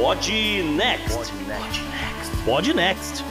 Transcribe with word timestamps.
Pod 0.00 0.32
Next. 0.76 1.30
Pod 2.46 2.72
Next. 2.72 3.22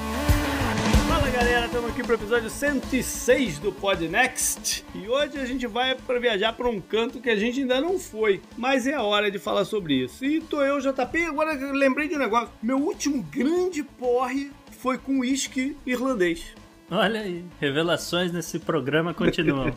Fala 1.08 1.28
galera, 1.32 1.66
estamos 1.66 1.90
aqui 1.90 2.04
para 2.04 2.12
o 2.12 2.14
episódio 2.14 2.48
106 2.48 3.58
do 3.58 3.72
Pod 3.72 4.08
Next 4.08 4.86
e 4.94 5.10
hoje 5.10 5.40
a 5.40 5.46
gente 5.46 5.66
vai 5.66 5.96
para 5.96 6.20
viajar 6.20 6.54
para 6.54 6.70
um 6.70 6.80
canto 6.80 7.20
que 7.20 7.32
a 7.32 7.36
gente 7.36 7.62
ainda 7.62 7.82
não 7.82 7.98
foi, 7.98 8.40
mas 8.56 8.86
é 8.86 8.94
a 8.94 9.02
hora 9.02 9.32
de 9.32 9.40
falar 9.40 9.66
sobre 9.66 9.96
isso. 9.96 10.24
E 10.24 10.42
tô 10.42 10.62
eu, 10.62 10.80
JP, 10.80 11.26
agora 11.26 11.54
lembrei 11.72 12.08
de 12.08 12.14
um 12.14 12.20
negócio: 12.20 12.52
meu 12.62 12.78
último 12.78 13.24
grande 13.24 13.82
porre 13.82 14.52
foi 14.70 15.00
com 15.00 15.22
uísque 15.22 15.76
irlandês. 15.88 16.54
Olha 16.92 17.22
aí, 17.22 17.44
revelações 17.60 18.32
nesse 18.32 18.60
programa 18.60 19.12
continuam. 19.12 19.76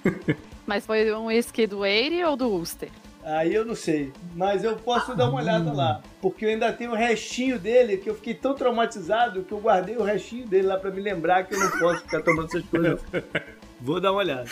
Mas 0.66 0.86
foi 0.86 1.12
um 1.12 1.26
whisky 1.26 1.66
do 1.66 1.84
Eire 1.84 2.24
ou 2.24 2.34
do 2.34 2.48
Ulster? 2.48 2.88
Aí 3.24 3.54
eu 3.54 3.64
não 3.64 3.76
sei, 3.76 4.12
mas 4.34 4.64
eu 4.64 4.76
posso 4.76 5.14
dar 5.14 5.28
uma 5.28 5.40
olhada 5.40 5.72
lá, 5.72 6.02
porque 6.20 6.44
eu 6.44 6.48
ainda 6.48 6.72
tenho 6.72 6.90
o 6.90 6.96
restinho 6.96 7.56
dele, 7.58 7.96
que 7.96 8.10
eu 8.10 8.16
fiquei 8.16 8.34
tão 8.34 8.52
traumatizado 8.54 9.44
que 9.44 9.52
eu 9.52 9.60
guardei 9.60 9.96
o 9.96 10.02
restinho 10.02 10.46
dele 10.46 10.66
lá 10.66 10.76
para 10.76 10.90
me 10.90 11.00
lembrar 11.00 11.44
que 11.44 11.54
eu 11.54 11.60
não 11.60 11.70
posso 11.78 12.00
ficar 12.02 12.22
tomando 12.22 12.46
essas 12.46 12.64
coisas. 12.64 13.00
Vou 13.80 14.00
dar 14.00 14.12
uma 14.12 14.18
olhada. 14.18 14.48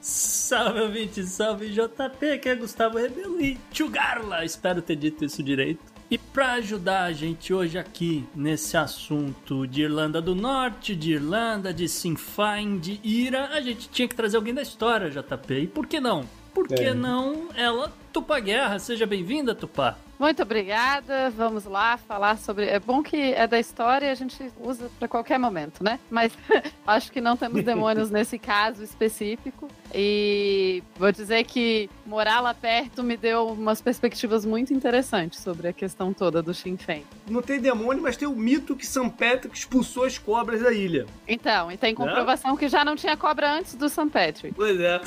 salve, 0.00 0.80
ouvinte, 0.80 1.22
salve 1.24 1.68
JP, 1.70 2.38
que 2.38 2.48
é 2.48 2.54
Gustavo 2.54 2.98
Rebelo 2.98 3.40
e 3.40 3.58
Tchugarla. 3.70 4.44
Espero 4.44 4.82
ter 4.82 4.96
dito 4.96 5.24
isso 5.24 5.42
direito. 5.42 5.80
E 6.10 6.16
para 6.16 6.52
ajudar 6.52 7.04
a 7.04 7.12
gente 7.12 7.52
hoje 7.52 7.78
aqui 7.78 8.26
nesse 8.34 8.78
assunto 8.78 9.66
de 9.66 9.82
Irlanda 9.82 10.22
do 10.22 10.34
Norte, 10.34 10.96
de 10.96 11.12
Irlanda, 11.12 11.72
de 11.72 11.86
Sinfine, 11.86 12.78
de 12.78 12.98
Ira, 13.04 13.48
a 13.48 13.60
gente 13.60 13.90
tinha 13.90 14.08
que 14.08 14.14
trazer 14.14 14.38
alguém 14.38 14.54
da 14.54 14.62
história, 14.62 15.10
JP. 15.10 15.54
E 15.54 15.66
por 15.66 15.86
que 15.86 16.00
não? 16.00 16.24
Por 16.58 16.66
que 16.66 16.82
é. 16.82 16.92
não 16.92 17.50
ela, 17.54 17.92
Tupá 18.12 18.40
Guerra? 18.40 18.80
Seja 18.80 19.06
bem-vinda, 19.06 19.54
Tupá. 19.54 19.96
Muito 20.18 20.42
obrigada. 20.42 21.30
Vamos 21.30 21.64
lá 21.64 21.96
falar 21.96 22.36
sobre. 22.38 22.66
É 22.66 22.80
bom 22.80 23.02
que 23.02 23.16
é 23.16 23.46
da 23.46 23.58
história 23.58 24.06
e 24.06 24.10
a 24.10 24.14
gente 24.14 24.36
usa 24.60 24.90
para 24.98 25.06
qualquer 25.06 25.38
momento, 25.38 25.84
né? 25.84 26.00
Mas 26.10 26.32
acho 26.86 27.12
que 27.12 27.20
não 27.20 27.36
temos 27.36 27.62
demônios 27.62 28.10
nesse 28.10 28.38
caso 28.38 28.82
específico. 28.82 29.68
E 29.94 30.82
vou 30.96 31.10
dizer 31.12 31.44
que 31.44 31.88
morar 32.04 32.40
lá 32.40 32.52
perto 32.52 33.02
me 33.02 33.16
deu 33.16 33.46
umas 33.46 33.80
perspectivas 33.80 34.44
muito 34.44 34.74
interessantes 34.74 35.40
sobre 35.40 35.68
a 35.68 35.72
questão 35.72 36.12
toda 36.12 36.42
do 36.42 36.52
Sinn 36.52 36.76
Féin. 36.76 37.04
Não 37.30 37.40
tem 37.40 37.60
demônio, 37.60 38.02
mas 38.02 38.16
tem 38.16 38.28
o 38.28 38.36
mito 38.36 38.76
que 38.76 38.84
São 38.84 39.08
Patrick 39.08 39.56
expulsou 39.56 40.04
as 40.04 40.18
cobras 40.18 40.60
da 40.60 40.72
ilha. 40.72 41.06
Então, 41.26 41.72
e 41.72 41.76
tem 41.78 41.94
comprovação 41.94 42.54
que 42.56 42.68
já 42.68 42.84
não 42.84 42.96
tinha 42.96 43.16
cobra 43.16 43.50
antes 43.50 43.76
do 43.76 43.88
São 43.88 44.08
Patrick. 44.08 44.54
Pois 44.54 44.78
é. 44.78 45.00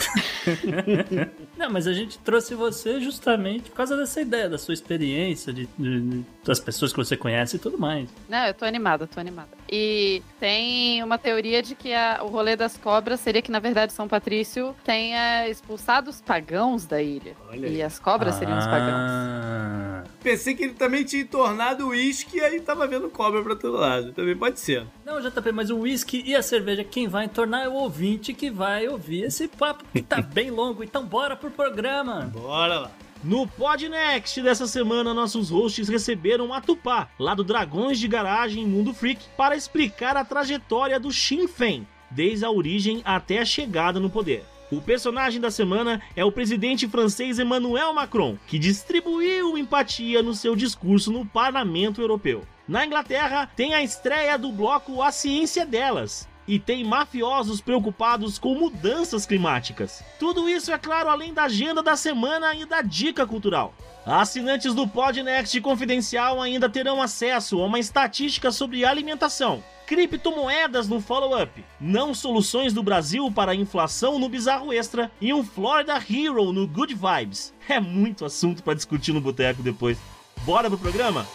não, 1.56 1.70
mas 1.70 1.86
a 1.86 1.94
gente 1.94 2.18
trouxe 2.18 2.56
você 2.56 3.00
justamente 3.00 3.70
por 3.70 3.76
causa 3.76 3.96
dessa 3.96 4.20
ideia, 4.22 4.50
da 4.50 4.58
sua 4.58 4.74
experiência 4.74 5.01
experiência, 5.02 5.52
de, 5.52 5.68
de, 5.78 6.24
das 6.46 6.60
pessoas 6.60 6.92
que 6.92 6.98
você 6.98 7.18
conhece 7.18 7.56
e 7.56 7.60
tudo 7.60 7.78
mais. 7.78 8.08
Não, 8.30 8.46
eu 8.46 8.54
tô 8.54 8.66
animada, 8.66 9.08
tô 9.08 9.20
animada. 9.20 9.50
E 9.70 10.22
tem 10.40 11.04
uma 11.04 11.18
teoria 11.18 11.64
de 11.64 11.74
que 11.74 11.94
a, 11.94 12.20
o 12.24 12.28
rolê 12.28 12.56
das 12.56 12.78
cobras 12.78 13.20
seria 13.20 13.42
que, 13.42 13.52
na 13.52 13.60
verdade, 13.60 13.92
São 13.94 14.08
Patrício 14.08 14.76
tenha 14.84 15.48
expulsado 15.50 16.10
os 16.10 16.22
pagãos 16.22 16.86
da 16.86 17.02
ilha. 17.02 17.36
Olha 17.50 17.68
e 17.68 17.82
as 17.82 18.00
cobras 18.00 18.36
ah. 18.36 18.40
seriam 18.40 18.60
os 18.60 18.66
pagãos. 18.66 18.92
Ah. 18.94 20.04
Pensei 20.24 20.54
que 20.54 20.64
ele 20.64 20.74
também 20.74 21.04
tinha 21.04 21.26
tornado 21.26 21.86
o 21.86 21.90
uísque 21.90 22.38
e 22.38 22.42
aí 22.42 22.60
tava 22.60 22.86
vendo 22.86 23.10
cobra 23.10 23.42
pra 23.42 23.56
todo 23.56 23.78
lado. 23.78 24.14
Também 24.14 24.36
pode 24.36 24.60
ser. 24.60 24.86
Não, 25.04 25.20
JP, 25.20 25.52
mas 25.52 25.70
o 25.72 25.80
uísque 25.80 26.22
e 26.26 26.36
a 26.36 26.44
cerveja, 26.44 26.84
quem 26.84 27.08
vai 27.08 27.26
entornar 27.26 27.64
é 27.64 27.68
o 27.68 27.74
ouvinte 27.74 28.34
que 28.34 28.50
vai 28.52 28.88
ouvir 28.88 29.24
esse 29.24 29.48
papo 29.48 29.84
que 29.92 30.02
tá 30.02 30.22
bem 30.22 30.52
longo. 30.52 30.84
Então 30.84 31.04
bora 31.04 31.36
pro 31.36 31.50
programa. 31.50 32.30
Bora 32.32 32.80
lá. 32.80 32.92
No 33.24 33.46
Podnext 33.46 34.42
dessa 34.42 34.66
semana, 34.66 35.14
nossos 35.14 35.52
hosts 35.52 35.88
receberam 35.88 36.52
a 36.52 36.60
Tupá, 36.60 37.08
lá 37.20 37.36
do 37.36 37.44
Dragões 37.44 38.00
de 38.00 38.08
Garagem 38.08 38.66
Mundo 38.66 38.96
Freak, 38.96 39.24
para 39.38 39.56
explicar 39.56 40.18
a 40.18 40.26
trajetória 40.26 41.00
do 41.00 41.12
Sinn 41.12 41.48
Féin, 41.48 41.88
desde 42.10 42.46
a 42.46 42.50
origem 42.50 43.04
até 43.06 43.38
a 43.38 43.46
chegada 43.46 44.00
no 44.00 44.10
poder. 44.10 44.44
O 44.72 44.82
personagem 44.82 45.40
da 45.40 45.52
semana 45.52 46.02
é 46.16 46.26
o 46.26 46.32
presidente 46.32 46.88
francês 46.88 47.38
Emmanuel 47.38 47.94
Macron, 47.94 48.38
que 48.48 48.58
distribuiu 48.58 49.56
empatia 49.56 50.24
no 50.24 50.34
seu 50.34 50.56
discurso 50.56 51.12
no 51.12 51.24
Parlamento 51.24 52.02
Europeu. 52.02 52.42
Na 52.68 52.84
Inglaterra, 52.84 53.52
tem 53.56 53.76
a 53.76 53.84
estreia 53.84 54.36
do 54.36 54.52
bloco 54.52 55.00
A 55.00 55.12
Ciência 55.12 55.64
Delas, 55.64 56.28
e 56.52 56.60
tem 56.60 56.84
mafiosos 56.84 57.62
preocupados 57.62 58.38
com 58.38 58.54
mudanças 58.54 59.26
climáticas. 59.26 60.04
Tudo 60.20 60.50
isso, 60.50 60.70
é 60.70 60.78
claro, 60.78 61.08
além 61.08 61.34
da 61.34 61.44
agenda 61.44 61.82
da 61.82 61.96
semana 61.96 62.54
e 62.54 62.66
da 62.66 62.82
dica 62.82 63.26
cultural. 63.26 63.74
Assinantes 64.06 64.74
do 64.74 64.86
Podnext 64.86 65.62
Confidencial 65.62 66.42
ainda 66.42 66.70
terão 66.70 67.02
acesso 67.02 67.58
a 67.62 67.66
uma 67.66 67.80
estatística 67.80 68.52
sobre 68.52 68.84
alimentação, 68.84 69.64
criptomoedas 69.88 70.90
no 70.90 71.00
follow-up, 71.00 71.64
não 71.80 72.14
soluções 72.14 72.74
do 72.74 72.84
Brasil 72.84 73.32
para 73.32 73.54
a 73.54 73.56
inflação 73.56 74.20
no 74.20 74.28
Bizarro 74.28 74.74
Extra 74.74 75.10
e 75.22 75.34
um 75.34 75.46
Florida 75.46 75.94
Hero 75.96 76.52
no 76.52 76.68
Good 76.68 76.96
Vibes. 76.96 77.54
É 77.70 77.80
muito 77.80 78.26
assunto 78.26 78.62
para 78.62 78.74
discutir 78.74 79.14
no 79.14 79.22
boteco 79.22 79.64
depois. 79.64 79.98
Bora 80.44 80.70
pro 80.70 80.78
programa? 80.78 81.26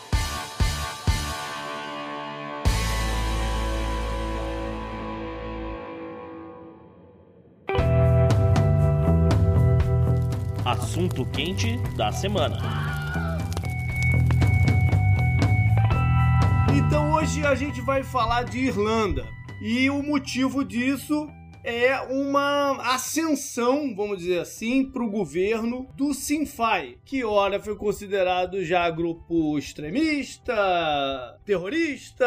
Assunto 10.67 11.25
quente 11.27 11.77
da 11.97 12.11
semana. 12.11 12.59
Então 16.75 17.13
hoje 17.13 17.47
a 17.47 17.55
gente 17.55 17.81
vai 17.81 18.03
falar 18.03 18.43
de 18.43 18.59
Irlanda. 18.59 19.25
E 19.63 19.89
o 19.89 20.03
motivo 20.03 20.65
disso 20.65 21.29
é 21.67 22.01
uma 22.03 22.95
ascensão, 22.95 23.93
vamos 23.93 24.19
dizer 24.19 24.39
assim, 24.39 24.85
para 24.85 25.03
o 25.03 25.11
governo 25.11 25.89
do 25.97 26.15
Sinfai, 26.15 26.97
que 27.05 27.25
ora 27.25 27.61
foi 27.61 27.75
considerado 27.75 28.65
já 28.65 28.89
grupo 28.89 29.59
extremista, 29.59 30.55
terrorista, 31.45 32.25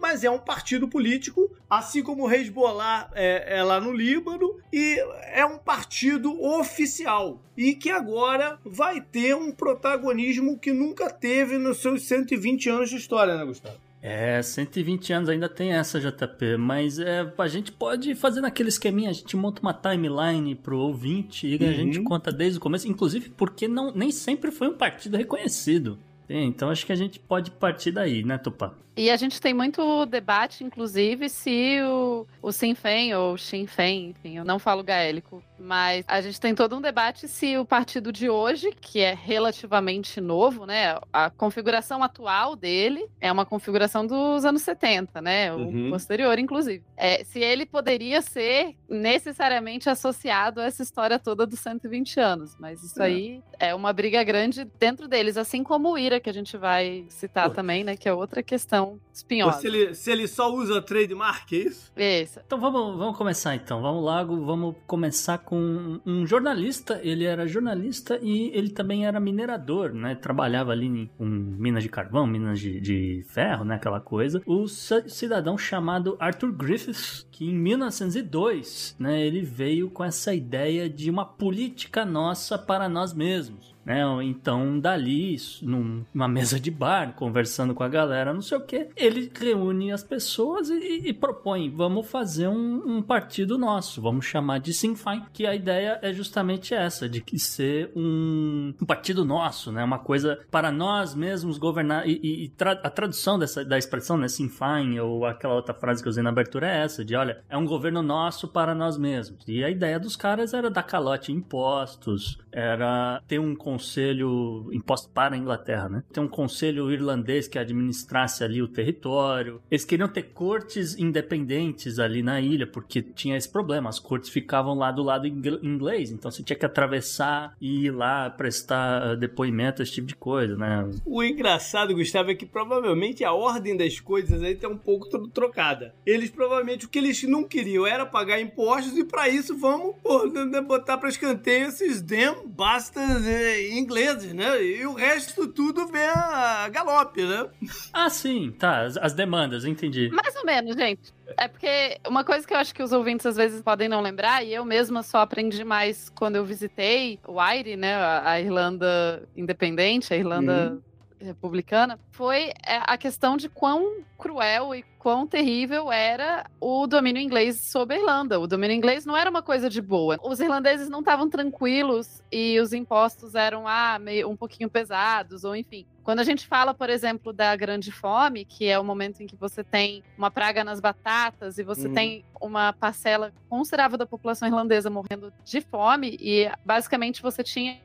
mas 0.00 0.24
é 0.24 0.30
um 0.30 0.40
partido 0.40 0.88
político, 0.88 1.48
assim 1.70 2.02
como 2.02 2.24
o 2.24 2.30
Hezbollah 2.30 3.12
é, 3.14 3.58
é 3.58 3.62
lá 3.62 3.80
no 3.80 3.92
Líbano, 3.92 4.56
e 4.72 4.98
é 5.32 5.46
um 5.46 5.58
partido 5.58 6.42
oficial 6.42 7.40
e 7.56 7.76
que 7.76 7.90
agora 7.90 8.58
vai 8.64 9.00
ter 9.00 9.36
um 9.36 9.52
protagonismo 9.52 10.58
que 10.58 10.72
nunca 10.72 11.08
teve 11.08 11.58
nos 11.58 11.78
seus 11.78 12.02
120 12.08 12.68
anos 12.70 12.90
de 12.90 12.96
história, 12.96 13.36
né, 13.36 13.44
Gustavo? 13.44 13.85
É, 14.02 14.40
120 14.40 15.12
anos 15.12 15.28
ainda 15.28 15.48
tem 15.48 15.72
essa 15.72 15.98
JP, 15.98 16.56
mas 16.58 16.98
é, 16.98 17.32
a 17.36 17.48
gente 17.48 17.72
pode 17.72 18.14
fazer 18.14 18.40
naquele 18.40 18.68
esqueminha, 18.68 19.10
a 19.10 19.12
gente 19.12 19.36
monta 19.36 19.60
uma 19.60 19.74
timeline 19.74 20.54
pro 20.54 20.78
ouvinte 20.78 21.46
e 21.46 21.56
uhum. 21.56 21.68
a 21.68 21.72
gente 21.72 22.00
conta 22.02 22.30
desde 22.30 22.58
o 22.58 22.60
começo, 22.60 22.86
inclusive 22.88 23.30
porque 23.30 23.66
não, 23.66 23.92
nem 23.92 24.12
sempre 24.12 24.50
foi 24.50 24.68
um 24.68 24.76
partido 24.76 25.16
reconhecido. 25.16 25.98
Então 26.28 26.70
acho 26.70 26.84
que 26.84 26.92
a 26.92 26.96
gente 26.96 27.18
pode 27.18 27.50
partir 27.50 27.90
daí, 27.90 28.22
né, 28.22 28.38
Tupá? 28.38 28.74
E 28.96 29.10
a 29.10 29.16
gente 29.16 29.38
tem 29.38 29.52
muito 29.52 30.06
debate, 30.06 30.64
inclusive, 30.64 31.28
se 31.28 31.82
o, 31.82 32.26
o 32.40 32.50
Féin 32.74 33.12
ou 33.14 33.36
Sinn 33.36 33.66
Féin, 33.66 34.10
enfim, 34.10 34.38
eu 34.38 34.44
não 34.44 34.58
falo 34.58 34.82
gaélico, 34.82 35.42
mas 35.58 36.02
a 36.08 36.18
gente 36.22 36.40
tem 36.40 36.54
todo 36.54 36.74
um 36.74 36.80
debate 36.80 37.28
se 37.28 37.58
o 37.58 37.64
partido 37.66 38.10
de 38.10 38.30
hoje, 38.30 38.72
que 38.80 39.00
é 39.00 39.12
relativamente 39.12 40.18
novo, 40.18 40.64
né, 40.64 40.98
a 41.12 41.28
configuração 41.28 42.02
atual 42.02 42.56
dele 42.56 43.06
é 43.20 43.30
uma 43.30 43.44
configuração 43.44 44.06
dos 44.06 44.46
anos 44.46 44.62
70, 44.62 45.20
né, 45.20 45.52
o 45.52 45.58
uhum. 45.58 45.90
posterior, 45.90 46.38
inclusive. 46.38 46.82
É, 46.96 47.22
se 47.22 47.40
ele 47.40 47.66
poderia 47.66 48.22
ser 48.22 48.74
necessariamente 48.88 49.90
associado 49.90 50.58
a 50.58 50.64
essa 50.64 50.82
história 50.82 51.18
toda 51.18 51.46
dos 51.46 51.60
120 51.60 52.18
anos, 52.18 52.56
mas 52.58 52.82
isso 52.82 53.02
é. 53.02 53.06
aí 53.06 53.42
é 53.58 53.74
uma 53.74 53.92
briga 53.92 54.24
grande 54.24 54.64
dentro 54.78 55.06
deles, 55.06 55.36
assim 55.36 55.62
como 55.62 55.92
o 55.92 55.98
Ira, 55.98 56.18
que 56.18 56.30
a 56.30 56.34
gente 56.34 56.56
vai 56.56 57.04
citar 57.10 57.50
Pô. 57.50 57.54
também, 57.54 57.84
né, 57.84 57.94
que 57.94 58.08
é 58.08 58.14
outra 58.14 58.42
questão 58.42 58.85
espinhosa. 59.12 59.60
Se 59.60 59.66
ele, 59.66 59.94
se 59.94 60.10
ele 60.10 60.28
só 60.28 60.52
usa 60.52 60.82
trademark, 60.82 61.52
é 61.52 61.56
isso? 61.56 61.92
Isso. 61.96 62.40
Então 62.46 62.60
vamos, 62.60 62.96
vamos 62.96 63.16
começar 63.16 63.54
então. 63.54 63.80
Vamos 63.80 64.04
lá, 64.04 64.22
vamos 64.22 64.76
começar 64.86 65.38
com 65.38 66.00
um 66.04 66.26
jornalista. 66.26 67.00
Ele 67.02 67.24
era 67.24 67.46
jornalista 67.46 68.18
e 68.22 68.50
ele 68.54 68.70
também 68.70 69.06
era 69.06 69.18
minerador, 69.20 69.92
né? 69.92 70.14
Trabalhava 70.14 70.72
ali 70.72 70.86
em, 70.86 71.10
em 71.18 71.28
minas 71.28 71.82
de 71.82 71.88
carvão, 71.88 72.26
minas 72.26 72.60
de, 72.60 72.80
de 72.80 73.24
ferro, 73.28 73.64
né? 73.64 73.76
Aquela 73.76 74.00
coisa. 74.00 74.42
O 74.46 74.66
cidadão 74.68 75.56
chamado 75.56 76.16
Arthur 76.18 76.52
Griffiths, 76.52 77.26
que 77.30 77.46
em 77.46 77.54
1902, 77.54 78.96
né? 78.98 79.24
Ele 79.26 79.42
veio 79.42 79.90
com 79.90 80.04
essa 80.04 80.34
ideia 80.34 80.88
de 80.88 81.10
uma 81.10 81.24
política 81.24 82.04
nossa 82.04 82.58
para 82.58 82.88
nós 82.88 83.12
mesmos. 83.12 83.75
Né? 83.86 84.02
Então, 84.24 84.80
dali, 84.80 85.36
numa 85.62 86.26
mesa 86.26 86.58
de 86.58 86.72
bar, 86.72 87.14
conversando 87.14 87.72
com 87.72 87.84
a 87.84 87.88
galera, 87.88 88.34
não 88.34 88.42
sei 88.42 88.58
o 88.58 88.60
que, 88.60 88.88
ele 88.96 89.30
reúne 89.32 89.92
as 89.92 90.02
pessoas 90.02 90.68
e, 90.68 91.02
e 91.04 91.12
propõe: 91.12 91.70
vamos 91.70 92.08
fazer 92.08 92.48
um, 92.48 92.96
um, 92.96 93.02
partido 93.02 93.56
nosso, 93.56 94.02
vamos 94.02 94.26
chamar 94.26 94.58
de 94.58 94.74
Sinn 94.74 94.96
Féin, 94.96 95.24
que 95.32 95.46
a 95.46 95.54
ideia 95.54 96.00
é 96.02 96.12
justamente 96.12 96.74
essa, 96.74 97.08
de 97.08 97.20
que 97.20 97.38
ser 97.38 97.92
um, 97.94 98.74
um 98.82 98.84
partido 98.84 99.24
nosso, 99.24 99.70
né? 99.70 99.84
Uma 99.84 100.00
coisa 100.00 100.40
para 100.50 100.72
nós 100.72 101.14
mesmos 101.14 101.56
governar. 101.56 102.08
E, 102.08 102.44
e 102.44 102.48
tra 102.48 102.72
a 102.72 102.90
tradução 102.90 103.38
dessa, 103.38 103.64
da 103.64 103.78
expressão, 103.78 104.16
né? 104.16 104.26
Sinn 104.26 104.48
Féin, 104.48 104.98
ou 104.98 105.24
aquela 105.24 105.54
outra 105.54 105.72
frase 105.72 106.02
que 106.02 106.08
eu 106.08 106.10
usei 106.10 106.24
na 106.24 106.30
abertura 106.30 106.66
é 106.66 106.82
essa, 106.82 107.04
de 107.04 107.14
olha, 107.14 107.44
é 107.48 107.56
um 107.56 107.64
governo 107.64 108.02
nosso 108.02 108.48
para 108.48 108.74
nós 108.74 108.98
mesmos. 108.98 109.44
E 109.46 109.62
a 109.62 109.70
ideia 109.70 110.00
dos 110.00 110.16
caras 110.16 110.52
era 110.52 110.68
dar 110.68 110.82
calote 110.82 111.30
em 111.30 111.36
impostos, 111.36 112.38
era 112.56 113.22
ter 113.28 113.38
um 113.38 113.54
conselho 113.54 114.70
imposto 114.72 115.10
para 115.10 115.34
a 115.34 115.38
Inglaterra, 115.38 115.90
né? 115.90 116.02
Ter 116.10 116.20
um 116.20 116.28
conselho 116.28 116.90
irlandês 116.90 117.46
que 117.46 117.58
administrasse 117.58 118.42
ali 118.42 118.62
o 118.62 118.68
território. 118.68 119.60
Eles 119.70 119.84
queriam 119.84 120.08
ter 120.08 120.22
cortes 120.22 120.98
independentes 120.98 121.98
ali 121.98 122.22
na 122.22 122.40
ilha, 122.40 122.66
porque 122.66 123.02
tinha 123.02 123.36
esse 123.36 123.50
problema, 123.50 123.90
as 123.90 123.98
cortes 123.98 124.30
ficavam 124.30 124.74
lá 124.74 124.90
do 124.90 125.02
lado 125.02 125.26
inglês, 125.26 126.10
então 126.10 126.30
você 126.30 126.42
tinha 126.42 126.58
que 126.58 126.64
atravessar 126.64 127.54
e 127.60 127.86
ir 127.86 127.90
lá 127.90 128.30
prestar 128.30 129.16
depoimento, 129.16 129.82
esse 129.82 129.92
tipo 129.92 130.06
de 130.06 130.16
coisa, 130.16 130.56
né? 130.56 130.88
O 131.04 131.22
engraçado, 131.22 131.94
Gustavo, 131.94 132.30
é 132.30 132.34
que 132.34 132.46
provavelmente 132.46 133.22
a 133.22 133.32
ordem 133.32 133.76
das 133.76 134.00
coisas 134.00 134.42
aí 134.42 134.54
tá 134.54 134.68
um 134.68 134.78
pouco 134.78 135.08
trocada. 135.28 135.94
Eles 136.06 136.30
provavelmente 136.30 136.86
o 136.86 136.88
que 136.88 136.98
eles 136.98 137.22
não 137.24 137.44
queriam 137.44 137.86
era 137.86 138.06
pagar 138.06 138.40
impostos 138.40 138.96
e 138.96 139.04
para 139.04 139.28
isso 139.28 139.56
vamos 139.58 139.94
pô, 140.02 140.22
botar 140.66 140.96
para 140.96 141.08
escanteio 141.08 141.66
esses 141.66 142.00
dem 142.00 142.45
bastas 142.46 143.26
eh, 143.26 143.70
ingleses, 143.70 144.32
né? 144.32 144.62
E 144.62 144.86
o 144.86 144.94
resto 144.94 145.48
tudo 145.48 145.86
vem 145.86 146.06
a 146.06 146.68
galope, 146.68 147.22
né? 147.22 147.48
Ah, 147.92 148.08
sim, 148.08 148.50
tá. 148.58 148.82
As, 148.82 148.96
as 148.96 149.12
demandas, 149.12 149.64
entendi. 149.64 150.08
Mais 150.10 150.34
ou 150.36 150.44
menos, 150.44 150.76
gente. 150.76 151.14
É 151.36 151.48
porque 151.48 151.98
uma 152.06 152.24
coisa 152.24 152.46
que 152.46 152.54
eu 152.54 152.58
acho 152.58 152.74
que 152.74 152.82
os 152.82 152.92
ouvintes 152.92 153.26
às 153.26 153.36
vezes 153.36 153.60
podem 153.62 153.88
não 153.88 154.00
lembrar, 154.00 154.44
e 154.44 154.54
eu 154.54 154.64
mesma 154.64 155.02
só 155.02 155.18
aprendi 155.18 155.64
mais 155.64 156.08
quando 156.10 156.36
eu 156.36 156.44
visitei 156.44 157.18
o 157.26 157.40
Aire, 157.40 157.76
né? 157.76 157.94
A 158.24 158.40
Irlanda 158.40 159.22
independente, 159.36 160.12
a 160.14 160.16
Irlanda. 160.16 160.72
Uhum 160.72 160.95
republicana 161.20 161.98
foi 162.10 162.52
é, 162.64 162.80
a 162.82 162.96
questão 162.96 163.36
de 163.36 163.48
quão 163.48 164.02
cruel 164.18 164.74
e 164.74 164.82
quão 164.98 165.26
terrível 165.26 165.92
era 165.92 166.46
o 166.60 166.86
domínio 166.86 167.22
inglês 167.22 167.60
sobre 167.60 167.96
a 167.96 167.98
Irlanda. 168.00 168.40
O 168.40 168.46
domínio 168.46 168.74
inglês 168.74 169.06
não 169.06 169.16
era 169.16 169.30
uma 169.30 169.42
coisa 169.42 169.70
de 169.70 169.80
boa. 169.80 170.18
Os 170.22 170.40
irlandeses 170.40 170.88
não 170.88 171.00
estavam 171.00 171.28
tranquilos 171.28 172.22
e 172.30 172.58
os 172.58 172.72
impostos 172.72 173.34
eram 173.34 173.68
ah, 173.68 173.98
meio, 173.98 174.28
um 174.28 174.36
pouquinho 174.36 174.68
pesados, 174.68 175.44
ou 175.44 175.54
enfim. 175.54 175.86
Quando 176.02 176.20
a 176.20 176.24
gente 176.24 176.46
fala, 176.46 176.72
por 176.72 176.88
exemplo, 176.88 177.32
da 177.32 177.54
grande 177.56 177.90
fome, 177.90 178.44
que 178.44 178.66
é 178.66 178.78
o 178.78 178.84
momento 178.84 179.22
em 179.22 179.26
que 179.26 179.36
você 179.36 179.64
tem 179.64 180.02
uma 180.16 180.30
praga 180.30 180.62
nas 180.62 180.80
batatas 180.80 181.58
e 181.58 181.64
você 181.64 181.88
uhum. 181.88 181.94
tem 181.94 182.24
uma 182.40 182.72
parcela 182.72 183.32
considerável 183.48 183.98
da 183.98 184.06
população 184.06 184.46
irlandesa 184.46 184.88
morrendo 184.88 185.32
de 185.44 185.60
fome, 185.60 186.16
e 186.20 186.48
basicamente 186.64 187.20
você 187.20 187.42
tinha 187.42 187.80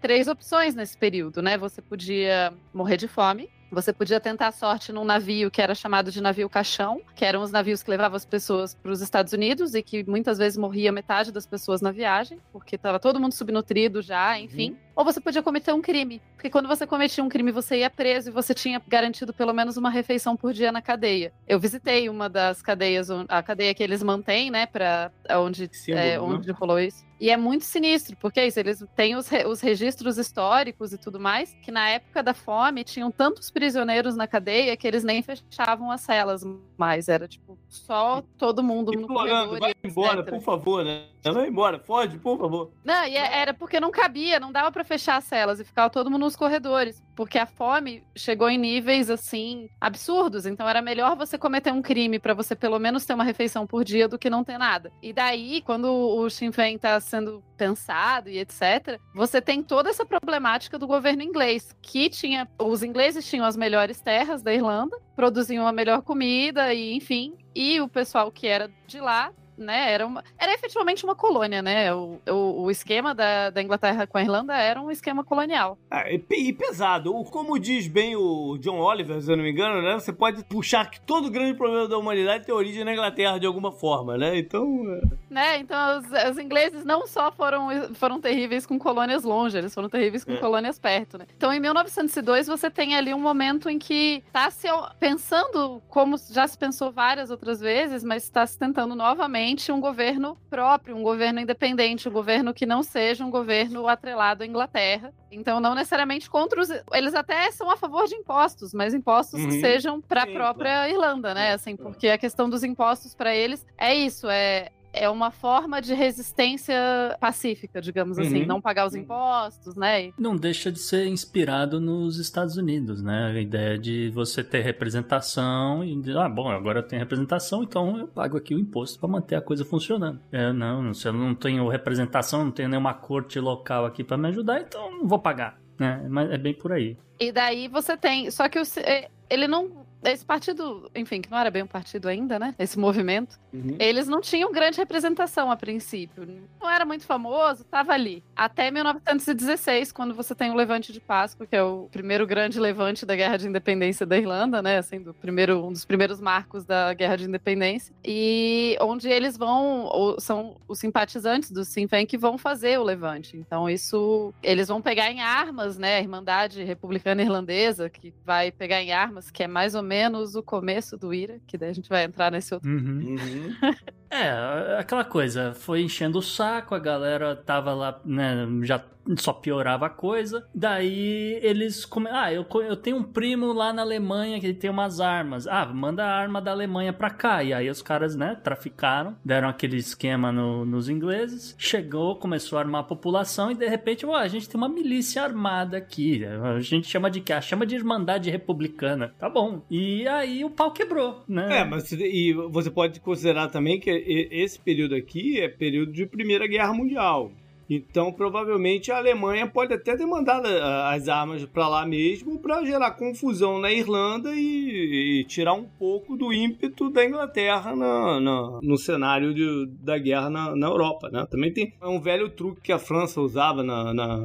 três 0.00 0.28
opções 0.28 0.74
nesse 0.74 0.96
período, 0.96 1.42
né? 1.42 1.58
Você 1.58 1.82
podia 1.82 2.52
morrer 2.72 2.96
de 2.96 3.08
fome, 3.08 3.50
você 3.70 3.92
podia 3.92 4.20
tentar 4.20 4.52
sorte 4.52 4.92
num 4.92 5.04
navio 5.04 5.50
que 5.50 5.60
era 5.60 5.74
chamado 5.74 6.10
de 6.10 6.20
navio 6.20 6.48
caixão, 6.48 7.00
que 7.14 7.24
eram 7.24 7.42
os 7.42 7.50
navios 7.50 7.82
que 7.82 7.90
levavam 7.90 8.16
as 8.16 8.24
pessoas 8.24 8.74
para 8.74 8.92
os 8.92 9.00
Estados 9.00 9.32
Unidos 9.32 9.74
e 9.74 9.82
que 9.82 10.04
muitas 10.08 10.38
vezes 10.38 10.56
morria 10.56 10.92
metade 10.92 11.32
das 11.32 11.46
pessoas 11.46 11.80
na 11.80 11.90
viagem, 11.90 12.40
porque 12.52 12.76
estava 12.76 13.00
todo 13.00 13.20
mundo 13.20 13.32
subnutrido 13.32 14.00
já, 14.00 14.38
enfim. 14.38 14.70
Uhum. 14.70 14.85
Ou 14.96 15.04
você 15.04 15.20
podia 15.20 15.42
cometer 15.42 15.74
um 15.74 15.82
crime, 15.82 16.22
porque 16.34 16.48
quando 16.48 16.66
você 16.66 16.86
cometia 16.86 17.22
um 17.22 17.28
crime 17.28 17.52
você 17.52 17.80
ia 17.80 17.90
preso 17.90 18.30
e 18.30 18.32
você 18.32 18.54
tinha 18.54 18.80
garantido 18.88 19.30
pelo 19.34 19.52
menos 19.52 19.76
uma 19.76 19.90
refeição 19.90 20.34
por 20.34 20.54
dia 20.54 20.72
na 20.72 20.80
cadeia. 20.80 21.34
Eu 21.46 21.60
visitei 21.60 22.08
uma 22.08 22.30
das 22.30 22.62
cadeias, 22.62 23.08
a 23.28 23.42
cadeia 23.42 23.74
que 23.74 23.82
eles 23.82 24.02
mantêm, 24.02 24.50
né, 24.50 24.64
para 24.64 25.12
onde, 25.32 25.68
Símbolo, 25.70 26.02
é, 26.02 26.18
onde 26.18 26.48
né? 26.48 26.54
rolou 26.58 26.80
isso. 26.80 27.04
E 27.20 27.30
é 27.30 27.36
muito 27.36 27.64
sinistro, 27.64 28.16
porque 28.16 28.40
é 28.40 28.46
isso, 28.46 28.58
eles 28.58 28.84
têm 28.94 29.16
os, 29.16 29.28
re, 29.28 29.46
os 29.46 29.60
registros 29.60 30.16
históricos 30.16 30.92
e 30.92 30.98
tudo 30.98 31.20
mais, 31.20 31.54
que 31.62 31.70
na 31.70 31.88
época 31.88 32.22
da 32.22 32.32
fome 32.32 32.82
tinham 32.82 33.10
tantos 33.10 33.50
prisioneiros 33.50 34.16
na 34.16 34.26
cadeia 34.26 34.76
que 34.76 34.86
eles 34.86 35.04
nem 35.04 35.22
fechavam 35.22 35.90
as 35.90 36.02
celas 36.02 36.42
mais. 36.76 37.08
Era 37.08 37.26
tipo, 37.26 37.58
só 37.68 38.22
todo 38.36 38.62
mundo 38.62 38.92
no 38.92 39.06
corredor. 39.06 39.58
Vai 39.58 39.72
embora, 39.82 40.22
por 40.22 40.40
favor, 40.42 40.84
né? 40.84 41.04
Vai 41.32 41.48
embora, 41.48 41.78
foge, 41.78 42.18
por 42.18 42.38
favor. 42.38 42.70
Não, 42.84 43.04
e 43.06 43.16
é, 43.16 43.38
era 43.38 43.54
porque 43.54 43.80
não 43.80 43.90
cabia, 43.90 44.40
não 44.40 44.52
dava 44.52 44.70
para 44.70 44.84
fechar 44.84 45.16
as 45.16 45.24
celas 45.24 45.60
e 45.60 45.64
ficava 45.64 45.90
todo 45.90 46.10
mundo 46.10 46.22
nos 46.22 46.36
corredores. 46.36 47.02
Porque 47.14 47.38
a 47.38 47.46
fome 47.46 48.04
chegou 48.14 48.48
em 48.48 48.58
níveis 48.58 49.10
assim 49.10 49.68
absurdos. 49.80 50.46
Então 50.46 50.68
era 50.68 50.82
melhor 50.82 51.16
você 51.16 51.38
cometer 51.38 51.72
um 51.72 51.82
crime 51.82 52.18
para 52.18 52.34
você 52.34 52.54
pelo 52.54 52.78
menos 52.78 53.04
ter 53.04 53.14
uma 53.14 53.24
refeição 53.24 53.66
por 53.66 53.84
dia 53.84 54.08
do 54.08 54.18
que 54.18 54.30
não 54.30 54.44
ter 54.44 54.58
nada. 54.58 54.92
E 55.02 55.12
daí, 55.12 55.62
quando 55.62 55.90
o 55.90 56.28
Sinn 56.28 56.52
Féin 56.52 56.78
tá 56.78 57.00
sendo 57.00 57.42
pensado 57.56 58.28
e 58.28 58.38
etc., 58.38 59.00
você 59.14 59.40
tem 59.40 59.62
toda 59.62 59.88
essa 59.88 60.04
problemática 60.04 60.78
do 60.78 60.86
governo 60.86 61.22
inglês, 61.22 61.74
que 61.80 62.10
tinha. 62.10 62.48
Os 62.58 62.82
ingleses 62.82 63.28
tinham 63.28 63.46
as 63.46 63.56
melhores 63.56 64.00
terras 64.00 64.42
da 64.42 64.52
Irlanda, 64.52 64.98
produziam 65.14 65.66
a 65.66 65.72
melhor 65.72 66.02
comida 66.02 66.72
e, 66.74 66.94
enfim. 66.94 67.34
E 67.54 67.80
o 67.80 67.88
pessoal 67.88 68.30
que 68.30 68.46
era 68.46 68.70
de 68.86 69.00
lá 69.00 69.32
né, 69.56 69.92
era, 69.92 70.06
uma, 70.06 70.22
era 70.38 70.52
efetivamente 70.52 71.04
uma 71.04 71.14
colônia, 71.14 71.62
né? 71.62 71.92
O, 71.94 72.20
o, 72.28 72.62
o, 72.62 72.70
esquema 72.70 73.14
da, 73.14 73.50
da 73.50 73.62
Inglaterra 73.62 74.06
com 74.06 74.18
a 74.18 74.22
Irlanda 74.22 74.54
era 74.56 74.80
um 74.80 74.90
esquema 74.90 75.24
colonial. 75.24 75.78
Ah, 75.90 76.10
e, 76.10 76.22
e, 76.30 76.52
pesado. 76.52 77.12
Como 77.30 77.58
diz 77.58 77.86
bem 77.86 78.16
o 78.16 78.58
John 78.58 78.78
Oliver, 78.78 79.20
se 79.20 79.30
eu 79.30 79.36
não 79.36 79.44
me 79.44 79.50
engano, 79.50 79.82
né? 79.82 79.94
Você 79.94 80.12
pode 80.12 80.44
puxar 80.44 80.90
que 80.90 81.00
todo 81.00 81.30
grande 81.30 81.54
problema 81.54 81.88
da 81.88 81.96
humanidade 81.96 82.44
tem 82.44 82.54
origem 82.54 82.84
na 82.84 82.92
Inglaterra 82.92 83.38
de 83.38 83.46
alguma 83.46 83.72
forma, 83.72 84.16
né? 84.16 84.38
Então. 84.38 84.64
É... 84.88 85.16
Né? 85.30 85.58
Então, 85.58 85.98
os, 85.98 86.06
os, 86.30 86.38
ingleses 86.38 86.84
não 86.84 87.06
só 87.06 87.30
foram, 87.32 87.68
foram 87.94 88.20
terríveis 88.20 88.66
com 88.66 88.78
colônias 88.78 89.24
longe, 89.24 89.56
eles 89.56 89.74
foram 89.74 89.88
terríveis 89.88 90.24
com 90.24 90.32
é. 90.32 90.36
colônias 90.36 90.78
perto, 90.78 91.18
né? 91.18 91.26
Então, 91.36 91.52
em 91.52 91.60
1902, 91.60 92.46
você 92.46 92.70
tem 92.70 92.94
ali 92.94 93.12
um 93.12 93.20
momento 93.20 93.68
em 93.68 93.78
que 93.78 94.22
está 94.26 94.50
se 94.50 94.68
pensando, 94.98 95.82
como 95.88 96.16
já 96.30 96.46
se 96.46 96.56
pensou 96.56 96.90
várias 96.90 97.30
outras 97.30 97.60
vezes, 97.60 98.02
mas 98.04 98.24
está 98.24 98.46
se 98.46 98.58
tentando 98.58 98.94
novamente 98.94 99.45
um 99.72 99.80
governo 99.80 100.36
próprio, 100.48 100.96
um 100.96 101.02
governo 101.02 101.40
independente, 101.40 102.08
um 102.08 102.12
governo 102.12 102.52
que 102.52 102.66
não 102.66 102.82
seja 102.82 103.24
um 103.24 103.30
governo 103.30 103.86
atrelado 103.86 104.42
à 104.42 104.46
Inglaterra. 104.46 105.12
Então, 105.30 105.60
não 105.60 105.74
necessariamente 105.74 106.28
contra 106.28 106.60
os. 106.60 106.68
Eles 106.92 107.14
até 107.14 107.50
são 107.50 107.70
a 107.70 107.76
favor 107.76 108.06
de 108.06 108.14
impostos, 108.14 108.72
mas 108.72 108.94
impostos 108.94 109.40
uhum. 109.40 109.48
que 109.48 109.60
sejam 109.60 110.00
para 110.00 110.22
a 110.22 110.26
própria 110.26 110.88
Irlanda, 110.88 111.34
né? 111.34 111.52
Assim, 111.52 111.76
porque 111.76 112.08
a 112.08 112.18
questão 112.18 112.48
dos 112.48 112.64
impostos 112.64 113.14
para 113.14 113.34
eles 113.34 113.64
é 113.78 113.94
isso: 113.94 114.28
é 114.28 114.70
é 114.96 115.08
uma 115.08 115.30
forma 115.30 115.80
de 115.80 115.94
resistência 115.94 116.74
pacífica, 117.20 117.80
digamos 117.80 118.18
assim, 118.18 118.28
uhum. 118.28 118.36
assim, 118.36 118.46
não 118.46 118.60
pagar 118.60 118.86
os 118.86 118.94
impostos, 118.94 119.76
né? 119.76 120.10
Não 120.18 120.34
deixa 120.34 120.72
de 120.72 120.78
ser 120.78 121.06
inspirado 121.06 121.78
nos 121.78 122.18
Estados 122.18 122.56
Unidos, 122.56 123.02
né? 123.02 123.32
A 123.36 123.40
ideia 123.40 123.78
de 123.78 124.10
você 124.10 124.42
ter 124.42 124.62
representação 124.62 125.84
e 125.84 125.94
dizer, 126.00 126.16
ah, 126.16 126.28
bom, 126.28 126.48
agora 126.48 126.80
eu 126.80 126.82
tenho 126.82 127.00
representação, 127.00 127.62
então 127.62 127.98
eu 127.98 128.08
pago 128.08 128.38
aqui 128.38 128.54
o 128.54 128.58
imposto 128.58 128.98
para 128.98 129.08
manter 129.08 129.36
a 129.36 129.40
coisa 129.40 129.64
funcionando. 129.64 130.18
É, 130.32 130.52
não, 130.52 130.94
se 130.94 131.06
eu 131.06 131.12
não 131.12 131.34
tenho 131.34 131.68
representação, 131.68 132.44
não 132.44 132.50
tenho 132.50 132.68
nenhuma 132.68 132.94
corte 132.94 133.38
local 133.38 133.84
aqui 133.84 134.02
para 134.02 134.16
me 134.16 134.28
ajudar, 134.28 134.60
então 134.60 134.90
não 134.90 135.06
vou 135.06 135.18
pagar. 135.18 135.58
Né? 135.78 136.06
Mas 136.08 136.30
é 136.30 136.38
bem 136.38 136.54
por 136.54 136.72
aí. 136.72 136.96
E 137.20 137.30
daí 137.30 137.68
você 137.68 137.96
tem. 137.96 138.30
Só 138.30 138.48
que 138.48 138.58
o, 138.58 138.62
é, 138.78 139.10
ele 139.28 139.46
não 139.46 139.86
esse 140.12 140.24
partido, 140.24 140.90
enfim, 140.94 141.20
que 141.20 141.30
não 141.30 141.38
era 141.38 141.50
bem 141.50 141.62
um 141.62 141.66
partido 141.66 142.08
ainda, 142.08 142.38
né? 142.38 142.54
Esse 142.58 142.78
movimento, 142.78 143.38
uhum. 143.52 143.76
eles 143.78 144.06
não 144.06 144.20
tinham 144.20 144.52
grande 144.52 144.78
representação 144.78 145.50
a 145.50 145.56
princípio. 145.56 146.26
Não 146.60 146.70
era 146.70 146.84
muito 146.84 147.04
famoso, 147.04 147.64
tava 147.64 147.92
ali. 147.92 148.22
Até 148.34 148.70
1916, 148.70 149.92
quando 149.92 150.14
você 150.14 150.34
tem 150.34 150.50
o 150.50 150.54
Levante 150.54 150.92
de 150.92 151.00
Páscoa, 151.00 151.46
que 151.46 151.56
é 151.56 151.62
o 151.62 151.88
primeiro 151.90 152.26
grande 152.26 152.60
levante 152.60 153.04
da 153.04 153.16
Guerra 153.16 153.36
de 153.36 153.48
Independência 153.48 154.06
da 154.06 154.16
Irlanda, 154.16 154.62
né? 154.62 154.78
Assim, 154.78 155.00
do 155.00 155.12
primeiro, 155.12 155.66
um 155.66 155.72
dos 155.72 155.84
primeiros 155.84 156.20
marcos 156.20 156.64
da 156.64 156.92
Guerra 156.94 157.16
de 157.16 157.24
Independência. 157.24 157.94
E 158.04 158.76
onde 158.80 159.08
eles 159.08 159.36
vão, 159.36 159.84
ou 159.86 160.20
são 160.20 160.56
os 160.68 160.78
simpatizantes 160.78 161.50
do 161.50 161.64
Sinn 161.64 161.88
Féin 161.88 162.06
que 162.06 162.18
vão 162.18 162.38
fazer 162.38 162.78
o 162.78 162.84
levante. 162.84 163.36
Então, 163.36 163.68
isso, 163.68 164.32
eles 164.42 164.68
vão 164.68 164.80
pegar 164.80 165.10
em 165.10 165.20
armas, 165.20 165.76
né? 165.76 165.96
A 165.96 166.00
Irmandade 166.00 166.62
Republicana 166.62 167.22
Irlandesa, 167.22 167.88
que 167.90 168.14
vai 168.24 168.52
pegar 168.52 168.82
em 168.82 168.92
armas, 168.92 169.30
que 169.30 169.42
é 169.42 169.48
mais 169.48 169.74
ou 169.74 169.82
menos 169.82 169.95
o 170.34 170.42
começo 170.42 170.96
do 170.96 171.12
Ira, 171.12 171.40
que 171.46 171.56
daí 171.56 171.70
a 171.70 171.72
gente 171.72 171.88
vai 171.88 172.04
entrar 172.04 172.30
nesse 172.30 172.52
outro. 172.54 172.70
Uhum. 172.70 173.16
É, 174.10 174.76
aquela 174.78 175.04
coisa, 175.04 175.52
foi 175.54 175.82
enchendo 175.82 176.18
o 176.18 176.22
saco, 176.22 176.74
a 176.74 176.78
galera 176.78 177.34
tava 177.34 177.74
lá, 177.74 178.00
né, 178.04 178.46
já 178.62 178.82
só 179.16 179.32
piorava 179.32 179.86
a 179.86 179.90
coisa. 179.90 180.46
Daí 180.54 181.38
eles. 181.42 181.84
Come... 181.84 182.08
Ah, 182.10 182.32
eu, 182.32 182.44
eu 182.62 182.76
tenho 182.76 182.96
um 182.96 183.02
primo 183.02 183.52
lá 183.52 183.72
na 183.72 183.82
Alemanha 183.82 184.40
que 184.40 184.46
ele 184.46 184.54
tem 184.54 184.70
umas 184.70 185.00
armas. 185.00 185.46
Ah, 185.46 185.66
manda 185.66 186.04
a 186.04 186.16
arma 186.16 186.40
da 186.40 186.50
Alemanha 186.50 186.92
pra 186.92 187.10
cá. 187.10 187.42
E 187.42 187.52
aí 187.52 187.70
os 187.70 187.82
caras, 187.82 188.16
né, 188.16 188.36
traficaram, 188.42 189.16
deram 189.24 189.48
aquele 189.48 189.76
esquema 189.76 190.32
no, 190.32 190.64
nos 190.64 190.88
ingleses. 190.88 191.54
Chegou, 191.58 192.16
começou 192.16 192.58
a 192.58 192.62
armar 192.62 192.80
a 192.80 192.84
população 192.84 193.50
e 193.50 193.54
de 193.54 193.68
repente, 193.68 194.04
oh, 194.04 194.14
a 194.14 194.28
gente 194.28 194.48
tem 194.48 194.58
uma 194.58 194.68
milícia 194.68 195.22
armada 195.22 195.76
aqui. 195.76 196.24
A 196.24 196.60
gente 196.60 196.88
chama 196.88 197.10
de 197.10 197.20
quê? 197.20 197.32
Ah, 197.32 197.40
chama 197.40 197.66
de 197.66 197.76
Irmandade 197.76 198.30
Republicana. 198.30 199.14
Tá 199.18 199.28
bom. 199.28 199.62
E 199.70 200.06
aí 200.08 200.44
o 200.44 200.50
pau 200.50 200.72
quebrou, 200.72 201.22
né? 201.28 201.60
É, 201.60 201.64
mas 201.64 201.92
e 201.92 202.32
você 202.50 202.70
pode 202.70 202.98
considerar 203.00 203.48
também 203.48 203.78
que 203.78 203.90
esse 203.96 204.58
período 204.58 204.94
aqui 204.94 205.40
é 205.40 205.48
período 205.48 205.92
de 205.92 206.06
Primeira 206.06 206.46
Guerra 206.46 206.72
Mundial. 206.72 207.32
Então, 207.68 208.12
provavelmente 208.12 208.92
a 208.92 208.98
Alemanha 208.98 209.46
pode 209.46 209.74
até 209.74 209.96
ter 209.96 210.06
mandado 210.06 210.46
ah, 210.46 210.92
as 210.94 211.08
armas 211.08 211.44
para 211.44 211.68
lá 211.68 211.84
mesmo 211.84 212.38
para 212.38 212.64
gerar 212.64 212.92
confusão 212.92 213.58
na 213.58 213.72
Irlanda 213.72 214.30
e, 214.34 215.20
e, 215.20 215.24
tirar 215.24 215.54
um 215.54 215.64
pouco 215.64 216.16
do 216.16 216.32
ímpeto 216.32 216.88
da 216.90 217.04
Inglaterra 217.04 217.74
na, 217.74 218.20
na, 218.20 218.60
no 218.62 218.78
cenário 218.78 219.34
de, 219.34 219.66
da 219.82 219.98
guerra 219.98 220.30
na, 220.30 220.54
na, 220.54 220.66
Europa. 220.66 221.10
Né? 221.10 221.26
Também 221.28 221.52
tem 221.52 221.74
é 221.80 221.86
um 221.86 222.00
velho 222.00 222.30
truque 222.30 222.60
que 222.60 222.72
a 222.72 222.78
França 222.78 223.20
usava 223.20 223.64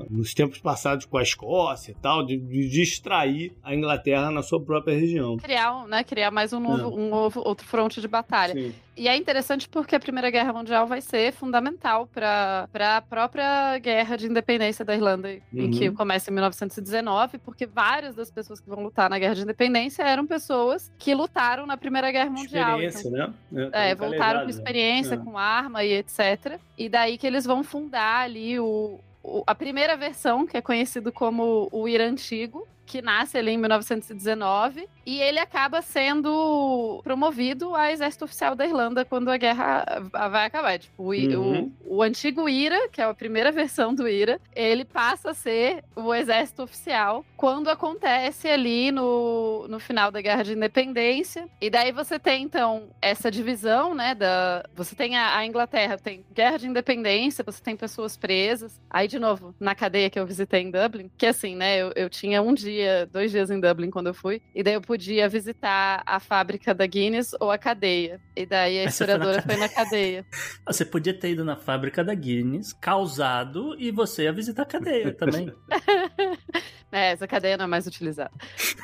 nos 0.09 0.33
tempos 0.33 0.59
passados 0.59 1.05
com 1.05 1.17
a 1.17 1.23
Escócia 1.23 1.91
e 1.91 1.95
tal, 1.95 2.23
de, 2.23 2.37
de, 2.37 2.69
distrair 2.69 3.53
a 3.63 3.73
Inglaterra 3.73 4.29
na 4.29 4.43
sua 4.43 4.61
própria 4.61 4.95
região. 4.95 5.37
Criar, 5.37 5.87
né, 5.87 6.03
criar 6.03 6.29
mais 6.29 6.53
um 6.53 6.59
novo, 6.59 6.83
é. 6.83 6.87
um 6.87 7.09
novo 7.09 7.41
outro 7.43 7.65
fronte 7.65 7.99
de 7.99 8.07
batalha. 8.07 8.53
Sim. 8.53 8.71
E 8.95 9.07
é 9.07 9.15
interessante 9.15 9.69
porque 9.69 9.95
a 9.95 9.99
Primeira 9.99 10.29
Guerra 10.29 10.51
Mundial 10.51 10.85
vai 10.85 11.01
ser 11.01 11.31
fundamental 11.31 12.07
para 12.07 12.67
a 12.73 13.01
própria 13.01 13.77
guerra 13.79 14.17
de 14.17 14.27
independência 14.27 14.83
da 14.83 14.93
Irlanda, 14.93 15.29
uhum. 15.29 15.61
em 15.61 15.71
que 15.71 15.89
uhum. 15.89 15.95
começa 15.95 16.29
em 16.29 16.33
1919, 16.33 17.37
porque 17.37 17.65
várias 17.65 18.13
das 18.13 18.29
pessoas 18.29 18.59
que 18.59 18.69
vão 18.69 18.83
lutar 18.83 19.09
na 19.09 19.17
Guerra 19.17 19.35
de 19.35 19.41
Independência 19.43 20.03
eram 20.03 20.27
pessoas 20.27 20.91
que 20.99 21.15
lutaram 21.15 21.65
na 21.65 21.77
Primeira 21.77 22.11
Guerra 22.11 22.29
Mundial. 22.29 22.81
Experiência, 22.81 23.07
então, 23.07 23.33
né? 23.51 23.69
É, 23.71 23.95
voltaram 23.95 24.43
com 24.43 24.49
experiência, 24.49 25.15
né? 25.15 25.23
com 25.23 25.37
arma 25.37 25.83
e 25.83 25.93
etc. 25.93 26.59
E 26.77 26.89
daí 26.89 27.17
que 27.17 27.25
eles 27.25 27.45
vão 27.45 27.63
fundar 27.63 28.25
ali 28.25 28.59
o, 28.59 28.99
a 29.47 29.55
primeira 29.55 29.95
versão, 29.95 30.45
que 30.45 30.57
é 30.57 30.61
conhecido 30.61 31.11
como 31.11 31.69
o 31.71 31.87
IRA 31.87 32.05
Antigo, 32.05 32.67
que 32.85 33.01
nasce 33.01 33.37
ali 33.37 33.51
em 33.51 33.57
1919, 33.57 34.87
e 35.05 35.21
ele 35.21 35.39
acaba 35.39 35.81
sendo 35.81 37.01
promovido 37.03 37.75
a 37.75 37.91
exército 37.91 38.25
oficial 38.25 38.55
da 38.55 38.65
Irlanda 38.65 39.03
quando 39.03 39.29
a 39.29 39.37
guerra 39.37 39.85
vai 40.11 40.45
acabar. 40.45 40.77
Tipo, 40.77 41.03
o, 41.03 41.09
uhum. 41.09 41.71
o, 41.85 41.97
o, 41.97 42.03
antigo 42.03 42.47
IRA, 42.47 42.89
que 42.89 43.01
é 43.01 43.05
a 43.05 43.13
primeira 43.13 43.51
versão 43.51 43.93
do 43.93 44.07
IRA, 44.07 44.39
ele 44.55 44.85
passa 44.85 45.31
a 45.31 45.33
ser 45.33 45.83
o 45.95 46.13
exército 46.13 46.63
oficial 46.63 47.25
quando 47.35 47.69
acontece 47.69 48.47
ali 48.47 48.91
no, 48.91 49.67
no 49.67 49.79
final 49.79 50.11
da 50.11 50.21
Guerra 50.21 50.43
de 50.43 50.53
Independência. 50.53 51.47
E 51.59 51.69
daí 51.69 51.91
você 51.91 52.19
tem, 52.19 52.43
então, 52.43 52.89
essa 53.01 53.31
divisão, 53.31 53.95
né? 53.95 54.13
Da, 54.13 54.63
você 54.75 54.95
tem 54.95 55.17
a, 55.17 55.37
a 55.37 55.45
Inglaterra, 55.45 55.97
tem 55.97 56.23
Guerra 56.33 56.57
de 56.57 56.67
Independência, 56.67 57.43
você 57.43 57.61
tem 57.61 57.75
pessoas 57.75 58.15
presas. 58.15 58.79
Aí, 58.89 59.07
de 59.07 59.17
novo, 59.17 59.55
na 59.59 59.73
cadeia 59.73 60.09
que 60.09 60.19
eu 60.19 60.25
visitei 60.25 60.61
em 60.61 60.71
Dublin, 60.71 61.09
que 61.17 61.25
assim, 61.25 61.55
né? 61.55 61.77
Eu, 61.77 61.91
eu 61.95 62.09
tinha 62.09 62.41
um 62.41 62.53
dia 62.53 63.09
dois 63.11 63.31
dias 63.31 63.49
em 63.49 63.59
Dublin 63.59 63.89
quando 63.89 64.07
eu 64.07 64.13
fui. 64.13 64.41
E 64.53 64.61
daí 64.61 64.73
eu 64.73 64.81
podia 64.91 65.29
visitar 65.29 66.03
a 66.05 66.19
fábrica 66.19 66.73
da 66.73 66.85
Guinness 66.85 67.33
ou 67.39 67.49
a 67.49 67.57
cadeia. 67.57 68.19
E 68.35 68.45
daí 68.45 68.77
a 68.77 68.83
historiadora 68.83 69.41
foi 69.41 69.55
na, 69.55 69.69
foi 69.69 69.69
na 69.69 69.85
cadeia. 69.85 70.25
Você 70.67 70.83
podia 70.83 71.13
ter 71.13 71.29
ido 71.29 71.45
na 71.45 71.55
fábrica 71.55 72.03
da 72.03 72.13
Guinness, 72.13 72.73
causado, 72.73 73.73
e 73.79 73.89
você 73.89 74.23
ia 74.23 74.33
visitar 74.33 74.63
a 74.63 74.65
cadeia 74.65 75.13
também. 75.13 75.49
é, 76.91 77.13
essa 77.13 77.25
cadeia 77.25 77.55
não 77.55 77.63
é 77.63 77.67
mais 77.69 77.87
utilizada. 77.87 78.31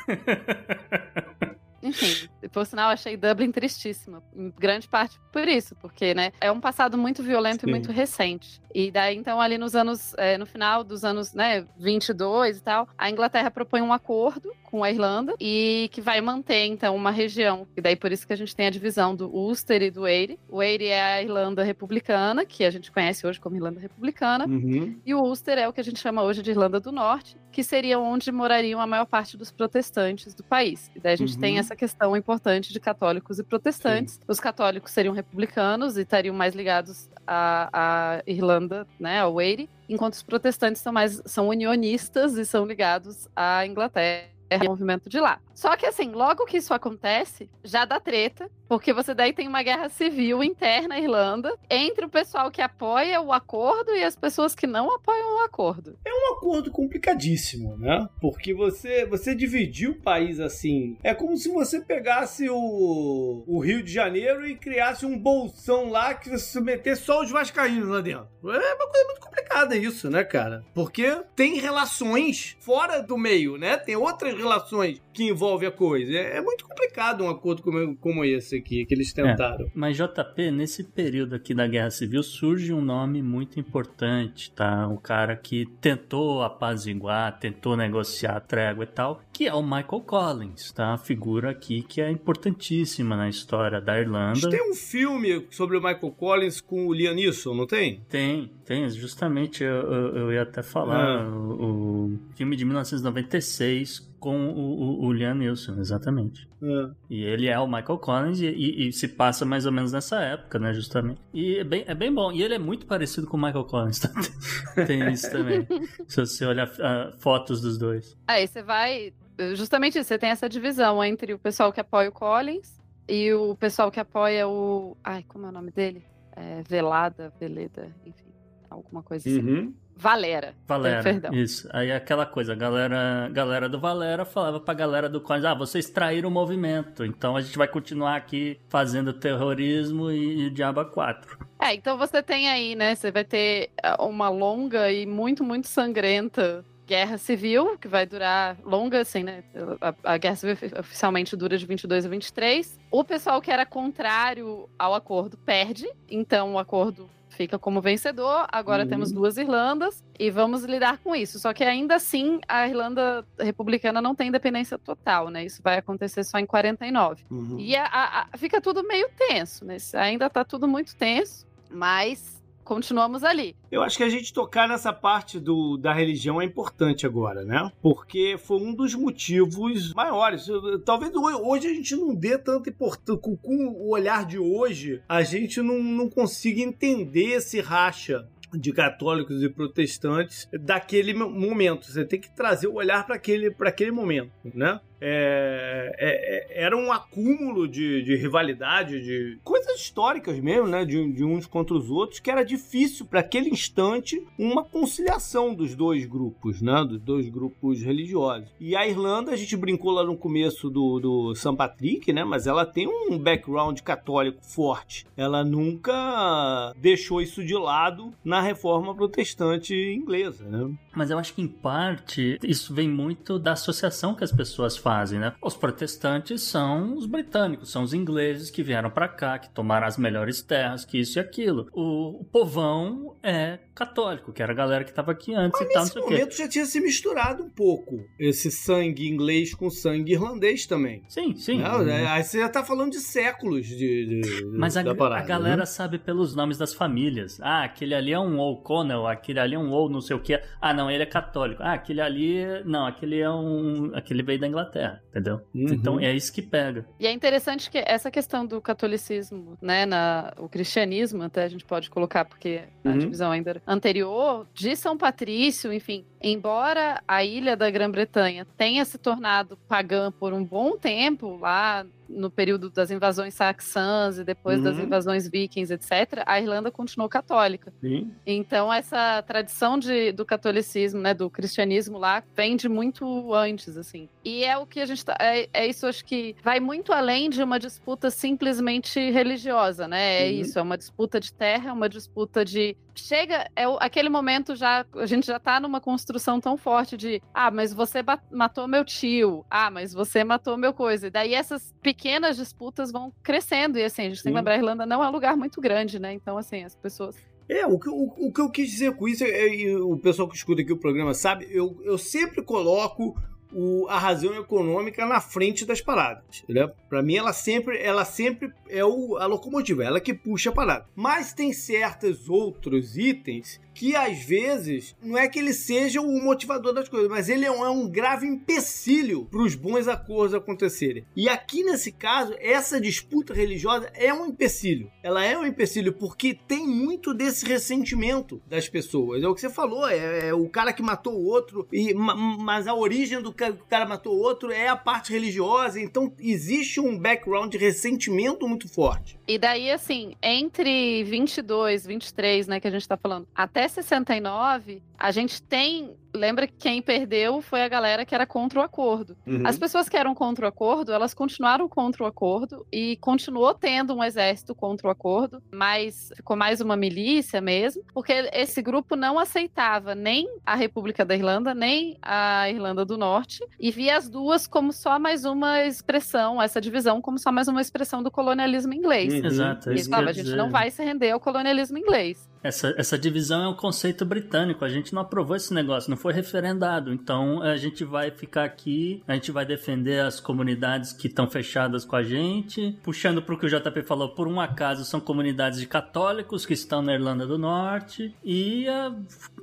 Enfim, 1.82 2.28
por 2.52 2.66
sinal, 2.66 2.90
achei 2.90 3.16
Dublin 3.16 3.52
tristíssima. 3.52 4.24
Em 4.36 4.52
grande 4.52 4.88
parte 4.88 5.20
por 5.32 5.48
isso, 5.48 5.76
porque, 5.76 6.14
né, 6.14 6.32
é 6.42 6.52
um 6.52 6.60
passado 6.60 6.98
muito 6.98 7.22
violento 7.22 7.62
Sim. 7.62 7.68
e 7.68 7.70
muito 7.70 7.92
recente. 7.92 8.62
E 8.74 8.92
daí, 8.92 9.16
então, 9.16 9.42
ali 9.42 9.58
nos 9.58 9.76
anos, 9.76 10.14
é, 10.18 10.38
no 10.38 10.46
final 10.46 10.84
dos 10.84 11.04
anos, 11.04 11.34
né, 11.34 11.66
22 11.80 12.58
e 12.58 12.62
tal, 12.62 12.88
a 12.98 13.10
Inglaterra 13.10 13.50
propõe 13.50 13.82
um 13.82 13.92
acordo 13.92 14.52
com 14.64 14.84
a 14.84 14.92
Irlanda 14.92 15.34
e 15.40 15.90
que 15.92 16.02
vai 16.02 16.20
manter, 16.22 16.66
então, 16.66 16.96
uma 16.96 17.10
região. 17.10 17.68
E 17.76 17.82
daí, 17.82 17.96
por 17.96 18.12
isso 18.12 18.28
que 18.28 18.34
a 18.34 18.36
gente 18.36 18.56
tem 18.56 18.68
a 18.68 18.70
divisão 18.70 19.16
do 19.16 19.28
Ulster 19.30 19.82
e 19.82 19.90
do 19.90 20.06
Eire. 20.06 20.38
O 20.50 20.62
Eire 20.62 20.88
é 20.88 21.02
a 21.02 21.24
Irlanda 21.24 21.64
republicana, 21.64 22.46
que 22.46 22.64
a 22.64 22.70
gente 22.70 22.92
conhece 22.92 23.26
hoje 23.26 23.40
como 23.40 23.56
Irlanda 23.56 23.80
republicana. 23.80 24.46
Uhum. 24.46 25.00
E 25.06 25.16
o 25.16 25.22
Ulster 25.22 25.58
é 25.58 25.68
o 25.68 25.74
que 25.74 25.82
a 25.82 25.84
gente 25.84 26.00
chama 26.00 26.22
hoje 26.22 26.44
de 26.44 26.52
Irlanda 26.52 26.80
do 26.80 26.92
Norte, 26.92 27.38
que 27.52 27.64
seria 27.64 27.98
onde 27.98 28.32
morariam 28.32 28.80
a 28.80 28.86
maior 28.86 29.06
parte 29.06 29.38
dos 29.38 29.52
protestantes 29.52 30.36
do 30.36 30.44
país. 30.44 30.92
E 30.96 31.00
daí 31.00 31.14
a 31.14 31.18
gente 31.18 31.36
uhum. 31.36 31.42
tem 31.42 31.58
essa 31.58 31.67
questão 31.76 32.16
importante 32.16 32.72
de 32.72 32.80
católicos 32.80 33.40
e 33.40 33.44
protestantes. 33.44 34.16
Sim. 34.16 34.22
Os 34.28 34.40
católicos 34.40 34.92
seriam 34.92 35.14
republicanos 35.14 35.98
e 35.98 36.02
estariam 36.02 36.36
mais 36.36 36.56
ligados 36.56 37.10
à, 37.26 37.70
à 37.74 38.24
Irlanda, 38.26 38.88
né, 39.00 39.20
ao 39.20 39.42
Eire, 39.42 39.70
enquanto 39.90 40.14
os 40.14 40.24
protestantes 40.24 40.82
são 40.82 40.94
mais 40.94 41.22
são 41.26 41.48
unionistas 41.50 42.38
e 42.38 42.46
são 42.46 42.66
ligados 42.66 43.28
à 43.36 43.66
Inglaterra 43.66 44.37
é 44.50 44.58
movimento 44.58 45.10
de 45.10 45.20
lá. 45.20 45.40
Só 45.54 45.76
que 45.76 45.86
assim, 45.86 46.12
logo 46.12 46.46
que 46.46 46.58
isso 46.58 46.74
acontece, 46.74 47.50
já 47.64 47.84
dá 47.84 48.00
treta, 48.00 48.50
porque 48.68 48.94
você 48.94 49.14
daí 49.14 49.34
tem 49.34 49.48
uma 49.48 49.64
guerra 49.64 49.90
civil 49.90 50.44
interna 50.44 50.96
à 50.96 51.00
Irlanda 51.00 51.54
entre 51.70 52.06
o 52.06 52.10
pessoal 52.10 52.52
que 52.52 52.62
apoia 52.62 53.20
o 53.22 53.34
acordo 53.34 53.92
e 53.96 54.04
as 54.04 54.16
pessoas 54.16 54.54
que 54.54 54.68
não 54.68 54.94
apoiam 54.94 55.38
o 55.38 55.46
acordo. 55.46 55.98
É 56.06 56.12
um 56.12 56.34
acordo 56.34 56.70
complicadíssimo, 56.70 57.78
né? 57.78 58.08
Porque 58.22 58.54
você 58.54 59.06
você 59.06 59.34
dividir 59.34 59.90
o 59.90 60.02
país 60.02 60.40
assim, 60.40 60.98
é 61.04 61.14
como 61.14 61.36
se 61.38 61.50
você 61.50 61.82
pegasse 61.82 62.50
o, 62.50 63.44
o 63.48 63.60
Rio 63.60 63.82
de 63.82 63.92
Janeiro 63.92 64.48
e 64.48 64.56
criasse 64.56 65.06
um 65.06 65.18
bolsão 65.18 65.90
lá 65.90 66.14
que 66.14 66.30
você 66.30 66.60
metesse 66.62 67.04
só 67.04 67.22
os 67.22 67.32
vascaínos 67.32 67.88
lá 67.88 68.02
dentro. 68.02 68.28
É 68.44 68.74
uma 68.76 68.88
coisa 68.90 69.06
muito 69.08 69.22
complicada 69.22 69.76
isso, 69.76 70.10
né, 70.10 70.24
cara? 70.24 70.64
Porque 70.74 71.24
tem 71.36 71.56
relações 71.56 72.56
fora 72.60 73.02
do 73.02 73.18
meio, 73.18 73.58
né? 73.58 73.78
Tem 73.78 73.96
outras 73.96 74.37
relações 74.38 75.02
que 75.14 75.24
envolve 75.24 75.66
a 75.66 75.72
coisa. 75.72 76.12
É, 76.12 76.38
é, 76.38 76.42
muito 76.42 76.66
complicado 76.66 77.24
um 77.24 77.30
acordo 77.30 77.62
como, 77.62 77.96
como 77.98 78.24
esse 78.24 78.58
aqui, 78.58 78.86
que 78.86 78.94
eles 78.94 79.12
tentaram. 79.12 79.66
É, 79.66 79.70
mas, 79.74 79.98
JP, 79.98 80.52
nesse 80.52 80.84
período 80.84 81.36
aqui 81.36 81.54
da 81.54 81.68
Guerra 81.68 81.90
Civil, 81.90 82.22
surge 82.22 82.74
um 82.74 82.82
nome 82.82 83.22
muito 83.22 83.60
importante, 83.60 84.52
tá? 84.52 84.88
O 84.88 84.98
cara 84.98 85.36
que 85.36 85.66
tentou 85.82 86.44
apaziguar, 86.44 87.40
tentou 87.40 87.76
negociar 87.76 88.38
a 88.38 88.40
trégua 88.40 88.84
e 88.84 88.88
tal, 88.88 89.22
que 89.34 89.48
é 89.48 89.54
o 89.54 89.62
Michael 89.62 90.02
Collins, 90.06 90.72
tá? 90.72 90.94
A 90.94 90.98
figura 90.98 91.52
aqui 91.52 91.82
que 91.82 92.02
é 92.02 92.10
importantíssima 92.10 93.16
na 93.16 93.30
história 93.30 93.82
da 93.82 94.00
Irlanda. 94.00 94.50
Tem 94.50 94.70
um 94.70 94.74
filme 94.74 95.48
sobre 95.50 95.78
o 95.78 95.82
Michael 95.82 96.12
Collins 96.12 96.62
com 96.62 96.88
o 96.88 96.94
Liam 96.94 97.14
Neeson, 97.14 97.54
não 97.54 97.68
tem? 97.68 98.02
Tem, 98.10 98.52
tem. 98.66 98.90
Justamente 98.90 99.64
eu, 99.64 99.76
eu, 99.76 100.18
eu 100.18 100.34
ia 100.34 100.44
até 100.44 100.62
falar. 100.62 101.22
Ah. 101.22 101.28
O, 101.28 102.08
o 102.08 102.20
filme 102.36 102.56
de 102.56 102.66
1996 102.66 104.07
com 104.20 104.48
o, 104.50 105.04
o, 105.04 105.06
o 105.06 105.14
Liam 105.14 105.36
Neeson, 105.36 105.80
exatamente. 105.80 106.48
É. 106.62 106.90
E 107.10 107.24
ele 107.24 107.48
é 107.48 107.60
o 107.60 107.68
Michael 107.68 108.00
Collins 108.00 108.40
e, 108.40 108.48
e, 108.48 108.88
e, 108.88 108.94
se 108.94 109.08
passa 109.08 109.46
mais 109.46 109.66
ou 109.66 109.72
menos 109.72 109.92
nessa 109.92 110.20
época, 110.22 110.58
né, 110.58 110.74
justamente. 110.74 111.22
E 111.34 111.58
é 111.58 111.64
bem, 111.64 111.84
é 111.88 111.94
bem 111.94 112.14
bom. 112.14 112.32
E 112.32 112.42
ele 112.42 112.56
é 112.56 112.60
muito 112.60 112.86
parecido 112.86 113.28
com 113.28 113.38
o 113.38 113.40
Michael 113.40 113.66
Collins, 113.66 114.00
tá? 114.00 114.10
Tem 114.88 115.12
isso 115.12 115.30
também. 115.30 115.68
se 116.08 116.20
você 116.20 116.46
olhar 116.46 116.68
uh, 116.68 117.18
fotos 117.20 117.62
dos 117.62 117.78
dois. 117.78 118.18
Aí 118.28 118.48
você 118.48 118.64
vai... 118.64 119.14
Justamente 119.54 120.00
isso, 120.00 120.08
você 120.08 120.18
tem 120.18 120.32
essa 120.32 120.50
divisão 120.50 121.04
entre 121.04 121.32
o 121.32 121.38
pessoal 121.38 121.72
que 121.72 121.80
apoia 121.80 122.10
o 122.10 122.12
Collins 122.12 122.82
e 123.08 123.32
o 123.34 123.56
pessoal 123.56 123.92
que 123.92 124.00
apoia 124.00 124.48
o... 124.48 124.98
Ai, 125.04 125.24
como 125.28 125.46
é 125.46 125.50
o 125.50 125.52
nome 125.52 125.70
dele? 125.70 126.04
É, 126.36 126.64
Velada, 126.64 127.32
Veleda, 127.40 127.96
enfim, 128.04 128.34
alguma 128.68 129.04
coisa 129.04 129.30
assim. 129.30 129.40
Uhum. 129.40 129.74
Valera. 129.98 130.54
Valera, 130.68 131.02
perdão. 131.04 131.34
isso. 131.34 131.68
Aí 131.72 131.92
aquela 131.92 132.26
coisa, 132.26 132.54
a 132.54 132.56
galera, 132.56 133.30
galera 133.32 133.68
do 133.68 133.80
Valera 133.80 134.26
falava 134.26 134.60
pra 134.60 134.74
galera 134.74 135.10
do 135.10 135.20
Coins, 135.20 135.44
ah, 135.44 135.56
vocês 135.56 135.90
traíram 135.90 136.30
o 136.30 136.32
movimento, 136.32 137.04
então 137.04 137.36
a 137.36 137.42
gente 137.42 137.58
vai 137.58 137.68
continuar 137.68 138.16
aqui 138.16 138.60
fazendo 138.70 139.12
terrorismo 139.12 140.12
e, 140.12 140.46
e 140.46 140.50
Diaba 140.50 140.86
4. 140.86 141.38
É, 141.60 141.74
então 141.74 141.98
você 141.98 142.22
tem 142.22 142.48
aí, 142.48 142.76
né, 142.76 142.94
você 142.94 143.12
vai 143.12 143.24
ter 143.24 143.72
ah, 143.82 144.04
uma 144.06 144.30
longa 144.30 144.92
e 144.92 145.06
muito, 145.06 145.44
muito 145.44 145.68
sangrenta 145.68 146.64
guerra 146.86 147.18
civil, 147.18 147.78
que 147.78 147.88
vai 147.88 148.06
durar 148.06 148.58
longa, 148.64 149.02
assim, 149.02 149.22
né? 149.22 149.44
A, 149.82 150.14
a 150.14 150.18
guerra 150.18 150.36
civil 150.36 150.56
oficialmente 150.80 151.36
dura 151.36 151.58
de 151.58 151.66
22 151.66 152.06
a 152.06 152.10
23. 152.10 152.80
O 152.90 153.04
pessoal 153.04 153.42
que 153.42 153.52
era 153.52 153.66
contrário 153.66 154.70
ao 154.80 154.96
acordo 154.96 155.38
perde, 155.38 155.86
então 156.10 156.54
o 156.54 156.60
acordo 156.60 157.10
fica 157.38 157.60
como 157.60 157.80
vencedor. 157.80 158.48
Agora 158.52 158.84
uhum. 158.84 158.90
temos 158.90 159.12
duas 159.12 159.38
Irlandas 159.38 160.04
e 160.20 160.32
vamos 160.32 160.64
lidar 160.64 160.98
com 160.98 161.16
isso. 161.16 161.40
Só 161.40 161.54
que 161.54 161.64
ainda 161.64 161.96
assim 161.96 162.40
a 162.48 162.68
Irlanda 162.68 163.24
republicana 163.40 164.02
não 164.02 164.16
tem 164.16 164.30
independência 164.30 164.78
total, 164.78 165.30
né? 165.30 165.46
Isso 165.46 165.62
vai 165.64 165.78
acontecer 165.78 166.24
só 166.24 166.40
em 166.40 166.46
49. 166.46 167.24
Uhum. 167.30 167.60
E 167.60 167.76
a, 167.76 167.86
a, 168.34 168.38
fica 168.38 168.60
tudo 168.60 168.84
meio 168.84 169.08
tenso, 169.16 169.64
né? 169.64 169.78
Ainda 169.94 170.30
tá 170.30 170.44
tudo 170.44 170.68
muito 170.68 170.96
tenso, 170.96 171.46
mas 171.70 172.37
continuamos 172.68 173.24
ali. 173.24 173.56
Eu 173.72 173.82
acho 173.82 173.96
que 173.98 174.04
a 174.04 174.10
gente 174.10 174.34
tocar 174.34 174.68
nessa 174.68 174.92
parte 174.92 175.40
do, 175.40 175.78
da 175.78 175.94
religião 175.94 176.42
é 176.42 176.46
importante 176.46 177.06
agora, 177.06 177.46
né? 177.46 177.72
Porque 177.82 178.36
foi 178.38 178.58
um 178.58 178.74
dos 178.74 178.94
motivos 178.94 179.94
maiores. 179.94 180.48
Talvez 180.84 181.14
hoje 181.16 181.68
a 181.68 181.74
gente 181.74 181.96
não 181.96 182.14
dê 182.14 182.38
tanta 182.38 182.70
importância. 182.70 183.22
Com, 183.22 183.38
com 183.38 183.68
o 183.70 183.90
olhar 183.90 184.26
de 184.26 184.38
hoje, 184.38 185.02
a 185.08 185.24
gente 185.24 185.62
não, 185.62 185.82
não 185.82 186.10
consiga 186.10 186.62
entender 186.62 187.38
esse 187.38 187.62
racha 187.62 188.28
de 188.54 188.72
católicos 188.74 189.42
e 189.42 189.50
protestantes 189.50 190.48
daquele 190.52 191.14
momento. 191.14 191.86
Você 191.86 192.06
tem 192.06 192.20
que 192.20 192.34
trazer 192.36 192.68
o 192.68 192.74
olhar 192.74 193.06
para 193.06 193.16
aquele, 193.16 193.54
aquele 193.62 193.92
momento, 193.92 194.32
né? 194.54 194.80
É, 195.00 195.96
é, 195.98 196.60
é, 196.60 196.66
era 196.66 196.76
um 196.76 196.92
acúmulo 196.92 197.68
de, 197.68 198.02
de, 198.04 198.16
rivalidade, 198.16 199.02
de 199.02 199.40
coisas 199.44 199.80
históricas 199.80 200.40
mesmo, 200.40 200.68
né? 200.68 200.86
De, 200.86 201.12
de 201.12 201.24
uns 201.24 201.46
contra 201.46 201.76
os 201.76 201.90
outros, 201.90 202.20
que 202.20 202.32
era 202.32 202.44
difícil 202.44 203.06
para 203.06 203.20
aquele 203.20 203.50
instante 203.50 204.26
uma 204.38 204.64
conciliação 204.64 205.54
dos 205.54 205.76
dois 205.76 206.06
grupos, 206.06 206.62
né? 206.62 206.84
Dos 206.84 207.02
dois 207.02 207.30
grupos 207.30 207.82
religiosos. 207.82 208.50
E 208.60 208.76
a 208.76 208.88
Irlanda, 208.88 209.32
a 209.32 209.36
gente 209.36 209.56
brincou 209.56 209.92
lá 209.92 210.04
no 210.04 210.18
começo 210.18 210.70
do, 210.70 211.00
do 211.00 211.36
St. 211.36 211.56
Patrick, 211.56 212.12
né? 212.12 212.24
Mas 212.24 212.48
ela 212.48 212.66
tem 212.66 212.88
um 212.88 213.18
background 213.18 213.80
católico 213.82 214.44
forte. 214.44 215.06
Ela 215.16 215.44
nunca 215.44 216.74
deixou 216.78 217.22
isso 217.22 217.44
de 217.44 217.54
lado 217.54 218.14
na 218.24 218.42
reforma 218.42 218.96
protestante 218.96 219.74
inglesa, 219.74 220.46
né? 220.46 220.74
Mas 220.96 221.12
eu 221.12 221.20
acho 221.20 221.34
que, 221.34 221.42
em 221.42 221.48
parte, 221.48 222.40
isso 222.44 222.74
vem 222.74 222.90
muito 222.90 223.38
da 223.38 223.52
associação 223.52 224.16
que 224.16 224.24
as 224.24 224.32
pessoas 224.32 224.76
fazem, 224.76 224.87
né? 225.20 225.34
Os 225.42 225.56
protestantes 225.56 226.42
são 226.42 226.96
os 226.96 227.06
britânicos, 227.06 227.72
são 227.72 227.84
os 227.84 227.94
ingleses 227.94 228.50
que 228.50 228.64
vieram 228.64 228.90
para 228.90 229.08
cá, 229.08 229.38
que 229.38 229.50
tomaram 229.50 229.88
as 229.88 229.98
melhores 229.98 230.42
terras, 230.42 230.86
que 230.86 231.00
isso 231.00 231.18
e 231.18 231.22
aquilo. 231.22 231.68
O, 231.74 232.22
o 232.22 232.24
povão 232.24 233.16
é 233.22 233.60
católico, 233.76 234.34
que 234.34 234.42
era 234.42 234.52
a 234.52 234.56
galera 234.56 234.84
que 234.84 234.90
estava 234.90 235.12
aqui 235.12 235.36
antes 235.36 235.60
Mas 235.60 235.70
e 235.70 235.74
tal, 235.74 235.84
não 235.84 235.92
sei 235.92 236.02
o 236.02 236.06
quê. 236.06 236.14
momento 236.14 236.36
já 236.36 236.48
tinha 236.48 236.66
se 236.66 236.80
misturado 236.80 237.44
um 237.44 237.50
pouco 237.50 238.04
esse 238.20 238.50
sangue 238.50 239.08
inglês 239.08 239.54
com 239.54 239.70
sangue 239.70 240.14
irlandês 240.14 240.66
também. 240.66 241.04
Sim, 241.08 241.36
sim. 241.36 241.60
Né? 241.60 242.08
Aí 242.08 242.24
você 242.24 242.40
já 242.40 242.50
tá 242.50 242.64
falando 242.64 242.92
de 242.92 243.00
séculos 243.00 243.68
de, 243.68 244.22
de 244.22 244.46
Mas 244.46 244.76
a, 244.76 244.96
parada, 244.96 245.22
a 245.22 245.26
galera 245.26 245.58
né? 245.58 245.66
sabe 245.66 246.00
pelos 246.00 246.36
nomes 246.36 246.58
das 246.58 246.74
famílias. 246.74 247.40
Ah, 247.42 247.64
aquele 247.64 247.94
ali 247.94 248.14
é 248.14 248.20
um 248.20 248.40
O'Connell, 248.40 249.06
aquele 249.06 249.40
ali 249.40 249.56
é 249.56 249.60
um 249.60 249.72
ou 249.72 249.90
não 249.90 250.02
sei 250.02 250.16
o 250.16 250.20
quê. 250.20 250.42
Ah, 250.60 250.74
não, 250.74 250.90
ele 250.90 251.04
é 251.04 251.06
católico. 251.06 251.62
Ah, 251.62 251.74
aquele 251.74 252.02
ali, 252.02 252.38
não, 252.66 252.86
aquele 252.86 253.20
é 253.20 253.30
um, 253.30 253.92
aquele 253.94 254.24
veio 254.24 254.40
da 254.40 254.48
Inglaterra, 254.48 254.77
entendeu? 255.10 255.42
Uhum. 255.54 255.74
Então 255.74 256.00
é 256.00 256.14
isso 256.14 256.32
que 256.34 256.42
pega. 256.42 256.86
E 257.00 257.08
é 257.08 257.12
interessante 257.12 257.70
que 257.70 257.78
essa 257.78 258.12
questão 258.12 258.46
do 258.46 258.62
catolicismo, 258.62 259.58
né, 259.62 259.86
na 259.86 260.34
o 260.38 260.48
cristianismo, 260.48 261.24
até 261.24 261.44
a 261.44 261.48
gente 261.48 261.66
pode 261.66 261.90
colocar 261.90 262.26
porque 262.26 262.62
a 262.84 262.90
uhum. 262.90 262.98
divisão 262.98 263.32
ainda 263.32 263.62
anterior 263.66 264.48
de 264.54 264.76
São 264.76 264.98
Patrício, 264.98 265.74
enfim, 265.74 266.06
embora 266.22 267.02
a 267.08 267.24
ilha 267.24 267.56
da 267.56 267.70
Grã-Bretanha 267.70 268.46
tenha 268.58 268.86
se 268.86 268.98
tornado 268.98 269.58
pagã 269.68 270.12
por 270.12 270.34
um 270.34 270.44
bom 270.44 270.78
tempo 270.78 271.38
lá 271.38 271.86
no 272.10 272.30
período 272.30 272.70
das 272.70 272.92
invasões 272.92 273.34
saxãs 273.34 274.18
e 274.18 274.24
depois 274.24 274.58
uhum. 274.58 274.64
das 274.64 274.78
invasões 274.78 275.28
vikings, 275.28 275.74
etc., 275.74 276.24
a 276.26 276.40
Irlanda 276.40 276.72
continuou 276.72 277.10
católica. 277.10 277.74
Sim. 277.82 278.12
Então, 278.26 278.72
essa 278.72 279.22
tradição 279.24 279.78
de, 279.78 280.12
do 280.12 280.26
catolicismo, 280.26 281.00
né, 281.00 281.14
do 281.14 281.30
cristianismo 281.30 281.98
lá, 281.98 282.24
vem 282.36 282.56
de 282.56 282.70
muito 282.70 283.34
antes, 283.34 283.78
assim. 283.78 284.10
E 284.24 284.44
é 284.44 284.58
o 284.58 284.66
que 284.66 284.80
a 284.80 284.86
gente 284.86 285.04
tá. 285.04 285.16
É, 285.20 285.48
é 285.54 285.68
isso, 285.68 285.86
acho 285.86 286.04
que 286.04 286.36
vai 286.44 286.60
muito 286.60 286.92
além 286.92 287.30
de 287.30 287.42
uma 287.42 287.60
disputa 287.60 288.10
simplesmente 288.10 289.00
religiosa, 289.12 289.88
né? 289.88 290.28
É 290.28 290.32
uhum. 290.32 290.42
isso, 290.42 290.60
é 290.60 290.62
uma 290.62 290.78
disputa 290.78 291.20
de 291.20 291.34
terra, 291.34 291.70
é 291.70 291.74
uma 291.74 291.90
disputa 291.90 292.44
de. 292.44 292.76
Chega, 293.00 293.50
é 293.56 293.64
aquele 293.80 294.10
momento 294.10 294.56
já. 294.56 294.86
A 294.96 295.06
gente 295.06 295.28
já 295.28 295.40
tá 295.40 295.60
numa 295.60 295.80
construção 295.80 296.40
tão 296.40 296.58
forte 296.58 296.98
de. 296.98 297.22
Ah, 297.34 297.52
mas 297.52 297.74
você 297.74 298.00
matou 298.32 298.68
meu 298.68 298.84
tio. 298.84 299.46
Ah, 299.50 299.70
mas 299.70 299.94
você 299.94 300.24
matou 300.24 300.58
meu 300.58 300.74
coisa. 300.74 301.08
E 301.08 301.10
daí 301.10 301.34
essas 301.34 301.74
pequenas 301.82 302.38
disputas 302.38 302.92
vão 302.92 303.14
crescendo. 303.24 303.78
E 303.78 303.84
assim, 303.84 304.04
a 304.04 304.10
gente 304.10 304.18
Sim. 304.18 304.24
tem 304.26 304.34
que 304.34 304.38
lembrar, 304.38 304.54
a 304.54 304.58
Irlanda 304.58 304.86
não 304.86 305.04
é 305.04 305.10
um 305.10 305.12
lugar 305.12 305.38
muito 305.38 305.62
grande, 305.62 306.00
né? 306.00 306.14
Então, 306.14 306.38
assim, 306.38 306.64
as 306.64 306.76
pessoas. 306.76 307.16
É, 307.50 307.66
o 307.66 307.80
que, 307.80 307.90
o, 307.90 308.28
o 308.28 308.34
que 308.34 308.42
eu 308.42 308.50
quis 308.50 308.70
dizer 308.70 308.94
com 308.96 309.08
isso, 309.08 309.24
é, 309.24 309.48
o 309.78 309.98
pessoal 309.98 310.28
que 310.28 310.36
escuta 310.36 310.62
aqui 310.62 310.74
o 310.74 310.78
programa 310.78 311.14
sabe, 311.14 311.48
eu, 311.50 311.80
eu 311.84 311.98
sempre 311.98 312.44
coloco 312.44 313.16
o, 313.52 313.88
a 313.88 313.98
razão 313.98 314.34
econômica 314.36 315.06
na 315.06 315.22
frente 315.22 315.66
das 315.66 315.82
paradas. 315.82 316.44
Né? 316.48 316.70
Para 316.90 317.02
mim, 317.02 317.16
ela 317.16 317.34
sempre, 317.34 317.78
ela 317.82 318.06
sempre 318.06 318.52
é 318.70 318.84
o, 318.84 319.18
a 319.18 319.26
locomotiva, 319.26 319.84
ela 319.84 320.00
que 320.00 320.14
puxa 320.14 320.50
a 320.50 320.54
parada. 320.54 320.86
Mas 320.96 321.34
tem 321.34 321.54
certos 321.54 322.30
outros 322.30 322.98
itens 322.98 323.60
que 323.78 323.96
às 323.96 324.24
vezes 324.24 324.96
não 325.04 325.16
é 325.16 325.28
que 325.28 325.38
ele 325.38 325.54
seja 325.54 326.02
o 326.02 326.24
motivador 326.24 326.74
das 326.74 326.90
coisas, 326.90 327.08
mas 327.08 327.30
ele 327.30 327.46
é 327.46 327.52
um, 327.52 327.64
é 327.64 327.70
um 327.70 327.88
grave 327.88 328.26
empecilho 328.26 329.26
para 329.26 329.44
os 329.44 329.54
bons 329.54 329.88
acordos 329.88 330.34
acontecerem. 330.34 331.06
E 331.16 331.30
aqui 331.30 331.64
nesse 331.64 331.92
caso, 331.92 332.34
essa 332.40 332.82
disputa 332.82 333.36
religiosa 333.36 333.92
é 333.94 334.12
um 334.12 334.26
empecilho. 334.26 334.92
Ela 335.04 335.24
é 335.24 335.38
um 335.38 335.46
empecilho 335.46 335.94
porque 335.94 336.34
tem 336.48 336.66
muito 336.66 337.14
desse 337.14 337.46
ressentimento 337.46 338.42
das 338.48 338.68
pessoas. 338.68 339.22
É 339.22 339.28
o 339.28 339.36
que 339.36 339.42
você 339.42 339.50
falou, 339.50 339.88
é, 339.88 340.30
é 340.30 340.34
o 340.34 340.50
cara 340.50 340.74
que 340.74 340.82
matou 340.82 341.14
o 341.14 341.26
outro, 341.26 341.68
e, 341.72 341.94
mas 341.94 342.66
a 342.66 342.74
origem 342.74 343.22
do 343.22 343.32
cara, 343.38 343.54
o 343.54 343.58
cara 343.70 343.86
matou 343.86 344.16
o 344.16 344.20
outro 344.20 344.52
é 344.52 344.68
a 344.68 344.76
parte 344.76 345.14
religiosa, 345.14 345.80
então 345.80 346.14
existe 346.20 346.80
um 346.80 346.98
background 346.98 347.52
de 347.52 347.58
ressentimento 347.58 348.48
muito 348.48 348.68
forte. 348.68 349.17
E 349.28 349.38
daí, 349.38 349.70
assim, 349.70 350.16
entre 350.22 351.04
22, 351.04 351.86
23, 351.86 352.48
né, 352.48 352.60
que 352.60 352.68
a 352.68 352.72
gente 352.72 352.88
tá 352.88 352.96
falando, 352.96 353.28
até 353.36 353.68
69, 353.68 354.82
a 354.98 355.12
gente 355.12 355.42
tem 355.42 355.96
lembra 356.18 356.48
que 356.48 356.56
quem 356.58 356.82
perdeu 356.82 357.42
foi 357.42 357.62
a 357.62 357.68
galera 357.68 358.04
que 358.04 358.14
era 358.14 358.26
contra 358.26 358.60
o 358.60 358.64
acordo. 358.64 359.16
Uhum. 359.26 359.44
As 359.46 359.58
pessoas 359.58 359.88
que 359.88 359.96
eram 359.96 360.14
contra 360.14 360.46
o 360.46 360.48
acordo, 360.50 360.92
elas 360.92 361.14
continuaram 361.14 361.70
contra 361.70 362.04
o 362.04 362.08
acordo 362.08 362.66
e 362.72 362.98
continuou 362.98 363.54
tendo 363.54 363.94
um 363.94 364.04
exército 364.04 364.56
contra 364.56 364.88
o 364.88 364.92
acordo, 364.92 365.42
mas 365.52 366.12
ficou 366.16 366.36
mais 366.36 366.60
uma 366.60 366.76
milícia 366.76 367.40
mesmo, 367.40 367.84
porque 367.94 368.30
esse 368.34 368.62
grupo 368.62 368.96
não 368.96 369.20
aceitava 369.20 369.94
nem 369.94 370.28
a 370.46 370.56
República 370.56 371.06
da 371.06 371.16
Irlanda, 371.16 371.54
nem 371.54 371.98
a 372.02 372.50
Irlanda 372.50 372.84
do 372.84 372.98
Norte, 372.98 373.46
e 373.60 373.72
via 373.72 373.98
as 373.98 374.10
duas 374.10 374.48
como 374.48 374.74
só 374.74 374.98
mais 374.98 375.24
uma 375.24 375.64
expressão, 375.64 376.42
essa 376.42 376.60
divisão 376.60 377.02
como 377.02 377.20
só 377.20 377.32
mais 377.32 377.48
uma 377.48 377.62
expressão 377.62 378.02
do 378.02 378.10
colonialismo 378.10 378.74
inglês. 378.74 379.14
Uhum. 379.14 379.17
Exato. 379.26 379.72
E 379.72 379.84
falava, 379.84 380.10
a 380.10 380.14
gente 380.14 380.36
não 380.36 380.50
vai 380.50 380.70
se 380.72 380.84
render 380.84 381.12
ao 381.12 381.20
colonialismo 381.20 381.78
inglês. 381.78 382.30
Essa, 382.48 382.74
essa 382.78 382.98
divisão 382.98 383.44
é 383.44 383.50
um 383.50 383.54
conceito 383.54 384.06
britânico, 384.06 384.64
a 384.64 384.70
gente 384.70 384.94
não 384.94 385.02
aprovou 385.02 385.36
esse 385.36 385.54
negócio, 385.54 385.90
não 385.90 385.98
foi 385.98 386.14
referendado. 386.14 386.94
Então 386.94 387.42
a 387.42 387.58
gente 387.58 387.84
vai 387.84 388.10
ficar 388.10 388.46
aqui, 388.46 389.04
a 389.06 389.16
gente 389.16 389.34
vai 389.34 389.46
defender 389.46 390.00
as 390.00 390.22
comunidades 390.22 390.94
que 390.94 391.08
estão 391.08 391.30
fechadas 391.30 391.84
com 391.84 391.98
a 391.98 392.04
gente. 392.04 392.78
Puxando 392.82 393.22
para 393.22 393.36
o 393.36 393.38
que 393.38 393.46
o 393.46 393.50
JP 393.50 393.82
falou, 393.84 394.16
por 394.16 394.30
um 394.30 394.40
acaso 394.40 394.86
são 394.86 395.02
comunidades 395.02 395.60
de 395.60 395.68
católicos 395.68 396.46
que 396.46 396.54
estão 396.54 396.82
na 396.82 396.94
Irlanda 396.94 397.28
do 397.28 397.38
Norte. 397.38 398.16
E 398.24 398.66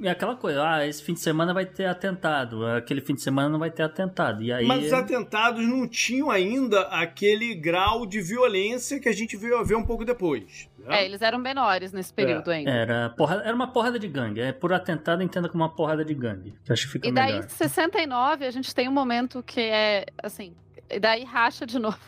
é 0.02 0.08
aquela 0.08 0.34
coisa, 0.34 0.66
ah, 0.66 0.86
esse 0.86 1.02
fim 1.02 1.12
de 1.12 1.20
semana 1.20 1.52
vai 1.52 1.66
ter 1.66 1.84
atentado, 1.84 2.64
aquele 2.64 3.02
fim 3.02 3.14
de 3.14 3.20
semana 3.20 3.50
não 3.50 3.58
vai 3.58 3.70
ter 3.70 3.82
atentado. 3.82 4.42
E 4.42 4.50
aí, 4.50 4.66
Mas 4.66 4.86
os 4.86 4.92
atentados 4.94 5.62
não 5.62 5.86
tinham 5.86 6.30
ainda 6.30 6.82
aquele 6.82 7.54
grau 7.54 8.06
de 8.06 8.22
violência 8.22 8.98
que 8.98 9.10
a 9.10 9.14
gente 9.14 9.36
veio 9.36 9.62
ver 9.62 9.76
um 9.76 9.84
pouco 9.84 10.06
depois. 10.06 10.72
É, 10.88 11.04
eles 11.04 11.22
eram 11.22 11.38
menores 11.38 11.92
nesse 11.92 12.12
período 12.12 12.50
é. 12.50 12.56
ainda. 12.56 12.70
Era, 12.70 13.10
porra, 13.10 13.42
era 13.44 13.54
uma 13.54 13.68
porrada 13.68 13.98
de 13.98 14.08
gangue. 14.08 14.40
É, 14.40 14.52
por 14.52 14.72
atentado, 14.72 15.22
entenda 15.22 15.48
como 15.48 15.62
uma 15.62 15.74
porrada 15.74 16.04
de 16.04 16.14
gangue. 16.14 16.54
Que 16.64 16.72
acho 16.72 16.86
que 16.86 16.92
fica 16.92 17.08
e 17.08 17.12
daí, 17.12 17.32
melhor. 17.34 17.44
em 17.44 17.48
69, 17.48 18.46
a 18.46 18.50
gente 18.50 18.74
tem 18.74 18.88
um 18.88 18.92
momento 18.92 19.42
que 19.42 19.60
é, 19.60 20.06
assim, 20.22 20.54
e 20.90 21.00
daí 21.00 21.24
racha 21.24 21.66
de 21.66 21.78
novo. 21.80 21.98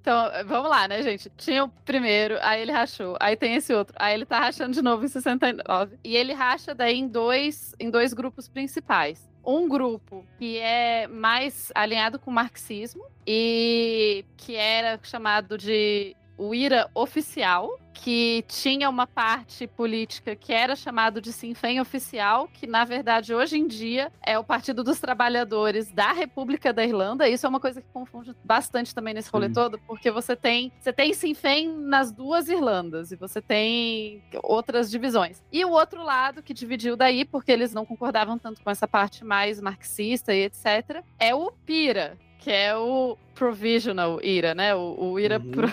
Então, 0.00 0.30
vamos 0.46 0.70
lá, 0.70 0.86
né, 0.86 1.02
gente? 1.02 1.30
Tinha 1.36 1.64
o 1.64 1.68
primeiro, 1.68 2.36
aí 2.40 2.62
ele 2.62 2.72
rachou, 2.72 3.16
aí 3.20 3.36
tem 3.36 3.54
esse 3.54 3.72
outro, 3.74 3.94
aí 3.98 4.14
ele 4.14 4.24
tá 4.24 4.38
rachando 4.38 4.72
de 4.72 4.82
novo 4.82 5.04
em 5.04 5.08
69. 5.08 5.98
E 6.04 6.16
ele 6.16 6.32
racha 6.32 6.74
daí 6.74 6.98
em 6.98 7.08
dois, 7.08 7.74
em 7.80 7.90
dois 7.90 8.12
grupos 8.12 8.48
principais. 8.48 9.28
Um 9.44 9.68
grupo 9.68 10.24
que 10.38 10.58
é 10.58 11.06
mais 11.06 11.70
alinhado 11.74 12.18
com 12.18 12.30
o 12.30 12.34
marxismo 12.34 13.04
e 13.24 14.24
que 14.36 14.56
era 14.56 14.98
chamado 15.02 15.56
de 15.56 16.16
o 16.38 16.54
IRA 16.54 16.90
oficial, 16.94 17.78
que 17.94 18.44
tinha 18.46 18.90
uma 18.90 19.06
parte 19.06 19.66
política 19.66 20.36
que 20.36 20.52
era 20.52 20.76
chamado 20.76 21.20
de 21.20 21.32
Sinn 21.32 21.54
Féin 21.54 21.80
oficial, 21.80 22.46
que 22.52 22.66
na 22.66 22.84
verdade 22.84 23.34
hoje 23.34 23.56
em 23.58 23.66
dia 23.66 24.12
é 24.22 24.38
o 24.38 24.44
Partido 24.44 24.84
dos 24.84 25.00
Trabalhadores 25.00 25.90
da 25.90 26.12
República 26.12 26.72
da 26.74 26.84
Irlanda. 26.84 27.26
Isso 27.28 27.46
é 27.46 27.48
uma 27.48 27.58
coisa 27.58 27.80
que 27.80 27.88
confunde 27.92 28.34
bastante 28.44 28.94
também 28.94 29.14
nesse 29.14 29.30
rolê 29.30 29.48
todo, 29.48 29.78
porque 29.86 30.10
você 30.10 30.36
tem 30.36 30.70
você 30.78 30.92
tem 30.92 31.14
Sinn 31.14 31.34
Féin 31.34 31.68
nas 31.78 32.12
duas 32.12 32.48
Irlandas 32.48 33.12
e 33.12 33.16
você 33.16 33.40
tem 33.40 34.22
outras 34.42 34.90
divisões. 34.90 35.42
E 35.50 35.64
o 35.64 35.70
outro 35.70 36.02
lado 36.02 36.42
que 36.42 36.52
dividiu 36.52 36.96
daí, 36.96 37.24
porque 37.24 37.50
eles 37.50 37.72
não 37.72 37.86
concordavam 37.86 38.38
tanto 38.38 38.62
com 38.62 38.70
essa 38.70 38.86
parte 38.86 39.24
mais 39.24 39.58
marxista 39.60 40.34
e 40.34 40.44
etc, 40.44 41.02
é 41.18 41.34
o 41.34 41.50
PIRA, 41.64 42.18
que 42.38 42.50
é 42.50 42.76
o 42.76 43.16
Provisional 43.34 44.20
IRA, 44.22 44.54
né? 44.54 44.74
O, 44.74 45.12
o 45.12 45.18
IRA 45.18 45.38
Uhum. 45.38 45.50
pro... 45.50 45.72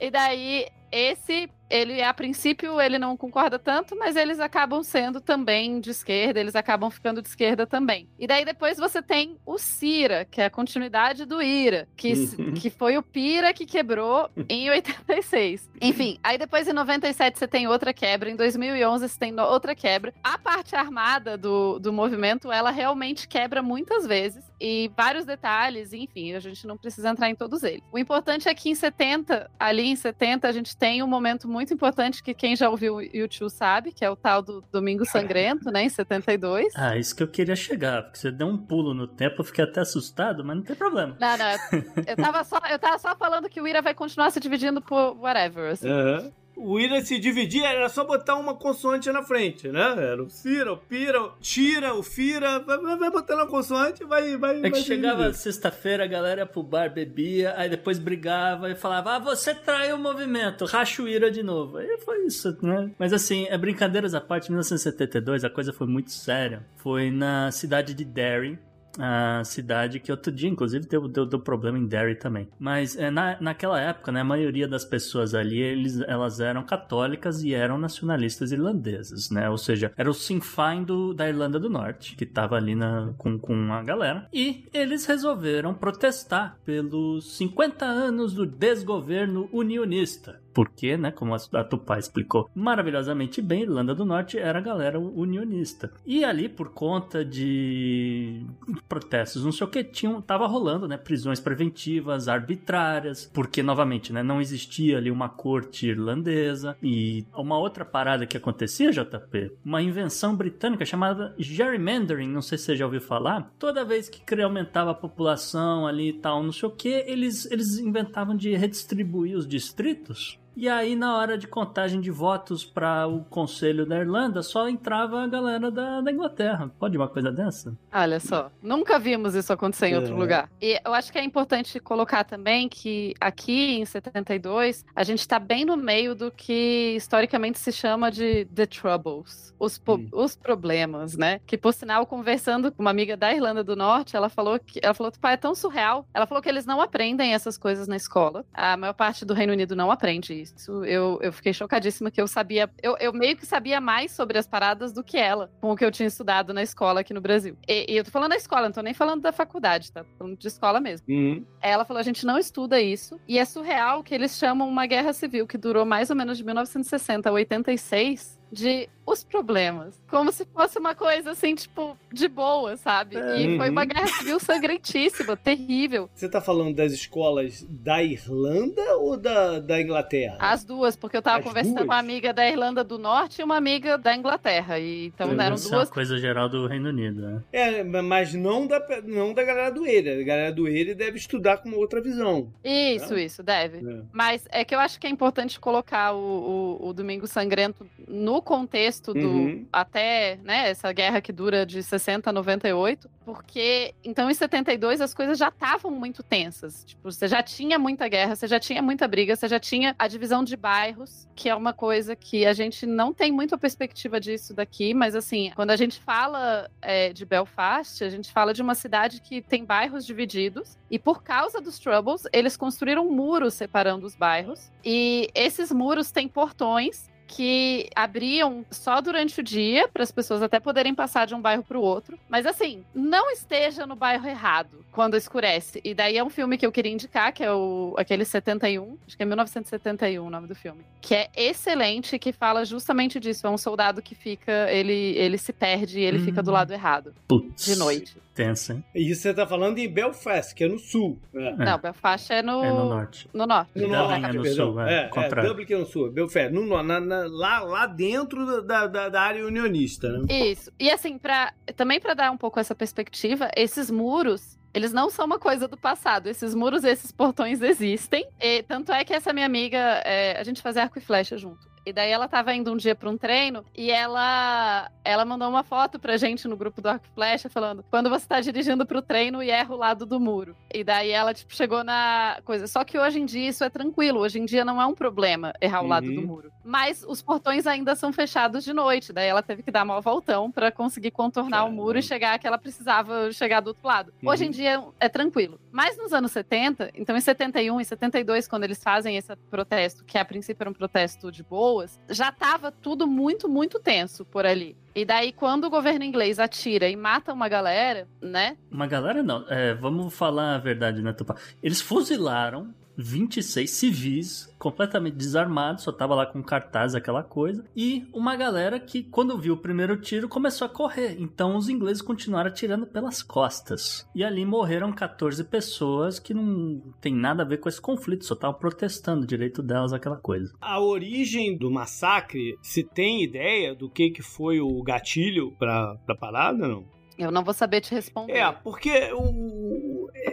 E 0.00 0.10
daí 0.10 0.66
esse 0.90 1.48
ele 1.70 2.02
a 2.02 2.12
princípio 2.12 2.78
ele 2.78 2.98
não 2.98 3.16
concorda 3.16 3.58
tanto, 3.58 3.96
mas 3.96 4.14
eles 4.14 4.38
acabam 4.38 4.82
sendo 4.82 5.22
também 5.22 5.80
de 5.80 5.88
esquerda, 5.88 6.38
eles 6.38 6.54
acabam 6.54 6.90
ficando 6.90 7.22
de 7.22 7.28
esquerda 7.28 7.66
também. 7.66 8.06
E 8.18 8.26
daí 8.26 8.44
depois 8.44 8.76
você 8.76 9.00
tem 9.00 9.38
o 9.46 9.56
Cira, 9.56 10.26
que 10.30 10.42
é 10.42 10.44
a 10.44 10.50
continuidade 10.50 11.24
do 11.24 11.40
Ira, 11.40 11.88
que, 11.96 12.12
Uhum. 12.12 12.52
que 12.52 12.68
foi 12.68 12.98
o 12.98 13.02
Pira 13.02 13.54
que 13.54 13.64
quebrou 13.64 14.28
em 14.50 14.68
86. 14.68 15.70
Enfim, 15.80 16.18
aí 16.22 16.36
depois 16.36 16.68
em 16.68 16.74
97 16.74 17.38
você 17.38 17.48
tem 17.48 17.66
outra 17.66 17.94
quebra, 17.94 18.28
em 18.28 18.36
2011 18.36 19.08
você 19.08 19.18
tem 19.18 19.40
outra 19.40 19.74
quebra. 19.74 20.12
A 20.22 20.36
parte 20.36 20.76
armada 20.76 21.38
do, 21.38 21.78
do 21.78 21.90
movimento, 21.90 22.52
ela 22.52 22.70
realmente 22.70 23.26
quebra 23.26 23.62
muitas 23.62 24.06
vezes 24.06 24.44
e 24.62 24.92
vários 24.96 25.24
detalhes, 25.24 25.92
enfim, 25.92 26.34
a 26.34 26.40
gente 26.40 26.68
não 26.68 26.78
precisa 26.78 27.10
entrar 27.10 27.28
em 27.28 27.34
todos 27.34 27.64
eles. 27.64 27.82
O 27.90 27.98
importante 27.98 28.48
é 28.48 28.54
que 28.54 28.70
em 28.70 28.76
70, 28.76 29.50
ali 29.58 29.86
em 29.86 29.96
70, 29.96 30.46
a 30.46 30.52
gente 30.52 30.76
tem 30.76 31.02
um 31.02 31.06
momento 31.08 31.48
muito 31.48 31.74
importante 31.74 32.22
que 32.22 32.32
quem 32.32 32.54
já 32.54 32.70
ouviu 32.70 32.94
o 32.94 33.02
YouTube 33.02 33.50
sabe, 33.50 33.90
que 33.92 34.04
é 34.04 34.10
o 34.10 34.14
tal 34.14 34.40
do 34.40 34.62
Domingo 34.70 35.04
Sangrento, 35.04 35.68
né, 35.72 35.82
em 35.82 35.88
72. 35.88 36.72
Ah, 36.76 36.96
isso 36.96 37.16
que 37.16 37.24
eu 37.24 37.28
queria 37.28 37.56
chegar, 37.56 38.04
porque 38.04 38.18
você 38.18 38.30
deu 38.30 38.46
um 38.46 38.56
pulo 38.56 38.94
no 38.94 39.08
tempo, 39.08 39.40
eu 39.40 39.44
fiquei 39.44 39.64
até 39.64 39.80
assustado, 39.80 40.44
mas 40.44 40.56
não 40.56 40.62
tem 40.62 40.76
problema. 40.76 41.16
Não, 41.18 41.36
não, 41.36 42.02
eu 42.06 42.16
tava 42.16 42.44
só, 42.44 42.60
eu 42.70 42.78
tava 42.78 42.98
só 43.00 43.16
falando 43.16 43.48
que 43.48 43.60
o 43.60 43.66
Ira 43.66 43.82
vai 43.82 43.94
continuar 43.94 44.30
se 44.30 44.38
dividindo 44.38 44.80
por 44.80 45.16
whatever, 45.18 45.72
assim. 45.72 45.88
Aham. 45.88 46.32
O 46.56 46.78
IRA 46.78 47.00
se 47.02 47.18
dividia, 47.18 47.68
era 47.68 47.88
só 47.88 48.04
botar 48.04 48.36
uma 48.36 48.54
consoante 48.54 49.10
na 49.10 49.22
frente, 49.22 49.68
né? 49.68 49.94
Era 49.98 50.22
o 50.22 50.30
Cira, 50.30 50.72
o 50.72 50.76
Pira, 50.76 51.22
o 51.22 51.32
Tira, 51.40 51.94
o 51.94 52.02
Fira, 52.02 52.60
vai, 52.60 52.78
vai, 52.96 53.10
botando 53.10 53.40
a 53.40 53.46
consoante 53.46 54.02
e 54.02 54.06
vai, 54.06 54.36
vai. 54.36 54.58
É 54.58 54.62
que 54.62 54.70
vai 54.70 54.80
chegava 54.82 55.32
sexta-feira, 55.32 56.04
a 56.04 56.06
galera 56.06 56.42
ia 56.42 56.46
pro 56.46 56.62
bar, 56.62 56.92
bebia, 56.92 57.54
aí 57.56 57.68
depois 57.68 57.98
brigava 57.98 58.70
e 58.70 58.74
falava: 58.74 59.16
Ah, 59.16 59.18
você 59.18 59.54
traiu 59.54 59.96
o 59.96 59.98
movimento, 59.98 60.64
racha 60.64 61.02
o 61.02 61.08
ira 61.08 61.30
de 61.30 61.42
novo. 61.42 61.78
Aí 61.78 61.98
foi 61.98 62.26
isso, 62.26 62.56
né? 62.62 62.90
Mas 62.98 63.12
assim, 63.12 63.46
é 63.48 63.56
brincadeiras 63.56 64.14
à 64.14 64.20
parte, 64.20 64.46
em 64.46 64.52
1972 64.52 65.44
a 65.44 65.50
coisa 65.50 65.72
foi 65.72 65.86
muito 65.86 66.10
séria. 66.10 66.64
Foi 66.76 67.10
na 67.10 67.50
cidade 67.50 67.94
de 67.94 68.04
Derry. 68.04 68.58
A 68.98 69.42
cidade 69.44 69.98
que 69.98 70.10
outro 70.10 70.32
dia, 70.32 70.48
inclusive, 70.48 70.86
deu, 70.86 71.08
deu, 71.08 71.24
deu 71.24 71.40
problema 71.40 71.78
em 71.78 71.86
Derry 71.86 72.14
também. 72.14 72.48
Mas 72.58 72.96
é, 72.96 73.10
na, 73.10 73.40
naquela 73.40 73.80
época, 73.80 74.12
né, 74.12 74.20
a 74.20 74.24
maioria 74.24 74.68
das 74.68 74.84
pessoas 74.84 75.34
ali, 75.34 75.60
eles, 75.60 76.00
elas 76.02 76.40
eram 76.40 76.62
católicas 76.62 77.42
e 77.42 77.54
eram 77.54 77.78
nacionalistas 77.78 78.52
irlandesas, 78.52 79.30
né? 79.30 79.48
Ou 79.48 79.58
seja, 79.58 79.92
era 79.96 80.10
o 80.10 80.14
Sinn 80.14 80.40
Féin 80.40 80.84
do, 80.84 81.14
da 81.14 81.28
Irlanda 81.28 81.58
do 81.58 81.70
Norte, 81.70 82.16
que 82.16 82.26
tava 82.26 82.56
ali 82.56 82.74
na, 82.74 83.12
com, 83.16 83.38
com 83.38 83.72
a 83.72 83.82
galera. 83.82 84.28
E 84.32 84.64
eles 84.72 85.06
resolveram 85.06 85.74
protestar 85.74 86.58
pelos 86.64 87.36
50 87.36 87.84
anos 87.84 88.34
do 88.34 88.46
desgoverno 88.46 89.48
unionista. 89.52 90.41
Porque, 90.52 90.96
né, 90.96 91.10
como 91.10 91.34
a 91.34 91.64
Tupá 91.64 91.98
explicou 91.98 92.50
maravilhosamente 92.54 93.40
bem, 93.40 93.62
Irlanda 93.62 93.94
do 93.94 94.04
Norte 94.04 94.38
era 94.38 94.58
a 94.58 94.62
galera 94.62 94.98
unionista. 94.98 95.92
E 96.06 96.24
ali, 96.24 96.48
por 96.48 96.70
conta 96.70 97.24
de 97.24 98.44
protestos, 98.88 99.44
não 99.44 99.52
sei 99.52 99.66
o 99.66 99.70
que, 99.70 99.82
tinham, 99.84 100.20
tava 100.20 100.46
rolando, 100.46 100.86
né, 100.86 100.96
prisões 100.96 101.40
preventivas, 101.40 102.28
arbitrárias, 102.28 103.30
porque, 103.32 103.62
novamente, 103.62 104.12
né, 104.12 104.22
não 104.22 104.40
existia 104.40 104.98
ali 104.98 105.10
uma 105.10 105.28
corte 105.28 105.86
irlandesa. 105.88 106.76
E 106.82 107.24
uma 107.34 107.58
outra 107.58 107.84
parada 107.84 108.26
que 108.26 108.36
acontecia, 108.36 108.90
JP, 108.90 109.52
uma 109.64 109.82
invenção 109.82 110.36
britânica 110.36 110.84
chamada 110.84 111.34
gerrymandering, 111.38 112.28
não 112.28 112.42
sei 112.42 112.58
se 112.58 112.64
você 112.64 112.76
já 112.76 112.84
ouviu 112.84 113.00
falar. 113.00 113.52
Toda 113.58 113.84
vez 113.84 114.08
que 114.08 114.22
aumentava 114.42 114.90
a 114.90 114.94
população 114.94 115.86
ali 115.86 116.10
e 116.10 116.12
tal, 116.14 116.42
não 116.42 116.52
sei 116.52 116.68
o 116.68 116.72
que, 116.72 116.88
eles, 116.88 117.50
eles 117.50 117.78
inventavam 117.78 118.36
de 118.36 118.54
redistribuir 118.54 119.36
os 119.36 119.46
distritos. 119.46 120.41
E 120.54 120.68
aí, 120.68 120.94
na 120.94 121.16
hora 121.16 121.38
de 121.38 121.46
contagem 121.48 121.98
de 121.98 122.10
votos 122.10 122.62
para 122.62 123.06
o 123.06 123.24
Conselho 123.24 123.86
da 123.86 123.98
Irlanda, 123.98 124.42
só 124.42 124.68
entrava 124.68 125.22
a 125.22 125.26
galera 125.26 125.70
da, 125.70 126.02
da 126.02 126.12
Inglaterra. 126.12 126.70
Pode 126.78 126.94
uma 126.96 127.08
coisa 127.08 127.32
dessa? 127.32 127.74
Olha 127.90 128.20
só, 128.20 128.50
nunca 128.62 128.98
vimos 128.98 129.34
isso 129.34 129.50
acontecer 129.50 129.86
em 129.88 129.94
outro 129.96 130.14
É. 130.14 130.18
lugar. 130.18 130.50
E 130.60 130.78
eu 130.84 130.92
acho 130.92 131.10
que 131.10 131.16
é 131.18 131.24
importante 131.24 131.80
colocar 131.80 132.24
também 132.24 132.68
que 132.68 133.14
aqui 133.18 133.76
em 133.80 133.84
72, 133.86 134.84
a 134.94 135.02
gente 135.02 135.26
tá 135.26 135.38
bem 135.38 135.64
no 135.64 135.74
meio 135.74 136.14
do 136.14 136.30
que 136.30 136.94
historicamente 136.96 137.58
se 137.58 137.72
chama 137.72 138.10
de 138.10 138.44
The 138.54 138.66
Troubles, 138.66 139.54
os, 139.58 139.78
po- 139.78 139.94
Hum. 139.94 140.08
os 140.12 140.36
problemas, 140.36 141.16
né? 141.16 141.40
Que 141.46 141.56
por 141.56 141.72
sinal, 141.72 142.04
conversando 142.04 142.70
com 142.70 142.82
uma 142.82 142.90
amiga 142.90 143.16
da 143.16 143.32
Irlanda 143.32 143.64
do 143.64 143.74
Norte, 143.74 144.16
ela 144.16 144.28
falou 144.28 144.58
que 144.58 144.78
ela 144.82 144.92
falou, 144.92 145.10
pai, 145.18 145.32
é 145.32 145.36
tão 145.38 145.54
surreal. 145.54 146.06
Ela 146.12 146.26
falou 146.26 146.42
que 146.42 146.48
eles 146.50 146.66
não 146.66 146.78
aprendem 146.80 147.32
essas 147.32 147.56
coisas 147.56 147.88
na 147.88 147.96
escola. 147.96 148.44
A 148.52 148.76
maior 148.76 148.92
parte 148.92 149.24
do 149.24 149.32
Reino 149.32 149.54
Unido 149.54 149.74
não 149.74 149.90
aprende 149.90 150.41
isso. 150.42 150.84
Eu, 150.84 151.18
eu 151.22 151.32
fiquei 151.32 151.52
chocadíssima 151.52 152.10
que 152.10 152.20
eu 152.20 152.26
sabia. 152.26 152.70
Eu, 152.82 152.96
eu 152.98 153.12
meio 153.12 153.36
que 153.36 153.46
sabia 153.46 153.80
mais 153.80 154.12
sobre 154.12 154.38
as 154.38 154.46
paradas 154.46 154.92
do 154.92 155.02
que 155.02 155.16
ela, 155.16 155.50
com 155.60 155.72
o 155.72 155.76
que 155.76 155.84
eu 155.84 155.90
tinha 155.90 156.06
estudado 156.06 156.52
na 156.52 156.62
escola 156.62 157.00
aqui 157.00 157.14
no 157.14 157.20
Brasil. 157.20 157.56
E, 157.68 157.92
e 157.92 157.96
eu 157.96 158.04
tô 158.04 158.10
falando 158.10 158.30
da 158.30 158.36
escola, 158.36 158.62
não 158.62 158.72
tô 158.72 158.82
nem 158.82 158.94
falando 158.94 159.22
da 159.22 159.32
faculdade, 159.32 159.92
tá? 159.92 160.04
Tô 160.04 160.10
falando 160.18 160.36
de 160.36 160.48
escola 160.48 160.80
mesmo. 160.80 161.06
Uhum. 161.08 161.44
Ela 161.60 161.84
falou: 161.84 162.00
a 162.00 162.04
gente 162.04 162.26
não 162.26 162.38
estuda 162.38 162.80
isso. 162.80 163.18
E 163.26 163.38
é 163.38 163.44
surreal 163.44 164.02
que 164.02 164.14
eles 164.14 164.36
chamam 164.36 164.68
uma 164.68 164.86
guerra 164.86 165.12
civil 165.12 165.46
que 165.46 165.56
durou 165.56 165.84
mais 165.84 166.10
ou 166.10 166.16
menos 166.16 166.36
de 166.36 166.44
1960 166.44 167.28
a 167.28 167.32
86 167.32 168.41
de 168.52 168.88
os 169.04 169.24
problemas. 169.24 170.00
Como 170.08 170.30
se 170.30 170.44
fosse 170.44 170.78
uma 170.78 170.94
coisa 170.94 171.32
assim, 171.32 171.56
tipo, 171.56 171.96
de 172.12 172.28
boa, 172.28 172.76
sabe? 172.76 173.16
E 173.16 173.56
foi 173.56 173.68
uma 173.70 173.80
Uhum. 173.82 173.88
guerra 173.88 174.06
civil 174.06 174.38
sangrentíssima, 174.38 175.34
terrível. 175.42 176.08
Você 176.14 176.28
tá 176.28 176.40
falando 176.40 176.76
das 176.76 176.92
escolas 176.92 177.66
da 177.68 178.00
Irlanda 178.02 178.96
ou 178.98 179.16
da, 179.16 179.58
da 179.58 179.80
Inglaterra? 179.80 180.36
As 180.38 180.64
duas, 180.64 180.94
porque 180.94 181.16
eu 181.16 181.22
tava 181.22 181.38
As 181.38 181.44
conversando 181.44 181.74
duas? 181.74 181.86
com 181.86 181.92
uma 181.92 181.98
amiga 181.98 182.32
da 182.32 182.48
Irlanda 182.48 182.84
do 182.84 182.96
Norte 182.98 183.40
e 183.40 183.44
uma 183.44 183.56
amiga 183.56 183.98
da 183.98 184.14
Inglaterra. 184.14 184.78
E 184.78 185.06
então 185.06 185.30
Uhum. 185.30 185.40
eram 185.40 185.56
Isso 185.56 185.68
é 185.68 185.70
duas. 185.72 185.88
uma 185.88 185.94
coisa 185.94 186.18
geral 186.18 186.48
do 186.48 186.66
Reino 186.68 186.90
Unido, 186.90 187.20
né? 187.22 187.42
É, 187.52 187.82
mas 187.82 188.34
não 188.34 188.66
da, 188.68 188.80
não 189.04 189.32
da 189.34 189.42
galera 189.42 189.70
do 189.70 189.84
ERE. 189.86 190.20
A 190.20 190.24
galera 190.24 190.52
do 190.52 190.68
ERE 190.68 190.94
deve 190.94 191.16
estudar 191.16 191.56
com 191.58 191.68
uma 191.70 191.78
outra 191.78 192.00
visão. 192.00 192.52
Isso, 192.62 193.18
isso, 193.18 193.42
deve. 193.42 193.78
É. 193.78 194.02
Mas 194.12 194.44
é 194.50 194.64
que 194.64 194.74
eu 194.74 194.78
acho 194.78 195.00
que 195.00 195.06
é 195.06 195.10
importante 195.10 195.58
colocar 195.58 196.12
o, 196.12 196.78
o, 196.80 196.88
o 196.88 196.92
Domingo 196.92 197.26
Sangrento 197.26 197.84
no 198.06 198.41
contexto 198.42 199.14
do 199.14 199.20
Uhum. 199.20 199.66
até 199.72 200.38
né, 200.42 200.70
essa 200.70 200.92
guerra 200.92 201.20
que 201.20 201.32
dura 201.32 201.64
de 201.64 201.82
60 201.82 202.28
a 202.28 202.32
98, 202.32 203.10
porque 203.24 203.94
então 204.04 204.30
em 204.30 204.34
72 204.34 205.00
as 205.00 205.14
coisas 205.14 205.38
já 205.38 205.48
estavam 205.48 205.90
muito 205.90 206.22
tensas. 206.22 206.84
Tipo, 206.84 207.10
você 207.10 207.28
já 207.28 207.42
tinha 207.42 207.78
muita 207.78 208.08
guerra, 208.08 208.34
você 208.34 208.46
já 208.46 208.58
tinha 208.58 208.82
muita 208.82 209.06
briga, 209.06 209.36
você 209.36 209.48
já 209.48 209.58
tinha 209.60 209.94
a 209.98 210.08
divisão 210.08 210.42
de 210.44 210.56
bairros, 210.56 211.28
que 211.34 211.48
é 211.48 211.54
uma 211.54 211.72
coisa 211.72 212.16
que 212.16 212.44
a 212.44 212.52
gente 212.52 212.86
não 212.86 213.12
tem 213.12 213.32
muita 213.32 213.56
perspectiva 213.56 214.20
disso 214.20 214.54
daqui, 214.54 214.92
mas 214.92 215.14
assim, 215.14 215.52
quando 215.54 215.70
a 215.70 215.76
gente 215.76 216.00
fala 216.00 216.68
é, 216.80 217.12
de 217.12 217.24
Belfast, 217.24 218.02
a 218.02 218.10
gente 218.10 218.32
fala 218.32 218.52
de 218.52 218.62
uma 218.62 218.74
cidade 218.74 219.20
que 219.20 219.40
tem 219.40 219.64
bairros 219.64 220.04
divididos, 220.04 220.76
e 220.90 220.98
por 220.98 221.22
causa 221.22 221.60
dos 221.60 221.78
Troubles, 221.78 222.24
eles 222.32 222.56
construíram 222.56 223.10
muros 223.10 223.54
separando 223.54 224.06
os 224.06 224.14
bairros, 224.14 224.70
e 224.84 225.28
esses 225.34 225.70
muros 225.70 226.10
têm 226.10 226.28
portões 226.28 227.10
que 227.26 227.88
abriam 227.94 228.64
só 228.70 229.00
durante 229.00 229.40
o 229.40 229.42
dia 229.42 229.88
para 229.88 230.02
as 230.02 230.10
pessoas 230.12 230.42
até 230.42 230.60
poderem 230.60 230.94
passar 230.94 231.26
de 231.26 231.34
um 231.34 231.40
bairro 231.40 231.62
para 231.62 231.78
o 231.78 231.82
outro. 231.82 232.18
Mas 232.28 232.44
assim, 232.46 232.84
não 232.94 233.30
esteja 233.30 233.86
no 233.86 233.96
bairro 233.96 234.26
errado 234.28 234.84
quando 234.92 235.16
escurece. 235.16 235.80
E 235.84 235.94
daí 235.94 236.18
é 236.18 236.24
um 236.24 236.28
filme 236.30 236.58
que 236.58 236.66
eu 236.66 236.72
queria 236.72 236.92
indicar, 236.92 237.32
que 237.32 237.42
é 237.42 237.52
o 237.52 237.94
aquele 237.96 238.24
71, 238.24 238.98
acho 239.06 239.16
que 239.16 239.22
é 239.22 239.26
1971 239.26 240.26
o 240.26 240.30
nome 240.30 240.46
do 240.46 240.54
filme, 240.54 240.82
que 241.00 241.14
é 241.14 241.30
excelente, 241.34 242.18
que 242.18 242.32
fala 242.32 242.64
justamente 242.64 243.18
disso. 243.18 243.46
É 243.46 243.50
um 243.50 243.58
soldado 243.58 244.02
que 244.02 244.14
fica, 244.14 244.70
ele 244.70 244.92
ele 245.16 245.38
se 245.38 245.52
perde, 245.52 246.00
e 246.00 246.04
ele 246.04 246.18
Hum. 246.18 246.24
fica 246.24 246.42
do 246.42 246.50
lado 246.50 246.72
errado 246.72 247.14
Putz. 247.26 247.64
de 247.64 247.76
noite. 247.76 248.16
Tenso, 248.34 248.72
hein? 248.72 248.84
Isso 248.94 249.22
você 249.22 249.34
tá 249.34 249.46
falando 249.46 249.78
em 249.78 249.88
Belfast, 249.88 250.54
que 250.54 250.64
é 250.64 250.68
no 250.68 250.78
sul. 250.78 251.20
É. 251.34 251.52
Não, 251.56 251.78
Belfast 251.78 252.32
é 252.32 252.40
no, 252.42 252.64
É 252.64 252.70
no 252.70 252.88
norte. 252.88 253.28
no 253.34 253.46
norte. 253.46 253.70
No 253.74 253.82
Dublin 253.82 253.96
norte, 253.96 254.24
é 254.24 254.32
no 254.32 254.42
perdão. 254.42 254.72
sul, 254.72 254.80
é, 254.80 254.94
é, 254.94 255.10
é. 255.20 255.42
Dublin 255.48 255.66
que 255.66 255.74
é 255.74 255.78
no 255.78 255.86
sul, 255.86 256.10
Belfast, 256.10 256.50
no, 256.52 256.64
no- 256.64 256.82
na- 256.82 257.00
na- 257.00 257.26
lá, 257.28 257.60
lá 257.60 257.86
dentro 257.86 258.62
da, 258.62 258.86
da, 258.86 259.08
da 259.10 259.20
área 259.20 259.46
unionista, 259.46 260.08
né? 260.08 260.26
Isso. 260.50 260.72
E 260.80 260.90
assim, 260.90 261.18
pra, 261.18 261.52
também 261.76 262.00
para 262.00 262.14
dar 262.14 262.30
um 262.30 262.36
pouco 262.38 262.58
essa 262.58 262.74
perspectiva, 262.74 263.50
esses 263.56 263.90
muros. 263.90 264.58
Eles 264.74 264.90
não 264.90 265.10
são 265.10 265.26
uma 265.26 265.38
coisa 265.38 265.68
do 265.68 265.76
passado. 265.76 266.28
Esses 266.28 266.54
muros, 266.54 266.82
esses 266.82 267.12
portões 267.12 267.60
existem. 267.60 268.26
E 268.40 268.62
tanto 268.62 268.90
é 268.90 269.04
que 269.04 269.12
essa 269.12 269.30
minha 269.30 269.44
amiga, 269.44 269.76
é, 270.02 270.38
a 270.40 270.42
gente 270.42 270.62
fazia 270.62 270.82
arco 270.84 270.96
e 270.98 271.02
flecha 271.02 271.36
junto. 271.36 271.70
E 271.84 271.92
daí 271.92 272.10
ela 272.10 272.28
tava 272.28 272.54
indo 272.54 272.72
um 272.72 272.76
dia 272.76 272.94
pra 272.94 273.10
um 273.10 273.16
treino 273.18 273.64
e 273.76 273.90
ela 273.90 274.88
ela 275.04 275.24
mandou 275.24 275.48
uma 275.48 275.64
foto 275.64 275.98
pra 275.98 276.16
gente 276.16 276.46
no 276.46 276.56
grupo 276.56 276.80
do 276.80 276.88
Arco 276.88 277.06
Flecha 277.14 277.48
falando: 277.48 277.84
"Quando 277.90 278.08
você 278.08 278.26
tá 278.26 278.40
dirigindo 278.40 278.86
pro 278.86 279.02
treino 279.02 279.42
e 279.42 279.50
erra 279.50 279.74
o 279.74 279.78
lado 279.78 280.06
do 280.06 280.20
muro". 280.20 280.56
E 280.72 280.84
daí 280.84 281.10
ela 281.10 281.34
tipo 281.34 281.54
chegou 281.54 281.82
na 281.82 282.38
coisa. 282.44 282.66
Só 282.68 282.84
que 282.84 282.98
hoje 282.98 283.18
em 283.20 283.26
dia 283.26 283.48
isso 283.48 283.64
é 283.64 283.70
tranquilo, 283.70 284.20
hoje 284.20 284.38
em 284.38 284.44
dia 284.44 284.64
não 284.64 284.80
é 284.80 284.86
um 284.86 284.94
problema 284.94 285.52
errar 285.60 285.82
o 285.82 285.86
lado 285.88 286.06
do 286.12 286.20
Uhum. 286.20 286.26
muro. 286.26 286.52
Mas 286.64 287.04
os 287.06 287.20
portões 287.20 287.66
ainda 287.66 287.96
são 287.96 288.12
fechados 288.12 288.62
de 288.62 288.72
noite, 288.72 289.12
daí 289.12 289.26
ela 289.26 289.42
teve 289.42 289.62
que 289.64 289.70
dar 289.72 289.82
uma 289.82 290.00
voltão 290.00 290.50
pra 290.52 290.70
conseguir 290.70 291.10
contornar 291.10 291.64
o 291.64 291.72
muro 291.72 291.98
e 291.98 292.02
chegar 292.02 292.38
que 292.38 292.46
ela 292.46 292.58
precisava 292.58 293.32
chegar 293.32 293.60
do 293.60 293.68
outro 293.68 293.86
lado. 293.86 294.12
Hoje 294.24 294.44
em 294.44 294.46
Uhum. 294.46 294.52
dia 294.52 294.82
é 295.00 295.08
tranquilo. 295.08 295.58
Mas 295.72 295.96
nos 295.98 296.12
anos 296.12 296.30
70, 296.30 296.90
então 296.94 297.16
em 297.16 297.20
71 297.20 297.80
e 297.80 297.84
72 297.84 298.46
quando 298.46 298.62
eles 298.64 298.80
fazem 298.82 299.16
esse 299.16 299.34
protesto, 299.50 300.04
que 300.04 300.16
a 300.16 300.24
princípio 300.24 300.62
era 300.62 300.70
um 300.70 300.74
protesto 300.74 301.32
de 301.32 301.42
boas, 301.72 301.98
já 302.10 302.30
tava 302.30 302.70
tudo 302.70 303.06
muito, 303.06 303.48
muito 303.48 303.80
tenso 303.80 304.24
por 304.26 304.44
ali. 304.44 304.76
E 304.94 305.06
daí, 305.06 305.32
quando 305.32 305.64
o 305.64 305.70
governo 305.70 306.04
inglês 306.04 306.38
atira 306.38 306.86
e 306.88 306.94
mata 306.94 307.32
uma 307.32 307.48
galera, 307.48 308.06
né? 308.20 308.58
Uma 308.70 308.86
galera 308.86 309.22
não. 309.22 309.46
É, 309.48 309.72
vamos 309.72 310.12
falar 310.12 310.56
a 310.56 310.58
verdade, 310.58 311.00
né, 311.00 311.14
Tupá? 311.14 311.36
Eles 311.62 311.80
fuzilaram 311.80 312.74
26 312.96 313.70
civis 313.70 314.54
completamente 314.58 315.16
desarmados, 315.16 315.82
só 315.82 315.92
tava 315.92 316.14
lá 316.14 316.26
com 316.26 316.42
cartaz, 316.42 316.94
aquela 316.94 317.22
coisa. 317.22 317.64
E 317.74 318.06
uma 318.12 318.36
galera 318.36 318.78
que, 318.78 319.02
quando 319.02 319.38
viu 319.38 319.54
o 319.54 319.60
primeiro 319.60 319.96
tiro, 320.00 320.28
começou 320.28 320.66
a 320.66 320.70
correr. 320.70 321.16
Então 321.18 321.56
os 321.56 321.68
ingleses 321.68 322.02
continuaram 322.02 322.48
atirando 322.48 322.86
pelas 322.86 323.22
costas. 323.22 324.06
E 324.14 324.22
ali 324.22 324.44
morreram 324.44 324.92
14 324.92 325.42
pessoas 325.44 326.18
que 326.18 326.32
não 326.32 326.80
tem 327.00 327.14
nada 327.14 327.42
a 327.42 327.46
ver 327.46 327.58
com 327.58 327.68
esse 327.68 327.80
conflito, 327.80 328.24
só 328.24 328.34
estavam 328.34 328.58
protestando 328.58 329.24
o 329.24 329.26
direito 329.26 329.62
delas, 329.62 329.92
aquela 329.92 330.16
coisa. 330.16 330.52
A 330.60 330.80
origem 330.80 331.56
do 331.56 331.70
massacre, 331.70 332.56
se 332.62 332.84
tem 332.84 333.24
ideia 333.24 333.74
do 333.74 333.90
que, 333.90 334.10
que 334.10 334.22
foi 334.22 334.60
o 334.60 334.82
gatilho 334.82 335.52
pra, 335.58 335.96
pra 336.06 336.14
parada, 336.14 336.68
não? 336.68 336.84
Eu 337.18 337.30
não 337.30 337.44
vou 337.44 337.54
saber 337.54 337.80
te 337.80 337.94
responder. 337.94 338.32
É, 338.32 338.50
porque 338.50 339.12
o, 339.12 339.61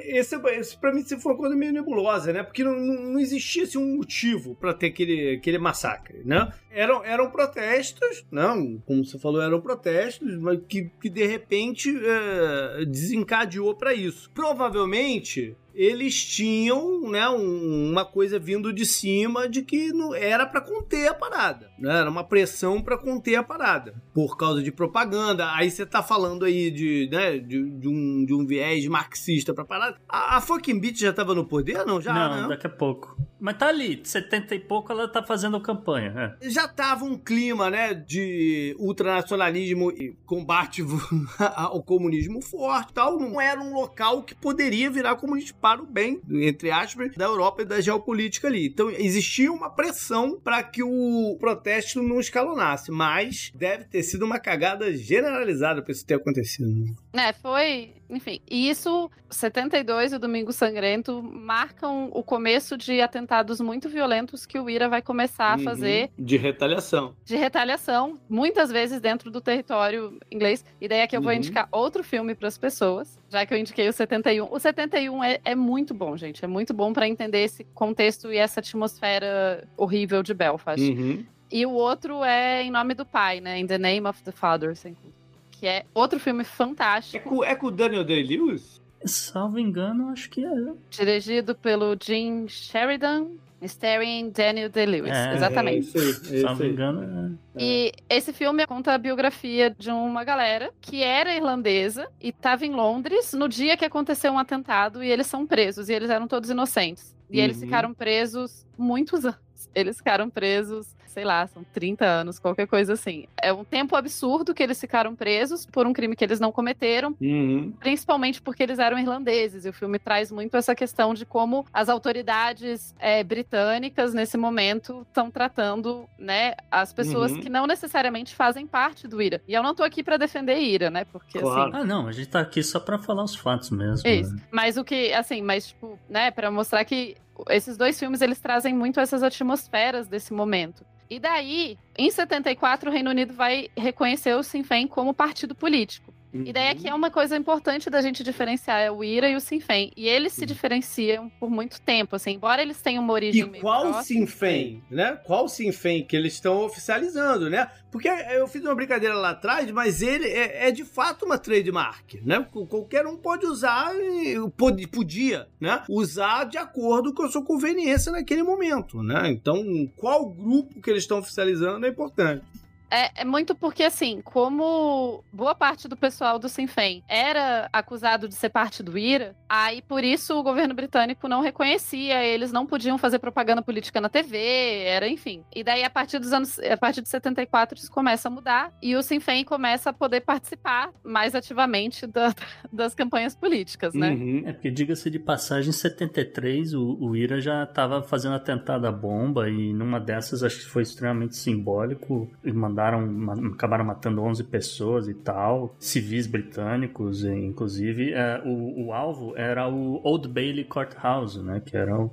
esse, 0.09 0.35
esse 0.35 0.77
pra 0.77 0.93
mim 0.93 1.03
foi 1.03 1.31
uma 1.31 1.37
coisa 1.37 1.55
meio 1.55 1.71
nebulosa, 1.71 2.33
né? 2.33 2.43
Porque 2.43 2.63
não, 2.63 2.73
não 2.73 3.19
existia 3.19 3.63
assim, 3.63 3.77
um 3.77 3.97
motivo 3.97 4.55
pra 4.55 4.73
ter 4.73 4.87
aquele, 4.87 5.35
aquele 5.35 5.57
massacre, 5.57 6.21
né? 6.25 6.51
Eram, 6.71 7.03
eram 7.03 7.29
protestos, 7.29 8.25
não, 8.31 8.77
como 8.85 9.05
você 9.05 9.17
falou, 9.17 9.41
eram 9.41 9.61
protestos, 9.61 10.37
mas 10.39 10.59
que, 10.67 10.91
que 11.01 11.09
de 11.09 11.25
repente 11.25 11.89
é, 12.03 12.85
desencadeou 12.85 13.75
pra 13.75 13.93
isso. 13.93 14.29
Provavelmente 14.33 15.55
eles 15.73 16.23
tinham 16.25 17.09
né, 17.09 17.27
um- 17.29 17.89
uma 17.91 18.05
coisa 18.05 18.37
vindo 18.39 18.71
de 18.73 18.85
cima 18.85 19.47
de 19.47 19.61
que 19.61 19.91
não 19.93 20.13
era 20.13 20.45
pra 20.45 20.61
conter 20.61 21.07
a 21.07 21.13
parada, 21.13 21.69
né? 21.79 21.99
Era 21.99 22.09
uma 22.09 22.23
pressão 22.23 22.81
pra 22.81 22.97
conter 22.97 23.35
a 23.35 23.43
parada 23.43 23.93
por 24.13 24.37
causa 24.37 24.61
de 24.61 24.71
propaganda. 24.71 25.51
Aí 25.53 25.69
você 25.71 25.85
tá 25.85 26.01
falando 26.03 26.45
aí 26.45 26.69
de, 26.71 27.09
né, 27.11 27.37
de, 27.37 27.69
de 27.69 27.87
um, 27.87 28.25
de 28.25 28.33
um 28.33 28.45
viés 28.45 28.85
marxista 28.87 29.53
pra 29.53 29.65
parada. 29.65 29.97
A, 30.07 30.37
a 30.37 30.41
fucking 30.41 30.79
Beat 30.79 30.97
já 30.99 31.13
tava 31.13 31.33
no 31.35 31.45
poder, 31.45 31.85
não? 31.85 32.01
Já, 32.01 32.13
não, 32.13 32.41
né? 32.43 32.47
daqui 32.49 32.67
a 32.67 32.69
pouco. 32.69 33.17
Mas 33.39 33.57
tá 33.57 33.67
ali, 33.67 34.01
70 34.03 34.55
e 34.55 34.59
pouco 34.59 34.91
ela 34.91 35.07
tá 35.07 35.23
fazendo 35.23 35.59
campanha. 35.61 36.35
é. 36.41 36.49
já 36.49 36.67
tava 36.67 37.05
um 37.05 37.17
clima, 37.17 37.69
né, 37.69 37.93
de 37.93 38.75
ultranacionalismo 38.77 39.91
e 39.91 40.15
combate 40.25 40.83
ao 41.55 41.81
comunismo 41.81 42.41
forte 42.41 42.91
e 42.91 42.93
tal. 42.93 43.17
Não 43.17 43.39
era 43.39 43.61
um 43.61 43.73
local 43.73 44.23
que 44.23 44.35
poderia 44.35 44.89
virar 44.89 45.15
comunista 45.15 45.55
para 45.59 45.81
o 45.81 45.85
bem, 45.85 46.21
entre 46.29 46.69
aspas, 46.69 47.15
da 47.15 47.25
Europa 47.25 47.61
e 47.61 47.65
da 47.65 47.79
geopolítica 47.79 48.47
ali. 48.47 48.67
Então 48.67 48.89
existia 48.89 49.51
uma 49.51 49.69
pressão 49.69 50.39
para 50.39 50.61
que 50.61 50.83
o 50.83 51.37
protesto 51.39 52.03
não 52.03 52.19
escalonasse, 52.19 52.91
mas 52.91 53.51
deve 53.55 53.85
ter 53.85 54.03
sido 54.03 54.25
uma 54.25 54.39
cagada 54.39 54.95
generalizada 54.95 55.81
para 55.81 55.91
isso 55.91 56.05
ter 56.05 56.15
acontecido. 56.15 56.67
né? 57.13 57.29
É, 57.29 57.33
foi. 57.33 57.93
Enfim, 58.09 58.41
e 58.49 58.69
isso, 58.69 59.09
72 59.29 60.13
e 60.13 60.15
o 60.15 60.19
Domingo 60.19 60.51
Sangrento 60.51 61.21
marcam 61.21 62.09
o 62.11 62.23
começo 62.23 62.75
de 62.75 62.99
atentados 63.01 63.28
muito 63.61 63.87
violentos 63.89 64.45
que 64.45 64.59
o 64.59 64.69
IRA 64.69 64.89
vai 64.89 65.01
começar 65.01 65.53
a 65.53 65.57
Uhum. 65.57 65.63
fazer 65.63 66.09
De 66.17 66.35
retaliação. 66.37 67.13
de 67.23 67.35
retaliação, 67.35 68.17
muitas 68.29 68.71
vezes 68.71 68.99
dentro 68.99 69.29
do 69.31 69.39
território 69.39 70.17
inglês. 70.31 70.65
E 70.81 70.87
daí 70.87 71.01
aqui 71.01 71.15
eu 71.15 71.21
vou 71.21 71.31
Uhum. 71.31 71.37
indicar 71.37 71.67
outro 71.71 72.03
filme 72.03 72.33
para 72.35 72.47
as 72.47 72.57
pessoas, 72.57 73.19
já 73.29 73.45
que 73.45 73.53
eu 73.53 73.57
indiquei 73.57 73.87
o 73.87 73.93
71. 73.93 74.47
O 74.51 74.59
71 74.59 75.23
é, 75.23 75.39
é 75.45 75.55
muito 75.55 75.93
bom, 75.93 76.17
gente. 76.17 76.43
É 76.43 76.47
muito 76.47 76.73
bom 76.73 76.91
para 76.93 77.07
entender 77.07 77.43
esse 77.43 77.63
contexto 77.75 78.31
e 78.31 78.37
essa 78.37 78.59
atmosfera 78.59 79.67
horrível 79.77 80.23
de 80.23 80.33
Belfast. 80.33 80.81
Uhum. 80.81 81.23
E 81.51 81.65
o 81.65 81.71
outro 81.71 82.23
é 82.23 82.63
Em 82.63 82.71
Nome 82.71 82.93
do 82.93 83.05
Pai, 83.05 83.39
né? 83.41 83.59
In 83.59 83.65
the 83.67 83.77
Name 83.77 84.05
of 84.07 84.21
the 84.23 84.31
Father, 84.31 84.75
sem 84.75 84.93
culpa. 84.93 85.17
que 85.51 85.67
é 85.67 85.83
outro 85.93 86.19
filme 86.21 86.39
É 86.41 86.45
fantástico, 86.45 87.27
com, 87.29 87.43
é 87.43 87.53
com 87.53 87.67
o 87.67 87.71
Daniel 87.71 88.05
Day-Lewis? 88.05 88.78
Salvo 89.05 89.59
engano, 89.59 90.09
acho 90.09 90.29
que 90.29 90.43
é. 90.45 90.49
dirigido 90.89 91.55
pelo 91.55 91.95
Jim 92.01 92.47
Sheridan, 92.47 93.27
starring 93.61 94.29
Daniel 94.31 94.69
Day-Lewis. 94.69 95.11
É, 95.11 95.33
Exatamente. 95.35 95.97
É 95.97 96.01
isso 96.01 96.31
aí, 96.31 96.37
é 96.37 96.41
Salvo 96.41 96.53
isso 96.55 96.63
aí. 96.63 96.69
engano, 96.69 97.37
é. 97.57 97.61
E 97.61 97.91
esse 98.09 98.31
filme 98.33 98.65
conta 98.65 98.93
a 98.93 98.97
biografia 98.97 99.69
de 99.77 99.89
uma 99.89 100.23
galera 100.23 100.71
que 100.81 101.03
era 101.03 101.35
irlandesa 101.35 102.07
e 102.21 102.29
estava 102.29 102.65
em 102.65 102.71
Londres 102.73 103.33
no 103.33 103.47
dia 103.49 103.75
que 103.77 103.85
aconteceu 103.85 104.31
um 104.31 104.39
atentado 104.39 105.03
e 105.03 105.09
eles 105.09 105.27
são 105.27 105.45
presos. 105.45 105.89
E 105.89 105.93
eles 105.93 106.09
eram 106.09 106.27
todos 106.27 106.49
inocentes. 106.49 107.15
E 107.29 107.39
eles 107.39 107.57
Uhum. 107.57 107.63
ficaram 107.63 107.93
presos 107.93 108.65
muitos 108.77 109.23
anos. 109.25 109.39
Eles 109.75 109.97
ficaram 109.97 110.29
presos, 110.29 110.95
sei 111.09 111.23
lá, 111.25 111.45
são 111.47 111.63
30 111.73 112.05
anos, 112.05 112.39
qualquer 112.39 112.67
coisa 112.67 112.93
assim. 112.93 113.25
É 113.41 113.51
um 113.51 113.63
tempo 113.63 113.95
absurdo 113.95 114.53
que 114.53 114.61
eles 114.63 114.79
ficaram 114.79 115.15
presos 115.15 115.65
por 115.65 115.85
um 115.87 115.93
crime 115.93 116.15
que 116.15 116.23
eles 116.23 116.39
não 116.39 116.51
cometeram, 116.51 117.15
Uhum. 117.19 117.73
principalmente 117.79 118.41
porque 118.41 118.63
eles 118.63 118.79
eram 118.79 118.97
irlandeses. 118.99 119.65
E 119.65 119.69
o 119.69 119.73
filme 119.73 119.97
traz 119.99 120.31
muito 120.31 120.55
essa 120.55 120.73
questão 120.75 121.13
de 121.13 121.25
como 121.25 121.65
as 121.73 121.89
autoridades 121.89 122.93
é, 122.99 123.23
britânicas, 123.23 124.13
nesse 124.13 124.37
momento, 124.37 125.05
estão 125.07 125.31
tratando 125.31 126.07
né, 126.17 126.53
as 126.71 126.93
pessoas 126.93 127.31
Uhum. 127.31 127.39
que 127.41 127.49
não 127.49 127.65
necessariamente 127.65 128.35
fazem 128.35 128.67
parte 128.67 129.07
do 129.07 129.21
IRA. 129.21 129.41
E 129.47 129.53
eu 129.53 129.63
não 129.63 129.73
tô 129.73 129.83
aqui 129.83 130.03
para 130.03 130.17
defender 130.17 130.57
IRA, 130.59 130.89
né? 130.89 131.05
Porque 131.05 131.39
Claro. 131.39 131.69
assim. 131.71 131.77
Ah, 131.81 131.83
não, 131.85 132.07
a 132.07 132.11
gente 132.11 132.29
tá 132.29 132.39
aqui 132.39 132.61
só 132.63 132.79
pra 132.79 132.99
falar 132.99 133.23
os 133.23 133.35
fatos 133.35 133.69
mesmo. 133.71 134.07
Isso. 134.07 134.35
né? 134.35 134.41
Mas 134.51 134.77
o 134.77 134.83
que, 134.83 135.11
assim, 135.13 135.41
mas, 135.41 135.67
tipo, 135.67 135.97
né, 136.09 136.29
pra 136.31 136.51
mostrar 136.51 136.85
que 136.85 137.15
esses 137.49 137.77
dois 137.77 137.97
filmes 137.97 138.21
eles 138.21 138.39
trazem 138.39 138.73
muito 138.73 138.99
essas 138.99 139.23
atmosferas 139.23 140.07
desse 140.07 140.33
momento. 140.33 140.83
E 141.09 141.19
daí, 141.19 141.75
em 141.97 142.11
74, 142.11 142.89
o 142.89 142.93
Reino 142.93 143.09
Unido 143.09 143.33
vai 143.33 143.69
reconhecer 143.75 144.35
o 144.35 144.43
Sinn 144.43 144.63
Féin 144.63 144.87
como 144.87 145.11
partido 145.11 145.55
político. 145.55 146.08
E 146.31 146.53
daí 146.53 146.69
aqui 146.69 146.87
é 146.87 146.93
uma 146.93 147.09
coisa 147.09 147.35
importante 147.35 147.89
da 147.89 148.01
gente 148.01 148.23
diferenciar 148.23 148.79
é 148.81 148.91
o 148.91 149.03
IRA 149.03 149.29
e 149.29 149.35
o 149.35 149.41
Sinn 149.41 149.59
Féin. 149.59 149.91
E 149.97 150.07
eles 150.07 150.33
se 150.33 150.41
Uhum. 150.41 150.45
diferenciam 150.47 151.29
por 151.39 151.49
muito 151.49 151.81
tempo, 151.81 152.15
assim, 152.15 152.31
embora 152.33 152.61
eles 152.61 152.79
tenham 152.81 153.03
uma 153.03 153.13
origem 153.13 153.51
E 153.55 153.59
qual 153.59 154.03
Féin, 154.27 154.83
né? 154.91 155.19
Qual 155.25 155.47
Sinn 155.49 155.71
Féin 155.71 156.03
que 156.05 156.15
eles 156.15 156.33
estão 156.33 156.57
oficializando, 156.65 157.49
né? 157.49 157.67
Porque 157.91 158.07
eu 158.07 158.47
fiz 158.47 158.61
uma 158.63 158.75
brincadeira 158.75 159.15
lá 159.15 159.31
atrás, 159.31 159.69
mas 159.71 160.03
ele 160.03 160.27
é, 160.27 160.67
é 160.67 160.71
de 160.71 160.85
fato 160.85 161.25
uma 161.25 161.37
trademark, 161.39 162.15
né? 162.23 162.45
Qu- 162.51 162.67
Qualquer 162.67 163.07
um 163.07 163.17
pode 163.17 163.47
usar, 163.47 163.95
e 163.95 164.35
pod- 164.55 164.87
podia, 164.87 165.47
né? 165.59 165.83
Usar 165.89 166.43
de 166.43 166.57
acordo 166.59 167.11
com 167.13 167.23
a 167.23 167.29
sua 167.29 167.43
conveniência 167.43 168.11
naquele 168.11 168.43
momento, 168.43 169.01
né? 169.01 169.29
Então, 169.31 169.63
qual 169.95 170.29
grupo 170.29 170.79
que 170.79 170.89
eles 170.91 171.01
estão 171.03 171.17
oficializando 171.17 171.85
é 171.85 171.89
importante. 171.89 172.43
É, 172.89 173.21
é 173.21 173.25
muito 173.25 173.53
porque, 173.55 173.83
assim, 173.83 174.21
como 174.21 175.23
boa 175.31 175.53
parte 175.53 175.87
do 175.87 175.95
pessoal 175.95 176.39
do 176.39 176.49
Sinn 176.49 176.67
Féin 176.67 177.03
era 177.07 177.69
acusado 177.71 178.27
de 178.27 178.35
ser 178.35 178.49
parte 178.49 178.81
do 178.81 178.97
IRA, 178.97 179.35
aí 179.47 179.81
por 179.81 180.03
isso 180.03 180.37
o 180.37 180.43
governo 180.43 180.73
britânico 180.73 181.27
não 181.27 181.41
reconhecia, 181.41 182.23
eles 182.23 182.51
não 182.51 182.65
podiam 182.65 182.97
fazer 182.97 183.19
propaganda 183.19 183.61
política 183.61 184.01
na 184.01 184.09
TV, 184.09 184.83
era 184.85 185.07
enfim. 185.07 185.43
E 185.55 185.63
daí, 185.63 185.83
a 185.83 185.89
partir 185.89 186.19
dos 186.19 186.33
anos, 186.33 186.57
a 186.59 186.77
partir 186.77 187.01
de 187.01 187.09
74, 187.09 187.77
isso 187.77 187.91
começa 187.91 188.27
a 188.27 188.31
mudar 188.31 188.73
e 188.81 188.95
o 188.95 189.03
Sinn 189.03 189.19
Féin 189.19 189.43
começa 189.43 189.91
a 189.91 189.93
poder 189.93 190.21
participar 190.21 190.89
mais 191.03 191.35
ativamente 191.35 192.07
da- 192.07 192.33
das 192.71 192.95
campanhas 192.95 193.35
políticas, 193.35 193.93
né? 193.93 194.09
Uhum. 194.09 194.43
É 194.45 194.53
porque, 194.53 194.71
diga-se 194.71 195.09
de 195.09 195.19
passagem, 195.19 195.69
em 195.69 195.73
73 195.73 196.73
o, 196.73 196.97
o 196.99 197.15
IRA 197.15 197.39
já 197.39 197.65
tava 197.65 198.01
fazendo 198.01 198.35
atentado 198.35 198.85
à 198.85 198.91
bomba 198.91 199.49
e 199.49 199.73
numa 199.73 199.99
dessas 199.99 200.43
acho 200.43 200.59
que 200.59 200.65
foi 200.65 200.83
extremamente 200.83 201.35
simbólico 201.35 202.29
e 202.43 202.51
mandaram 202.51 202.78
mandaram, 202.79 203.51
acabaram 203.53 203.85
matando 203.85 204.21
11 204.21 204.43
pessoas 204.45 205.07
e 205.07 205.13
tal, 205.13 205.75
civis 205.79 206.27
britânicos, 206.27 207.23
inclusive. 207.23 208.13
É, 208.13 208.41
o, 208.45 208.87
o, 208.87 208.93
alvo 208.93 209.33
era 209.35 209.67
o 209.67 209.99
Old 210.03 210.27
Bailey 210.27 210.63
Courthouse, 210.63 211.41
né? 211.41 211.61
Que 211.63 211.75
era 211.75 211.95
o, 211.99 212.11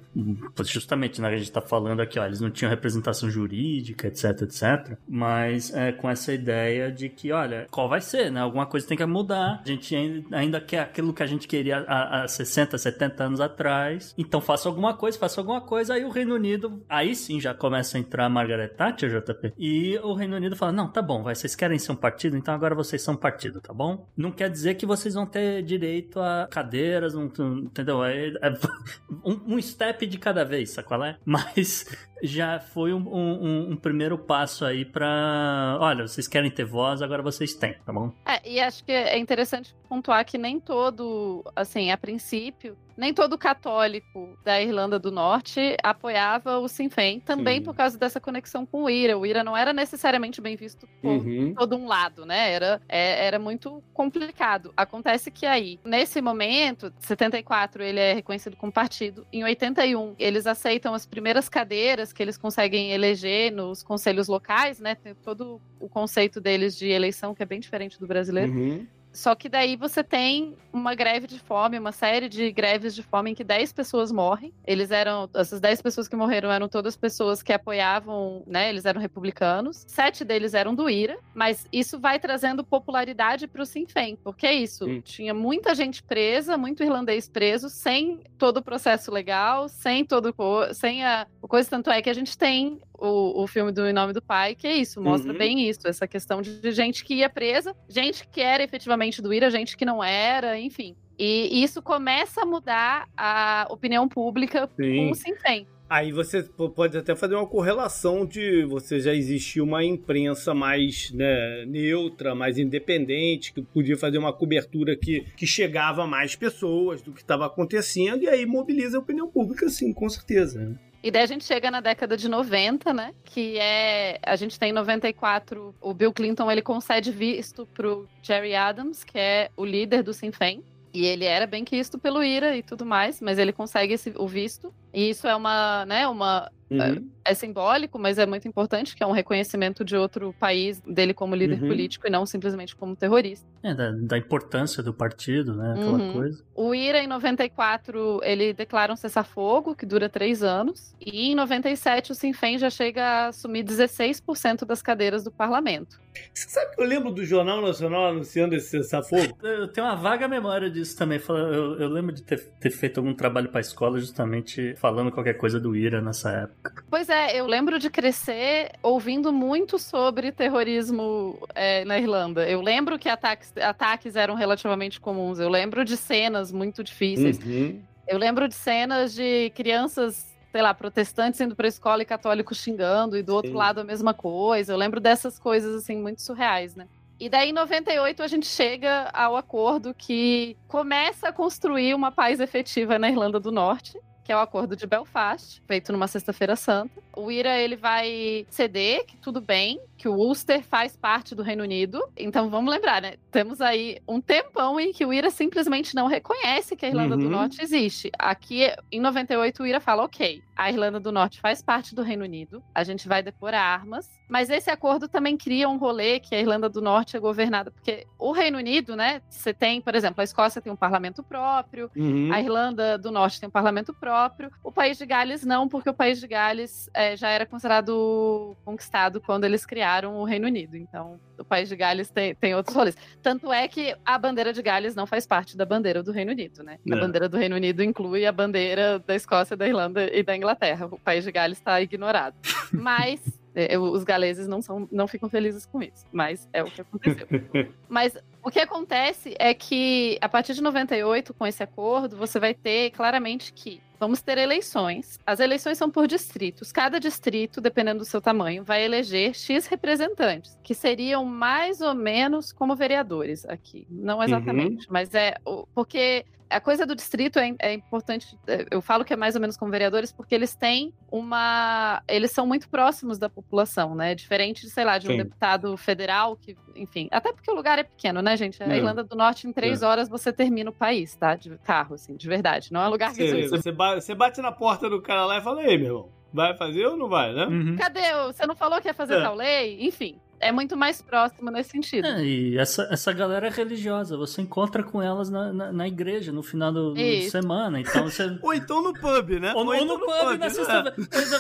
justamente, 0.65 1.21
né, 1.21 1.29
a 1.29 1.37
gente 1.37 1.53
tá 1.53 1.61
falando 1.61 2.01
aqui, 2.01 2.19
ó, 2.19 2.27
eles 2.27 2.41
não 2.41 2.51
tinham 2.51 2.71
representação 2.71 3.31
jurídica, 3.31 4.09
etc, 4.09 4.43
etc. 4.43 4.99
Mas 5.09 5.73
é, 5.75 5.93
com 5.93 6.11
essa 6.11 6.33
ideia 6.33 6.91
de 6.91 7.09
que, 7.09 7.33
olha, 7.33 7.67
qual 7.71 7.89
vai 7.89 8.01
ser, 8.01 8.31
né? 8.31 8.41
Alguma 8.41 8.67
coisa 8.67 8.87
tem 8.87 8.97
que 8.97 9.07
mudar. 9.07 9.61
A 9.65 9.69
gente 9.69 9.95
ainda, 10.33 10.61
quer 10.61 10.81
aquilo 10.81 11.13
que 11.13 11.23
a 11.23 11.27
gente 11.27 11.47
queria 11.47 11.85
há, 11.87 12.25
há 12.25 12.29
60, 12.29 12.77
70 12.77 13.25
anos 13.25 13.41
atrás. 13.41 14.15
Então 14.19 14.41
faça 14.41 14.69
alguma 14.69 14.95
coisa, 14.95 15.19
faça 15.19 15.41
alguma 15.41 15.61
coisa. 15.61 15.95
Aí 15.95 16.05
o 16.05 16.11
Reino 16.11 16.35
Unido, 16.35 16.83
aí 16.89 17.15
sim 17.15 17.41
já 17.41 17.55
começa 17.55 17.97
a 17.97 18.01
entrar 18.01 18.27
a 18.27 18.29
Margaret 18.29 18.69
Thatcher, 18.69 19.11
JP. 19.11 19.53
E 19.59 19.99
o 20.03 20.15
Reino 20.15 20.37
Unido 20.37 20.56
fala: 20.57 20.73
não, 20.73 20.91
tá 20.91 21.01
bom, 21.03 21.23
vai, 21.23 21.35
vocês 21.35 21.55
querem 21.55 21.79
ser 21.79 21.93
um 21.93 21.97
partido, 21.97 22.37
então 22.37 22.55
agora 22.55 22.75
vocês 22.75 23.03
são 23.03 23.17
partido, 23.17 23.61
tá 23.61 23.73
bom? 23.73 24.07
Não 24.17 24.33
quer 24.33 24.51
dizer 24.51 24.75
que 24.75 24.87
vocês 24.87 25.15
vão 25.15 25.27
ter 25.27 25.63
direito 25.63 26.21
a 26.21 26.49
cadeiras, 26.51 27.15
um, 27.15 27.27
entendeu? 27.65 28.05
É, 28.05 28.29
é 28.29 28.53
um, 29.25 29.55
um, 29.55 29.63
step 29.63 30.07
de 30.07 30.19
cada 30.19 30.45
vez, 30.45 30.71
sabe 30.71 30.89
qual 30.89 31.05
é? 31.05 31.19
Mas 31.25 31.85
já 32.23 32.59
foi 32.59 32.93
um, 32.93 33.07
um, 33.09 33.73
um 33.73 33.77
primeiro 33.77 34.17
passo 34.19 34.65
aí 34.65 34.85
para, 34.85 35.79
olha, 35.81 36.07
vocês 36.07 36.27
querem 36.27 36.51
ter 36.51 36.65
voz, 36.65 37.03
agora 37.03 37.23
vocês 37.23 37.55
têm, 37.55 37.75
tá 37.85 37.93
bom? 37.93 38.13
É, 38.27 38.49
e 38.49 38.61
acho 38.61 38.85
que 38.85 38.93
é 38.93 39.19
interessante 39.19 39.75
pontuar 39.87 40.25
que 40.25 40.37
nem 40.37 40.61
todo, 40.61 41.45
assim, 41.55 41.91
a 41.91 41.97
princípio, 41.97 42.77
nem 42.97 43.13
todo 43.13 43.37
católico 43.37 44.39
da 44.43 44.61
Irlanda 44.61 44.99
do 44.99 45.11
Norte 45.11 45.77
apoiava 45.83 46.59
o 46.59 46.69
Sinn 46.69 46.89
Féin, 46.89 47.21
também 47.21 47.59
Sim. 47.59 47.65
por 47.65 47.75
causa 47.75 47.99
dessa 47.99 48.19
conexão 48.19 48.65
com 48.65 48.85
o 48.85 48.91
IRA. 48.91 49.19
O 49.19 49.27
IRA 49.27 49.45
não 49.45 49.57
era 49.57 49.73
necessariamente 49.73 50.41
bem 50.41 50.57
visto 50.57 50.89
por 51.03 51.11
uhum. 51.11 51.55
todo 51.55 51.77
um 51.77 51.87
lado, 51.87 52.25
né? 52.25 52.53
Era, 52.53 52.81
é, 52.89 53.27
era 53.27 53.39
muito 53.39 53.83
complicado. 53.93 54.73
Acontece 54.77 55.31
que 55.31 55.45
aí, 55.45 55.79
nesse 55.85 56.23
momento, 56.23 56.93
74 57.01 57.83
ele 57.83 58.01
é 58.01 58.15
reconhecido 58.15 58.57
como 58.57 58.73
partido, 58.73 59.27
em 59.33 59.45
81 59.45 60.15
eles 60.19 60.47
aceitam 60.47 60.95
as 60.95 61.05
primeiras 61.05 61.49
cadeiras 61.49 62.13
que 62.13 62.23
eles 62.23 62.39
conseguem 62.39 62.93
eleger 62.93 63.53
nos 63.53 63.83
conselhos 63.83 64.27
locais, 64.27 64.81
né? 64.81 64.95
Tem 64.95 65.15
todo 65.15 65.61
o 65.79 65.89
conceito 65.89 66.41
deles 66.41 66.77
de 66.77 66.89
eleição 66.89 67.35
que 67.35 67.43
é 67.43 67.47
bem 67.47 67.61
diferente 67.61 68.01
do 68.01 68.07
brasileiro. 68.07 68.53
Uhum. 68.53 68.87
Só 69.17 69.35
que 69.35 69.49
daí 69.49 69.77
você 69.77 70.05
tem 70.05 70.55
uma 70.71 70.95
greve 70.95 71.27
de 71.27 71.39
fome, 71.39 71.79
uma 71.79 71.91
série 71.91 72.29
de 72.29 72.53
greves 72.53 72.95
de 72.95 73.03
fome 73.03 73.31
em 73.31 73.35
que 73.35 73.43
10 73.43 73.73
pessoas 73.73 74.13
morrem. 74.13 74.53
Eles 74.67 74.91
eram, 74.91 75.29
essas 75.35 75.59
10 75.59 75.81
pessoas 75.81 76.07
que 76.07 76.15
morreram 76.15 76.53
eram 76.53 76.69
todas 76.69 76.97
pessoas 76.99 77.43
que 77.43 77.51
apoiavam, 77.51 78.43
né? 78.47 78.69
Eles 78.69 78.85
eram 78.85 79.01
republicanos. 79.01 79.85
Sete 79.89 80.23
deles 80.23 80.53
eram 80.53 80.75
do 80.75 80.91
IRA, 80.91 81.19
mas 81.35 81.67
isso 81.73 81.99
vai 81.99 82.19
trazendo 82.19 82.63
popularidade 82.63 83.47
para 83.47 83.63
o 83.63 83.67
Sinn 83.67 83.87
Féin, 83.87 84.17
porque 84.23 84.47
é 84.47 84.53
isso. 84.53 84.85
Tinha 85.01 85.33
muita 85.33 85.75
gente 85.75 86.03
presa, 86.03 86.59
muito 86.59 86.83
irlandês 86.83 87.27
preso, 87.27 87.71
sem 87.71 88.21
todo 88.37 88.59
o 88.59 88.63
processo 88.63 89.11
legal, 89.11 89.67
sem 89.67 90.05
todo 90.05 90.35
sem 90.75 91.05
a 91.05 91.27
coisa 91.41 91.71
tanto 91.71 91.91
é 91.91 92.03
que 92.03 92.11
a 92.11 92.15
gente 92.15 92.37
tem 92.37 92.81
o, 92.99 93.43
o 93.43 93.47
filme 93.47 93.73
do 93.73 93.87
Em 93.87 93.93
Nome 93.93 94.13
do 94.13 94.23
Pai, 94.23 94.55
que 94.55 94.67
é 94.67 94.77
isso, 94.77 95.01
mostra 95.01 95.33
uhum. 95.33 95.39
bem 95.39 95.69
isso, 95.69 95.87
essa 95.87 96.07
questão 96.07 96.43
de, 96.43 96.73
gente 96.73 97.05
que 97.05 97.15
ia 97.15 97.31
presa, 97.31 97.75
gente 97.89 98.27
que 98.29 98.41
era 98.41 98.63
efetivamente 98.63 99.23
do 99.23 99.33
IRA, 99.33 99.51
gente 99.51 99.77
que 99.77 99.85
não 99.85 100.03
era, 100.03 100.59
enfim. 100.59 100.97
E 101.19 101.63
isso 101.63 101.81
começa 101.81 102.43
a 102.43 102.47
mudar 102.47 103.09
a 103.17 103.67
opinião 103.71 104.07
pública 104.07 104.69
Sim. 104.77 104.97
com 104.97 105.11
o 105.11 105.15
Sinfém. 105.15 105.67
Aí 105.89 106.11
você 106.11 106.43
pode 106.75 106.99
até 106.99 107.15
fazer 107.15 107.37
uma 107.37 107.47
correlação 107.47 108.27
de 108.27 108.65
você 108.65 108.99
já 108.99 109.15
existia 109.15 109.63
uma 109.63 109.85
imprensa 109.85 110.53
mais 110.53 111.13
né, 111.13 111.65
neutra, 111.65 112.35
mais 112.35 112.59
independente, 112.59 113.53
que 113.53 113.63
podia 113.63 113.97
fazer 113.97 114.19
uma 114.19 114.33
cobertura 114.33 114.97
que, 114.97 115.25
que 115.37 115.47
chegava 115.47 116.03
a 116.03 116.07
mais 116.07 116.35
pessoas 116.35 117.01
do 117.03 117.13
que 117.13 117.21
estava 117.21 117.47
acontecendo, 117.47 118.25
e 118.25 118.29
aí 118.29 118.45
mobiliza 118.45 118.97
a 118.97 119.01
opinião 119.01 119.29
pública, 119.29 119.69
sim, 119.69 119.93
com 119.93 120.09
certeza. 120.09 120.59
Né? 120.59 120.77
E 121.07 121.11
daí 121.13 121.23
a 121.23 121.27
gente 121.27 121.45
chega 121.45 121.71
na 121.71 121.81
década 121.81 122.17
de 122.17 122.29
90, 122.29 122.93
né? 122.93 123.15
Que 123.23 123.57
é. 123.61 124.19
A 124.27 124.35
gente 124.35 124.59
tem 124.59 124.71
em 124.71 124.73
94, 124.73 125.73
o 125.81 125.95
Bill 125.95 126.13
Clinton 126.13 126.51
ele 126.51 126.61
concede 126.61 127.13
visto 127.13 127.65
pro 127.73 128.09
Jerry 128.21 128.57
Adams, 128.57 129.05
que 129.05 129.17
é 129.17 129.49
o 129.57 129.65
líder 129.65 130.03
do 130.03 130.13
Sinn 130.13 130.33
Féin. 130.33 130.65
E 130.93 131.07
ele 131.07 131.25
era 131.25 131.47
bem 131.47 131.65
quisto 131.65 131.97
pelo 131.97 132.25
IRA 132.25 132.57
e 132.57 132.63
tudo 132.63 132.85
mais, 132.85 133.21
mas 133.21 133.39
ele 133.39 133.53
consegue 133.53 133.95
esse, 133.95 134.15
o 134.17 134.27
visto. 134.27 134.75
E 134.93 135.11
isso 135.11 135.29
é 135.29 135.37
uma, 135.37 135.87
né, 135.87 136.09
uma 136.09 136.51
Uhum. 136.71 137.11
É, 137.25 137.31
é, 137.31 137.35
simbólico, 137.35 137.99
mas 137.99 138.19
é 138.19 138.27
muito 138.27 138.49
importante, 138.49 138.97
que 138.97 139.03
é 139.03 139.07
um 139.07 139.13
reconhecimento 139.13 139.85
de 139.85 139.97
outro 139.97 140.35
país 140.39 140.81
dele 140.81 141.15
como 141.15 141.35
líder 141.35 141.63
uhum. 141.63 141.69
político 141.69 142.07
e 142.07 142.11
não 142.11 142.27
simplesmente 142.27 142.75
como 142.75 142.97
terrorista. 142.97 143.47
É, 143.63 143.73
da, 143.73 143.93
da 143.93 144.19
importância 144.19 144.83
do 144.83 144.93
partido, 144.93 145.55
né? 145.55 145.73
Aquela 145.73 145.99
uhum. 145.99 146.13
coisa. 146.13 146.45
O 146.55 146.75
IRA, 146.75 146.99
em 146.99 147.07
94, 147.07 148.21
ele 148.23 148.53
declara 148.53 148.93
um 148.93 148.97
cessar-fogo, 148.97 149.75
que 149.75 149.87
dura 149.87 150.09
três 150.09 150.43
anos. 150.43 150.95
E 151.01 151.31
em 151.31 151.35
97, 151.35 152.13
o 152.13 152.15
Sinn 152.15 152.33
Féin 152.33 152.59
já 152.59 152.71
chega 152.71 153.03
a 153.03 153.27
assumir 153.29 153.65
16% 153.65 154.65
das 154.65 154.83
cadeiras 154.83 155.23
do 155.23 155.31
parlamento. 155.31 156.01
Você 156.33 156.49
sabe 156.49 156.75
que 156.75 156.83
eu 156.83 156.87
lembro 156.87 157.11
do 157.11 157.25
Jornal 157.25 157.61
Nacional 157.61 158.07
anunciando 158.07 158.55
esse 158.55 158.69
cessar-fogo? 158.69 159.37
Eu 159.43 159.69
tenho 159.69 159.87
uma 159.87 159.97
vaga 159.97 160.27
memória 160.27 160.71
disso 160.71 160.97
também. 160.97 161.21
Eu, 161.29 161.79
eu 161.79 161.89
lembro 161.89 162.15
de 162.15 162.23
ter, 162.23 162.41
ter 162.61 162.71
feito 162.71 162.99
algum 162.99 163.15
trabalho 163.15 163.49
para 163.49 163.59
a 163.59 163.61
escola 163.61 163.99
justamente 163.99 164.75
falando 164.77 165.11
qualquer 165.11 165.35
coisa 165.35 165.61
do 165.61 165.77
IRA 165.77 166.01
nessa 166.01 166.31
época. 166.31 166.66
Pois 166.91 167.09
é, 167.09 167.39
eu 167.39 167.47
lembro 167.47 167.79
de 167.79 167.91
crescer 167.91 168.73
ouvindo 168.83 169.33
muito 169.33 169.79
sobre 169.79 170.33
terrorismo 170.33 171.39
é, 171.55 171.85
na 171.85 171.99
Irlanda. 171.99 172.49
Eu 172.49 172.61
lembro 172.61 172.99
que 172.99 173.09
ataques, 173.09 173.53
ataques 173.57 174.17
eram 174.17 174.35
relativamente 174.35 175.01
comuns. 175.01 175.39
Eu 175.39 175.49
lembro 175.49 175.85
de 175.85 175.97
cenas 175.97 176.53
muito 176.53 176.83
difíceis. 176.83 177.39
Uhum. 177.39 177.81
Eu 178.07 178.19
lembro 178.19 178.49
de 178.49 178.55
cenas 178.55 179.15
de 179.15 179.51
crianças 179.55 180.35
sei 180.53 180.63
lá, 180.63 180.73
protestantes 180.73 181.39
indo 181.39 181.55
para 181.55 181.67
a 181.67 181.69
escola 181.69 182.01
e 182.01 182.07
católicos 182.07 182.57
xingando, 182.57 183.15
e 183.15 183.23
do 183.23 183.33
Sim. 183.33 183.37
outro 183.37 183.53
lado 183.53 183.81
a 183.81 183.85
mesma 183.85 184.15
coisa. 184.15 184.73
Eu 184.73 184.79
lembro 184.79 185.01
dessas 185.01 185.39
coisas, 185.39 185.75
assim, 185.75 186.01
muito 186.01 186.23
surreais, 186.23 186.75
né? 186.75 186.89
E 187.21 187.29
daí, 187.29 187.51
em 187.51 187.53
98, 187.53 188.23
a 188.23 188.27
gente 188.27 188.47
chega 188.47 189.11
ao 189.13 189.37
acordo 189.37 189.93
que 189.93 190.57
começa 190.67 191.29
a 191.29 191.33
construir 191.33 191.93
uma 191.93 192.11
paz 192.11 192.41
efetiva 192.41 192.99
na 192.99 193.11
Irlanda 193.11 193.39
do 193.39 193.53
Norte 193.53 193.99
que 194.27 194.33
é 194.33 194.37
o 194.37 194.41
Acordo 194.41 194.75
de 194.75 194.89
Belfast, 194.89 195.63
feito 195.69 195.93
numa 195.93 196.09
Sexta-feira 196.09 196.57
Santa. 196.57 197.01
O 197.15 197.31
IRA 197.31 197.61
ele 197.61 197.77
vai 197.77 198.45
ceder, 198.51 199.05
que 199.07 199.17
tudo 199.17 199.41
bem, 199.41 199.81
que 199.97 200.09
o 200.09 200.15
Ulster 200.15 200.63
faz 200.63 200.97
parte 200.97 201.35
do 201.35 201.43
Reino 201.43 201.63
Unido. 201.63 202.03
Então 202.17 202.51
vamos 202.51 202.73
lembrar, 202.73 203.01
né? 203.01 203.15
Temos 203.31 203.61
aí 203.61 203.99
um 204.07 204.21
tempão 204.21 204.79
em 204.79 204.93
que 204.93 205.05
o 205.05 205.13
IRA 205.13 205.31
simplesmente 205.31 205.95
não 205.95 206.07
reconhece 206.07 206.77
que 206.77 206.85
a 206.85 206.89
Irlanda 206.89 207.17
uhum. 207.17 207.23
do 207.23 207.31
Norte 207.31 207.63
existe. 207.63 208.11
Aqui, 208.19 208.71
em 208.93 209.01
98, 209.01 209.63
o 209.63 209.67
IRA 209.67 209.81
fala: 209.81 210.05
ok, 210.05 210.43
a 210.55 210.71
Irlanda 210.71 211.01
do 211.01 211.11
Norte 211.11 211.41
faz 211.41 211.63
parte 211.63 211.95
do 211.95 212.03
Reino 212.03 212.25
Unido, 212.25 212.63
a 212.75 212.85
gente 212.85 213.09
vai 213.09 213.23
depor 213.23 213.55
armas, 213.55 214.11
mas 214.29 214.51
esse 214.51 214.71
acordo 214.71 215.09
também 215.09 215.37
cria 215.37 215.69
um 215.69 215.77
rolê 215.77 216.21
que 216.21 216.35
a 216.35 216.41
Irlanda 216.41 216.69
do 216.69 216.81
Norte 216.81 217.17
é 217.17 217.21
governada, 217.21 217.71
porque 217.71 218.07
o 218.19 218.33
Reino 218.33 218.59
Unido, 218.59 218.97
né? 218.97 219.23
Você 219.31 219.55
tem, 219.55 219.81
por 219.81 219.95
exemplo, 219.95 220.21
a 220.21 220.25
Escócia 220.25 220.61
tem 220.61 220.73
um 220.73 220.77
parlamento 220.77 221.23
próprio, 221.23 221.91
uhum. 221.97 222.31
a 222.33 222.41
Irlanda 222.41 222.99
do 222.99 223.11
Norte 223.11 223.41
tem 223.41 223.49
um 223.49 223.53
parlamento 223.53 223.95
próprio, 223.95 224.51
o 224.63 224.73
País 224.73 224.99
de 224.99 225.07
Gales 225.07 225.45
não, 225.45 225.69
porque 225.69 225.91
o 225.91 225.95
País 225.95 226.21
de 226.21 226.27
Gales 226.27 226.91
é, 226.93 227.17
já 227.17 227.29
era 227.29 227.47
considerado 227.47 228.57
conquistado 228.65 229.21
quando 229.21 229.45
eles 229.45 229.65
criaram 229.65 229.86
criaram 229.87 230.17
o 230.17 230.25
Reino 230.25 230.47
Unido. 230.47 230.77
Então, 230.77 231.21
o 231.39 231.45
país 231.45 231.69
de 231.69 231.77
Gales 231.77 232.11
tem, 232.11 232.35
tem 232.35 232.55
outros 232.55 232.75
rolês. 232.75 232.97
Tanto 233.23 233.53
é 233.53 233.69
que 233.69 233.95
a 234.05 234.19
bandeira 234.19 234.53
de 234.53 234.61
Gales 234.61 234.97
não 234.97 235.07
faz 235.07 235.27
parte 235.27 235.57
da 235.57 235.65
bandeira 235.65 236.03
do 236.03 236.11
Reino 236.11 236.33
Unido, 236.33 236.65
né? 236.65 236.79
A 236.91 236.97
bandeira 236.97 237.29
do 237.29 237.37
Reino 237.37 237.55
Unido 237.55 237.83
inclui 237.85 238.27
a 238.27 238.33
bandeira 238.33 238.99
da 238.99 239.15
Escócia, 239.15 239.57
da 239.57 239.67
Irlanda 239.67 240.11
e 240.13 240.25
da 240.25 240.37
Inglaterra. 240.37 240.87
O 240.87 240.99
país 240.99 241.23
de 241.25 241.31
Gales 241.31 241.59
está 241.59 241.81
ignorado. 241.81 242.35
Mas 242.73 243.21
é, 243.55 243.79
os 243.79 244.03
galeses 244.03 244.47
não, 244.47 244.61
são, 244.61 244.89
não 244.91 245.07
ficam 245.07 245.31
felizes 245.31 245.65
com 245.65 245.83
isso, 245.83 246.05
mas 246.13 246.47
é 246.53 246.63
o 246.63 246.67
que 246.67 246.83
aconteceu. 246.83 247.27
mas 247.89 248.15
o 248.43 248.51
que 248.51 248.61
acontece 248.61 249.35
é 249.39 249.55
que, 249.55 250.19
a 250.21 250.29
partir 250.29 250.53
de 250.53 250.63
98, 250.63 251.33
com 251.33 251.47
esse 251.47 251.63
acordo, 251.63 252.19
você 252.19 252.39
vai 252.39 252.53
ter 252.53 252.91
claramente 252.91 253.55
que 253.55 253.81
vamos 253.99 254.23
ter 254.23 254.39
eleições. 254.39 255.19
As 255.27 255.41
eleições 255.41 255.79
são 255.79 255.91
por 255.91 256.07
distritos. 256.07 256.73
Cada 256.73 256.99
distrito, 256.99 257.61
dependendo 257.61 258.01
do 258.01 258.05
seu 258.05 258.21
tamanho, 258.21 258.65
vai 258.65 258.85
eleger 258.85 259.35
X 259.35 259.67
representantes, 259.67 260.59
que 260.63 260.75
seriam 260.75 261.25
mais 261.25 261.81
ou 261.81 261.95
menos 261.95 262.53
como 262.53 262.75
vereadores 262.75 263.45
aqui. 263.47 263.87
Não 263.91 264.23
exatamente, 264.23 264.87
uhum. 264.87 264.93
mas 264.93 265.15
é. 265.15 265.37
Porque 265.75 266.25
a 266.49 266.61
coisa 266.61 266.87
do 266.87 266.95
distrito 266.95 267.39
é, 267.39 267.55
é, 267.59 267.73
importante. 267.75 268.39
É, 268.47 268.67
eu 268.71 268.81
falo 268.81 269.05
que 269.05 269.13
é 269.13 269.17
mais 269.17 269.35
ou 269.35 269.41
menos 269.41 269.57
como 269.57 269.71
vereadores, 269.71 270.13
porque 270.13 270.35
eles 270.35 270.55
têm 270.55 270.93
uma. 271.11 272.03
Eles 272.09 272.31
são 272.31 272.47
muito 272.47 272.69
próximos 272.69 273.19
da 273.19 273.29
população, 273.29 273.95
né? 273.95 274.15
Diferente, 274.15 274.69
sei 274.69 274.85
lá, 274.85 274.99
de 274.99 275.09
um 275.09 275.13
Sim. 275.13 275.17
deputado 275.19 275.77
federal, 275.77 276.37
que, 276.37 276.57
enfim. 276.75 277.09
Até 277.11 277.33
porque 277.33 277.51
o 277.51 277.55
lugar 277.55 277.79
é 277.79 277.83
pequeno, 277.83 278.23
né, 278.23 278.37
gente? 278.37 278.63
A 278.63 278.67
é. 278.67 278.77
Irlanda 278.77 279.03
do 279.03 279.17
Norte, 279.17 279.47
em 279.47 279.53
três 279.53 279.83
é. 279.83 279.87
horas, 279.87 280.09
você 280.09 280.33
termina 280.33 280.71
o 280.71 280.73
país, 280.73 281.15
tá? 281.17 281.35
De 281.35 281.57
carro, 281.59 281.95
assim, 281.95 282.17
de 282.17 282.29
verdade. 282.29 282.73
Não 282.73 282.81
é 282.81 282.87
um 282.87 282.91
lugar 282.91 283.11
que 283.11 283.17
Sim, 283.17 283.49
você, 283.49 283.73
você 283.95 284.15
bate 284.15 284.41
na 284.41 284.53
porta 284.53 284.91
do 284.91 285.01
cara 285.01 285.25
lá 285.25 285.39
e 285.39 285.41
fala, 285.41 285.63
ei, 285.63 285.79
meu 285.79 285.87
irmão. 285.87 286.17
Vai 286.33 286.55
fazer 286.55 286.87
ou 286.87 286.97
não 286.97 287.09
vai, 287.09 287.33
né? 287.33 287.47
Uhum. 287.47 287.77
Cadê? 287.77 288.13
Você 288.27 288.47
não 288.47 288.55
falou 288.55 288.81
que 288.81 288.89
ia 288.89 288.93
fazer 288.93 289.15
é. 289.15 289.23
tal 289.23 289.35
lei? 289.35 289.79
Enfim. 289.87 290.21
é 290.39 290.53
muito 290.53 290.77
mais 290.77 291.01
próximo 291.01 291.51
nesse 291.51 291.71
sentido. 291.71 292.07
É, 292.07 292.23
e 292.23 292.59
essa, 292.59 292.87
essa 292.91 293.13
galera 293.13 293.47
é 293.47 293.51
religiosa, 293.51 294.17
você 294.17 294.43
encontra 294.43 294.83
com 294.83 295.01
elas 295.01 295.31
na, 295.31 295.53
na, 295.53 295.73
na 295.73 295.89
igreja 295.89 296.33
no 296.33 296.43
final 296.43 296.73
do, 296.73 296.95
do 296.95 297.31
semana. 297.31 297.81
Então 297.81 298.05
você. 298.05 298.37
Ou 298.43 298.53
então 298.53 298.83
no 298.83 298.93
pub, 298.93 299.31
né? 299.41 299.53
Ou, 299.55 299.65
ou, 299.65 299.75
ou 299.75 299.85
no, 299.85 299.99
no, 299.99 300.01
pub, 300.01 300.15
pub 300.15 300.31
na 300.33 300.37
né? 300.37 300.51
sexta-feira. 300.51 300.95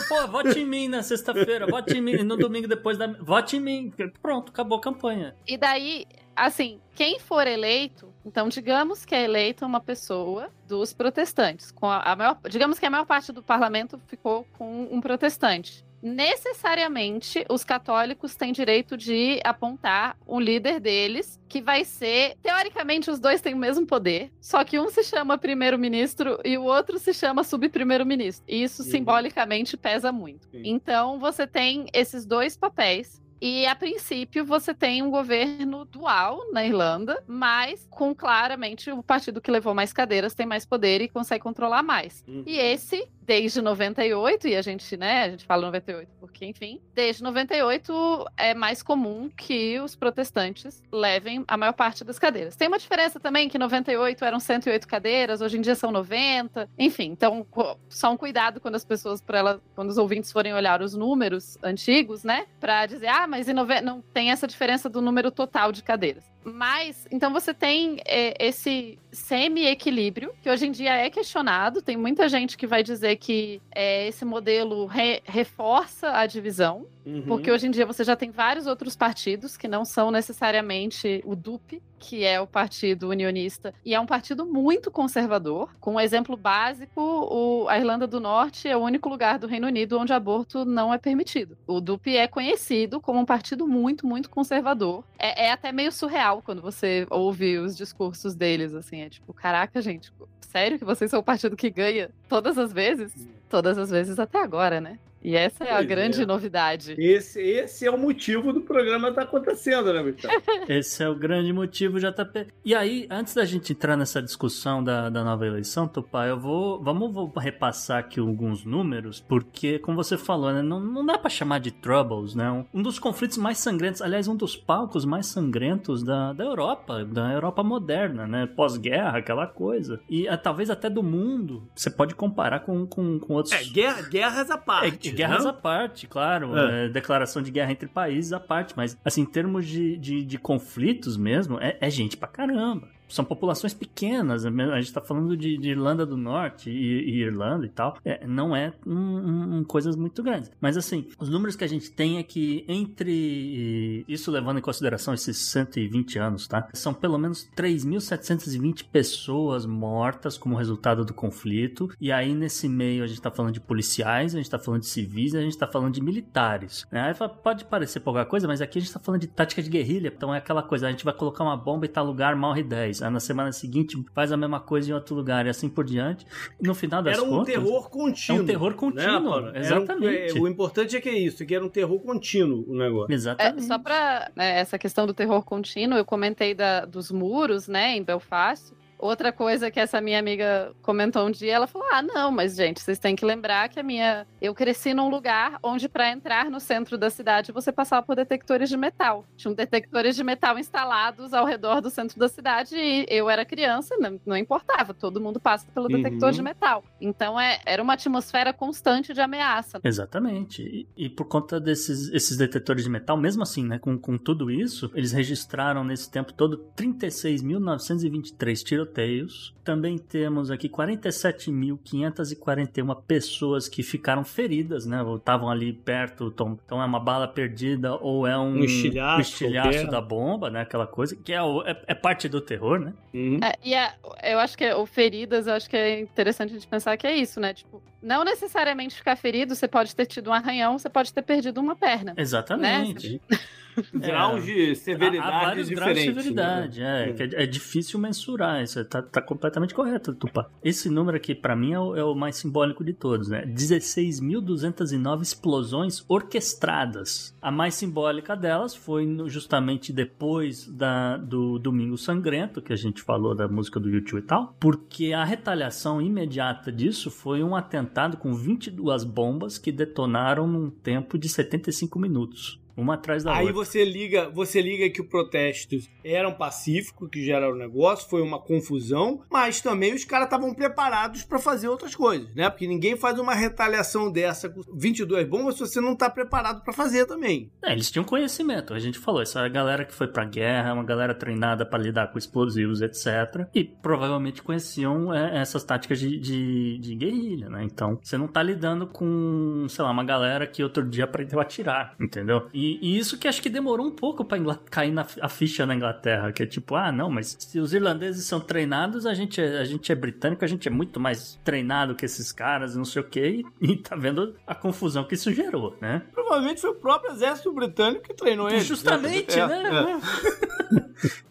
Pô, 0.09 0.27
vote 0.29 0.59
em 0.59 0.65
mim 0.65 0.89
na 0.89 1.03
sexta-feira, 1.03 1.67
vote 1.67 1.97
em 1.97 2.01
mim 2.01 2.23
no 2.23 2.37
domingo 2.37 2.69
depois 2.69 2.97
da. 2.97 3.07
Vote 3.21 3.57
em 3.57 3.61
mim. 3.61 3.93
Pronto, 4.23 4.51
acabou 4.51 4.79
a 4.79 4.81
campanha. 4.81 5.35
E 5.47 5.59
daí, 5.59 6.07
assim, 6.37 6.81
quem 6.95 7.19
for 7.19 7.47
eleito, 7.47 8.13
então 8.25 8.49
digamos 8.49 9.05
que 9.05 9.15
é 9.15 9.25
eleita 9.25 9.65
uma 9.67 9.81
pessoa 9.81 10.51
dos 10.69 10.93
protestantes, 10.93 11.73
com 11.73 11.87
a, 11.87 12.01
a 12.01 12.15
maior, 12.15 12.39
digamos 12.49 12.79
que 12.79 12.87
a 12.87 12.91
maior 12.91 13.07
parte 13.07 13.33
do 13.33 13.43
parlamento 13.43 14.01
ficou 14.07 14.47
com 14.57 14.89
um 14.91 15.01
protestante 15.01 15.87
necessariamente 16.07 17.45
os 17.49 17.65
católicos 17.65 18.37
têm 18.37 18.53
direito 18.53 18.97
de 18.97 19.41
apontar 19.45 20.17
um 20.27 20.39
líder 20.39 20.79
deles, 20.79 21.41
que 21.49 21.61
vai 21.61 21.85
ser, 21.85 22.37
teoricamente, 22.43 23.11
os 23.11 23.19
dois 23.19 23.41
têm 23.41 23.55
o 23.55 23.59
mesmo 23.59 23.87
poder, 23.87 24.31
só 24.41 24.63
que 24.65 24.79
um 24.79 24.89
se 24.89 25.03
chama 25.03 25.39
primeiro-ministro 25.39 26.39
e 26.45 26.57
o 26.57 26.63
outro 26.63 26.99
se 26.99 27.13
chama 27.13 27.43
subprimeiro-ministro. 27.43 28.45
E 28.49 28.63
isso 28.63 28.83
uhum. 28.83 28.89
simbolicamente 28.89 29.77
pesa 29.77 30.13
muito. 30.13 30.49
Sim. 30.49 30.63
Então 30.65 31.19
você 31.19 31.47
tem 31.47 31.87
esses 31.93 32.25
dois 32.25 32.57
papéis 32.57 33.21
e 33.41 33.67
a 33.67 33.75
princípio 33.75 34.45
você 34.45 34.75
tem 34.75 35.03
um 35.03 35.11
governo 35.11 35.85
dual 35.85 36.41
na 36.53 36.65
Irlanda, 36.65 37.23
mas 37.27 37.87
com 37.91 38.15
claramente 38.15 38.91
o 38.91 39.03
partido 39.03 39.41
que 39.41 39.51
levou 39.51 39.75
mais 39.75 39.93
cadeiras 39.93 40.35
tem 40.35 40.47
mais 40.47 40.65
poder 40.65 41.01
e 41.01 41.09
consegue 41.09 41.43
controlar 41.43 41.83
mais. 41.83 42.25
Uhum. 42.27 42.43
E 42.47 42.59
esse 42.59 43.09
desde 43.27 43.61
98, 43.61 44.49
e 44.49 44.57
a 44.57 44.63
gente, 44.63 44.97
né, 44.97 45.25
a 45.25 45.31
gente 45.31 45.45
fala 45.45 45.63
98 45.63 46.09
porque, 46.21 46.47
enfim, 46.47 46.81
desde 46.95 47.23
98 47.23 48.27
é 48.37 48.55
mais 48.55 48.83
comum 48.83 49.29
que 49.29 49.81
os 49.81 49.97
protestantes 49.97 50.83
levem 50.93 51.45
a 51.49 51.57
maior 51.57 51.73
parte 51.73 52.05
das 52.05 52.19
cadeiras. 52.19 52.55
Tem 52.55 52.69
uma 52.69 52.79
diferença 52.79 53.19
também 53.19 53.49
que 53.49 53.59
98 53.59 54.25
eram 54.25 54.39
108 54.39 54.87
cadeiras, 54.87 55.41
hoje 55.41 55.59
em 55.59 55.61
dia 55.61 55.75
são 55.75 55.91
90, 55.91 56.69
enfim, 56.79 57.07
então 57.07 57.47
só 57.89 58.13
um 58.13 58.17
cuidado 58.17 58.61
quando 58.61 58.77
as 58.77 58.85
pessoas, 58.85 59.21
para 59.21 59.39
ela, 59.39 59.63
quando 59.75 59.91
os 59.91 59.99
ouvintes 59.99 60.31
forem 60.31 60.55
olhar 60.55 60.81
os 60.81 60.95
números 60.95 61.59
antigos, 61.63 62.23
né, 62.23 62.47
para 62.61 62.87
dizer, 62.87 63.09
ah, 63.09 63.27
mas 63.27 63.49
em 63.49 63.55
90, 63.55 63.83
não 63.83 64.01
tem 64.01 64.31
essa 64.31 64.47
diferença 64.47 64.89
do 64.89 65.01
número 65.01 65.31
total 65.31 65.73
de 65.73 65.83
cadeiras. 65.83 66.25
Mas, 66.47 67.09
então 67.11 67.33
você 67.33 67.53
tem 67.53 68.01
é, 68.05 68.47
esse 68.47 68.97
semi-equilíbrio, 69.11 70.33
que 70.41 70.49
hoje 70.49 70.67
em 70.67 70.71
dia 70.71 70.95
é 70.95 71.11
questionado. 71.11 71.83
Tem 71.83 71.97
muita 71.97 72.29
gente 72.29 72.57
que 72.57 72.69
vai 72.69 72.85
dizer 72.85 73.17
que 73.17 73.61
é, 73.75 74.07
esse 74.07 74.25
modelo 74.25 74.87
re 74.87 75.21
reforça 75.25 76.13
a 76.13 76.25
divisão, 76.25 76.87
uhum. 77.05 77.23
porque 77.23 77.51
hoje 77.51 77.67
em 77.67 77.71
dia 77.71 77.85
você 77.85 78.05
já 78.05 78.15
tem 78.15 78.31
vários 78.31 78.67
outros 78.67 78.95
partidos 78.95 79.57
que 79.57 79.67
não 79.67 79.85
são 79.85 80.11
necessariamente 80.13 81.21
o 81.25 81.35
DUP, 81.35 81.83
que 81.99 82.25
é 82.25 82.41
o 82.41 82.47
Partido 82.47 83.09
Unionista, 83.09 83.75
e 83.85 83.95
é 83.95 83.99
um 83.99 84.07
partido 84.07 84.45
muito 84.45 84.91
conservador. 84.91 85.71
Com 85.81 85.95
um 85.95 86.01
exemplo 86.01 86.37
básico, 86.37 87.01
o, 87.01 87.67
a 87.69 87.79
Irlanda 87.79 88.07
do 88.07 88.21
Norte 88.21 88.69
é 88.69 88.77
o 88.77 88.81
único 88.81 89.09
lugar 89.09 89.39
do 89.39 89.47
Reino 89.47 89.67
Unido 89.67 89.99
onde 89.99 90.13
aborto 90.13 90.65
não 90.65 90.93
é 90.93 90.99
permitido. 90.99 91.57
O 91.67 91.81
DUP 91.81 92.15
é 92.15 92.29
conhecido 92.29 93.01
como 93.01 93.19
um 93.19 93.25
partido 93.25 93.67
muito, 93.67 94.07
muito 94.07 94.29
conservador. 94.29 95.03
É, 95.19 95.47
é 95.47 95.51
até 95.51 95.73
meio 95.73 95.91
surreal 95.91 96.36
quando 96.43 96.63
você 96.63 97.07
ouve 97.11 97.59
os 97.59 97.77
discursos 97.77 98.35
deles, 98.35 98.75
assim. 98.75 99.03
É 99.03 99.09
tipo, 99.09 99.33
caraca, 99.33 99.81
gente, 99.81 100.13
sério 100.41 100.79
que 100.79 100.85
vocês 100.85 101.11
são 101.11 101.21
o 101.21 101.23
partido 101.23 101.57
que 101.57 101.71
ganha 101.71 102.11
todas 102.29 102.57
as 102.59 102.73
vezes? 102.73 103.13
Todas 103.49 103.79
as 103.79 103.91
vezes 103.91 104.19
até 104.19 104.43
agora, 104.43 104.81
né? 104.81 104.99
E 105.27 105.35
essa 105.35 105.65
é 105.65 105.73
a 105.73 105.83
grande 105.83 106.23
é. 106.23 106.25
novidade. 106.25 106.95
Esse, 106.97 107.41
esse 107.41 107.85
é 107.85 107.91
o 107.91 107.99
motivo 107.99 108.53
do 108.53 108.61
programa 108.61 109.09
estar 109.09 109.23
tá 109.23 109.27
acontecendo, 109.27 109.93
né, 109.93 110.01
Gustavo? 110.01 110.41
esse 110.69 111.03
é 111.03 111.09
o 111.09 111.17
grande 111.17 111.53
motivo, 111.53 111.99
JP. 111.99 112.47
E 112.65 112.73
aí, 112.73 113.09
antes 113.11 113.35
da 113.35 113.45
gente 113.45 113.73
entrar 113.73 113.97
nessa 113.97 114.23
discussão 114.23 114.85
da, 114.85 115.11
da 115.11 115.25
nova 115.25 115.45
eleição, 115.45 115.89
Tupá, 115.89 116.29
eu 116.29 116.39
vou. 116.39 116.81
Vamos 116.81 117.13
vou 117.13 117.33
repassar 117.37 117.99
aqui 117.99 118.21
alguns 118.21 118.65
números, 118.65 119.19
porque, 119.19 119.81
como 119.81 119.97
você 119.97 120.17
falou, 120.17 120.53
né, 120.53 120.63
não, 120.63 120.79
não 120.79 121.05
dá 121.05 121.19
para 121.19 121.29
chamar 121.29 121.59
de 121.59 121.73
troubles, 121.73 122.37
né? 122.37 122.65
Um 122.73 122.81
dos 122.81 123.01
conflitos 123.01 123.37
mais 123.37 123.59
sangrentos, 123.59 124.03
aliás, 124.03 124.29
um 124.29 124.37
dos 124.37 124.55
palcos 124.55 125.05
mais 125.05 125.27
sangrentos 125.27 126.05
da, 126.05 126.35
da 126.35 126.45
Europa, 126.45 127.05
da 127.05 127.33
Europa 127.33 127.65
moderna, 127.65 128.29
né? 128.29 128.47
Pós-guerra, 128.47 129.19
aquela 129.19 129.49
coisa. 129.49 129.99
E 130.09 130.29
a, 130.29 130.37
talvez 130.37 130.71
até 130.71 130.89
do 130.89 131.03
mundo. 131.03 131.69
Você 131.75 131.91
pode 131.91 132.15
comparar 132.15 132.61
com, 132.61 132.87
com, 132.87 133.19
com 133.19 133.35
outros. 133.35 133.53
É, 133.53 133.65
guerra, 133.65 134.03
guerras 134.03 134.51
à 134.53 134.57
parte. 134.57 135.09
É, 135.09 135.16
guerras 135.17 135.45
não? 135.45 135.51
à 135.51 135.55
parte, 135.55 136.07
claro. 136.07 136.57
É. 136.57 136.87
É, 136.87 136.89
declaração 136.89 137.43
de 137.43 137.51
guerra 137.51 137.73
entre 137.73 137.89
países 137.89 138.33
à 138.33 138.41
parte. 138.41 138.75
Mas, 138.77 138.97
assim, 139.05 139.23
em 139.23 139.27
termos 139.27 139.67
de, 139.67 139.97
de, 139.97 140.25
de 140.25 140.39
conflitos 140.39 141.17
mesmo, 141.17 141.59
é, 141.61 141.77
é 141.81 141.91
gente 141.91 142.17
pra 142.17 142.29
caramba 142.29 142.96
são 143.09 143.25
populações 143.25 143.75
pequenas. 143.75 144.45
A 144.45 144.51
gente 144.51 144.85
está 144.85 145.01
falando 145.01 145.37
de, 145.37 145.57
de, 145.57 145.71
Irlanda 145.71 146.05
do 146.05 146.17
Norte 146.17 146.71
e, 146.71 147.11
e 147.11 147.23
Irlanda 147.23 147.67
e 147.67 147.69
tal. 147.69 147.99
É, 148.05 148.27
não 148.27 148.55
é 148.55 148.73
um, 148.87 149.59
um, 149.59 149.65
coisas 149.65 149.97
muito 149.97 150.23
grandes. 150.23 150.51
Mas 150.61 150.77
assim, 150.77 151.07
os 151.19 151.29
números 151.29 151.57
que 151.57 151.65
a 151.65 151.69
gente 151.69 151.91
tem 151.91 152.19
é 152.19 152.23
que 152.23 152.65
entre 152.69 154.05
isso 154.09 154.31
levando 154.31 154.59
em 154.59 154.63
consideração 154.63 155.15
esses 155.15 155.37
120 155.39 156.19
anos, 156.19 156.47
tá? 156.47 156.69
São 156.75 156.93
pelo 156.93 157.19
menos 157.19 157.49
3.720 157.57 158.85
pessoas 158.91 159.67
mortas 159.67 160.37
como 160.37 160.57
resultado 160.57 161.05
do 161.05 161.15
conflito. 161.15 161.91
E 162.01 162.11
aí 162.11 162.35
nesse 162.35 162.69
meio 162.69 163.05
a 163.05 163.07
gente 163.07 163.19
está 163.19 163.31
falando 163.31 163.53
de 163.53 163.61
policiais, 163.61 164.35
a 164.35 164.39
gente 164.39 164.47
está 164.47 164.59
falando 164.59 164.81
de 164.81 164.89
civis, 164.89 165.35
a 165.35 165.41
gente 165.41 165.51
está 165.51 165.67
falando 165.67 165.95
de 165.95 166.03
militares. 166.03 166.87
Né? 166.91 167.01
Aí 167.01 167.29
pode 167.43 167.65
parecer 167.65 168.01
pouca 168.01 168.25
coisa, 168.25 168.47
mas 168.47 168.61
aqui 168.61 168.79
a 168.79 168.81
gente 168.81 168.89
está 168.89 169.01
falando 169.01 169.21
de 169.21 169.29
tática 169.29 169.63
de 169.63 169.71
guerrilha. 169.71 170.13
Então 170.15 170.35
é 170.35 170.39
aquela 170.39 170.63
coisa, 170.63 170.89
a 170.89 170.91
gente 170.91 171.05
vai 171.05 171.15
colocar 171.15 171.45
uma 171.45 171.57
bomba 171.57 171.87
em 171.87 171.89
tal 171.89 172.05
lugar, 172.05 172.35
morre 172.37 172.63
10 172.63 172.96
Aí 173.03 173.11
na 173.11 173.21
semana 173.21 173.53
seguinte 173.53 173.97
faz 174.15 174.33
a 174.33 174.37
mesma 174.37 174.61
coisa 174.61 174.91
em 174.91 174.95
outro 174.95 175.15
lugar 175.15 175.47
e 175.47 175.49
assim 175.49 175.69
por 175.69 175.85
diante. 175.85 176.27
E 176.61 176.67
no 176.67 176.75
final 176.75 177.03
das 177.03 177.17
era 177.17 177.27
um 177.27 177.31
contas. 177.31 177.55
terror 177.55 177.91
contínuo. 177.91 178.41
É 178.41 178.43
um 178.43 178.47
terror 178.47 178.75
contínuo. 178.75 179.41
Né, 179.41 179.61
exatamente. 179.61 180.33
Um, 180.35 180.37
é, 180.37 180.41
o 180.41 180.49
importante 180.49 180.97
é 180.97 181.01
que 181.01 181.09
é 181.09 181.19
isso, 181.19 181.45
que 181.45 181.55
era 181.55 181.65
um 181.65 181.69
terror 181.69 181.99
contínuo 182.01 182.65
o 182.69 182.77
negócio. 182.77 183.13
Exatamente. 183.13 183.65
É, 183.65 183.67
só 183.67 183.79
pra 183.79 184.31
né, 184.35 184.59
essa 184.59 184.79
questão 184.79 185.07
do 185.07 185.15
terror 185.15 185.43
contínuo, 185.45 185.99
eu 185.99 186.05
comentei 186.05 186.55
da, 186.55 186.85
dos 186.85 187.11
muros, 187.11 187.69
né, 187.69 187.97
em 187.97 188.03
Belfast. 188.03 188.73
Outra 188.99 189.31
coisa 189.31 189.71
que 189.71 189.79
essa 189.79 190.01
minha 190.01 190.19
amiga 190.19 190.73
comentou 190.83 191.27
um 191.27 191.31
dia, 191.31 191.55
ela 191.55 191.67
falou: 191.67 191.87
Ah, 191.93 192.03
não, 192.03 192.31
mas 192.31 192.57
gente, 192.57 192.81
vocês 192.81 192.99
têm 192.99 193.15
que 193.15 193.25
lembrar 193.25 193.69
que 193.69 193.79
a 193.79 193.83
minha. 193.83 194.27
Eu 194.41 194.55
cresci 194.55 194.95
num 194.95 195.09
lugar 195.09 195.59
onde, 195.63 195.89
para 195.89 196.11
entrar 196.11 196.51
no 196.51 196.59
centro 196.61 196.97
da 196.97 197.11
cidade, 197.11 197.53
você 197.53 197.71
passava 197.71 198.05
por 198.05 198.17
detectores 198.17 198.69
de 198.69 198.77
metal. 198.77 199.25
Tinham 199.37 199.55
detectores 199.55 200.17
de 200.17 200.25
metal 200.25 200.59
instalados 200.59 201.35
ao 201.35 201.45
redor 201.45 201.81
do 201.81 201.91
centro 201.91 202.19
da 202.19 202.29
cidade 202.29 202.77
e 202.77 203.07
eu 203.09 203.29
era 203.29 203.45
criança, 203.45 203.97
não, 203.99 204.19
não 204.25 204.37
importava, 204.37 204.95
todo 204.95 205.21
mundo 205.21 205.39
passa 205.39 205.67
pelo 205.75 205.87
uhum. 205.87 206.03
detector 206.03 206.33
de 206.33 206.43
metal. 206.43 206.83
Então 207.01 207.39
é, 207.39 207.61
era 207.67 207.83
uma 207.83 207.95
atmosfera 207.95 208.53
constante 208.53 209.13
de 209.13 209.21
ameaça. 209.21 209.81
Exatamente. 209.85 210.63
E, 210.63 211.05
e 211.05 211.09
por 211.09 211.27
conta 211.27 211.61
desses 211.61 212.11
esses 212.13 212.37
detectores 212.37 212.85
de 212.85 212.91
metal, 212.91 213.17
mesmo 213.17 213.43
assim, 213.43 213.65
né, 213.65 213.79
com, 213.79 213.99
com 213.99 214.17
tudo 214.17 214.51
isso, 214.51 214.91
eles 214.95 215.13
registraram 215.13 215.85
nesse 215.85 216.11
tempo 216.11 216.33
todo 216.33 216.65
36.923 216.77 218.63
tiros 218.63 218.86
tiroteios. 218.87 219.55
Também 219.65 219.99
temos 219.99 220.51
aqui 220.51 220.69
47.541 220.69 223.03
pessoas 223.07 223.69
que 223.69 223.83
ficaram 223.83 224.25
feridas, 224.25 224.87
né? 224.87 225.03
Ou 225.03 225.17
estavam 225.17 225.51
ali 225.51 225.73
perto. 225.73 226.33
Então 226.33 226.81
é 226.81 226.85
uma 226.85 227.01
bala 227.01 227.27
perdida 227.27 227.97
ou 227.97 228.25
é 228.27 228.39
um, 228.39 228.59
um 228.59 228.65
estilhaço, 228.65 229.19
um 229.19 229.21
estilhaço 229.21 229.89
da 229.89 230.01
bomba, 230.01 230.51
né? 230.51 230.61
Aquela 230.61 230.87
coisa 230.87 231.17
que 231.17 231.33
é, 231.33 231.39
é, 231.39 231.77
é 231.89 231.95
parte 231.95 232.29
do 232.29 232.41
terror, 232.41 232.79
né? 232.79 232.95
Uhum. 233.13 233.41
É, 233.43 233.55
e 233.65 233.75
é, 233.75 233.93
eu 234.23 234.39
acho 234.39 234.57
que 234.57 234.65
é, 234.65 234.75
o 234.75 234.87
feridas, 234.87 235.47
eu 235.47 235.55
acho 235.55 235.69
que 235.69 235.77
é 235.77 236.01
interessante 236.01 236.51
a 236.51 236.55
gente 236.55 236.69
pensar 236.69 236.97
que 236.97 237.07
é 237.07 237.17
isso, 237.17 237.41
né? 237.41 237.53
Tipo, 237.53 237.83
não 238.07 238.25
necessariamente 238.25 238.95
ficar 238.95 239.17
ferido, 239.17 239.55
você 239.55 239.67
pode 239.67 239.95
ter 239.95 240.07
tido 240.07 240.31
um 240.31 240.33
arranhão, 240.33 240.79
você 240.79 240.89
pode 240.89 241.13
ter 241.13 241.23
perdido 241.23 241.61
uma 241.61 241.75
perna. 241.75 242.15
Né? 242.15 242.23
Exatamente. 242.23 243.21
Né? 243.29 243.39
graus 243.93 244.45
de 244.45 244.75
severidade 244.75 245.31
há, 245.31 245.39
há 245.39 245.45
vários 245.45 245.69
graus 245.69 245.95
de 245.95 246.05
severidade, 246.05 246.81
né? 246.81 247.11
é, 247.11 247.11
é, 247.11 247.43
é, 247.43 247.47
difícil 247.47 248.01
mensurar, 248.01 248.63
isso 248.63 248.83
tá, 248.87 249.03
tá 249.03 249.21
completamente 249.21 249.75
correto, 249.75 250.15
Tupá. 250.15 250.49
Esse 250.65 250.89
número 250.89 251.17
aqui, 251.17 251.35
para 251.35 251.55
mim, 251.55 251.73
é 251.73 251.81
o, 251.81 251.97
é 251.97 252.05
o, 252.05 252.15
mais 252.15 252.37
simbólico 252.37 252.83
de 252.83 252.95
todos, 252.95 253.29
né? 253.29 253.45
16.209 253.45 255.23
explosões 255.23 256.03
orquestradas. 256.09 257.37
A 257.43 257.51
mais 257.51 257.75
simbólica 257.75 258.35
delas 258.35 258.75
foi 258.75 259.05
justamente 259.27 259.93
depois 259.93 260.67
da, 260.67 261.19
do 261.19 261.59
Domingo 261.59 261.99
Sangrento, 261.99 262.63
que 262.63 262.73
a 262.73 262.77
gente 262.77 263.03
falou 263.03 263.35
da 263.35 263.47
música 263.49 263.79
do 263.79 263.91
YouTube 263.91 264.21
e 264.21 264.23
tal, 264.27 264.57
porque 264.59 265.13
a 265.13 265.25
retaliação 265.25 266.01
imediata 266.01 266.73
disso 266.73 267.11
foi 267.11 267.43
um 267.43 267.55
atentado 267.55 267.96
com 268.19 268.35
22 268.35 269.05
bombas 269.05 269.59
que 269.59 269.73
detonaram 269.73 270.47
num 270.47 270.71
tempo 270.71 271.19
de 271.19 271.29
75 271.29 271.99
minutos. 271.99 272.61
Uma 272.77 272.95
atrás 272.95 273.25
da 273.25 273.33
Aí 273.33 273.47
outra. 273.47 273.65
você 273.65 273.85
liga, 273.85 274.29
você 274.31 274.61
liga 274.61 274.89
que 274.91 275.01
os 275.01 275.09
protestos 275.09 275.89
eram 276.05 276.33
pacíficos, 276.33 277.09
que 277.11 277.25
geraram 277.25 277.55
o 277.55 277.59
negócio, 277.59 278.09
foi 278.09 278.23
uma 278.23 278.41
confusão, 278.41 279.23
mas 279.31 279.61
também 279.61 279.95
os 279.95 280.05
caras 280.05 280.27
estavam 280.27 280.55
preparados 280.55 281.25
para 281.25 281.39
fazer 281.39 281.69
outras 281.69 281.95
coisas, 281.95 282.35
né? 282.35 282.49
Porque 282.51 282.67
ninguém 282.67 282.97
faz 282.97 283.19
uma 283.19 283.35
retaliação 283.35 284.11
dessa 284.11 284.49
com 284.49 284.61
22 284.75 285.29
bombas 285.29 285.55
se 285.55 285.61
você 285.61 285.81
não 285.81 285.97
tá 285.97 286.11
preparado 286.11 286.63
para 286.63 286.73
fazer 286.73 287.07
também. 287.07 287.51
É, 287.63 287.73
eles 287.73 287.91
tinham 287.91 288.05
conhecimento, 288.05 288.75
a 288.75 288.79
gente 288.79 288.99
falou, 288.99 289.23
essa 289.23 289.47
galera 289.49 289.85
que 289.85 289.95
foi 289.95 290.07
pra 290.07 290.25
guerra, 290.25 290.75
uma 290.75 290.85
galera 290.85 291.15
treinada 291.15 291.65
para 291.65 291.83
lidar 291.83 292.09
com 292.09 292.19
explosivos, 292.19 292.81
etc. 292.81 293.49
E 293.55 293.65
provavelmente 293.65 294.43
conheciam 294.43 295.13
é, 295.13 295.41
essas 295.41 295.65
táticas 295.65 295.99
de, 295.99 296.19
de, 296.19 296.79
de, 296.79 296.95
guerrilha, 296.95 297.49
né? 297.49 297.63
Então, 297.65 297.99
você 298.03 298.17
não 298.17 298.29
tá 298.29 298.43
lidando 298.43 298.87
com, 298.87 299.67
sei 299.69 299.85
lá, 299.85 299.91
uma 299.91 300.05
galera 300.05 300.47
que 300.47 300.63
outro 300.63 300.85
dia 300.89 301.05
aprendeu 301.05 301.39
a 301.39 301.43
atirar, 301.43 301.95
entendeu? 302.01 302.49
E, 302.53 302.66
e 302.83 302.99
isso 302.99 303.19
que 303.19 303.29
acho 303.29 303.43
que 303.43 303.49
demorou 303.49 303.87
um 303.87 303.91
pouco 303.91 304.25
pra 304.25 304.39
cair 304.71 304.91
na, 304.91 305.07
a 305.21 305.29
ficha 305.29 305.67
na 305.67 305.75
Inglaterra, 305.75 306.33
que 306.33 306.43
é 306.43 306.47
tipo, 306.47 306.75
ah, 306.75 306.91
não, 306.91 307.11
mas 307.11 307.37
se 307.39 307.59
os 307.59 307.73
irlandeses 307.73 308.25
são 308.25 308.41
treinados, 308.41 309.07
a 309.07 309.15
gente, 309.15 309.41
é, 309.41 309.59
a 309.59 309.65
gente 309.65 309.91
é 309.91 309.95
britânico, 309.95 310.45
a 310.45 310.49
gente 310.49 310.67
é 310.67 310.71
muito 310.71 310.99
mais 310.99 311.39
treinado 311.45 311.95
que 311.95 312.05
esses 312.05 312.33
caras, 312.33 312.77
não 312.77 312.85
sei 312.85 313.03
o 313.03 313.05
quê, 313.05 313.45
e, 313.61 313.73
e 313.73 313.77
tá 313.77 313.97
vendo 313.97 314.35
a 314.47 314.55
confusão 314.55 315.05
que 315.05 315.15
isso 315.15 315.33
gerou, 315.33 315.77
né? 315.81 316.03
Provavelmente 316.13 316.61
foi 316.61 316.71
o 316.71 316.75
próprio 316.75 317.13
exército 317.13 317.53
britânico 317.53 318.03
que 318.03 318.15
treinou 318.15 318.49
ele. 318.49 318.61
Justamente, 318.61 319.39
é, 319.39 319.47
né? 319.47 320.01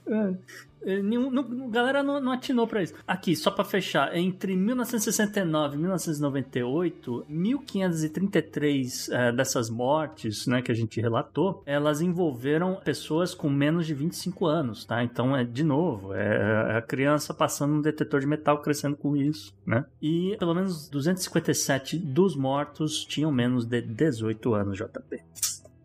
É. 0.07 0.13
é. 0.13 0.65
Nenhum, 0.85 1.31
não, 1.31 1.69
galera 1.69 2.03
não, 2.03 2.19
não 2.21 2.31
atinou 2.31 2.67
para 2.67 2.83
isso. 2.83 2.93
Aqui, 3.07 3.35
só 3.35 3.49
para 3.49 3.63
fechar, 3.63 4.15
entre 4.15 4.55
1969 4.55 5.75
e 5.75 5.79
1998, 5.79 7.25
1533 7.27 9.09
é, 9.09 9.31
dessas 9.31 9.69
mortes, 9.69 10.45
né, 10.47 10.61
que 10.61 10.71
a 10.71 10.75
gente 10.75 11.01
relatou, 11.01 11.63
elas 11.65 12.01
envolveram 12.01 12.79
pessoas 12.83 13.33
com 13.33 13.49
menos 13.49 13.87
de 13.87 13.93
25 13.93 14.45
anos, 14.45 14.85
tá? 14.85 15.03
Então, 15.03 15.35
é 15.35 15.43
de 15.43 15.63
novo, 15.63 16.13
é, 16.13 16.73
é 16.73 16.77
a 16.77 16.81
criança 16.81 17.33
passando 17.33 17.73
um 17.75 17.81
detetor 17.81 18.19
de 18.19 18.27
metal 18.27 18.61
crescendo 18.61 18.95
com 18.95 19.15
isso, 19.15 19.53
né? 19.65 19.85
E 20.01 20.35
pelo 20.37 20.53
menos 20.53 20.87
257 20.89 21.97
dos 21.97 22.35
mortos 22.35 23.03
tinham 23.03 23.31
menos 23.31 23.65
de 23.65 23.81
18 23.81 24.53
anos, 24.53 24.77
JP. 24.77 25.21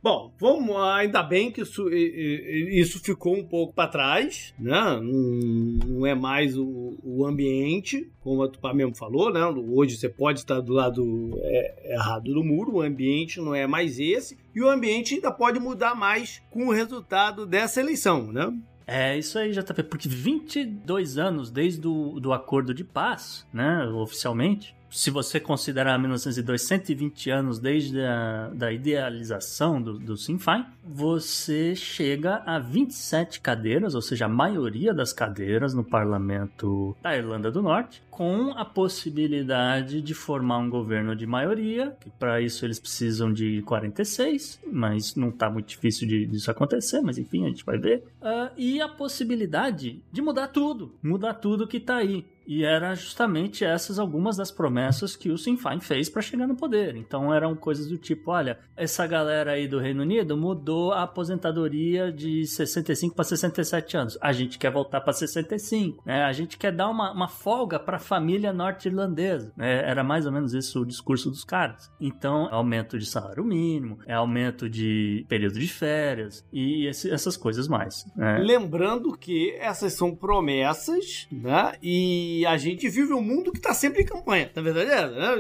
Bom, 0.03 0.33
vamos, 0.41 0.75
ainda 0.77 1.23
bem 1.23 1.51
que 1.51 1.61
isso, 1.61 1.91
isso 1.91 2.99
ficou 3.01 3.37
um 3.37 3.45
pouco 3.45 3.75
para 3.75 3.91
trás, 3.91 4.55
né? 4.59 4.99
Não, 4.99 6.07
é 6.07 6.15
mais 6.15 6.57
o, 6.57 6.97
o, 7.03 7.27
ambiente, 7.27 8.11
como 8.21 8.43
a 8.43 8.49
Tupá 8.49 8.73
mesmo 8.73 8.97
falou, 8.97 9.31
né? 9.31 9.45
Hoje 9.45 9.99
você 9.99 10.09
pode 10.09 10.39
estar 10.39 10.61
do 10.61 10.73
lado 10.73 11.39
é, 11.43 11.93
errado 11.93 12.33
do 12.33 12.43
muro, 12.43 12.77
o 12.77 12.81
ambiente 12.81 13.41
não 13.41 13.55
é 13.55 13.67
mais 13.67 13.99
esse, 13.99 14.39
e 14.55 14.63
o 14.63 14.71
ambiente 14.71 15.17
ainda 15.17 15.31
pode 15.31 15.61
mudar 15.61 15.95
mais 15.95 16.41
com 16.51 16.69
o 16.69 16.73
resultado 16.73 17.45
dessa 17.45 17.81
eleição, 17.81 18.33
né? 18.33 18.51
É 18.87 19.19
isso 19.19 19.39
aí, 19.39 19.53
JP, 19.53 19.83
porque 19.85 20.09
22 20.09 21.19
anos 21.19 21.51
desde 21.51 21.87
o 21.87 22.19
do 22.19 22.33
acordo 22.33 22.73
de 22.73 22.83
paz, 22.83 23.47
né, 23.53 23.87
oficialmente, 23.95 24.75
se 24.91 25.11
você 25.11 25.39
considerar 25.39 25.99
1902 25.99 26.63
120 26.63 27.31
anos 27.31 27.59
desde 27.59 28.01
a 28.01 28.51
da 28.53 28.73
idealização 28.73 29.81
do, 29.81 29.99
do 29.99 30.17
Sinn 30.17 30.39
Féin, 30.39 30.67
você 30.85 31.75
chega 31.75 32.43
a 32.45 32.59
27 32.59 33.41
cadeiras, 33.41 33.95
ou 33.95 34.03
seja, 34.03 34.27
a 34.27 34.29
maioria 34.29 34.93
das 34.93 35.13
cadeiras 35.13 35.73
no 35.73 35.85
parlamento 35.85 36.97
da 37.03 37.17
Irlanda 37.17 37.51
do 37.51 37.63
Norte, 37.63 38.03
com 38.11 38.51
a 38.51 38.65
possibilidade 38.65 40.03
de 40.03 40.13
formar 40.13 40.59
um 40.59 40.69
governo 40.69 41.17
de 41.17 41.27
maioria, 41.27 41.97
que 42.01 42.11
para 42.11 42.41
isso 42.41 42.67
eles 42.67 42.79
precisam 42.79 43.33
de 43.33 43.63
46, 43.63 44.61
mas 44.71 45.15
não 45.15 45.31
está 45.31 45.49
muito 45.49 45.69
difícil 45.69 46.07
de, 46.07 46.27
disso 46.27 46.51
acontecer, 46.51 47.01
mas 47.01 47.17
enfim, 47.17 47.47
a 47.47 47.49
gente 47.49 47.65
vai 47.65 47.79
ver. 47.79 48.05
Uh, 48.21 48.51
e 48.57 48.81
a 48.81 48.89
possibilidade 48.89 50.03
de 50.13 50.21
mudar 50.21 50.49
tudo, 50.49 50.93
mudar 51.03 51.35
tudo 51.35 51.67
que 51.67 51.79
está 51.79 51.97
aí. 51.97 52.27
E 52.51 52.65
era 52.65 52.97
justamente 52.97 53.65
essas 53.65 53.97
algumas 53.97 54.37
das 54.37 54.51
promessas 54.51 55.15
que 55.15 55.31
o 55.31 55.39
Sinn 55.39 55.57
Féin 55.57 55.79
fez 55.79 56.09
para 56.09 56.21
chegar 56.21 56.49
no 56.49 56.57
poder. 56.57 56.97
Então 56.97 57.33
eram 57.33 57.55
coisas 57.55 57.87
do 57.87 57.97
tipo, 57.97 58.33
olha, 58.33 58.59
essa 58.77 59.07
galera 59.07 59.53
aí 59.53 59.69
do 59.69 59.79
Reino 59.79 60.03
Unido 60.03 60.37
mudou 60.37 60.93
a 60.93 61.05
aposentadoria 61.05 62.11
de 62.11 62.45
65 62.45 63.15
para 63.15 63.23
67 63.23 63.97
anos. 63.97 64.19
A 64.21 64.33
gente 64.33 64.59
quer 64.59 64.73
voltar 64.73 65.01
para 65.01 65.13
65, 65.13 66.03
né? 66.05 66.25
A 66.25 66.33
gente 66.33 66.59
quer 66.59 66.73
dar 66.73 66.89
uma, 66.89 67.13
uma 67.13 67.29
folga 67.29 67.79
para 67.79 67.99
a 67.99 68.01
família 68.01 68.53
norte-irlandesa. 68.53 69.53
Né? 69.57 69.89
Era 69.89 70.03
mais 70.03 70.27
ou 70.27 70.33
menos 70.33 70.53
isso 70.53 70.81
o 70.81 70.87
discurso 70.87 71.31
dos 71.31 71.45
caras. 71.45 71.89
Então, 72.01 72.49
aumento 72.51 72.99
de 72.99 73.07
salário 73.07 73.45
mínimo, 73.45 74.01
é 74.09 74.15
aumento 74.15 74.69
de 74.69 75.25
período 75.29 75.61
de 75.61 75.69
férias 75.69 76.45
e 76.53 76.89
esse, 76.89 77.13
essas 77.13 77.37
coisas 77.37 77.69
mais. 77.69 78.05
Né? 78.17 78.39
Lembrando 78.39 79.17
que 79.17 79.53
essas 79.61 79.93
são 79.93 80.17
promessas, 80.17 81.29
né? 81.31 81.75
E 81.81 82.40
a 82.47 82.57
gente 82.57 82.89
vive 82.89 83.13
um 83.13 83.21
mundo 83.21 83.53
que 83.53 83.59
está 83.59 83.75
sempre 83.75 84.03
em 84.03 84.07
campanha, 84.07 84.51
na 84.55 84.63
verdade 84.63 84.91
é, 84.91 85.09
né? 85.09 85.35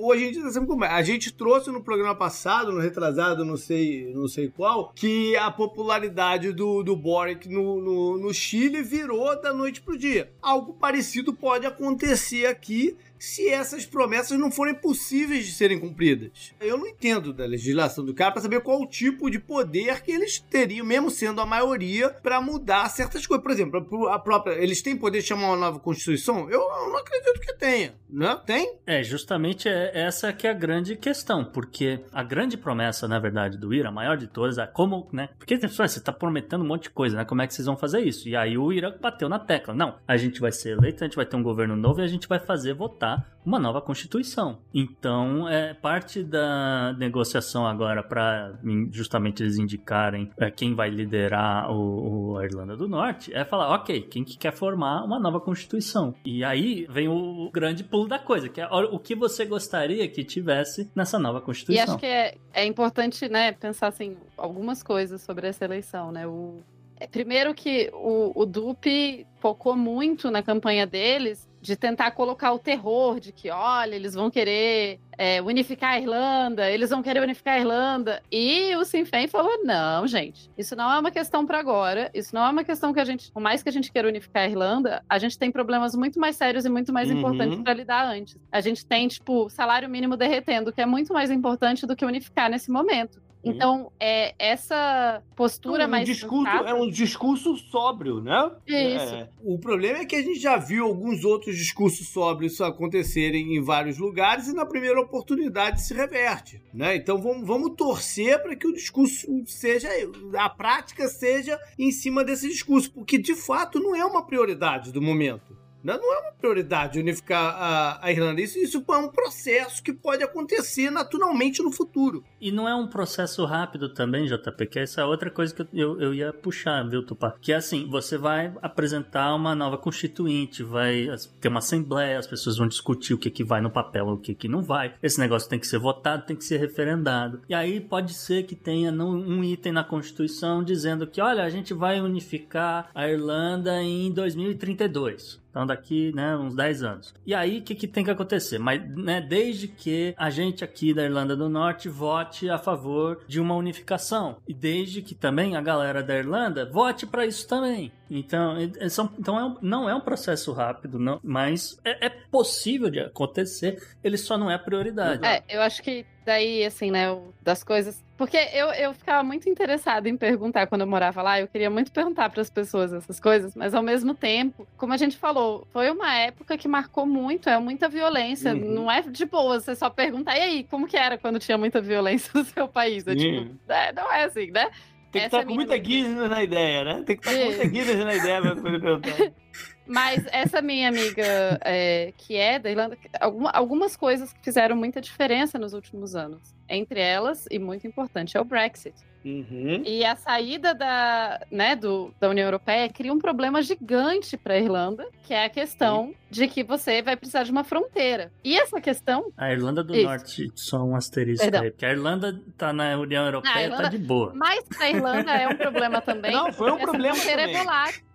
Hoje 0.00 0.22
a 0.22 0.26
gente 0.26 0.38
está 0.38 0.50
sempre 0.50 0.68
em 0.68 0.72
campanha. 0.72 0.92
A 0.92 1.02
gente 1.02 1.32
trouxe 1.32 1.70
no 1.70 1.82
programa 1.82 2.14
passado, 2.14 2.72
no 2.72 2.80
retrasado, 2.80 3.44
não 3.44 3.56
sei, 3.56 4.12
não 4.14 4.28
sei 4.28 4.48
qual, 4.48 4.92
que 4.94 5.36
a 5.36 5.50
popularidade 5.50 6.52
do, 6.52 6.82
do 6.82 6.96
Boric 6.96 7.48
no, 7.48 7.80
no, 7.80 8.18
no 8.18 8.34
Chile 8.34 8.82
virou 8.82 9.40
da 9.40 9.52
noite 9.52 9.80
pro 9.80 9.98
dia. 9.98 10.30
Algo 10.42 10.74
parecido 10.74 11.32
pode 11.32 11.66
acontecer 11.66 12.46
aqui 12.46 12.96
se 13.18 13.48
essas 13.48 13.84
promessas 13.84 14.38
não 14.38 14.50
forem 14.50 14.74
possíveis 14.74 15.44
de 15.44 15.52
serem 15.52 15.78
cumpridas. 15.78 16.54
Eu 16.60 16.78
não 16.78 16.86
entendo 16.86 17.32
da 17.32 17.44
legislação 17.44 18.04
do 18.04 18.14
cara 18.14 18.32
para 18.32 18.42
saber 18.42 18.60
qual 18.60 18.80
o 18.80 18.86
tipo 18.86 19.30
de 19.30 19.38
poder 19.38 20.02
que 20.02 20.12
eles 20.12 20.38
teriam, 20.38 20.86
mesmo 20.86 21.10
sendo 21.10 21.40
a 21.40 21.46
maioria, 21.46 22.10
para 22.10 22.40
mudar 22.40 22.88
certas 22.88 23.26
coisas. 23.26 23.42
Por 23.42 23.52
exemplo, 23.52 24.08
a 24.08 24.18
própria, 24.18 24.54
eles 24.54 24.82
têm 24.82 24.96
poder 24.96 25.20
de 25.20 25.26
chamar 25.26 25.48
uma 25.48 25.56
nova 25.56 25.80
constituição? 25.80 26.48
Eu 26.50 26.60
não 26.60 26.96
acredito 26.96 27.40
que 27.40 27.54
tenha, 27.54 27.94
né? 28.08 28.40
Tem? 28.46 28.76
É, 28.86 29.02
justamente 29.02 29.68
é, 29.68 29.90
essa 29.94 30.32
que 30.32 30.46
é 30.46 30.50
a 30.50 30.54
grande 30.54 30.96
questão, 30.96 31.44
porque 31.44 32.00
a 32.12 32.22
grande 32.22 32.56
promessa, 32.56 33.08
na 33.08 33.18
verdade, 33.18 33.58
do 33.58 33.74
IRA, 33.74 33.88
a 33.88 33.92
maior 33.92 34.16
de 34.16 34.26
todas, 34.26 34.58
é 34.58 34.66
como, 34.66 35.08
né? 35.12 35.28
Porque 35.38 35.58
você 35.58 35.98
está 35.98 36.12
prometendo 36.12 36.62
um 36.62 36.66
monte 36.66 36.84
de 36.84 36.90
coisa, 36.90 37.16
né? 37.16 37.24
Como 37.24 37.42
é 37.42 37.46
que 37.46 37.54
vocês 37.54 37.66
vão 37.66 37.76
fazer 37.76 38.00
isso? 38.00 38.28
E 38.28 38.36
aí 38.36 38.56
o 38.56 38.72
IRA 38.72 38.96
bateu 39.00 39.28
na 39.28 39.38
tecla. 39.38 39.74
Não, 39.74 39.96
a 40.06 40.16
gente 40.16 40.40
vai 40.40 40.52
ser 40.52 40.70
eleito, 40.70 41.02
a 41.02 41.06
gente 41.06 41.16
vai 41.16 41.26
ter 41.26 41.36
um 41.36 41.42
governo 41.42 41.76
novo 41.76 42.00
e 42.00 42.04
a 42.04 42.06
gente 42.06 42.28
vai 42.28 42.38
fazer 42.38 42.74
votar 42.74 43.07
uma 43.48 43.58
nova 43.58 43.80
constituição. 43.80 44.58
Então, 44.74 45.48
é 45.48 45.72
parte 45.72 46.22
da 46.22 46.92
negociação 46.98 47.66
agora 47.66 48.02
para 48.02 48.58
justamente 48.90 49.42
eles 49.42 49.56
indicarem 49.56 50.30
é, 50.36 50.50
quem 50.50 50.74
vai 50.74 50.90
liderar 50.90 51.70
o, 51.70 52.32
o, 52.32 52.38
a 52.38 52.44
Irlanda 52.44 52.76
do 52.76 52.86
Norte 52.86 53.32
é 53.34 53.44
falar, 53.44 53.74
ok, 53.74 54.02
quem 54.02 54.22
que 54.22 54.36
quer 54.36 54.52
formar 54.52 55.02
uma 55.02 55.18
nova 55.18 55.40
constituição? 55.40 56.14
E 56.26 56.44
aí 56.44 56.86
vem 56.90 57.08
o 57.08 57.50
grande 57.50 57.82
pulo 57.82 58.06
da 58.06 58.18
coisa, 58.18 58.50
que 58.50 58.60
é 58.60 58.66
o 58.66 58.98
que 58.98 59.14
você 59.14 59.46
gostaria 59.46 60.06
que 60.08 60.22
tivesse 60.22 60.90
nessa 60.94 61.18
nova 61.18 61.40
constituição. 61.40 61.86
E 61.86 61.88
acho 61.88 61.98
que 61.98 62.06
é, 62.06 62.36
é 62.52 62.66
importante, 62.66 63.28
né, 63.30 63.52
pensar 63.52 63.88
assim 63.88 64.16
algumas 64.36 64.82
coisas 64.82 65.22
sobre 65.22 65.46
essa 65.46 65.64
eleição, 65.64 66.12
né? 66.12 66.26
O 66.26 66.58
é, 67.00 67.06
Primeiro 67.06 67.54
que 67.54 67.90
o, 67.94 68.32
o 68.34 68.44
Dupe 68.44 69.26
focou 69.36 69.76
muito 69.76 70.30
na 70.30 70.42
campanha 70.42 70.86
deles 70.86 71.47
de 71.60 71.76
tentar 71.76 72.10
colocar 72.12 72.52
o 72.52 72.58
terror 72.58 73.18
de 73.18 73.32
que, 73.32 73.50
olha, 73.50 73.94
eles 73.94 74.14
vão 74.14 74.30
querer 74.30 75.00
é, 75.16 75.42
unificar 75.42 75.94
a 75.94 75.98
Irlanda, 75.98 76.70
eles 76.70 76.90
vão 76.90 77.02
querer 77.02 77.20
unificar 77.20 77.54
a 77.54 77.58
Irlanda. 77.58 78.22
E 78.30 78.74
o 78.76 78.84
Sinn 78.84 79.04
Féin 79.04 79.26
falou: 79.26 79.64
não, 79.64 80.06
gente, 80.06 80.50
isso 80.56 80.76
não 80.76 80.90
é 80.92 80.98
uma 80.98 81.10
questão 81.10 81.44
para 81.44 81.58
agora, 81.58 82.10
isso 82.14 82.34
não 82.34 82.46
é 82.46 82.50
uma 82.50 82.64
questão 82.64 82.92
que 82.92 83.00
a 83.00 83.04
gente, 83.04 83.30
por 83.32 83.40
mais 83.40 83.62
que 83.62 83.68
a 83.68 83.72
gente 83.72 83.90
queira 83.90 84.08
unificar 84.08 84.44
a 84.44 84.48
Irlanda, 84.48 85.02
a 85.08 85.18
gente 85.18 85.38
tem 85.38 85.50
problemas 85.50 85.94
muito 85.94 86.20
mais 86.20 86.36
sérios 86.36 86.64
e 86.64 86.68
muito 86.68 86.92
mais 86.92 87.10
uhum. 87.10 87.18
importantes 87.18 87.58
para 87.60 87.74
lidar 87.74 88.06
antes. 88.06 88.36
A 88.52 88.60
gente 88.60 88.86
tem, 88.86 89.08
tipo, 89.08 89.50
salário 89.50 89.88
mínimo 89.88 90.16
derretendo, 90.16 90.72
que 90.72 90.80
é 90.80 90.86
muito 90.86 91.12
mais 91.12 91.30
importante 91.30 91.86
do 91.86 91.96
que 91.96 92.04
unificar 92.04 92.48
nesse 92.48 92.70
momento. 92.70 93.20
Uhum. 93.44 93.52
Então, 93.52 93.92
é, 94.00 94.34
essa 94.38 95.22
postura 95.36 95.86
um 95.86 95.90
mais. 95.90 96.06
Discurso, 96.06 96.50
é 96.50 96.74
um 96.74 96.88
discurso 96.90 97.56
sóbrio, 97.56 98.20
né? 98.20 98.50
Isso. 98.66 99.14
É. 99.14 99.28
O 99.42 99.58
problema 99.58 99.98
é 99.98 100.04
que 100.04 100.16
a 100.16 100.22
gente 100.22 100.40
já 100.40 100.56
viu 100.56 100.84
alguns 100.84 101.24
outros 101.24 101.56
discursos 101.56 102.08
sóbrios 102.08 102.60
acontecerem 102.60 103.56
em 103.56 103.62
vários 103.62 103.98
lugares 103.98 104.48
e 104.48 104.54
na 104.54 104.66
primeira 104.66 105.00
oportunidade 105.00 105.82
se 105.82 105.94
reverte, 105.94 106.62
né? 106.72 106.96
Então 106.96 107.18
vamos, 107.18 107.46
vamos 107.46 107.74
torcer 107.76 108.42
para 108.42 108.56
que 108.56 108.66
o 108.66 108.72
discurso 108.72 109.26
seja, 109.46 109.88
a 110.36 110.48
prática 110.48 111.08
seja 111.08 111.58
em 111.78 111.90
cima 111.90 112.24
desse 112.24 112.48
discurso, 112.48 112.92
porque 112.92 113.18
de 113.18 113.34
fato 113.34 113.80
não 113.80 113.94
é 113.94 114.04
uma 114.04 114.24
prioridade 114.24 114.92
do 114.92 115.00
momento. 115.02 115.57
Né? 115.82 115.96
Não 115.96 116.14
é 116.14 116.18
uma 116.20 116.32
prioridade 116.32 116.98
unificar 116.98 117.54
a, 117.56 118.06
a 118.06 118.10
Irlanda. 118.10 118.40
Isso, 118.40 118.58
isso 118.58 118.84
é 118.88 118.96
um 118.96 119.08
processo 119.08 119.82
que 119.82 119.92
pode 119.92 120.22
acontecer 120.22 120.90
naturalmente 120.90 121.62
no 121.62 121.72
futuro. 121.72 122.24
E 122.40 122.50
não 122.50 122.68
é 122.68 122.74
um 122.74 122.86
processo 122.86 123.44
rápido 123.44 123.88
também, 123.88 124.26
JP, 124.26 124.66
que 124.66 124.78
essa 124.78 125.00
é 125.00 125.04
outra 125.04 125.30
coisa 125.30 125.54
que 125.54 125.66
eu, 125.72 126.00
eu 126.00 126.14
ia 126.14 126.32
puxar, 126.32 126.82
viu, 126.88 127.04
Tupá? 127.04 127.34
Que 127.40 127.52
é 127.52 127.56
assim, 127.56 127.88
você 127.88 128.16
vai 128.16 128.52
apresentar 128.62 129.34
uma 129.34 129.54
nova 129.54 129.78
constituinte, 129.78 130.62
vai 130.62 131.08
ter 131.40 131.48
uma 131.48 131.58
assembleia, 131.58 132.18
as 132.18 132.26
pessoas 132.26 132.56
vão 132.56 132.68
discutir 132.68 133.14
o 133.14 133.18
que, 133.18 133.30
que 133.30 133.44
vai 133.44 133.60
no 133.60 133.70
papel, 133.70 134.08
o 134.08 134.18
que, 134.18 134.34
que 134.34 134.48
não 134.48 134.62
vai. 134.62 134.94
Esse 135.02 135.18
negócio 135.18 135.48
tem 135.48 135.58
que 135.58 135.66
ser 135.66 135.78
votado, 135.78 136.26
tem 136.26 136.36
que 136.36 136.44
ser 136.44 136.58
referendado. 136.58 137.42
E 137.48 137.54
aí 137.54 137.80
pode 137.80 138.14
ser 138.14 138.44
que 138.44 138.54
tenha 138.54 138.92
um 138.92 139.42
item 139.44 139.72
na 139.72 139.84
Constituição 139.84 140.62
dizendo 140.62 141.06
que, 141.06 141.20
olha, 141.20 141.44
a 141.44 141.50
gente 141.50 141.72
vai 141.74 142.00
unificar 142.00 142.90
a 142.94 143.08
Irlanda 143.08 143.82
em 143.82 144.12
2032. 144.12 145.40
Então, 145.58 145.66
daqui, 145.66 146.12
né, 146.14 146.36
uns 146.36 146.54
10 146.54 146.82
anos. 146.84 147.14
E 147.26 147.34
aí, 147.34 147.58
o 147.58 147.62
que, 147.62 147.74
que 147.74 147.88
tem 147.88 148.04
que 148.04 148.10
acontecer? 148.12 148.60
Mas, 148.60 148.80
né, 148.96 149.20
desde 149.20 149.66
que 149.66 150.14
a 150.16 150.30
gente 150.30 150.62
aqui 150.62 150.94
da 150.94 151.02
Irlanda 151.02 151.34
do 151.34 151.48
Norte 151.48 151.88
vote 151.88 152.48
a 152.48 152.58
favor 152.58 153.24
de 153.26 153.40
uma 153.40 153.56
unificação. 153.56 154.36
E 154.46 154.54
desde 154.54 155.02
que 155.02 155.16
também 155.16 155.56
a 155.56 155.60
galera 155.60 156.00
da 156.00 156.16
Irlanda 156.16 156.64
vote 156.64 157.08
para 157.08 157.26
isso 157.26 157.48
também. 157.48 157.90
Então, 158.08 158.54
são, 158.88 159.10
então 159.18 159.38
é, 159.38 159.56
não 159.60 159.90
é 159.90 159.94
um 159.94 160.00
processo 160.00 160.52
rápido, 160.52 160.98
não, 160.98 161.20
mas 161.22 161.78
é, 161.84 162.06
é, 162.06 162.08
possível 162.08 162.88
de 162.88 163.00
acontecer, 163.00 163.82
ele 164.02 164.16
só 164.16 164.38
não 164.38 164.50
é 164.50 164.56
prioridade. 164.56 165.26
É, 165.26 165.42
eu 165.48 165.60
acho 165.60 165.82
que 165.82 166.06
daí, 166.28 166.62
assim, 166.62 166.90
né, 166.90 167.06
das 167.42 167.64
coisas. 167.64 168.04
Porque 168.18 168.36
eu, 168.52 168.66
eu 168.72 168.92
ficava 168.92 169.22
muito 169.22 169.48
interessada 169.48 170.08
em 170.08 170.16
perguntar 170.16 170.66
quando 170.66 170.82
eu 170.82 170.86
morava 170.86 171.22
lá, 171.22 171.40
eu 171.40 171.48
queria 171.48 171.70
muito 171.70 171.90
perguntar 171.90 172.28
para 172.28 172.42
as 172.42 172.50
pessoas 172.50 172.92
essas 172.92 173.18
coisas, 173.18 173.56
mas 173.56 173.74
ao 173.74 173.82
mesmo 173.82 174.14
tempo, 174.14 174.68
como 174.76 174.92
a 174.92 174.96
gente 174.98 175.16
falou, 175.16 175.66
foi 175.72 175.90
uma 175.90 176.14
época 176.14 176.58
que 176.58 176.68
marcou 176.68 177.06
muito, 177.06 177.48
é 177.48 177.58
muita 177.58 177.88
violência, 177.88 178.52
uhum. 178.52 178.74
não 178.74 178.90
é 178.90 179.00
de 179.00 179.24
boa 179.24 179.58
você 179.58 179.74
só 179.74 179.88
perguntar, 179.88 180.36
e 180.36 180.40
aí, 180.40 180.64
como 180.64 180.86
que 180.86 180.96
era 180.96 181.16
quando 181.16 181.38
tinha 181.38 181.56
muita 181.56 181.80
violência 181.80 182.30
no 182.34 182.44
seu 182.44 182.68
país? 182.68 183.06
É, 183.06 183.14
tipo, 183.14 183.56
é, 183.68 183.92
não 183.92 184.12
é 184.12 184.24
assim, 184.24 184.50
né? 184.50 184.68
Tem 185.10 185.22
que 185.22 185.26
estar 185.26 185.38
tá 185.38 185.46
com 185.46 185.54
muita 185.54 185.78
guisa 185.78 186.28
na 186.28 186.42
ideia, 186.42 186.84
né? 186.84 187.02
Tem 187.06 187.16
que 187.16 187.26
estar 187.26 187.32
tá 187.32 187.38
com 187.38 187.44
muita 187.46 187.66
guisa 187.66 188.04
na 188.04 188.14
ideia 188.14 188.42
pra 188.42 188.56
poder 188.56 188.80
perguntar. 188.80 189.32
Mas 189.88 190.22
essa 190.30 190.60
minha 190.60 190.88
amiga, 190.88 191.58
é, 191.64 192.12
que 192.18 192.36
é 192.36 192.58
da 192.58 192.70
Irlanda, 192.70 192.98
alguma, 193.18 193.50
algumas 193.50 193.96
coisas 193.96 194.32
que 194.34 194.40
fizeram 194.44 194.76
muita 194.76 195.00
diferença 195.00 195.58
nos 195.58 195.72
últimos 195.72 196.14
anos. 196.14 196.54
Entre 196.68 197.00
elas, 197.00 197.46
e 197.50 197.58
muito 197.58 197.86
importante, 197.86 198.36
é 198.36 198.40
o 198.40 198.44
Brexit. 198.44 198.94
Uhum. 199.28 199.82
E 199.84 200.04
a 200.04 200.16
saída 200.16 200.74
da, 200.74 201.40
né, 201.50 201.76
do, 201.76 202.14
da 202.18 202.30
União 202.30 202.46
Europeia 202.46 202.88
cria 202.88 203.12
um 203.12 203.18
problema 203.18 203.60
gigante 203.62 204.36
para 204.36 204.54
a 204.54 204.58
Irlanda, 204.58 205.06
que 205.22 205.34
é 205.34 205.44
a 205.44 205.48
questão 205.50 206.14
de 206.30 206.46
que 206.46 206.62
você 206.62 207.02
vai 207.02 207.16
precisar 207.16 207.42
de 207.42 207.50
uma 207.50 207.64
fronteira. 207.64 208.30
E 208.44 208.58
essa 208.58 208.80
questão. 208.80 209.30
A 209.36 209.52
Irlanda 209.52 209.82
do 209.82 209.94
Isso. 209.94 210.06
Norte, 210.06 210.52
só 210.54 210.82
um 210.82 210.94
asterisco 210.94 211.44
Perdão. 211.44 211.62
aí, 211.62 211.70
porque 211.70 211.86
a 211.86 211.90
Irlanda 211.90 212.40
tá 212.56 212.72
na 212.72 212.98
União 212.98 213.24
Europeia, 213.24 213.64
Irlanda... 213.64 213.82
tá 213.82 213.88
de 213.88 213.98
boa. 213.98 214.32
Mas 214.34 214.64
a 214.80 214.90
Irlanda 214.90 215.32
é 215.32 215.48
um 215.48 215.56
problema 215.56 216.00
também. 216.00 216.32
Não, 216.32 216.52
foi 216.52 216.70
um 216.70 216.78
problema. 216.78 217.18
Também. 217.18 217.56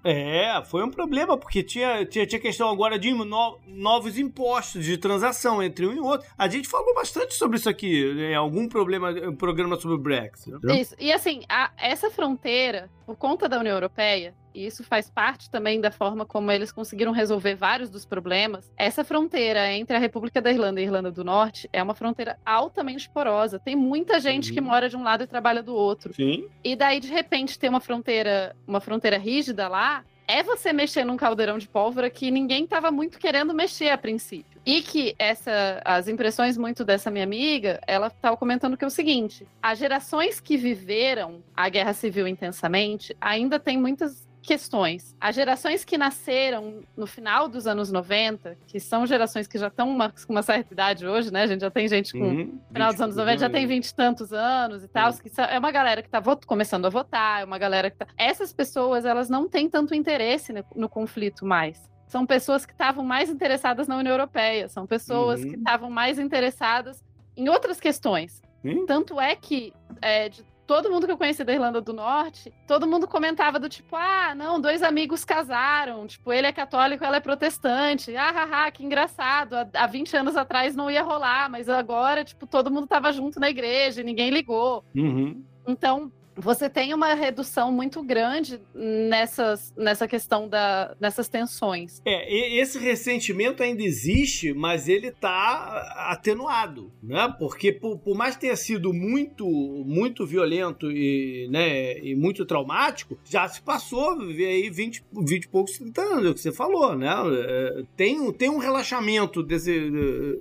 É, 0.04 0.62
foi 0.66 0.84
um 0.84 0.92
problema, 0.92 1.38
porque 1.38 1.64
tinha, 1.64 2.06
tinha, 2.06 2.26
tinha 2.26 2.40
questão 2.40 2.70
agora 2.70 3.00
de 3.00 3.14
no, 3.14 3.60
novos 3.66 4.18
impostos 4.18 4.84
de 4.84 4.98
transação 4.98 5.64
entre 5.64 5.88
um 5.88 5.94
e 5.94 6.00
outro. 6.00 6.28
A 6.38 6.48
gente 6.48 6.68
falou 6.68 6.94
bastante 6.94 7.34
sobre 7.36 7.58
isso 7.58 7.70
aqui, 7.70 8.04
em 8.04 8.16
né, 8.16 8.36
algum 8.36 8.68
problema, 8.68 9.14
programa 9.38 9.80
sobre 9.80 9.96
o 9.96 10.00
Brexit. 10.00 10.58
Isso, 10.78 10.96
e 11.04 11.12
assim, 11.12 11.42
a, 11.50 11.70
essa 11.78 12.10
fronteira, 12.10 12.90
por 13.06 13.18
conta 13.18 13.50
da 13.50 13.60
União 13.60 13.76
Europeia, 13.76 14.34
e 14.56 14.66
isso 14.66 14.86
faz 14.86 15.10
parte 15.10 15.50
também 15.50 15.82
da 15.82 15.92
forma 15.92 16.26
como 16.26 16.50
eles 16.50 16.72
conseguiram 16.72 17.12
resolver 17.12 17.56
vários 17.56 17.90
dos 17.90 18.06
problemas. 18.06 18.72
Essa 18.78 19.04
fronteira 19.04 19.70
entre 19.74 19.98
a 19.98 20.00
República 20.00 20.42
da 20.42 20.50
Irlanda 20.50 20.80
e 20.80 20.84
a 20.84 20.86
Irlanda 20.86 21.12
do 21.12 21.22
Norte 21.22 21.70
é 21.74 21.84
uma 21.84 21.94
fronteira 21.94 22.38
altamente 22.46 23.10
porosa. 23.10 23.60
Tem 23.60 23.76
muita 23.76 24.18
gente 24.22 24.48
Sim. 24.48 24.54
que 24.54 24.62
mora 24.62 24.88
de 24.88 24.96
um 24.96 25.04
lado 25.04 25.26
e 25.26 25.28
trabalha 25.28 25.62
do 25.62 25.76
outro. 25.76 26.14
Sim. 26.14 26.48
E 26.64 26.74
daí 26.74 27.02
de 27.02 27.10
repente 27.10 27.60
ter 27.60 27.68
uma 27.68 27.82
fronteira, 27.82 28.56
uma 28.66 28.80
fronteira 28.80 29.18
rígida 29.18 29.68
lá, 29.68 30.06
é 30.28 30.44
você 30.44 30.72
mexer 30.72 31.04
num 31.04 31.18
caldeirão 31.18 31.58
de 31.58 31.68
pólvora 31.68 32.10
que 32.10 32.32
ninguém 32.32 32.64
estava 32.64 32.92
muito 32.92 33.20
querendo 33.20 33.54
mexer 33.54 33.90
a 33.90 33.98
princípio. 33.98 34.62
E 34.66 34.82
que 34.82 35.14
essa, 35.20 35.82
as 35.84 36.08
impressões 36.08 36.58
muito 36.58 36.86
dessa 36.86 37.12
minha 37.12 37.24
amiga, 37.24 37.82
ela 37.86 38.08
estava 38.08 38.38
comentando 38.38 38.78
que 38.78 38.84
é 38.84 38.88
o 38.88 38.92
seguinte: 38.92 39.46
as 39.62 39.78
gerações 39.78 40.40
que 40.40 40.56
viveram 40.56 41.44
a 41.56 41.68
guerra 41.68 41.94
civil 41.94 42.28
intensamente 42.28 43.16
ainda 43.20 43.60
tem 43.60 43.78
muitas 43.78 44.28
questões. 44.44 45.16
As 45.20 45.36
gerações 45.36 45.84
que 45.84 45.98
nasceram 45.98 46.82
no 46.96 47.08
final 47.08 47.48
dos 47.48 47.66
anos 47.66 47.92
90, 47.92 48.58
que 48.68 48.80
são 48.80 49.06
gerações 49.08 49.48
que 49.48 49.58
já 49.58 49.68
estão 49.68 49.98
com 50.28 50.34
uma 50.34 50.44
certa 50.44 50.74
idade 50.74 51.08
hoje, 51.08 51.32
né? 51.32 51.44
A 51.44 51.48
gente 51.48 51.62
já 51.62 51.72
tem 51.72 51.88
gente 51.88 52.12
com. 52.12 52.20
Uhum, 52.20 52.60
final 52.72 52.92
dos 52.92 53.02
anos 53.02 53.16
90 53.16 53.38
já 53.40 53.50
tem 53.50 53.66
vinte 53.66 53.88
e 53.88 53.96
tantos 53.96 54.34
anos 54.34 54.84
e 54.84 54.88
tal. 54.88 55.12
Uhum. 55.12 55.18
Que 55.18 55.42
é 55.42 55.58
uma 55.58 55.72
galera 55.72 56.02
que 56.02 56.08
está 56.08 56.22
começando 56.46 56.86
a 56.86 56.90
votar, 56.90 57.42
é 57.42 57.46
uma 57.46 57.58
galera 57.58 57.90
que 57.90 57.98
tá. 57.98 58.08
Essas 58.18 58.54
pessoas, 58.54 59.06
elas 59.06 59.30
não 59.30 59.48
têm 59.48 59.70
tanto 59.70 59.96
interesse 59.96 60.54
no, 60.54 60.64
no 60.76 60.90
conflito 60.90 61.46
mais 61.46 61.92
são 62.06 62.28
pessoas 62.28 62.64
que 62.64 62.74
estavam 62.74 63.04
mais 63.04 63.28
interessadas 63.28 63.88
na 63.88 63.98
União 63.98 64.14
Europeia, 64.14 64.70
são 64.70 64.86
pessoas 64.86 65.42
uhum. 65.42 65.50
que 65.50 65.56
estavam 65.56 65.90
mais 65.90 66.20
interessadas 66.20 67.04
em 67.36 67.50
outras 67.50 67.80
questões. 67.80 68.40
Uhum. 68.64 68.86
Tanto 68.86 69.20
é 69.20 69.36
que 69.36 69.74
é, 70.00 70.30
de 70.30 70.44
todo 70.66 70.90
mundo 70.90 71.06
que 71.06 71.12
eu 71.12 71.18
conheci 71.18 71.44
da 71.44 71.54
Irlanda 71.54 71.82
do 71.82 71.94
Norte, 71.94 72.54
todo 72.68 72.88
mundo 72.88 73.08
comentava 73.08 73.60
do 73.60 73.70
tipo, 73.70 73.96
ah, 73.96 74.34
não, 74.36 74.60
dois 74.60 74.82
amigos 74.82 75.26
casaram, 75.26 76.08
tipo, 76.08 76.32
ele 76.32 76.48
é 76.48 76.52
católico, 76.52 77.04
ela 77.04 77.18
é 77.18 77.20
protestante, 77.20 78.16
ah, 78.16 78.32
haha, 78.32 78.72
que 78.72 78.84
engraçado, 78.84 79.56
há, 79.56 79.68
há 79.74 79.88
20 79.88 80.16
anos 80.18 80.36
atrás 80.36 80.76
não 80.76 80.90
ia 80.90 81.04
rolar, 81.04 81.50
mas 81.50 81.68
agora, 81.70 82.24
tipo, 82.24 82.48
todo 82.48 82.72
mundo 82.72 82.88
tava 82.88 83.12
junto 83.12 83.40
na 83.40 83.50
igreja, 83.50 84.02
e 84.02 84.04
ninguém 84.04 84.30
ligou. 84.30 84.84
Uhum. 84.96 85.44
Então, 85.68 86.12
você 86.36 86.70
tem 86.70 86.94
uma 86.94 87.14
redução 87.14 87.72
muito 87.72 88.04
grande 88.04 88.60
nessas, 88.74 89.74
nessa 89.78 90.08
questão 90.08 90.48
da, 90.48 90.96
nessas 91.00 91.28
tensões. 91.28 92.02
É, 92.06 92.60
esse 92.60 92.80
ressentimento 92.80 93.62
ainda 93.62 93.84
existe, 93.84 94.54
mas 94.54 94.88
ele 94.88 95.08
está 95.08 96.08
atenuado, 96.10 96.92
né? 97.02 97.34
Porque 97.38 97.72
por, 97.72 97.98
por, 98.00 98.16
mais 98.16 98.36
tenha 98.36 98.56
sido 98.56 98.94
muito, 98.94 99.46
muito 99.86 100.26
violento 100.26 100.92
e, 100.92 101.48
né, 101.50 102.00
e 102.00 102.16
muito 102.16 102.46
traumático, 102.46 103.18
já 103.26 103.48
se 103.48 103.62
passou 103.62 104.18
viver 104.20 104.48
aí 104.48 104.70
20, 104.70 105.04
20 105.14 105.44
e 105.44 105.48
poucos, 105.48 105.78
30 105.78 106.02
anos, 106.02 106.26
é 106.26 106.30
o 106.30 106.34
que 106.34 106.40
você 106.40 106.52
falou, 106.52 106.96
né? 106.96 107.10
É, 107.10 107.84
tem, 107.96 108.32
tem 108.34 108.50
um 108.50 108.58
relaxamento 108.58 109.44
desse, 109.44 109.92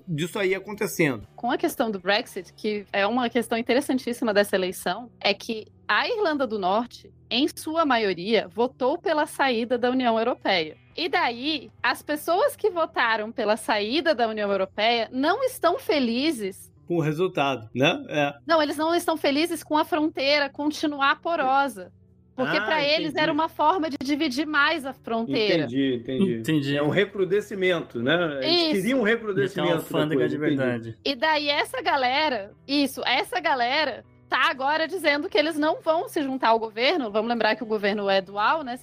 disso 0.07 0.39
aí 0.39 0.55
acontecendo. 0.55 1.27
Com 1.37 1.51
a 1.51 1.59
questão 1.59 1.91
do 1.91 1.99
Brexit, 1.99 2.53
que 2.55 2.85
é 2.93 3.07
uma 3.07 3.29
questão 3.29 3.59
interessantíssima 3.59 4.33
dessa 4.33 4.57
eleição, 4.57 5.11
é 5.21 5.35
que 5.35 5.67
a 5.93 6.09
Irlanda 6.09 6.47
do 6.47 6.59
Norte, 6.59 7.13
em 7.31 7.47
sua 7.55 7.85
maioria, 7.85 8.49
votou 8.49 8.97
pela 8.99 9.27
saída 9.27 9.77
da 9.77 9.91
União 9.91 10.19
Europeia. 10.19 10.77
E 10.97 11.09
daí, 11.09 11.71
as 11.83 12.03
pessoas 12.03 12.57
que 12.57 12.71
votaram 12.71 13.31
pela 13.31 13.57
saída 13.57 14.15
da 14.15 14.27
União 14.27 14.51
Europeia 14.51 15.09
não 15.13 15.43
estão 15.45 15.79
felizes 15.79 16.73
com 16.87 16.97
o 16.97 17.01
resultado, 17.01 17.69
né? 17.75 18.05
É. 18.09 18.35
Não, 18.47 18.63
eles 18.63 18.77
não 18.77 18.95
estão 18.95 19.17
felizes 19.17 19.63
com 19.63 19.77
a 19.77 19.85
fronteira 19.85 20.51
continuar 20.51 21.21
porosa. 21.21 21.93
Porque 22.35 22.57
ah, 22.57 22.63
para 22.63 22.83
eles 22.83 23.15
era 23.15 23.31
uma 23.31 23.49
forma 23.49 23.91
de 23.91 23.97
dividir 24.03 24.47
mais 24.47 24.87
a 24.87 24.95
fronteira. 24.95 25.65
Entendi, 25.65 25.97
entendi. 25.97 26.35
entendi. 26.39 26.77
É 26.77 26.83
um 26.83 26.89
recrudescimento, 26.89 28.03
né? 28.03 28.41
Eles 28.43 28.63
isso. 28.63 28.73
queriam 28.73 29.01
um 29.01 29.03
recrudescimento. 29.03 29.69
Então, 29.69 29.83
alfândega 29.83 30.29
de 30.29 30.39
verdade. 30.39 30.99
E 31.05 31.15
daí 31.15 31.49
essa 31.49 31.83
galera, 31.83 32.53
isso, 32.67 33.03
essa 33.05 33.39
galera 33.39 34.03
tá 34.33 34.49
agora 34.49 34.89
dizendo 34.89 35.29
que 35.29 35.37
eles 35.37 35.59
não 35.59 35.83
vão 35.83 36.09
se 36.09 36.23
juntar 36.23 36.49
ao 36.49 36.59
governo. 36.59 37.11
Vamos 37.11 37.29
lembrar 37.29 37.55
que 37.55 37.63
o 37.63 37.67
governo 37.67 38.09
é 38.09 38.23
dual, 38.23 38.63
né? 38.63 38.79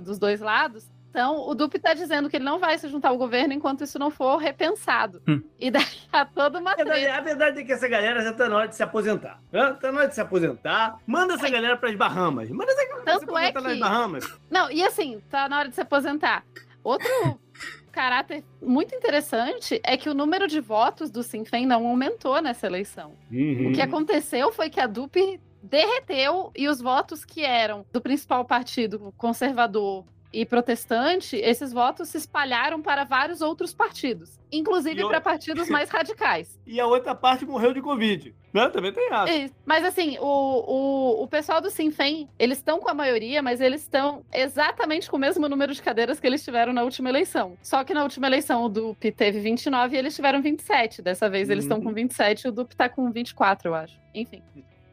Dos 0.00 0.16
dois 0.16 0.40
lados. 0.40 0.88
Então, 1.10 1.46
o 1.46 1.54
Dupe 1.56 1.76
está 1.76 1.92
dizendo 1.92 2.30
que 2.30 2.36
ele 2.36 2.44
não 2.44 2.60
vai 2.60 2.78
se 2.78 2.88
juntar 2.88 3.08
ao 3.08 3.18
governo 3.18 3.52
enquanto 3.52 3.82
isso 3.82 3.98
não 3.98 4.12
for 4.12 4.36
repensado. 4.36 5.20
Hum. 5.28 5.42
E 5.58 5.72
daí 5.72 5.84
há 6.12 6.24
toda 6.24 6.60
uma. 6.60 6.72
A 6.72 6.76
verdade, 6.76 7.06
a 7.06 7.20
verdade, 7.20 7.60
é 7.60 7.64
que 7.64 7.72
essa 7.72 7.88
galera 7.88 8.22
já 8.22 8.30
está 8.30 8.48
na 8.48 8.56
hora 8.56 8.68
de 8.68 8.76
se 8.76 8.82
aposentar. 8.82 9.40
Está 9.52 9.90
na 9.90 9.98
hora 9.98 10.08
de 10.08 10.14
se 10.14 10.20
aposentar. 10.20 10.96
Manda 11.04 11.34
essa 11.34 11.48
é. 11.48 11.50
galera 11.50 11.76
para 11.76 11.90
as 11.90 11.96
Bahamas. 11.96 12.48
Manda 12.48 12.70
essa 12.70 12.86
galera 12.86 13.04
Tanto 13.04 13.18
se 13.18 13.24
aposentar 13.24 13.48
é 13.48 13.52
que... 13.52 13.68
nas 13.68 13.78
Bahamas. 13.78 14.40
Não, 14.48 14.70
e 14.70 14.82
assim, 14.84 15.20
tá 15.28 15.48
na 15.48 15.58
hora 15.58 15.68
de 15.68 15.74
se 15.74 15.80
aposentar. 15.80 16.44
Outro 16.84 17.10
caráter 17.92 18.42
muito 18.60 18.94
interessante 18.94 19.80
é 19.84 19.96
que 19.96 20.08
o 20.08 20.14
número 20.14 20.48
de 20.48 20.58
votos 20.58 21.10
do 21.10 21.22
Sinn 21.22 21.44
Féin 21.44 21.66
não 21.66 21.86
aumentou 21.86 22.40
nessa 22.42 22.66
eleição. 22.66 23.12
Uhum. 23.30 23.68
O 23.68 23.72
que 23.72 23.80
aconteceu 23.80 24.50
foi 24.50 24.70
que 24.70 24.80
a 24.80 24.86
DUP 24.86 25.38
derreteu 25.62 26.50
e 26.56 26.66
os 26.68 26.80
votos 26.80 27.24
que 27.24 27.44
eram 27.44 27.86
do 27.92 28.00
principal 28.00 28.44
partido 28.44 29.14
conservador 29.16 30.04
e 30.32 30.46
protestante, 30.46 31.36
esses 31.36 31.72
votos 31.72 32.08
se 32.08 32.16
espalharam 32.16 32.80
para 32.80 33.04
vários 33.04 33.40
outros 33.40 33.74
partidos, 33.74 34.40
inclusive 34.50 35.06
para 35.06 35.20
partidos 35.20 35.68
mais 35.68 35.88
radicais. 35.90 36.58
E 36.66 36.80
a 36.80 36.86
outra 36.86 37.14
parte 37.14 37.44
morreu 37.44 37.74
de 37.74 37.82
Covid. 37.82 38.34
Né? 38.52 38.68
Também 38.68 38.92
tem. 38.92 39.08
Isso. 39.44 39.54
Mas 39.64 39.84
assim, 39.84 40.18
o, 40.18 40.24
o, 40.24 41.22
o 41.22 41.28
pessoal 41.28 41.60
do 41.60 41.70
Sinn 41.70 41.90
Féin, 41.90 42.28
eles 42.38 42.58
estão 42.58 42.80
com 42.80 42.90
a 42.90 42.94
maioria, 42.94 43.42
mas 43.42 43.60
eles 43.60 43.80
estão 43.80 44.24
exatamente 44.32 45.10
com 45.10 45.16
o 45.16 45.20
mesmo 45.20 45.48
número 45.48 45.72
de 45.72 45.82
cadeiras 45.82 46.20
que 46.20 46.26
eles 46.26 46.44
tiveram 46.44 46.72
na 46.72 46.82
última 46.82 47.08
eleição. 47.08 47.56
Só 47.62 47.82
que 47.82 47.94
na 47.94 48.02
última 48.02 48.26
eleição 48.26 48.64
o 48.64 48.68
DUP 48.68 49.10
teve 49.12 49.40
29 49.40 49.96
e 49.96 49.98
eles 49.98 50.14
tiveram 50.14 50.42
27. 50.42 51.00
Dessa 51.00 51.30
vez 51.30 51.48
eles 51.48 51.64
estão 51.64 51.78
uhum. 51.78 51.84
com 51.84 51.92
27 51.92 52.42
e 52.42 52.48
o 52.48 52.52
DUP 52.52 52.76
tá 52.76 52.88
com 52.88 53.10
24, 53.10 53.68
eu 53.68 53.74
acho. 53.74 53.98
Enfim. 54.14 54.42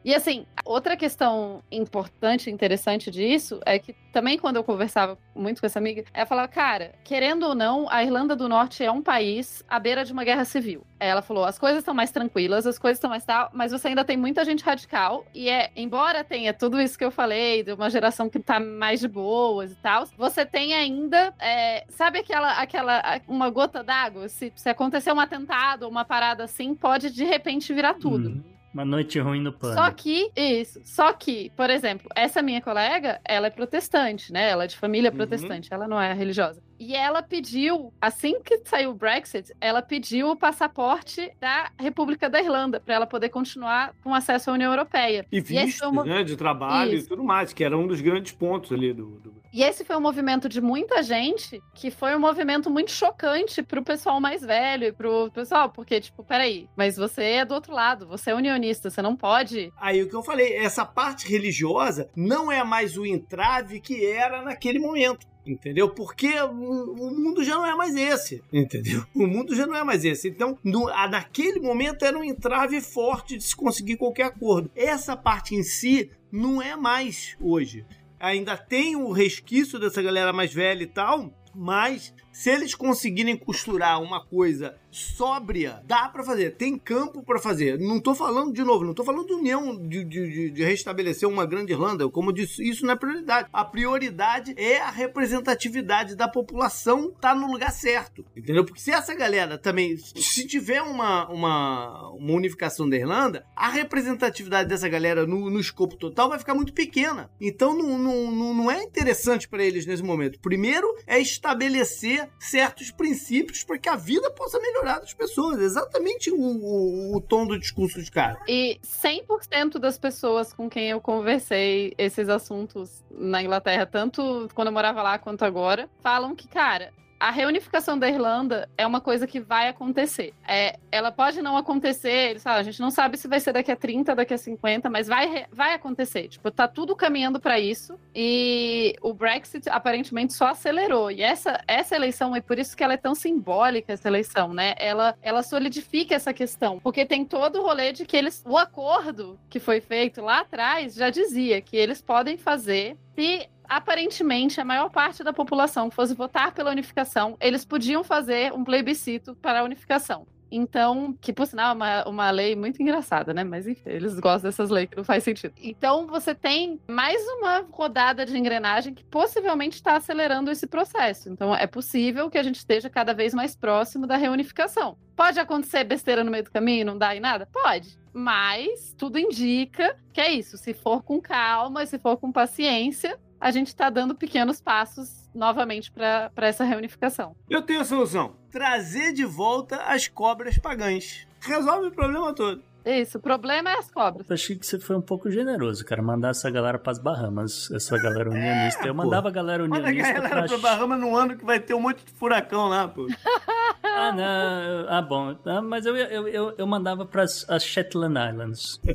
E 0.04 0.14
assim, 0.14 0.46
outra 0.64 0.96
questão 0.96 1.62
importante 1.70 2.50
interessante 2.50 3.10
disso 3.10 3.60
é 3.66 3.78
que 3.78 3.94
também 4.12 4.38
quando 4.38 4.56
eu 4.56 4.64
conversava 4.64 5.18
muito 5.34 5.60
com 5.60 5.66
essa 5.66 5.78
amiga, 5.78 6.04
ela 6.14 6.26
falava, 6.26 6.48
cara, 6.48 6.94
querendo 7.04 7.44
ou 7.44 7.54
não, 7.54 7.86
a 7.90 8.02
Irlanda 8.02 8.34
do 8.34 8.48
Norte 8.48 8.82
é 8.82 8.90
um 8.90 9.02
país 9.02 9.62
à 9.68 9.78
beira 9.78 10.04
de 10.04 10.12
uma 10.12 10.24
guerra 10.24 10.44
civil. 10.44 10.86
Ela 10.98 11.22
falou, 11.22 11.44
as 11.44 11.58
coisas 11.58 11.80
estão 11.80 11.94
mais 11.94 12.10
tranquilas, 12.10 12.66
as 12.66 12.78
coisas 12.78 12.96
estão 12.96 13.10
mais 13.10 13.24
tal, 13.24 13.50
mas 13.52 13.72
você 13.72 13.88
ainda 13.88 14.04
tem 14.04 14.16
muita 14.16 14.44
gente 14.44 14.64
radical 14.64 15.24
e 15.34 15.48
é, 15.48 15.70
embora 15.76 16.24
tenha 16.24 16.52
tudo 16.54 16.80
isso 16.80 16.98
que 16.98 17.04
eu 17.04 17.10
falei, 17.10 17.62
de 17.62 17.72
uma 17.72 17.90
geração 17.90 18.28
que 18.28 18.38
tá 18.38 18.58
mais 18.58 19.00
de 19.00 19.08
boas 19.08 19.72
e 19.72 19.76
tal, 19.76 20.06
você 20.16 20.46
tem 20.46 20.74
ainda, 20.74 21.34
é, 21.38 21.84
sabe 21.90 22.20
aquela, 22.20 22.52
aquela, 22.52 23.20
uma 23.28 23.50
gota 23.50 23.84
d'água? 23.84 24.28
Se, 24.28 24.52
se 24.56 24.68
acontecer 24.68 25.12
um 25.12 25.20
atentado 25.20 25.82
ou 25.82 25.90
uma 25.90 26.04
parada 26.04 26.44
assim, 26.44 26.74
pode 26.74 27.10
de 27.10 27.24
repente 27.24 27.72
virar 27.74 27.94
tudo. 27.94 28.30
Uhum. 28.30 28.59
Uma 28.72 28.84
noite 28.84 29.18
ruim 29.18 29.40
no 29.40 29.52
pano. 29.52 29.74
Só 29.74 29.90
que, 29.90 30.30
isso. 30.36 30.80
Só 30.84 31.12
que, 31.12 31.50
por 31.56 31.68
exemplo, 31.70 32.08
essa 32.14 32.40
minha 32.40 32.60
colega, 32.60 33.20
ela 33.24 33.48
é 33.48 33.50
protestante, 33.50 34.32
né? 34.32 34.48
Ela 34.48 34.64
é 34.64 34.66
de 34.68 34.76
família 34.76 35.10
uhum. 35.10 35.16
protestante, 35.16 35.72
ela 35.72 35.88
não 35.88 36.00
é 36.00 36.12
religiosa. 36.12 36.62
E 36.80 36.96
ela 36.96 37.22
pediu, 37.22 37.92
assim 38.00 38.40
que 38.40 38.62
saiu 38.64 38.92
o 38.92 38.94
Brexit, 38.94 39.52
ela 39.60 39.82
pediu 39.82 40.30
o 40.30 40.36
passaporte 40.36 41.30
da 41.38 41.70
República 41.78 42.30
da 42.30 42.40
Irlanda 42.40 42.80
para 42.80 42.94
ela 42.94 43.06
poder 43.06 43.28
continuar 43.28 43.94
com 44.02 44.14
acesso 44.14 44.50
à 44.50 44.54
União 44.54 44.72
Europeia. 44.72 45.26
E 45.30 45.42
visto, 45.42 45.92
né, 46.04 46.24
de 46.24 46.36
trabalho 46.36 46.94
Isso. 46.94 47.04
e 47.04 47.08
tudo 47.10 47.22
mais, 47.22 47.52
que 47.52 47.62
era 47.62 47.76
um 47.76 47.86
dos 47.86 48.00
grandes 48.00 48.32
pontos 48.32 48.72
ali 48.72 48.94
do, 48.94 49.20
do... 49.20 49.34
E 49.52 49.62
esse 49.62 49.84
foi 49.84 49.94
um 49.94 50.00
movimento 50.00 50.48
de 50.48 50.60
muita 50.60 51.02
gente, 51.02 51.60
que 51.74 51.90
foi 51.90 52.16
um 52.16 52.20
movimento 52.20 52.70
muito 52.70 52.92
chocante 52.92 53.62
pro 53.62 53.82
pessoal 53.82 54.18
mais 54.18 54.40
velho 54.40 54.84
e 54.84 54.92
pro 54.92 55.30
pessoal, 55.32 55.68
porque, 55.68 56.00
tipo, 56.00 56.24
peraí, 56.24 56.66
mas 56.74 56.96
você 56.96 57.24
é 57.24 57.44
do 57.44 57.52
outro 57.52 57.74
lado, 57.74 58.06
você 58.06 58.30
é 58.30 58.34
unionista, 58.34 58.88
você 58.88 59.02
não 59.02 59.14
pode. 59.14 59.70
Aí 59.76 60.02
o 60.02 60.08
que 60.08 60.16
eu 60.16 60.22
falei, 60.22 60.56
essa 60.56 60.86
parte 60.86 61.28
religiosa 61.28 62.08
não 62.16 62.50
é 62.50 62.64
mais 62.64 62.96
o 62.96 63.04
entrave 63.04 63.80
que 63.80 64.06
era 64.06 64.40
naquele 64.40 64.78
momento 64.78 65.26
entendeu? 65.52 65.88
Porque 65.90 66.40
o, 66.40 66.52
mundo 66.52 67.42
já 67.42 67.54
não 67.54 67.66
é 67.66 67.74
mais 67.74 67.96
esse, 67.96 68.42
entendeu? 68.52 69.04
O 69.14 69.26
mundo 69.26 69.54
já 69.54 69.66
não 69.66 69.74
é 69.74 69.84
mais 69.84 70.04
esse. 70.04 70.28
Então, 70.28 70.58
no, 70.64 70.86
naquele 70.86 71.60
momento 71.60 72.04
era 72.04 72.18
um 72.18 72.24
entrave 72.24 72.80
forte 72.80 73.36
de 73.36 73.44
se 73.44 73.56
conseguir 73.56 73.96
qualquer 73.96 74.24
acordo. 74.24 74.70
Essa 74.74 75.16
parte 75.16 75.54
em 75.54 75.62
si 75.62 76.10
não 76.30 76.62
é 76.62 76.76
mais 76.76 77.36
hoje. 77.40 77.84
Ainda 78.18 78.56
tem 78.56 78.96
o 78.96 79.12
resquício 79.12 79.78
dessa 79.78 80.02
galera 80.02 80.32
mais 80.32 80.52
velha 80.52 80.82
e 80.82 80.86
tal, 80.86 81.32
mas 81.54 82.14
se 82.32 82.50
eles 82.50 82.74
conseguirem 82.74 83.36
costurar 83.36 84.00
uma 84.02 84.24
coisa 84.24 84.76
sóbria, 84.90 85.82
dá 85.86 86.08
para 86.08 86.24
fazer. 86.24 86.56
Tem 86.56 86.76
campo 86.78 87.22
para 87.22 87.38
fazer. 87.38 87.78
Não 87.78 88.00
tô 88.00 88.14
falando 88.14 88.52
de 88.52 88.62
novo, 88.62 88.84
não 88.84 88.94
tô 88.94 89.04
falando 89.04 89.26
de 89.26 89.34
união, 89.34 89.76
de, 89.76 90.04
de, 90.04 90.50
de, 90.50 90.64
restabelecer 90.64 91.28
uma 91.28 91.46
grande 91.46 91.72
Irlanda. 91.72 92.08
Como 92.08 92.30
eu 92.30 92.34
disse, 92.34 92.68
isso 92.68 92.84
não 92.84 92.94
é 92.94 92.96
prioridade. 92.96 93.48
A 93.52 93.64
prioridade 93.64 94.54
é 94.56 94.78
a 94.78 94.90
representatividade 94.90 96.14
da 96.14 96.28
população 96.28 97.12
tá 97.20 97.34
no 97.34 97.50
lugar 97.50 97.72
certo. 97.72 98.24
Entendeu? 98.36 98.64
Porque 98.64 98.80
se 98.80 98.90
essa 98.90 99.14
galera 99.14 99.58
também, 99.58 99.96
se 99.96 100.46
tiver 100.46 100.82
uma, 100.82 101.28
uma, 101.28 102.10
uma 102.12 102.32
unificação 102.32 102.88
da 102.88 102.96
Irlanda, 102.96 103.44
a 103.54 103.68
representatividade 103.68 104.68
dessa 104.68 104.88
galera 104.88 105.26
no, 105.26 105.50
no 105.50 105.60
escopo 105.60 105.96
total 105.96 106.28
vai 106.28 106.38
ficar 106.38 106.54
muito 106.54 106.72
pequena. 106.72 107.30
Então 107.40 107.76
não, 107.76 107.98
não, 107.98 108.54
não, 108.54 108.70
é 108.70 108.82
interessante 108.82 109.48
para 109.48 109.64
eles 109.64 109.86
nesse 109.86 110.02
momento. 110.02 110.40
Primeiro 110.40 110.86
é 111.06 111.18
estabelecer 111.18 112.28
certos 112.38 112.90
princípios 112.90 113.62
para 113.62 113.78
que 113.78 113.88
a 113.88 113.96
vida 113.96 114.30
possa 114.30 114.58
melhorar 114.58 114.79
das 114.82 115.14
pessoas. 115.14 115.60
Exatamente 115.60 116.30
o, 116.30 116.36
o, 116.36 117.16
o 117.16 117.20
tom 117.20 117.46
do 117.46 117.58
discurso 117.58 118.02
de 118.02 118.10
cara. 118.10 118.38
E 118.48 118.78
100% 118.84 119.78
das 119.78 119.98
pessoas 119.98 120.52
com 120.52 120.68
quem 120.68 120.90
eu 120.90 121.00
conversei 121.00 121.94
esses 121.98 122.28
assuntos 122.28 123.04
na 123.10 123.42
Inglaterra, 123.42 123.86
tanto 123.86 124.48
quando 124.54 124.68
eu 124.68 124.72
morava 124.72 125.02
lá 125.02 125.18
quanto 125.18 125.44
agora, 125.44 125.88
falam 126.02 126.34
que, 126.34 126.48
cara, 126.48 126.92
a 127.20 127.30
reunificação 127.30 127.98
da 127.98 128.08
Irlanda 128.08 128.66
é 128.78 128.86
uma 128.86 128.98
coisa 128.98 129.26
que 129.26 129.38
vai 129.38 129.68
acontecer. 129.68 130.32
É, 130.48 130.78
ela 130.90 131.12
pode 131.12 131.42
não 131.42 131.54
acontecer, 131.54 132.40
falam, 132.40 132.60
a 132.60 132.62
gente 132.62 132.80
não 132.80 132.90
sabe 132.90 133.18
se 133.18 133.28
vai 133.28 133.38
ser 133.38 133.52
daqui 133.52 133.70
a 133.70 133.76
30, 133.76 134.14
daqui 134.14 134.32
a 134.32 134.38
50, 134.38 134.88
mas 134.88 135.06
vai, 135.06 135.44
vai 135.52 135.74
acontecer. 135.74 136.28
Tipo, 136.28 136.50
tá 136.50 136.66
tudo 136.66 136.96
caminhando 136.96 137.38
para 137.38 137.60
isso 137.60 138.00
e 138.14 138.96
o 139.02 139.12
Brexit 139.12 139.68
aparentemente 139.68 140.32
só 140.32 140.46
acelerou. 140.46 141.10
E 141.10 141.20
essa, 141.20 141.62
essa 141.68 141.94
eleição, 141.94 142.34
é 142.34 142.40
por 142.40 142.58
isso 142.58 142.74
que 142.74 142.82
ela 142.82 142.94
é 142.94 142.96
tão 142.96 143.14
simbólica, 143.14 143.92
essa 143.92 144.08
eleição, 144.08 144.54
né? 144.54 144.74
Ela, 144.78 145.14
ela 145.20 145.42
solidifica 145.42 146.14
essa 146.14 146.32
questão, 146.32 146.80
porque 146.80 147.04
tem 147.04 147.26
todo 147.26 147.60
o 147.60 147.62
rolê 147.62 147.92
de 147.92 148.06
que 148.06 148.16
eles, 148.16 148.42
o 148.46 148.56
acordo 148.56 149.38
que 149.50 149.60
foi 149.60 149.82
feito 149.82 150.22
lá 150.22 150.40
atrás 150.40 150.94
já 150.94 151.10
dizia 151.10 151.60
que 151.60 151.76
eles 151.76 152.00
podem 152.00 152.38
fazer 152.38 152.96
se 153.14 153.46
aparentemente 153.70 154.60
a 154.60 154.64
maior 154.64 154.90
parte 154.90 155.22
da 155.22 155.32
população 155.32 155.92
fosse 155.92 156.12
votar 156.12 156.52
pela 156.52 156.72
unificação, 156.72 157.36
eles 157.40 157.64
podiam 157.64 158.02
fazer 158.02 158.52
um 158.52 158.64
plebiscito 158.64 159.36
para 159.36 159.60
a 159.60 159.62
unificação. 159.62 160.26
Então, 160.52 161.16
que 161.20 161.32
por 161.32 161.46
sinal 161.46 161.70
é 161.70 161.74
uma, 161.74 162.08
uma 162.08 162.30
lei 162.32 162.56
muito 162.56 162.82
engraçada, 162.82 163.32
né? 163.32 163.44
Mas 163.44 163.68
enfim, 163.68 163.88
eles 163.88 164.18
gostam 164.18 164.50
dessas 164.50 164.68
leis 164.68 164.88
que 164.90 164.96
não 164.96 165.04
faz 165.04 165.22
sentido. 165.22 165.54
Então, 165.62 166.08
você 166.08 166.34
tem 166.34 166.80
mais 166.90 167.22
uma 167.38 167.64
rodada 167.70 168.26
de 168.26 168.36
engrenagem 168.36 168.92
que 168.92 169.04
possivelmente 169.04 169.76
está 169.76 169.94
acelerando 169.94 170.50
esse 170.50 170.66
processo. 170.66 171.28
Então, 171.28 171.54
é 171.54 171.68
possível 171.68 172.28
que 172.28 172.36
a 172.36 172.42
gente 172.42 172.56
esteja 172.56 172.90
cada 172.90 173.14
vez 173.14 173.32
mais 173.32 173.54
próximo 173.54 174.08
da 174.08 174.16
reunificação. 174.16 174.98
Pode 175.14 175.38
acontecer 175.38 175.84
besteira 175.84 176.24
no 176.24 176.32
meio 176.32 176.42
do 176.42 176.50
caminho, 176.50 176.86
não 176.86 176.98
dá 176.98 177.14
em 177.14 177.20
nada? 177.20 177.46
Pode. 177.46 177.96
Mas 178.12 178.92
tudo 178.98 179.20
indica 179.20 179.96
que 180.12 180.20
é 180.20 180.32
isso. 180.32 180.56
Se 180.56 180.74
for 180.74 181.04
com 181.04 181.20
calma, 181.20 181.86
se 181.86 181.96
for 181.96 182.16
com 182.16 182.32
paciência, 182.32 183.16
a 183.40 183.50
gente 183.50 183.68
está 183.68 183.88
dando 183.88 184.14
pequenos 184.14 184.60
passos 184.60 185.28
novamente 185.34 185.90
para 185.90 186.30
essa 186.36 186.64
reunificação. 186.64 187.34
Eu 187.48 187.62
tenho 187.62 187.80
a 187.80 187.84
solução: 187.84 188.36
trazer 188.50 189.12
de 189.12 189.24
volta 189.24 189.76
as 189.84 190.06
cobras 190.06 190.58
pagãs. 190.58 191.26
Resolve 191.40 191.88
o 191.88 191.90
problema 191.90 192.34
todo. 192.34 192.62
Isso, 192.84 193.18
o 193.18 193.20
problema 193.20 193.70
é 193.70 193.74
as 193.74 193.90
cobras. 193.90 194.28
Eu 194.28 194.34
achei 194.34 194.56
que 194.56 194.66
você 194.66 194.78
foi 194.78 194.96
um 194.96 195.02
pouco 195.02 195.30
generoso, 195.30 195.84
cara. 195.84 196.02
Mandar 196.02 196.30
essa 196.30 196.50
galera 196.50 196.78
pras 196.78 196.98
Bahamas, 196.98 197.70
essa 197.70 197.96
galera 197.98 198.30
unionista. 198.30 198.86
É, 198.86 198.88
eu 198.88 198.94
mandava 198.94 199.28
a 199.28 199.30
galera 199.30 199.64
unionista. 199.64 200.06
Manda 200.08 200.18
a 200.18 200.28
galera 200.28 200.48
pra... 200.48 200.58
pra 200.58 200.58
Bahamas 200.58 201.00
num 201.00 201.14
ano 201.14 201.36
que 201.36 201.44
vai 201.44 201.60
ter 201.60 201.74
um 201.74 201.80
monte 201.80 202.04
de 202.04 202.12
furacão 202.12 202.68
lá, 202.68 202.88
pô. 202.88 203.06
ah, 203.84 204.12
não. 204.12 204.86
Ah, 204.88 205.02
bom. 205.02 205.36
Ah, 205.44 205.60
mas 205.60 205.84
eu, 205.84 205.94
eu, 205.94 206.28
eu, 206.28 206.54
eu 206.56 206.66
mandava 206.66 207.04
pras 207.04 207.44
as 207.48 207.62
Shetland 207.62 208.18
Islands. 208.18 208.80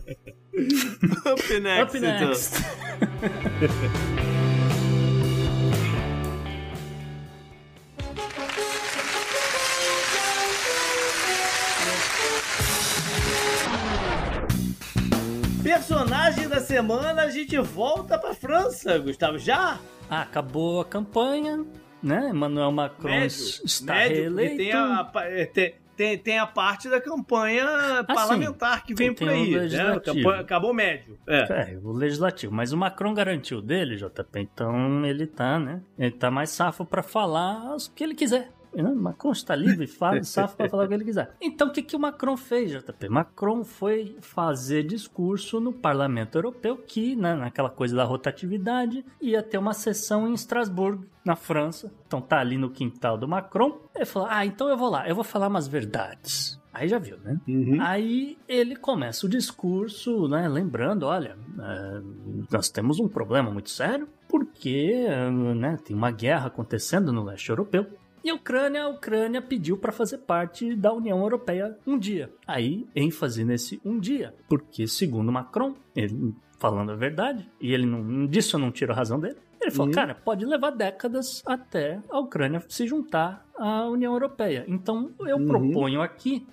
Up 1.31 1.59
next, 1.59 1.97
Up 1.97 1.99
next. 1.99 2.57
Então. 2.57 4.25
Personagem 15.65 16.47
da 16.47 16.59
semana, 16.59 17.23
a 17.23 17.31
gente 17.31 17.57
volta 17.57 18.19
pra 18.19 18.35
França, 18.35 18.99
Gustavo. 18.99 19.39
Já? 19.39 19.79
Ah, 20.07 20.21
acabou 20.21 20.79
a 20.79 20.85
campanha, 20.85 21.65
né? 22.03 22.29
Emmanuel 22.29 22.71
Macron 22.71 23.09
médio, 23.09 23.65
está 23.65 23.95
médio, 23.95 24.15
reeleito. 24.15 24.57
Tem 24.57 24.73
a, 24.73 25.11
é, 25.23 25.45
tem, 25.45 25.75
tem, 25.97 26.17
tem, 26.19 26.37
a 26.37 26.45
parte 26.45 26.87
da 26.87 27.01
campanha 27.01 27.65
ah, 27.67 28.03
parlamentar 28.03 28.85
que 28.85 28.93
vem 28.93 29.11
por 29.11 29.27
aí. 29.27 29.55
Né? 29.55 29.99
Campanha, 30.01 30.41
acabou 30.41 30.71
médio. 30.71 31.17
É. 31.25 31.71
é. 31.73 31.79
o 31.83 31.91
legislativo. 31.91 32.53
Mas 32.53 32.71
o 32.71 32.77
Macron 32.77 33.15
garantiu 33.15 33.59
dele, 33.59 33.95
JP. 33.95 34.39
Então 34.39 35.03
ele 35.03 35.25
tá, 35.25 35.57
né? 35.57 35.81
Ele 35.97 36.11
tá 36.11 36.29
mais 36.29 36.51
safo 36.51 36.85
para 36.85 37.01
falar 37.01 37.75
o 37.75 37.77
que 37.95 38.03
ele 38.03 38.13
quiser. 38.13 38.51
Macron 38.83 39.31
está 39.31 39.55
livre, 39.55 39.87
fala, 39.87 40.21
safo 40.23 40.55
para 40.57 40.69
falar 40.69 40.85
o 40.85 40.87
que 40.87 40.93
ele 40.93 41.05
quiser. 41.05 41.35
Então, 41.41 41.67
o 41.67 41.71
que, 41.71 41.81
que 41.81 41.95
o 41.95 41.99
Macron 41.99 42.37
fez, 42.37 42.71
JP? 42.71 43.09
Macron 43.09 43.63
foi 43.63 44.17
fazer 44.21 44.83
discurso 44.83 45.59
no 45.59 45.73
Parlamento 45.73 46.37
Europeu, 46.37 46.77
que, 46.77 47.15
né, 47.15 47.35
naquela 47.35 47.69
coisa 47.69 47.95
da 47.95 48.03
rotatividade, 48.03 49.05
ia 49.21 49.43
ter 49.43 49.57
uma 49.57 49.73
sessão 49.73 50.27
em 50.27 50.33
Estrasburgo, 50.33 51.05
na 51.23 51.35
França. 51.35 51.91
Então, 52.05 52.21
tá 52.21 52.39
ali 52.39 52.57
no 52.57 52.69
quintal 52.69 53.17
do 53.17 53.27
Macron. 53.27 53.79
Ele 53.95 54.05
falou: 54.05 54.27
Ah, 54.29 54.45
então 54.45 54.69
eu 54.69 54.77
vou 54.77 54.89
lá, 54.89 55.07
eu 55.09 55.15
vou 55.15 55.23
falar 55.23 55.47
umas 55.47 55.67
verdades. 55.67 56.59
Aí 56.71 56.89
já 56.89 56.99
viu, 56.99 57.17
né? 57.23 57.39
Uhum. 57.47 57.77
Aí 57.79 58.37
ele 58.49 58.75
começa 58.75 59.25
o 59.25 59.29
discurso, 59.29 60.27
né? 60.27 60.47
Lembrando, 60.49 61.05
olha, 61.05 61.37
é, 61.57 62.01
nós 62.51 62.69
temos 62.69 62.99
um 62.99 63.07
problema 63.07 63.49
muito 63.49 63.69
sério, 63.69 64.09
por 64.27 64.45
porque 64.45 65.07
né, 65.55 65.77
tem 65.83 65.95
uma 65.95 66.11
guerra 66.11 66.47
acontecendo 66.47 67.11
no 67.11 67.23
leste 67.23 67.49
europeu. 67.49 67.87
E 68.25 68.29
a 68.31 68.33
Ucrânia, 68.33 68.85
a 68.85 68.87
Ucrânia 68.87 69.39
pediu 69.39 69.77
para 69.77 69.91
fazer 69.91 70.17
parte 70.17 70.75
da 70.75 70.91
União 70.91 71.21
Europeia 71.21 71.77
um 71.85 71.95
dia. 71.95 72.33
Aí, 72.47 72.87
ênfase 72.95 73.45
nesse 73.45 73.79
um 73.85 73.99
dia, 73.99 74.33
porque 74.49 74.87
segundo 74.87 75.31
Macron, 75.31 75.75
ele 75.95 76.33
falando 76.57 76.91
a 76.91 76.95
verdade, 76.95 77.47
e 77.61 77.71
ele 77.71 77.85
não 77.85 78.25
disso 78.25 78.55
eu 78.55 78.59
não 78.59 78.71
tiro 78.71 78.91
a 78.91 78.95
razão 78.95 79.19
dele. 79.19 79.37
Ele 79.61 79.69
falou, 79.69 79.89
uhum. 79.89 79.93
cara, 79.93 80.15
pode 80.15 80.43
levar 80.43 80.71
décadas 80.71 81.43
até 81.45 82.01
a 82.09 82.19
Ucrânia 82.19 82.63
se 82.67 82.87
juntar 82.87 83.45
à 83.55 83.85
União 83.85 84.13
Europeia. 84.13 84.65
Então 84.67 85.11
eu 85.19 85.37
uhum. 85.37 85.45
proponho 85.45 86.01
aqui 86.01 86.47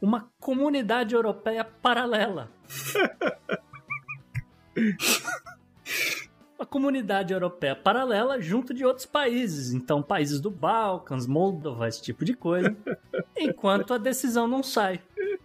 uma 0.00 0.28
comunidade 0.40 1.14
europeia 1.14 1.62
paralela. 1.62 2.50
uma 6.62 6.66
comunidade 6.66 7.32
europeia 7.32 7.74
paralela 7.74 8.40
junto 8.40 8.72
de 8.72 8.84
outros 8.84 9.04
países. 9.04 9.72
Então, 9.72 10.00
países 10.00 10.40
do 10.40 10.50
Balcãs, 10.50 11.26
Moldova, 11.26 11.88
esse 11.88 12.00
tipo 12.00 12.24
de 12.24 12.34
coisa. 12.34 12.74
enquanto 13.36 13.92
a 13.92 13.98
decisão 13.98 14.46
não 14.46 14.62
sai. 14.62 15.00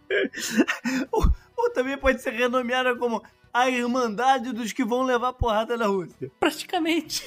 ou, 1.11 1.25
ou 1.57 1.71
também 1.71 1.97
pode 1.97 2.21
ser 2.21 2.33
renomeada 2.33 2.95
como 2.95 3.23
a 3.51 3.67
Irmandade 3.67 4.53
dos 4.53 4.71
que 4.71 4.85
vão 4.85 5.01
levar 5.01 5.33
porrada 5.33 5.75
na 5.75 5.87
Rússia. 5.87 6.31
Praticamente. 6.39 7.23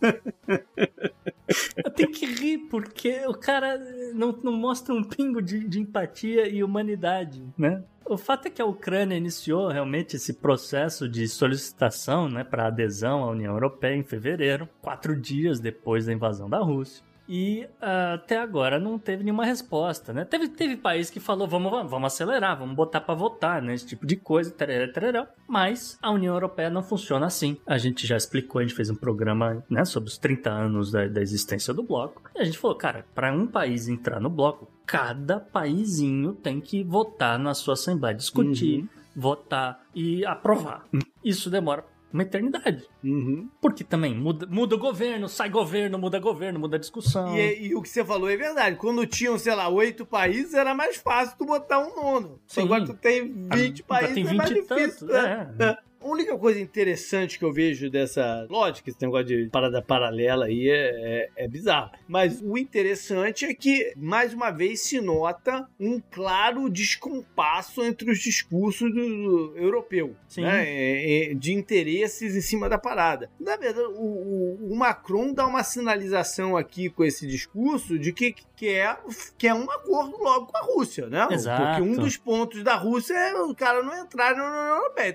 Eu 1.84 1.90
tenho 1.90 2.10
que 2.10 2.26
rir, 2.26 2.58
porque 2.70 3.26
o 3.26 3.34
cara 3.34 3.78
não, 4.14 4.32
não 4.42 4.52
mostra 4.52 4.94
um 4.94 5.02
pingo 5.02 5.42
de, 5.42 5.66
de 5.66 5.80
empatia 5.80 6.48
e 6.48 6.62
humanidade, 6.62 7.42
né? 7.56 7.82
O 8.08 8.16
fato 8.16 8.46
é 8.46 8.50
que 8.50 8.62
a 8.62 8.66
Ucrânia 8.66 9.16
iniciou 9.16 9.68
realmente 9.68 10.14
esse 10.14 10.34
processo 10.34 11.08
de 11.08 11.26
solicitação 11.26 12.28
né, 12.28 12.44
para 12.44 12.68
adesão 12.68 13.24
à 13.24 13.30
União 13.30 13.52
Europeia 13.52 13.96
em 13.96 14.04
fevereiro, 14.04 14.68
quatro 14.80 15.20
dias 15.20 15.58
depois 15.58 16.06
da 16.06 16.12
invasão 16.12 16.48
da 16.48 16.60
Rússia. 16.60 17.04
E 17.28 17.66
uh, 17.82 18.14
até 18.14 18.38
agora 18.38 18.78
não 18.78 18.98
teve 18.98 19.24
nenhuma 19.24 19.44
resposta, 19.44 20.12
né? 20.12 20.24
Teve, 20.24 20.48
teve 20.48 20.76
país 20.76 21.10
que 21.10 21.18
falou, 21.18 21.46
vamos, 21.48 21.70
vamos, 21.70 21.90
vamos 21.90 22.12
acelerar, 22.12 22.58
vamos 22.58 22.76
botar 22.76 23.00
para 23.00 23.14
votar, 23.14 23.60
né? 23.60 23.74
Esse 23.74 23.86
tipo 23.86 24.06
de 24.06 24.16
coisa, 24.16 24.50
tarará, 24.50 24.92
tarará. 24.92 25.28
Mas 25.48 25.98
a 26.00 26.10
União 26.10 26.34
Europeia 26.34 26.70
não 26.70 26.82
funciona 26.82 27.26
assim. 27.26 27.56
A 27.66 27.78
gente 27.78 28.06
já 28.06 28.16
explicou, 28.16 28.60
a 28.60 28.62
gente 28.62 28.74
fez 28.74 28.90
um 28.90 28.94
programa 28.94 29.64
né, 29.68 29.84
sobre 29.84 30.08
os 30.08 30.18
30 30.18 30.50
anos 30.50 30.90
da, 30.90 31.06
da 31.08 31.20
existência 31.20 31.74
do 31.74 31.82
bloco. 31.82 32.22
E 32.34 32.40
a 32.40 32.44
gente 32.44 32.58
falou, 32.58 32.76
cara, 32.76 33.04
para 33.14 33.32
um 33.32 33.46
país 33.46 33.88
entrar 33.88 34.20
no 34.20 34.30
bloco, 34.30 34.70
cada 34.86 35.40
paizinho 35.40 36.32
tem 36.32 36.60
que 36.60 36.84
votar 36.84 37.38
na 37.38 37.54
sua 37.54 37.74
assembleia, 37.74 38.14
discutir, 38.14 38.80
uhum. 38.80 38.88
votar 39.14 39.84
e 39.94 40.24
aprovar. 40.24 40.84
Isso 41.24 41.50
demora 41.50 41.84
uma 42.12 42.22
eternidade. 42.22 42.88
Uhum. 43.02 43.48
Porque 43.60 43.84
também 43.84 44.14
muda, 44.14 44.46
muda 44.46 44.74
o 44.74 44.78
governo, 44.78 45.28
sai 45.28 45.50
governo, 45.50 45.98
muda 45.98 46.18
governo, 46.18 46.58
muda 46.58 46.76
a 46.76 46.80
discussão. 46.80 47.36
E, 47.36 47.68
e, 47.68 47.74
o 47.74 47.82
que 47.82 47.88
você 47.88 48.04
falou 48.04 48.30
é 48.30 48.36
verdade. 48.36 48.76
Quando 48.76 49.06
tinham, 49.06 49.38
sei 49.38 49.54
lá, 49.54 49.68
oito 49.68 50.06
países, 50.06 50.54
era 50.54 50.74
mais 50.74 50.96
fácil 50.96 51.36
tu 51.36 51.44
botar 51.44 51.78
um 51.78 51.94
nono. 51.94 52.40
Sim. 52.46 52.62
Agora 52.62 52.86
tu 52.86 52.94
tem 52.94 53.48
20 53.52 53.82
países, 53.82 54.14
tem 54.14 54.24
20 54.24 54.32
é 54.32 54.36
mais 54.36 54.50
difícil. 54.50 55.08
Tanto, 55.08 55.16
é. 55.16 55.50
é. 55.60 55.78
A 56.06 56.08
única 56.08 56.38
coisa 56.38 56.60
interessante 56.60 57.36
que 57.36 57.44
eu 57.44 57.52
vejo 57.52 57.90
dessa 57.90 58.46
lógica, 58.48 58.88
esse 58.88 59.02
negócio 59.02 59.26
de 59.26 59.48
parada 59.50 59.82
paralela 59.82 60.46
aí 60.46 60.68
é, 60.68 61.30
é, 61.34 61.44
é, 61.44 61.48
bizarro. 61.48 61.90
Mas 62.06 62.40
o 62.40 62.56
interessante 62.56 63.44
é 63.44 63.52
que, 63.52 63.92
mais 63.96 64.32
uma 64.32 64.52
vez, 64.52 64.82
se 64.82 65.00
nota 65.00 65.68
um 65.80 66.00
claro 66.12 66.70
descompasso 66.70 67.82
entre 67.82 68.08
os 68.08 68.20
discursos 68.20 68.88
do, 68.94 69.00
do 69.00 69.58
europeu, 69.58 70.14
né? 70.36 70.64
É, 70.64 71.32
é, 71.32 71.34
de 71.34 71.52
interesses 71.52 72.36
em 72.36 72.40
cima 72.40 72.68
da 72.68 72.78
parada. 72.78 73.28
Na 73.40 73.56
verdade, 73.56 73.88
o, 73.88 74.00
o, 74.00 74.72
o, 74.72 74.76
Macron 74.76 75.32
dá 75.32 75.44
uma 75.44 75.64
sinalização 75.64 76.56
aqui 76.56 76.88
com 76.88 77.02
esse 77.04 77.26
discurso 77.26 77.98
de 77.98 78.12
que 78.12 78.32
quer, 78.54 79.00
quer 79.36 79.54
um 79.54 79.68
acordo 79.68 80.16
logo 80.22 80.46
com 80.46 80.56
a 80.56 80.60
Rússia, 80.60 81.08
né? 81.08 81.26
Exato. 81.32 81.62
Porque 81.62 81.82
um 81.82 81.96
dos 81.96 82.16
pontos 82.16 82.62
da 82.62 82.76
Rússia 82.76 83.14
é 83.14 83.34
o 83.34 83.52
cara 83.56 83.82
não 83.82 83.96
entrar 83.96 84.36
na 84.36 84.48
União 84.48 84.76
Europeia. 84.76 85.12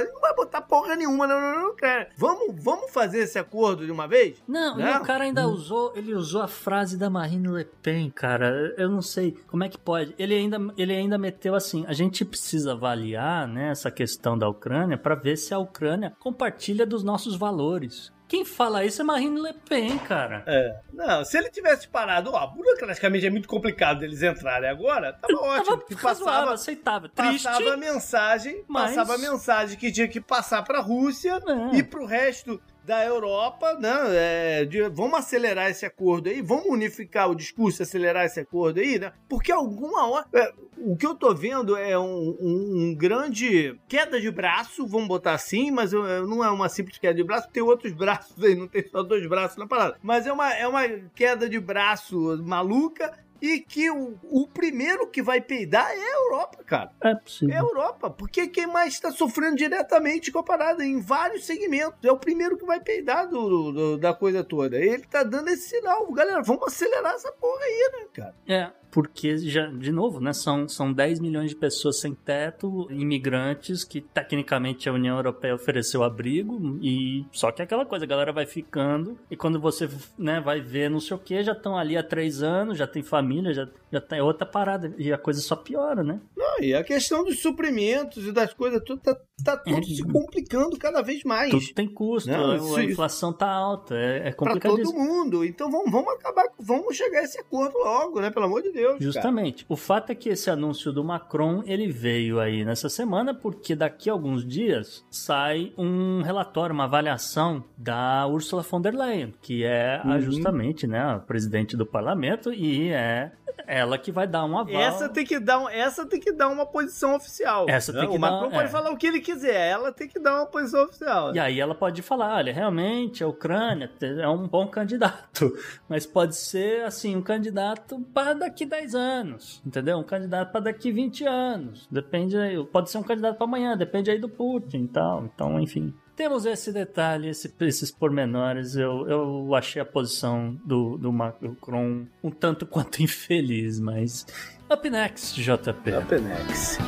Ele 0.00 0.12
não 0.12 0.20
vai 0.20 0.34
botar 0.34 0.62
porra 0.62 0.96
nenhuma 0.96 1.26
não, 1.26 1.74
cara. 1.76 2.08
Vamos, 2.16 2.54
vamos 2.62 2.90
fazer 2.90 3.20
esse 3.20 3.38
acordo 3.38 3.84
de 3.84 3.92
uma 3.92 4.06
vez? 4.06 4.42
Não, 4.46 4.76
né? 4.76 4.98
o 4.98 5.02
cara 5.02 5.24
ainda 5.24 5.46
usou, 5.46 5.92
ele 5.94 6.14
usou 6.14 6.42
a 6.42 6.48
frase 6.48 6.96
da 6.96 7.10
Marine 7.10 7.48
Le 7.48 7.64
Pen, 7.82 8.10
cara. 8.10 8.74
Eu 8.76 8.88
não 8.88 9.02
sei 9.02 9.36
como 9.46 9.64
é 9.64 9.68
que 9.68 9.78
pode. 9.78 10.14
Ele 10.18 10.34
ainda, 10.34 10.58
ele 10.76 10.92
ainda 10.92 11.18
meteu 11.18 11.54
assim: 11.54 11.84
a 11.86 11.92
gente 11.92 12.24
precisa 12.24 12.72
avaliar 12.72 13.46
né, 13.48 13.70
essa 13.70 13.90
questão 13.90 14.36
da 14.36 14.48
Ucrânia 14.48 14.96
para 14.96 15.14
ver 15.14 15.36
se 15.36 15.52
a 15.52 15.58
Ucrânia 15.58 16.14
compartilha 16.18 16.86
dos 16.86 17.02
nossos 17.02 17.36
valores. 17.36 18.12
Quem 18.26 18.44
fala 18.44 18.84
isso 18.84 19.02
é 19.02 19.04
Marine 19.04 19.40
Le 19.40 19.52
Pen, 19.52 19.98
cara. 19.98 20.42
É. 20.46 20.80
Não, 20.92 21.24
se 21.24 21.36
ele 21.36 21.50
tivesse 21.50 21.86
parado, 21.86 22.30
ó, 22.32 22.46
burocraticamente 22.46 23.26
é 23.26 23.30
muito 23.30 23.46
complicado 23.46 24.02
eles 24.02 24.22
entrarem 24.22 24.68
agora, 24.68 25.12
tava 25.12 25.34
ótimo. 25.34 25.76
Tava 25.78 26.00
passava, 26.00 26.54
aceitável. 26.54 27.08
Triste, 27.10 27.44
passava 27.44 27.74
a 27.74 27.76
mensagem, 27.76 28.64
mas... 28.66 28.94
passava 28.94 29.14
a 29.14 29.18
mensagem 29.18 29.78
que 29.78 29.92
tinha 29.92 30.08
que 30.08 30.20
passar 30.20 30.62
pra 30.62 30.80
Rússia 30.80 31.40
é. 31.72 31.76
e 31.76 31.82
pro 31.82 32.06
resto 32.06 32.60
da 32.84 33.04
Europa, 33.04 33.74
né? 33.80 33.92
É, 34.10 34.64
de, 34.64 34.88
vamos 34.88 35.18
acelerar 35.18 35.70
esse 35.70 35.86
acordo 35.86 36.28
aí, 36.28 36.42
vamos 36.42 36.66
unificar 36.66 37.30
o 37.30 37.34
discurso, 37.34 37.82
acelerar 37.82 38.24
esse 38.24 38.40
acordo 38.40 38.80
aí, 38.80 38.98
né? 38.98 39.12
Porque 39.28 39.50
alguma 39.50 40.08
hora. 40.08 40.26
É, 40.32 40.52
o 40.76 40.96
que 40.96 41.06
eu 41.06 41.14
tô 41.14 41.34
vendo 41.34 41.76
é 41.76 41.98
um, 41.98 42.36
um, 42.40 42.72
um, 42.76 42.94
grande 42.94 43.78
queda 43.88 44.20
de 44.20 44.30
braço, 44.30 44.86
vamos 44.86 45.08
botar 45.08 45.32
assim, 45.32 45.70
mas 45.70 45.92
não 45.92 46.44
é 46.44 46.50
uma 46.50 46.68
simples 46.68 46.98
queda 46.98 47.14
de 47.14 47.24
braço, 47.24 47.48
tem 47.50 47.62
outros 47.62 47.92
braços 47.94 48.42
aí, 48.42 48.54
não 48.54 48.68
tem 48.68 48.86
só 48.86 49.02
dois 49.02 49.26
braços 49.26 49.56
na 49.56 49.66
parada. 49.66 49.96
Mas 50.02 50.26
é 50.26 50.32
uma, 50.32 50.52
é 50.52 50.66
uma 50.66 50.86
queda 51.14 51.48
de 51.48 51.58
braço 51.58 52.42
maluca 52.42 53.12
e 53.44 53.60
que 53.60 53.90
o, 53.90 54.18
o 54.30 54.48
primeiro 54.48 55.06
que 55.08 55.22
vai 55.22 55.38
peidar 55.38 55.90
é 55.90 56.00
a 56.00 56.14
Europa, 56.14 56.64
cara. 56.64 56.90
É 57.02 57.14
possível. 57.14 57.54
É 57.54 57.58
a 57.58 57.60
Europa, 57.60 58.08
porque 58.08 58.48
quem 58.48 58.66
mais 58.66 58.94
está 58.94 59.10
sofrendo 59.10 59.56
diretamente 59.56 60.32
com 60.32 60.38
a 60.38 60.42
parada 60.42 60.82
em 60.82 60.98
vários 60.98 61.44
segmentos. 61.44 61.98
É 62.02 62.10
o 62.10 62.16
primeiro 62.16 62.56
que 62.56 62.64
vai 62.64 62.80
peidar 62.80 63.28
do, 63.28 63.70
do, 63.70 63.98
da 63.98 64.14
coisa 64.14 64.42
toda. 64.42 64.78
Ele 64.78 65.02
tá 65.02 65.22
dando 65.22 65.48
esse 65.48 65.68
sinal. 65.68 66.10
Galera, 66.12 66.42
vamos 66.42 66.68
acelerar 66.68 67.12
essa 67.12 67.30
porra 67.32 67.62
aí, 67.64 67.90
né, 67.92 68.06
cara? 68.14 68.34
É, 68.48 68.72
porque 68.94 69.36
já, 69.38 69.66
de 69.66 69.90
novo, 69.90 70.20
né, 70.20 70.32
são, 70.32 70.68
são 70.68 70.92
10 70.92 71.18
milhões 71.18 71.50
de 71.50 71.56
pessoas 71.56 71.98
sem 71.98 72.14
teto, 72.14 72.86
imigrantes, 72.92 73.82
que 73.82 74.00
tecnicamente 74.00 74.88
a 74.88 74.92
União 74.92 75.16
Europeia 75.16 75.52
ofereceu 75.52 76.04
abrigo, 76.04 76.78
e 76.80 77.26
só 77.32 77.50
que 77.50 77.60
é 77.60 77.64
aquela 77.64 77.84
coisa, 77.84 78.04
a 78.04 78.08
galera 78.08 78.32
vai 78.32 78.46
ficando, 78.46 79.18
e 79.28 79.36
quando 79.36 79.58
você 79.58 79.90
né, 80.16 80.40
vai 80.40 80.60
ver 80.60 80.88
não 80.88 81.00
sei 81.00 81.16
o 81.16 81.18
que, 81.18 81.42
já 81.42 81.50
estão 81.50 81.76
ali 81.76 81.96
há 81.96 82.04
três 82.04 82.40
anos, 82.40 82.78
já 82.78 82.86
tem 82.86 83.02
família, 83.02 83.52
já, 83.52 83.68
já 83.90 84.00
tem 84.00 84.20
tá, 84.20 84.24
outra 84.24 84.46
parada, 84.46 84.94
e 84.96 85.12
a 85.12 85.18
coisa 85.18 85.40
só 85.40 85.56
piora, 85.56 86.04
né? 86.04 86.20
Não, 86.36 86.60
e 86.60 86.72
a 86.72 86.84
questão 86.84 87.24
dos 87.24 87.42
suprimentos 87.42 88.24
e 88.28 88.30
das 88.30 88.54
coisas, 88.54 88.80
tudo 88.84 89.00
tá, 89.00 89.18
tá 89.42 89.56
tudo 89.56 89.76
é, 89.76 89.82
se 89.82 90.04
complicando 90.04 90.78
cada 90.78 91.02
vez 91.02 91.24
mais. 91.24 91.50
Tudo 91.50 91.66
tem 91.74 91.92
custo, 91.92 92.30
não, 92.30 92.52
a, 92.52 92.56
isso, 92.58 92.76
a 92.76 92.84
inflação 92.84 93.32
tá 93.32 93.50
alta, 93.50 93.96
é, 93.96 94.28
é 94.28 94.32
complicado. 94.32 94.76
Pra 94.76 94.84
todo 94.84 94.94
mundo, 94.94 95.44
então 95.44 95.68
vamos, 95.68 95.90
vamos 95.90 96.14
acabar, 96.14 96.44
vamos 96.60 96.96
chegar 96.96 97.18
a 97.18 97.24
esse 97.24 97.40
acordo 97.40 97.76
logo, 97.76 98.20
né, 98.20 98.30
pelo 98.30 98.46
amor 98.46 98.62
de 98.62 98.70
Deus. 98.70 98.83
Deus. 98.84 99.02
Justamente. 99.02 99.64
Cara. 99.64 99.72
O 99.72 99.76
fato 99.76 100.10
é 100.10 100.14
que 100.14 100.28
esse 100.28 100.50
anúncio 100.50 100.92
do 100.92 101.02
Macron 101.02 101.62
ele 101.66 101.88
veio 101.88 102.38
aí 102.40 102.64
nessa 102.64 102.88
semana 102.88 103.34
porque 103.34 103.74
daqui 103.74 104.10
a 104.10 104.12
alguns 104.12 104.46
dias 104.46 105.04
sai 105.10 105.72
um 105.76 106.22
relatório, 106.22 106.74
uma 106.74 106.84
avaliação 106.84 107.64
da 107.76 108.26
Ursula 108.26 108.62
von 108.62 108.80
der 108.80 108.94
Leyen, 108.94 109.32
que 109.40 109.64
é 109.64 110.00
uhum. 110.04 110.20
justamente 110.20 110.86
né, 110.86 111.00
a 111.00 111.18
presidente 111.18 111.76
do 111.76 111.86
parlamento 111.86 112.52
e 112.52 112.90
é 112.90 113.32
ela 113.66 113.98
que 113.98 114.12
vai 114.12 114.26
dar 114.26 114.44
um 114.44 114.58
aval. 114.58 114.80
Essa 114.80 115.08
tem 115.08 115.24
que 115.24 115.38
dar, 115.38 115.58
um, 115.58 115.68
essa 115.68 116.06
tem 116.06 116.20
que 116.20 116.32
dar 116.32 116.48
uma 116.48 116.66
posição 116.66 117.14
oficial. 117.14 117.66
Essa 117.68 117.92
tem 117.92 118.08
que 118.08 118.16
o 118.16 118.20
dar, 118.20 118.30
Macron 118.30 118.50
pode 118.50 118.64
é. 118.64 118.68
falar 118.68 118.90
o 118.90 118.96
que 118.96 119.06
ele 119.06 119.20
quiser, 119.20 119.70
ela 119.70 119.92
tem 119.92 120.08
que 120.08 120.18
dar 120.18 120.36
uma 120.36 120.46
posição 120.46 120.84
oficial. 120.84 121.34
E 121.34 121.38
aí 121.38 121.60
ela 121.60 121.74
pode 121.74 122.02
falar, 122.02 122.36
olha, 122.36 122.52
realmente 122.52 123.22
a 123.22 123.28
Ucrânia 123.28 123.90
é 124.00 124.28
um 124.28 124.46
bom 124.46 124.66
candidato, 124.66 125.56
mas 125.88 126.06
pode 126.06 126.36
ser 126.36 126.84
assim 126.84 127.16
um 127.16 127.22
candidato 127.22 128.00
para 128.12 128.34
daqui 128.34 128.66
10 128.66 128.94
anos, 128.94 129.62
entendeu? 129.64 129.98
Um 129.98 130.04
candidato 130.04 130.50
para 130.50 130.60
daqui 130.60 130.92
20 130.92 131.24
anos. 131.24 131.88
Depende 131.90 132.36
aí, 132.36 132.64
pode 132.66 132.90
ser 132.90 132.98
um 132.98 133.02
candidato 133.02 133.36
para 133.36 133.46
amanhã, 133.46 133.76
depende 133.76 134.10
aí 134.10 134.18
do 134.18 134.28
Putin 134.28 134.84
e 134.84 134.88
tal. 134.88 135.24
Então, 135.24 135.60
enfim. 135.60 135.94
Temos 136.16 136.46
esse 136.46 136.72
detalhe, 136.72 137.28
esse, 137.28 137.52
esses 137.60 137.90
pormenores. 137.90 138.76
Eu, 138.76 139.08
eu 139.08 139.54
achei 139.54 139.82
a 139.82 139.84
posição 139.84 140.56
do, 140.64 140.96
do 140.96 141.12
Macron 141.12 142.06
um 142.22 142.30
tanto 142.30 142.64
quanto 142.68 143.02
infeliz, 143.02 143.80
mas. 143.80 144.24
Up 144.72 144.88
next, 144.88 145.34
JP. 145.42 145.90
Up 145.90 146.20
next. 146.20 146.78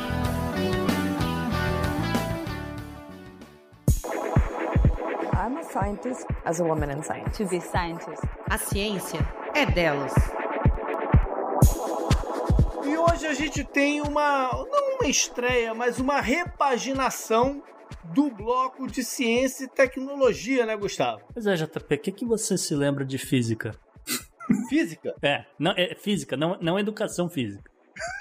I'm 5.33 5.57
a 5.57 5.63
scientist 5.63 6.25
as 6.45 6.61
a 6.61 6.63
woman 6.63 6.91
in 6.91 7.03
science. 7.03 7.37
To 7.37 7.49
be 7.49 7.59
scientist. 7.59 8.23
A 8.49 8.57
ciência 8.57 9.19
é 9.53 9.65
delas. 9.65 10.13
E 12.85 12.97
hoje 12.97 13.27
a 13.27 13.33
gente 13.33 13.65
tem 13.65 13.99
uma, 13.99 14.53
não 14.53 14.95
uma 15.01 15.09
estreia, 15.09 15.73
mas 15.73 15.99
uma 15.99 16.21
repaginação 16.21 17.61
do 18.13 18.29
bloco 18.31 18.87
de 18.87 19.03
ciência 19.03 19.65
e 19.65 19.67
tecnologia, 19.67 20.65
né, 20.65 20.75
Gustavo? 20.75 21.21
Pois 21.33 21.45
é, 21.45 21.55
JP, 21.55 21.95
o 21.95 21.97
que, 21.99 22.11
que 22.11 22.25
você 22.25 22.57
se 22.57 22.75
lembra 22.75 23.05
de 23.05 23.17
física? 23.17 23.71
Física? 24.69 25.13
É, 25.21 25.45
não, 25.59 25.71
é 25.71 25.93
física, 25.95 26.37
não, 26.37 26.57
não 26.61 26.79
educação 26.79 27.29
física. 27.29 27.69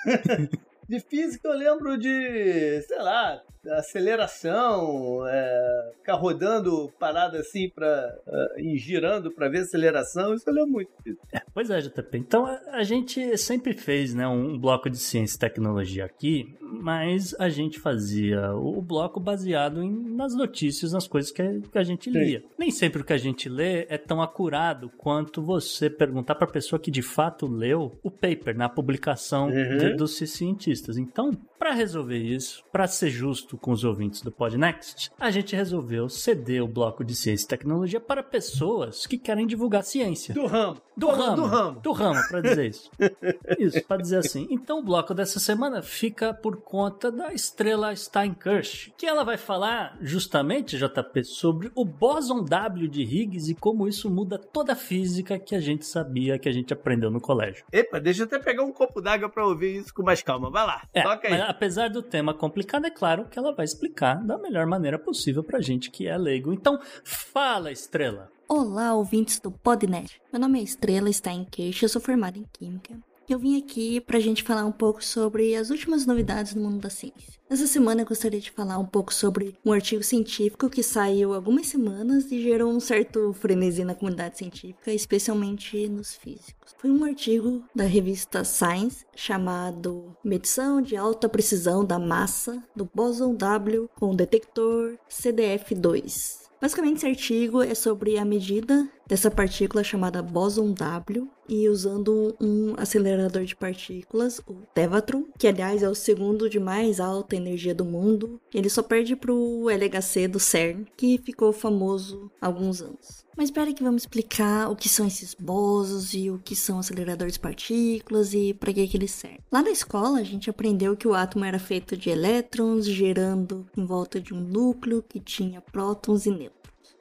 De 0.88 1.00
física 1.00 1.48
eu 1.48 1.54
lembro 1.54 1.98
de, 1.98 2.80
sei 2.82 2.98
lá, 2.98 3.42
aceleração, 3.72 5.26
é, 5.26 5.92
ficar 5.98 6.14
rodando 6.14 6.92
parada 6.98 7.38
assim 7.38 7.68
para 7.68 8.18
e 8.56 8.76
girando 8.78 9.30
para 9.30 9.48
ver 9.48 9.60
aceleração, 9.60 10.34
isso 10.34 10.48
eu 10.48 10.66
muito. 10.66 10.90
É, 11.32 11.40
pois 11.52 11.70
é, 11.70 11.80
JP. 11.80 12.18
Então 12.18 12.46
a, 12.46 12.60
a, 12.72 12.82
gente 12.82 13.36
sempre 13.38 13.74
fez 13.74 14.14
né, 14.14 14.26
um 14.26 14.58
bloco 14.58 14.88
de 14.88 14.98
ciência 14.98 15.36
e 15.36 15.38
tecnologia 15.38 16.04
aqui, 16.04 16.54
mas 16.60 17.34
a 17.38 17.48
gente 17.48 17.78
fazia 17.78 18.54
o, 18.54 18.78
o 18.78 18.82
bloco 18.82 19.20
baseado 19.20 19.82
em, 19.82 19.90
nas 20.14 20.34
notícias, 20.34 20.92
nas 20.92 21.06
coisas 21.06 21.30
que 21.30 21.42
a, 21.42 21.60
que 21.60 21.78
a 21.78 21.82
gente 21.82 22.10
lia. 22.10 22.40
Sim. 22.40 22.46
Nem 22.58 22.70
sempre 22.70 23.02
o 23.02 23.04
que 23.04 23.12
a 23.12 23.18
gente 23.18 23.48
lê 23.48 23.86
é 23.88 23.98
tão 23.98 24.22
acurado 24.22 24.90
quanto 24.96 25.42
você 25.42 25.90
perguntar 25.90 26.34
para 26.34 26.48
a 26.48 26.50
pessoa 26.50 26.78
que 26.78 26.90
de 26.90 27.02
fato 27.02 27.46
leu 27.46 27.98
o 28.02 28.10
paper 28.10 28.56
na 28.56 28.68
publicação 28.68 29.46
uhum. 29.46 29.78
de, 29.78 29.94
dos 29.94 30.16
cientistas. 30.16 30.96
Então, 30.96 31.30
para 31.58 31.72
resolver 31.72 32.18
isso, 32.18 32.62
para 32.70 32.86
ser 32.86 33.10
justo 33.10 33.56
com 33.56 33.72
os 33.72 33.84
ouvintes 33.84 34.22
do 34.22 34.30
Podnext, 34.30 35.10
a 35.18 35.30
gente 35.30 35.56
resolveu 35.56 36.08
ceder 36.08 36.62
o 36.62 36.68
bloco 36.68 37.04
de 37.04 37.14
ciência 37.14 37.44
e 37.44 37.48
tecnologia 37.48 38.00
para 38.00 38.22
pessoas 38.22 39.06
que 39.06 39.18
querem 39.18 39.46
divulgar 39.46 39.82
ciência. 39.82 40.34
Do 40.34 40.46
ramo. 40.46 40.80
Do 40.96 41.08
ramo. 41.08 41.36
Do 41.36 41.44
ramo. 41.44 41.80
Do 41.80 41.92
ramo, 41.92 42.20
para 42.28 42.40
dizer 42.40 42.70
isso. 42.70 42.90
isso, 43.58 43.84
para 43.84 44.00
dizer 44.00 44.18
assim. 44.18 44.46
Então, 44.50 44.78
o 44.78 44.82
bloco 44.82 45.12
dessa 45.12 45.38
semana 45.38 45.82
fica 45.82 46.32
por 46.32 46.56
conta 46.62 47.10
da 47.10 47.32
estrela 47.32 47.94
Steinkirch, 47.94 48.94
que 48.96 49.06
ela 49.06 49.22
vai 49.22 49.36
falar 49.36 49.96
justamente, 50.00 50.78
JP, 50.78 51.24
sobre 51.24 51.70
o 51.74 51.84
bóson 51.84 52.42
W 52.42 52.88
de 52.88 53.02
Higgs 53.02 53.50
e 53.50 53.54
como 53.54 53.86
isso 53.86 54.10
muda 54.10 54.38
toda 54.38 54.72
a 54.72 54.76
física 54.76 55.38
que 55.38 55.54
a 55.54 55.60
gente 55.60 55.84
sabia, 55.84 56.38
que 56.38 56.48
a 56.48 56.52
gente 56.52 56.72
aprendeu 56.72 57.10
no 57.10 57.20
colégio. 57.20 57.64
Epa, 57.70 58.00
deixa 58.00 58.22
eu 58.22 58.26
até 58.26 58.38
pegar 58.38 58.62
um 58.62 58.72
copo 58.72 59.00
d'água 59.00 59.28
para 59.28 59.46
ouvir 59.46 59.76
isso 59.76 59.92
com 59.92 60.02
mais 60.02 60.22
calma. 60.22 60.50
Vai 60.50 60.66
lá, 60.66 60.82
é, 60.94 61.02
toca 61.02 61.28
aí. 61.28 61.45
Apesar 61.48 61.88
do 61.88 62.02
tema 62.02 62.34
complicado, 62.34 62.86
é 62.86 62.90
claro 62.90 63.26
que 63.26 63.38
ela 63.38 63.54
vai 63.54 63.64
explicar 63.64 64.22
da 64.24 64.38
melhor 64.38 64.66
maneira 64.66 64.98
possível 64.98 65.42
pra 65.42 65.60
gente 65.60 65.90
que 65.90 66.06
é 66.06 66.16
leigo. 66.16 66.52
Então, 66.52 66.78
fala, 67.04 67.70
Estrela! 67.70 68.30
Olá, 68.48 68.94
ouvintes 68.94 69.40
do 69.40 69.50
Podnet. 69.50 70.20
Meu 70.32 70.40
nome 70.40 70.60
é 70.60 70.62
Estrela, 70.62 71.10
queixa, 71.50 71.84
eu 71.84 71.88
sou 71.88 72.00
formada 72.00 72.38
em 72.38 72.44
Química. 72.52 72.96
Eu 73.28 73.40
vim 73.40 73.58
aqui 73.58 74.00
pra 74.00 74.20
gente 74.20 74.44
falar 74.44 74.64
um 74.64 74.70
pouco 74.70 75.04
sobre 75.04 75.56
as 75.56 75.70
últimas 75.70 76.06
novidades 76.06 76.54
no 76.54 76.62
mundo 76.62 76.78
da 76.78 76.88
ciência. 76.88 77.34
Essa 77.50 77.66
semana 77.66 78.02
eu 78.02 78.06
gostaria 78.06 78.38
de 78.38 78.52
falar 78.52 78.78
um 78.78 78.86
pouco 78.86 79.12
sobre 79.12 79.56
um 79.64 79.72
artigo 79.72 80.04
científico 80.04 80.70
que 80.70 80.80
saiu 80.80 81.34
algumas 81.34 81.66
semanas 81.66 82.30
e 82.30 82.40
gerou 82.40 82.70
um 82.70 82.78
certo 82.78 83.32
frenesi 83.32 83.82
na 83.82 83.96
comunidade 83.96 84.38
científica, 84.38 84.92
especialmente 84.92 85.88
nos 85.88 86.14
físicos. 86.14 86.72
Foi 86.78 86.88
um 86.88 87.02
artigo 87.02 87.64
da 87.74 87.84
revista 87.84 88.44
Science 88.44 89.04
chamado 89.16 90.16
Medição 90.22 90.80
de 90.80 90.94
alta 90.96 91.28
precisão 91.28 91.84
da 91.84 91.98
massa 91.98 92.62
do 92.76 92.88
bóson 92.94 93.34
W 93.34 93.90
com 93.98 94.14
detector 94.14 94.96
CDF2. 95.10 96.46
Basicamente, 96.60 96.98
esse 96.98 97.06
artigo 97.06 97.60
é 97.60 97.74
sobre 97.74 98.18
a 98.18 98.24
medida 98.24 98.88
dessa 99.06 99.30
partícula 99.30 99.84
chamada 99.84 100.22
bóson 100.22 100.72
W 100.72 101.28
e 101.48 101.68
usando 101.68 102.34
um 102.40 102.74
acelerador 102.76 103.44
de 103.44 103.54
partículas, 103.54 104.40
o 104.46 104.54
Tevatron, 104.74 105.24
que 105.38 105.46
aliás 105.46 105.82
é 105.82 105.88
o 105.88 105.94
segundo 105.94 106.50
de 106.50 106.58
mais 106.58 106.98
alta 106.98 107.36
energia 107.36 107.74
do 107.74 107.84
mundo. 107.84 108.40
Ele 108.52 108.68
só 108.68 108.82
perde 108.82 109.14
para 109.14 109.32
o 109.32 109.70
LHC 109.70 110.28
do 110.28 110.40
CERN, 110.40 110.84
que 110.96 111.18
ficou 111.18 111.52
famoso 111.52 112.30
há 112.40 112.46
alguns 112.46 112.82
anos. 112.82 113.26
Mas 113.36 113.50
espera 113.50 113.72
que 113.72 113.82
vamos 113.82 114.02
explicar 114.02 114.70
o 114.70 114.74
que 114.74 114.88
são 114.88 115.06
esses 115.06 115.34
bósons 115.34 116.14
e 116.14 116.30
o 116.30 116.38
que 116.38 116.56
são 116.56 116.78
aceleradores 116.78 117.34
de 117.34 117.40
partículas 117.40 118.32
e 118.32 118.54
para 118.54 118.72
que, 118.72 118.88
que 118.88 118.96
eles 118.96 119.10
servem. 119.10 119.40
Lá 119.52 119.62
na 119.62 119.70
escola 119.70 120.18
a 120.18 120.24
gente 120.24 120.48
aprendeu 120.48 120.96
que 120.96 121.06
o 121.06 121.14
átomo 121.14 121.44
era 121.44 121.58
feito 121.58 121.98
de 121.98 122.08
elétrons 122.08 122.86
girando 122.86 123.66
em 123.76 123.84
volta 123.84 124.18
de 124.18 124.32
um 124.32 124.40
núcleo 124.40 125.04
que 125.06 125.20
tinha 125.20 125.60
prótons 125.60 126.24
e 126.24 126.30
nêutrons. 126.30 126.55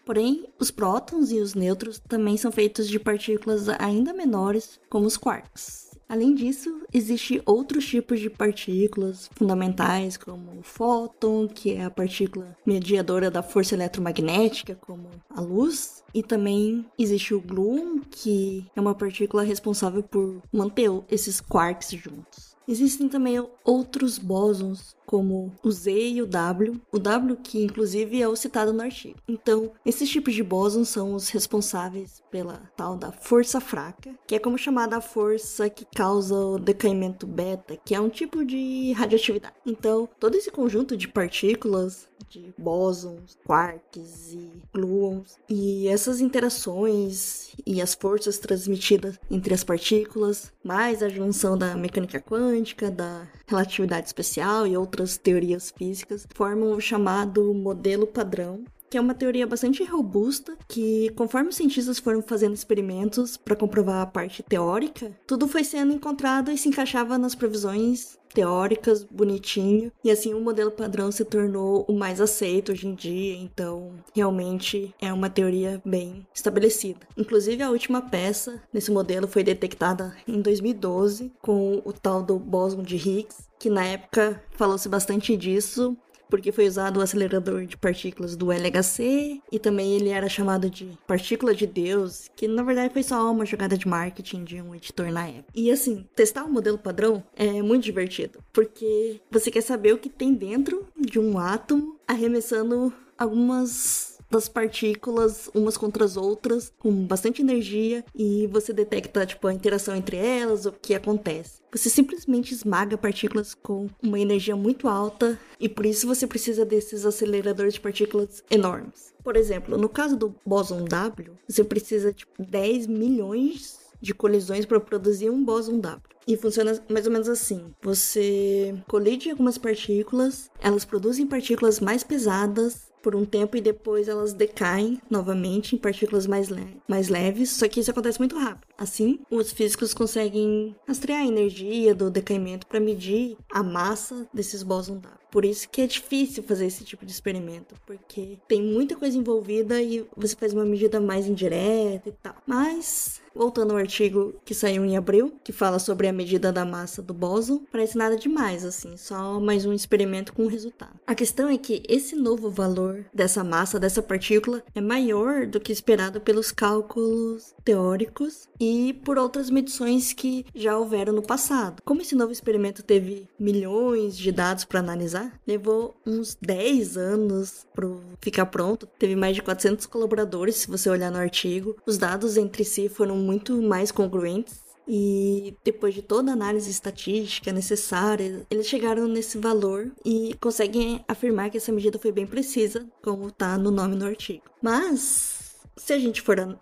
Porém, 0.06 0.46
os 0.60 0.70
prótons 0.70 1.32
e 1.32 1.40
os 1.40 1.56
nêutrons 1.56 2.00
também 2.08 2.38
são 2.38 2.52
feitos 2.52 2.88
de 2.88 3.00
partículas 3.00 3.68
ainda 3.80 4.14
menores, 4.14 4.80
como 4.90 5.08
os 5.08 5.18
quarks. 5.18 5.86
Além 6.08 6.36
disso, 6.36 6.84
existem 6.94 7.42
outros 7.46 7.88
tipos 7.88 8.20
de 8.20 8.30
partículas 8.30 9.28
fundamentais, 9.34 10.16
como 10.16 10.60
o 10.60 10.62
fóton, 10.62 11.48
que 11.48 11.74
é 11.74 11.84
a 11.84 11.90
partícula 11.90 12.56
mediadora 12.64 13.32
da 13.32 13.42
força 13.42 13.74
eletromagnética, 13.74 14.76
como 14.76 15.10
a 15.28 15.42
luz, 15.42 16.04
e 16.14 16.22
também 16.22 16.86
existe 16.98 17.34
o 17.34 17.42
gluon, 17.42 18.00
que 18.12 18.68
é 18.76 18.80
uma 18.80 18.94
partícula 18.94 19.42
responsável 19.42 20.04
por 20.04 20.44
manter 20.54 20.92
esses 21.10 21.42
quarks 21.42 21.90
juntos. 21.90 22.55
Existem 22.68 23.08
também 23.08 23.46
outros 23.64 24.18
bósons, 24.18 24.96
como 25.06 25.54
o 25.64 25.72
Z 25.72 25.92
e 25.92 26.22
o 26.22 26.26
W, 26.26 26.82
o 26.92 26.98
W 26.98 27.38
que 27.38 27.64
inclusive 27.64 28.22
é 28.22 28.28
o 28.28 28.36
citado 28.36 28.74
no 28.74 28.82
artigo. 28.82 29.20
Então, 29.28 29.72
esses 29.86 30.10
tipos 30.10 30.34
de 30.34 30.44
bósons 30.44 30.90
são 30.90 31.14
os 31.14 31.30
responsáveis 31.30 32.24
pela 32.32 32.64
tal 32.76 32.98
da 32.98 33.12
força 33.12 33.62
fraca, 33.62 34.16
que 34.26 34.36
é 34.36 34.40
como 34.40 34.58
chamada 34.58 34.98
a 34.98 35.02
força 35.02 35.70
que 35.70 35.86
causa 35.96 36.36
o 36.36 36.58
decaimento 36.58 37.28
beta, 37.28 37.78
que 37.86 37.94
é 37.94 38.02
um 38.02 38.10
tipo 38.10 38.44
de 38.44 38.92
radioatividade. 38.94 39.54
Então, 39.66 40.10
todo 40.20 40.36
esse 40.36 40.50
conjunto 40.50 40.98
de 40.98 41.08
partículas, 41.08 42.08
de 42.28 42.54
bósons, 42.58 43.38
quarks 43.46 44.34
e 44.34 44.52
gluons, 44.74 45.38
e 45.48 45.88
essas 45.88 46.20
interações 46.20 47.54
e 47.66 47.82
as 47.82 47.94
forças 47.94 48.40
transmitidas 48.40 49.20
entre 49.30 49.54
as 49.54 49.64
partículas, 49.64 50.52
mais 50.64 51.04
a 51.04 51.10
junção 51.10 51.58
da 51.58 51.76
mecânica 51.76 52.20
quântica, 52.20 52.55
da 52.92 53.28
relatividade 53.48 54.08
especial 54.08 54.66
e 54.66 54.78
outras 54.78 55.18
teorias 55.18 55.74
físicas, 55.76 56.28
formam 56.34 56.74
o 56.74 56.82
chamado 56.82 57.54
modelo 57.54 58.08
padrão, 58.08 58.64
que 58.90 58.98
é 58.98 59.02
uma 59.02 59.14
teoria 59.14 59.48
bastante 59.48 59.84
robusta, 59.84 60.58
que 60.68 61.10
conforme 61.16 61.50
os 61.50 61.56
cientistas 61.56 62.00
foram 62.00 62.22
fazendo 62.22 62.54
experimentos 62.54 63.36
para 63.36 63.56
comprovar 63.56 64.02
a 64.02 64.06
parte 64.06 64.42
teórica, 64.44 65.12
tudo 65.28 65.48
foi 65.48 65.64
sendo 65.64 65.94
encontrado 65.94 66.52
e 66.52 66.58
se 66.58 66.70
encaixava 66.70 67.18
nas 67.18 67.36
previsões 67.36 68.18
teóricas, 68.36 69.04
bonitinho, 69.04 69.92
e 70.04 70.12
assim 70.12 70.34
o 70.34 70.42
modelo 70.42 70.70
padrão 70.70 71.10
se 71.10 71.24
tornou 71.24 71.86
o 71.88 71.94
mais 71.94 72.20
aceito 72.20 72.74
hoje 72.74 72.86
em 72.86 72.94
dia, 72.94 73.36
então 73.38 73.94
realmente 74.14 74.94
é 75.02 75.12
uma 75.12 75.30
teoria 75.30 75.82
bem 75.86 76.28
estabelecida. 76.34 77.00
Inclusive 77.16 77.64
a 77.64 77.72
última 77.72 78.02
peça 78.02 78.62
nesse 78.74 78.92
modelo 78.92 79.26
foi 79.28 79.42
detectada 79.42 80.14
em 80.28 80.42
2012 80.42 81.32
com 81.42 81.82
o 81.86 81.94
tal 81.94 82.22
do 82.22 82.38
bóson 82.38 82.84
de 82.84 82.98
Higgs, 82.98 83.48
que 83.58 83.70
na 83.70 83.86
época 83.86 84.44
falou-se 84.52 84.88
bastante 84.90 85.38
disso, 85.38 85.98
porque 86.30 86.52
foi 86.52 86.68
usado 86.68 86.98
o 86.98 87.02
acelerador 87.02 87.66
de 87.66 87.78
partículas 87.78 88.36
do 88.36 88.52
LHC 88.52 89.42
e 89.52 89.60
também 89.60 89.96
ele 89.96 90.10
era 90.10 90.30
chamado 90.30 90.70
de 90.70 90.98
partícula 91.08 91.54
de 91.54 91.68
Deus, 91.68 92.30
que 92.36 92.48
na 92.48 92.64
verdade 92.64 92.94
foi 92.94 93.04
só 93.04 93.32
uma 93.32 93.46
jogada 93.46 93.78
de 93.78 93.88
marketing 93.88 94.44
de 94.44 94.62
um 94.62 94.76
editor 94.76 95.12
na 95.12 95.28
época. 95.28 95.52
E 95.54 95.72
assim, 95.72 96.06
testar 96.16 96.44
o 96.44 96.52
modelo 96.52 96.78
padrão 96.78 97.24
é 97.36 97.62
muito 97.62 97.84
divertido, 97.84 98.40
porque 98.52 99.22
você 99.32 99.52
quer 99.52 99.62
saber 99.62 99.94
o 99.94 99.98
que 99.98 100.10
tem 100.10 100.34
dentro 100.34 100.88
de 101.00 101.20
um 101.20 101.38
átomo 101.38 102.00
arremessando 102.08 102.94
algumas 103.18 104.15
das 104.30 104.48
partículas 104.48 105.50
umas 105.54 105.78
contra 105.78 106.04
as 106.04 106.18
outras 106.18 106.74
com 106.80 106.92
bastante 107.06 107.42
energia 107.42 108.04
e 108.16 108.48
você 108.48 108.74
detecta 108.74 109.26
tipo 109.26 109.48
a 109.48 109.54
interação 109.54 109.96
entre 109.96 110.18
elas, 110.18 110.66
o 110.66 110.72
que 110.72 110.94
acontece. 110.94 111.62
Você 111.72 111.90
simplesmente 111.90 112.54
esmaga 112.54 112.98
partículas 112.98 113.54
com 113.54 113.90
uma 114.02 114.20
energia 114.20 114.56
muito 114.56 114.88
alta 114.88 115.40
e 115.60 115.68
por 115.68 115.86
isso 115.86 116.08
você 116.08 116.26
precisa 116.26 116.66
desses 116.66 117.06
aceleradores 117.06 117.74
de 117.74 117.82
partículas 117.82 118.44
enormes. 118.50 119.14
Por 119.24 119.36
exemplo, 119.36 119.78
no 119.78 119.90
caso 119.90 120.16
do 120.16 120.36
bóson 120.46 120.86
W, 120.86 121.34
você 121.48 121.64
precisa 121.64 122.12
de 122.12 122.20
tipo, 122.20 122.32
10 122.44 122.88
milhões 122.88 123.80
de 124.02 124.14
colisões 124.14 124.66
para 124.66 124.80
produzir 124.80 125.30
um 125.30 125.44
bóson 125.44 125.80
W. 125.80 126.02
E 126.28 126.36
funciona 126.36 126.82
mais 126.90 127.06
ou 127.06 127.12
menos 127.12 127.30
assim: 127.30 127.74
você 127.82 128.76
colide 128.88 129.30
algumas 129.30 129.58
partículas, 129.58 130.50
elas 130.60 130.86
produzem 130.86 131.28
partículas 131.28 131.80
mais 131.80 132.04
pesadas 132.04 132.85
por 133.06 133.16
um 133.16 133.24
tempo 133.24 133.56
e 133.56 133.62
depois 133.62 134.08
elas 134.08 134.34
decaem 134.34 135.00
novamente 135.08 135.76
em 135.76 135.78
partículas 135.78 136.26
mais, 136.26 136.50
le 136.50 136.82
mais 136.88 137.08
leves, 137.08 137.52
só 137.52 137.68
que 137.68 137.80
isso 137.80 137.92
acontece 137.92 138.18
muito 138.18 138.36
rápido. 138.36 138.66
Assim, 138.78 139.20
os 139.30 139.52
físicos 139.52 139.94
conseguem 139.94 140.76
rastrear 140.88 141.22
a 141.22 141.28
energia 141.28 141.96
do 141.96 142.10
decaimento 142.10 142.68
para 142.68 142.80
medir 142.80 143.38
a 143.52 143.64
massa 143.64 144.28
desses 144.34 144.64
bósons 144.64 145.00
W. 145.00 145.26
Por 145.32 145.44
isso 145.44 145.68
que 145.70 145.82
é 145.82 145.88
difícil 145.88 146.44
fazer 146.44 146.66
esse 146.66 146.84
tipo 146.84 147.06
de 147.06 147.12
experimento, 147.12 147.76
porque 147.86 148.40
tem 148.48 148.62
muita 148.62 148.96
coisa 148.96 149.18
envolvida 149.18 149.82
e 149.82 150.06
você 150.16 150.36
faz 150.36 150.54
uma 150.54 150.66
medida 150.66 151.00
mais 151.00 151.28
indireta 151.28 152.10
e 152.10 152.14
tal. 152.14 152.36
Mas 152.48 153.22
Voltando 153.36 153.72
ao 153.72 153.78
artigo 153.78 154.34
que 154.46 154.56
saiu 154.56 154.86
em 154.86 154.96
abril, 154.96 155.34
que 155.44 155.52
fala 155.52 155.78
sobre 155.78 156.08
a 156.08 156.14
medida 156.14 156.54
da 156.54 156.64
massa 156.64 157.02
do 157.02 157.14
bóson, 157.14 157.66
parece 157.70 157.98
nada 157.98 158.16
demais, 158.16 158.64
assim, 158.64 158.96
só 158.96 159.42
mais 159.42 159.66
um 159.66 159.74
experimento 159.74 160.32
com 160.32 160.48
resultado. 160.48 160.98
A 161.06 161.14
questão 161.14 161.50
é 161.50 161.58
que 161.58 161.84
esse 161.90 162.16
novo 162.16 162.50
valor 162.50 163.06
dessa 163.14 163.44
massa, 163.44 163.78
dessa 163.78 164.02
partícula, 164.02 164.64
é 164.74 164.80
maior 164.80 165.46
do 165.46 165.60
que 165.60 165.74
esperado 165.74 166.22
pelos 166.22 166.50
cálculos 166.50 167.54
teóricos 167.66 168.48
e 168.58 168.65
por 169.04 169.18
outras 169.18 169.50
medições 169.50 170.14
que 170.14 170.46
já 170.54 170.78
houveram 170.78 171.14
no 171.14 171.22
passado. 171.22 171.82
Como 171.84 172.02
esse 172.02 172.16
novo 172.16 172.32
experimento 172.32 172.84
teve 172.84 173.28
milhões 173.40 174.18
de 174.18 174.32
dados 174.32 174.66
para 174.66 174.80
analisar, 174.80 175.40
levou 175.48 175.96
uns 176.06 176.38
10 176.42 176.98
anos 176.98 177.66
para 177.74 177.88
ficar 178.22 178.46
pronto, 178.48 178.88
teve 179.00 179.16
mais 179.16 179.36
de 179.36 179.42
400 179.42 179.86
colaboradores, 179.86 180.56
se 180.56 180.68
você 180.68 180.90
olhar 180.90 181.12
no 181.12 181.18
artigo. 181.18 181.76
Os 181.86 181.98
dados 181.98 182.38
entre 182.38 182.64
si 182.64 182.90
foram 182.90 183.16
muito 183.16 183.62
mais 183.62 183.92
congruentes. 183.92 184.66
E 184.88 185.56
depois 185.64 185.96
de 185.96 186.02
toda 186.02 186.32
a 186.32 186.34
análise 186.34 186.70
estatística 186.70 187.52
necessária, 187.52 188.46
eles 188.52 188.68
chegaram 188.68 189.08
nesse 189.08 189.38
valor 189.38 189.92
e 190.06 190.36
conseguem 190.40 191.04
afirmar 191.08 191.50
que 191.50 191.58
essa 191.58 191.72
medida 191.72 191.98
foi 191.98 192.12
bem 192.12 192.28
precisa, 192.28 192.86
como 193.02 193.30
está 193.30 193.58
no 193.58 193.72
nome 193.72 193.96
do 193.96 194.06
artigo. 194.06 194.44
Mas 194.62 195.35
se 195.78 195.94
a 195.94 196.00
gente 196.00 196.22
for 196.22 196.40
uh, 196.40 196.58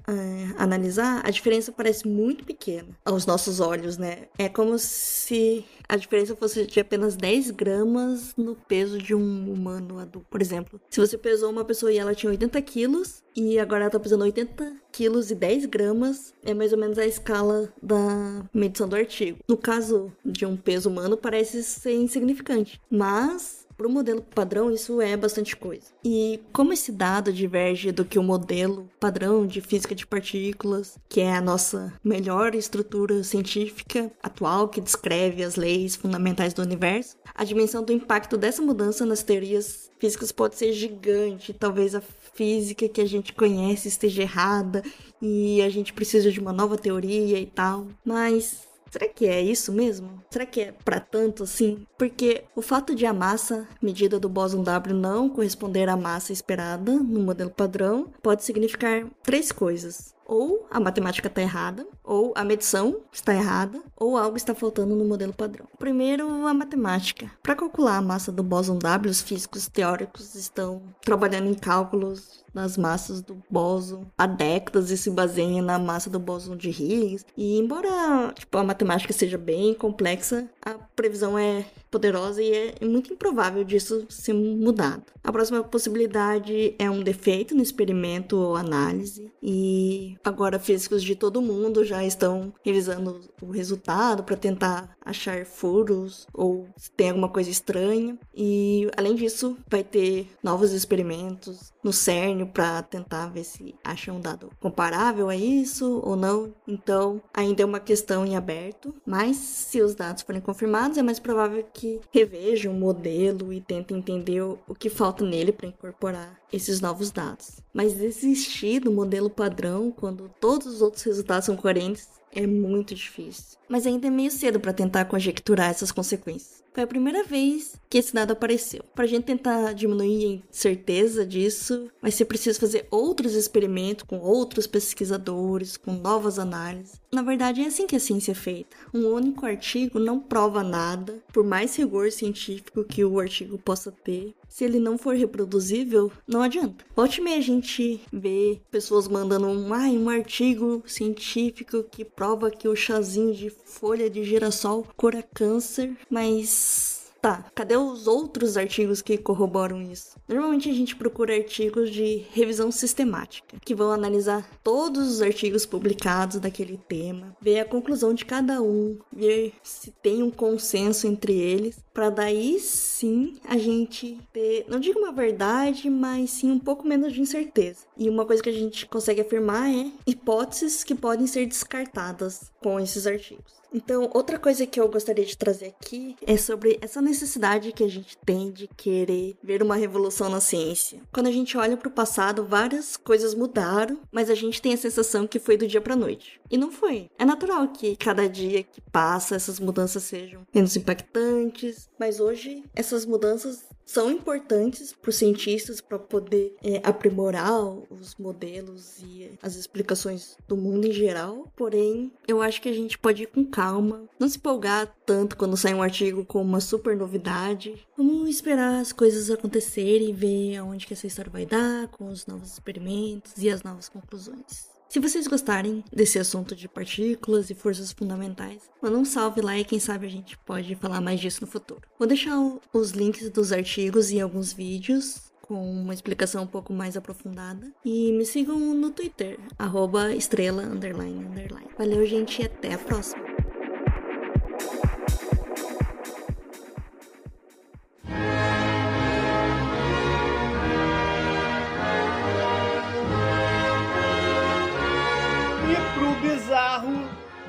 analisar, 0.57 1.22
a 1.24 1.30
diferença 1.30 1.72
parece 1.72 2.07
muito 2.07 2.43
pequena 2.43 2.89
aos 3.05 3.26
nossos 3.26 3.59
olhos, 3.59 3.97
né? 3.97 4.28
É 4.38 4.49
como 4.49 4.78
se 4.80 5.66
a 5.88 5.95
diferença 5.95 6.36
fosse 6.36 6.66
de 6.66 6.80
apenas 6.80 7.16
10 7.16 7.51
gramas 7.51 8.34
no 8.36 8.55
peso 8.55 8.97
de 8.97 9.14
um 9.14 9.51
humano 9.51 9.99
adulto. 9.99 10.28
Por 10.30 10.41
exemplo, 10.41 10.82
se 10.89 10.99
você 10.99 11.18
pesou 11.18 11.51
uma 11.51 11.66
pessoa 11.66 11.91
e 11.91 11.97
ela 11.97 12.16
tinha 12.16 12.32
80 12.32 12.61
quilos 12.61 13.24
e 13.36 13.59
agora 13.59 13.84
ela 13.84 13.91
tá 13.91 13.99
pesando 13.99 14.24
80 14.24 14.74
quilos 14.91 15.32
e 15.32 15.36
10 15.36 15.66
gramas, 15.66 16.34
é 16.43 16.53
mais 16.53 16.72
ou 16.72 16.80
menos 16.80 16.97
a 16.97 17.05
escala 17.05 17.72
da 17.82 18.45
medição 18.53 18.88
do 18.88 18.95
artigo. 18.95 19.39
No 19.47 19.57
caso 19.57 20.11
de 20.26 20.45
um 20.45 20.55
peso 20.55 20.89
humano, 20.89 21.18
parece 21.18 21.64
ser 21.64 21.95
insignificante, 21.95 22.82
mas 22.89 23.62
para 23.76 23.88
o 23.88 23.91
modelo 23.91 24.21
padrão, 24.21 24.71
isso 24.71 25.01
é 25.01 25.15
bastante 25.15 25.55
coisa. 25.55 25.88
E 26.03 26.39
como 26.51 26.74
esse 26.74 26.91
dado 26.91 27.32
diverge 27.32 27.91
do 27.91 28.05
que 28.05 28.19
o 28.19 28.24
modelo 28.24 28.89
padrão 28.99 29.45
de 29.45 29.61
física 29.61 29.95
de 29.95 30.05
partículas, 30.05 30.97
que 31.09 31.21
é 31.21 31.36
a 31.36 31.41
nossa 31.41 31.93
melhor 32.03 32.55
estrutura 32.55 33.24
científica 33.24 34.11
atual 34.21 34.69
que 34.69 34.82
descreve 34.82 35.43
as 35.43 35.55
leis 35.55 35.95
fundamentais 35.95 36.53
do 36.53 36.61
universo, 36.61 37.17
a 37.34 37.43
dimensão 37.43 37.84
do 37.84 37.91
impacto 37.91 38.38
dessa 38.38 38.61
mudança 38.61 39.05
nas 39.05 39.24
teorias 39.24 39.91
físicas 39.99 40.32
pode 40.32 40.55
ser 40.55 40.74
gigante. 40.74 41.53
Talvez 41.53 41.95
a 41.95 42.01
física 42.34 42.88
que 42.88 43.01
a 43.01 43.05
gente 43.05 43.34
conhece 43.34 43.88
esteja 43.88 44.21
errada 44.21 44.84
e 45.21 45.61
a 45.61 45.69
gente 45.69 45.93
precisa 45.93 46.32
de 46.32 46.39
uma 46.39 46.53
nova 46.53 46.78
teoria 46.78 47.39
e 47.39 47.45
tal. 47.45 47.88
Mas 48.05 48.72
Será 48.94 49.08
que 49.08 49.26
é 49.26 49.41
isso 49.41 49.72
mesmo? 49.72 50.24
Será 50.30 50.46
que 50.46 50.62
é 50.62 50.72
para 50.72 51.00
tanto 51.00 51.41
assim? 51.41 51.84
Porque 51.98 52.44
o 52.56 52.62
fato 52.62 52.94
de 52.94 53.08
a 53.08 53.12
massa 53.12 53.68
medida 53.82 54.20
do 54.20 54.30
bóson 54.30 54.62
W 54.62 54.96
não 54.96 55.28
corresponder 55.28 55.89
à 55.89 55.98
massa 55.98 56.32
esperada 56.32 56.91
no 56.91 57.20
modelo 57.20 57.50
padrão 57.50 58.12
pode 58.22 58.44
significar 58.44 59.08
três 59.24 59.52
coisas. 59.52 60.14
Ou 60.28 60.68
a 60.70 60.80
matemática 60.80 61.28
está 61.28 61.41
errada, 61.41 61.88
ou 62.04 62.34
a 62.36 62.44
medição 62.44 63.02
está 63.12 63.34
errada, 63.34 63.82
ou 63.98 64.16
algo 64.16 64.38
está 64.38 64.54
faltando 64.54 64.96
no 64.96 65.06
modelo 65.06 65.34
padrão. 65.34 65.68
Primeiro, 65.80 66.46
a 66.46 66.54
matemática. 66.54 67.32
Para 67.41 67.56
calcular 67.56 67.98
a 67.98 68.02
massa 68.02 68.32
do 68.32 68.44
bóson 68.44 68.78
W, 68.78 69.10
os 69.10 69.22
físicos 69.22 69.68
teóricos 69.68 70.36
estão 70.36 70.84
trabalhando 71.02 71.50
em 71.50 71.56
cálculos 71.56 72.43
nas 72.54 72.78
massas 72.78 73.22
do 73.22 73.41
bóson 73.49 74.06
há 74.18 74.28
décadas 74.28 74.91
e 74.91 74.97
se 74.97 75.10
baseia 75.10 75.62
na 75.62 75.80
massa 75.80 76.10
do 76.10 76.20
bóson 76.20 76.56
de 76.56 76.70
Higgs. 76.70 77.26
E 77.36 77.58
embora 77.58 78.34
tipo, 78.34 78.58
a 78.58 78.64
matemática 78.64 79.14
seja 79.14 79.38
bem 79.38 79.74
complexa, 79.74 80.47
a 80.62 80.76
previsão 80.95 81.38
é 81.38 81.66
poderosa 81.94 82.41
e 82.41 82.74
é 82.82 82.86
muito 82.86 83.14
improvável 83.14 83.64
disso 83.64 84.04
ser 84.10 84.34
mudado. 84.34 85.04
A 85.24 85.32
próxima 85.32 85.64
possibilidade 85.64 86.76
é 86.80 86.89
um 86.89 87.04
defeito 87.04 87.54
no 87.56 87.62
experimento 87.62 88.36
ou 88.36 88.56
análise, 88.56 89.32
e 89.41 90.18
agora 90.24 90.58
físicos 90.58 91.04
de 91.04 91.16
todo 91.16 91.41
mundo 91.41 91.86
já 91.86 92.04
estão 92.04 92.52
revisando 92.66 93.22
o 93.39 93.52
resultado 93.52 94.24
para 94.24 94.36
tentar 94.36 94.98
achar 95.06 95.46
furos 95.46 96.26
ou 96.34 96.68
se 96.78 96.89
tem 96.91 97.10
alguma 97.10 97.30
coisa 97.30 97.50
estranha. 97.50 98.18
E 98.34 98.89
além 98.98 99.16
disso, 99.16 99.56
vai 99.70 99.84
ter 99.84 100.28
novos 100.41 100.72
experimentos 100.72 101.72
no 101.84 101.94
CERN 101.94 102.46
para 102.46 102.82
tentar 102.82 103.28
ver 103.28 103.44
se 103.44 103.76
acha 103.84 104.12
um 104.12 104.20
dado 104.20 104.50
comparável 104.60 105.30
a 105.30 105.36
isso 105.36 106.02
ou 106.04 106.16
não. 106.16 106.54
Então, 106.68 107.22
ainda 107.34 107.62
é 107.62 107.66
uma 107.66 107.80
questão 107.80 108.26
em 108.26 108.36
aberto, 108.36 108.96
mas 109.06 109.36
se 109.38 109.82
os 109.82 109.94
dados 109.94 110.24
forem 110.24 110.41
confirmados, 110.41 110.98
é 110.98 111.04
mais 111.04 111.20
provável 111.20 111.64
que 111.74 111.83
que 111.84 112.00
reveja 112.14 112.70
o 112.70 112.74
modelo 112.74 113.52
e 113.52 113.60
tenta 113.60 113.94
entender 113.94 114.42
o 114.42 114.58
que 114.80 114.90
falta 114.90 115.26
nele 115.26 115.52
para 115.52 115.68
incorporar 115.68 116.40
esses 116.52 116.80
novos 116.80 117.12
dados. 117.12 117.60
Mas 117.74 117.96
desistir 117.96 118.80
do 118.80 118.90
modelo 118.90 119.30
padrão 119.30 119.92
quando 119.92 120.32
todos 120.40 120.68
os 120.68 120.82
outros 120.82 121.04
resultados 121.04 121.46
são 121.46 121.58
coerentes 121.58 122.08
é 122.32 122.48
muito 122.48 122.96
difícil. 122.96 123.58
Mas 123.68 123.86
ainda 123.86 124.08
é 124.08 124.10
meio 124.10 124.32
cedo 124.32 124.62
para 124.62 124.72
tentar 124.72 125.06
conjecturar 125.06 125.72
essas 125.72 125.92
consequências. 125.92 126.64
Foi 126.74 126.84
a 126.84 126.88
primeira 126.88 127.24
vez 127.24 127.76
que 127.90 127.98
esse 127.98 128.14
dado 128.14 128.32
apareceu. 128.32 128.84
Para 128.96 129.04
a 129.04 129.08
gente 129.08 129.26
tentar 129.26 129.74
diminuir 129.74 130.42
a 130.50 130.54
certeza 130.54 131.26
disso, 131.26 131.88
vai 132.02 132.10
ser 132.10 132.26
preciso 132.26 132.60
fazer 132.60 132.88
outros 132.90 133.36
experimentos 133.36 134.06
com 134.08 134.20
outros 134.20 134.66
pesquisadores, 134.66 135.78
com 135.78 135.92
novas 135.94 136.40
análises. 136.40 137.03
Na 137.14 137.22
verdade, 137.22 137.61
é 137.61 137.68
assim 137.68 137.86
que 137.86 137.95
a 137.95 137.99
ciência 137.99 138.32
é 138.32 138.34
feita. 138.34 138.76
Um 138.91 139.05
único 139.05 139.45
artigo 139.45 139.99
não 139.99 140.20
prova 140.20 140.64
nada, 140.64 141.22
por 141.32 141.43
mais 141.43 141.76
rigor 141.76 142.11
científico 142.11 142.84
que 142.84 143.05
o 143.05 143.20
artigo 143.20 143.55
possa 143.59 143.91
ter. 143.91 144.34
Se 144.49 144.64
ele 144.64 144.80
não 144.80 144.97
for 144.97 145.16
reproduzível, 145.16 146.11
não 146.28 146.41
adianta. 146.41 146.84
Volte 146.95 147.22
meia 147.22 147.38
a 147.38 147.41
gente 147.41 148.01
vê 148.11 148.59
pessoas 148.72 149.07
mandando 149.07 149.45
um, 149.45 149.72
ah, 149.72 149.89
um 149.89 150.09
artigo 150.09 150.82
científico 150.88 151.84
que 151.84 152.03
prova 152.03 152.49
que 152.49 152.68
o 152.68 152.76
chazinho 152.76 153.32
de 153.32 153.51
folha 153.51 154.09
de 154.09 154.24
girassol 154.24 154.88
cura 154.97 155.22
câncer, 155.22 155.95
mas 156.09 156.93
Tá, 157.24 157.45
cadê 157.55 157.78
os 157.78 158.05
outros 158.05 158.57
artigos 158.57 159.01
que 159.01 159.17
corroboram 159.17 159.82
isso? 159.82 160.17
Normalmente 160.28 160.69
a 160.69 160.74
gente 160.74 160.93
procura 160.93 161.34
artigos 161.34 161.89
de 161.89 162.26
revisão 162.34 162.69
sistemática, 162.69 163.55
que 163.63 163.74
vão 163.74 163.93
analisar 163.93 164.45
todos 164.61 165.07
os 165.07 165.21
artigos 165.21 165.65
publicados 165.65 166.41
daquele 166.41 166.78
tema, 166.78 167.34
ver 167.41 167.61
a 167.61 167.65
conclusão 167.65 168.13
de 168.13 168.26
cada 168.26 168.61
um, 168.61 168.99
ver 169.09 169.53
se 169.63 169.89
tem 169.89 170.21
um 170.21 170.30
consenso 170.30 171.07
entre 171.07 171.32
eles, 171.32 171.82
para 171.93 172.09
daí 172.09 172.59
sim 172.59 173.38
a 173.45 173.57
gente 173.57 174.19
ter, 174.34 174.65
não 174.67 174.78
digo 174.78 174.99
uma 174.99 175.13
verdade, 175.13 175.89
mas 175.89 176.30
sim 176.30 176.51
um 176.51 176.59
pouco 176.59 176.86
menos 176.86 177.13
de 177.13 177.21
incerteza. 177.21 177.86
E 177.97 178.09
uma 178.09 178.26
coisa 178.26 178.43
que 178.43 178.49
a 178.49 178.53
gente 178.53 178.86
consegue 178.86 179.21
afirmar 179.21 179.74
é 179.74 179.89
hipóteses 180.05 180.84
que 180.84 180.93
podem 180.93 181.26
ser 181.26 181.45
descartadas 181.45 182.51
com 182.61 182.78
esses 182.82 183.07
artigos. 183.07 183.62
Então, 183.74 184.09
outra 184.13 184.38
coisa 184.38 184.67
que 184.67 184.80
eu 184.80 184.88
gostaria 184.88 185.26
de 185.26 185.38
trazer 185.38 185.67
aqui 185.67 186.15
é 186.26 186.38
sobre 186.38 186.78
essa 186.82 187.01
necessidade 187.01 187.71
que 187.71 187.84
a 187.84 187.89
gente 187.89 188.15
tem 188.17 188.51
de 188.51 188.67
querer 188.67 189.36
ver 189.43 189.63
uma 189.63 189.76
revolução 189.76 190.30
na 190.30 190.39
ciência. 190.39 191.01
Quando 191.11 191.28
a 191.28 191.32
gente 191.32 191.57
olha 191.57 191.76
para 191.76 191.88
o 191.88 191.91
passado, 191.91 192.43
várias 192.45 192.95
coisas 192.95 193.34
mudaram, 193.34 193.99
mas 194.11 194.30
a 194.30 194.36
gente 194.36 194.61
tem 194.61 194.74
a 194.74 194.78
sensação 194.78 195.26
que 195.26 195.39
foi 195.39 195.57
do 195.57 195.67
dia 195.67 195.82
para 195.82 195.95
noite. 195.95 196.39
E 196.51 196.57
não 196.57 196.71
foi. 196.71 197.09
É 197.17 197.26
natural 197.26 197.67
que 197.69 197.95
cada 197.95 198.30
dia 198.30 198.63
que 198.63 198.80
passa 198.91 199.36
essas 199.36 199.59
mudanças 199.59 200.03
sejam 200.03 200.45
menos 200.53 200.76
impactantes, 200.76 201.89
mas 201.99 202.19
hoje 202.19 202.63
essas 202.76 203.05
mudanças 203.05 203.65
são 203.86 204.12
importantes 204.12 204.94
para 204.94 205.10
os 205.10 205.16
cientistas 205.16 205.82
para 205.82 206.00
poder 206.00 206.56
é, 206.64 206.82
aprimorar 206.84 207.64
os 207.90 208.16
modelos 208.16 209.00
e 209.00 209.38
as 209.42 209.56
explicações 209.56 210.38
do 210.48 210.58
mundo 210.58 210.88
em 210.88 210.92
geral. 210.92 211.52
Porém, 211.56 212.12
eu 212.28 212.42
acho 212.42 212.62
que 212.62 212.70
a 212.70 212.74
gente 212.74 212.98
pode 212.98 213.24
ir 213.24 213.28
com 213.28 213.46
calma, 213.46 214.08
não 214.20 214.30
se 214.30 214.38
empolgar 214.38 214.94
tanto 215.06 215.38
quando 215.38 215.58
sai 215.58 215.74
um 215.74 215.82
artigo 215.82 216.26
com 216.26 216.42
uma 216.42 216.62
super 216.62 216.96
novidade. 216.96 217.88
Vamos 217.98 218.30
esperar 218.30 218.80
as 218.80 218.92
coisas 218.92 219.30
acontecerem 219.30 220.10
e 220.10 220.14
ver 220.14 220.58
aonde 220.58 220.88
que 220.88 220.94
essa 220.94 221.08
história 221.08 221.32
vai 221.32 221.46
dar 221.46 221.88
com 221.90 222.08
os 222.08 222.26
novos 222.26 222.54
experimentos 222.54 223.34
e 223.38 223.50
as 223.50 223.64
novas 223.64 223.90
conclusões. 223.90 224.72
Se 224.94 225.00
vocês 225.00 225.26
gostarem 225.26 225.84
desse 225.91 226.20
assunto 226.20 226.56
de 226.56 226.70
partículas 226.70 227.50
e 227.50 227.56
forças 227.56 227.91
fundamentais, 227.91 228.70
manda 228.80 228.96
um 228.96 229.04
salve 229.04 229.41
lá 229.41 229.58
e 229.58 229.66
quem 229.66 229.80
sabe 229.80 230.06
a 230.06 230.10
gente 230.10 230.38
pode 230.38 230.76
falar 230.76 231.02
mais 231.02 231.20
disso 231.20 231.41
no 231.41 231.48
futuro. 231.48 231.82
Vou 231.98 232.08
deixar 232.08 232.38
os 232.72 232.91
links 232.91 233.28
dos 233.32 233.52
artigos 233.52 234.12
e 234.12 234.22
alguns 234.22 234.54
vídeos 234.54 235.34
com 235.41 235.60
uma 235.82 235.96
explicação 235.96 236.44
um 236.44 236.48
pouco 236.48 236.72
mais 236.72 236.96
aprofundada. 236.96 237.74
E 237.84 238.12
me 238.12 238.24
sigam 238.24 238.60
no 238.60 238.91
Twitter, 238.91 239.39
arroba 239.58 240.14
estrela 240.14 240.62
underline 240.62 241.26
underline. 241.26 241.70
Valeu, 241.76 242.06
gente, 242.06 242.44
e 242.44 242.46
até 242.46 242.76
a 242.76 242.78
próxima. 242.78 243.33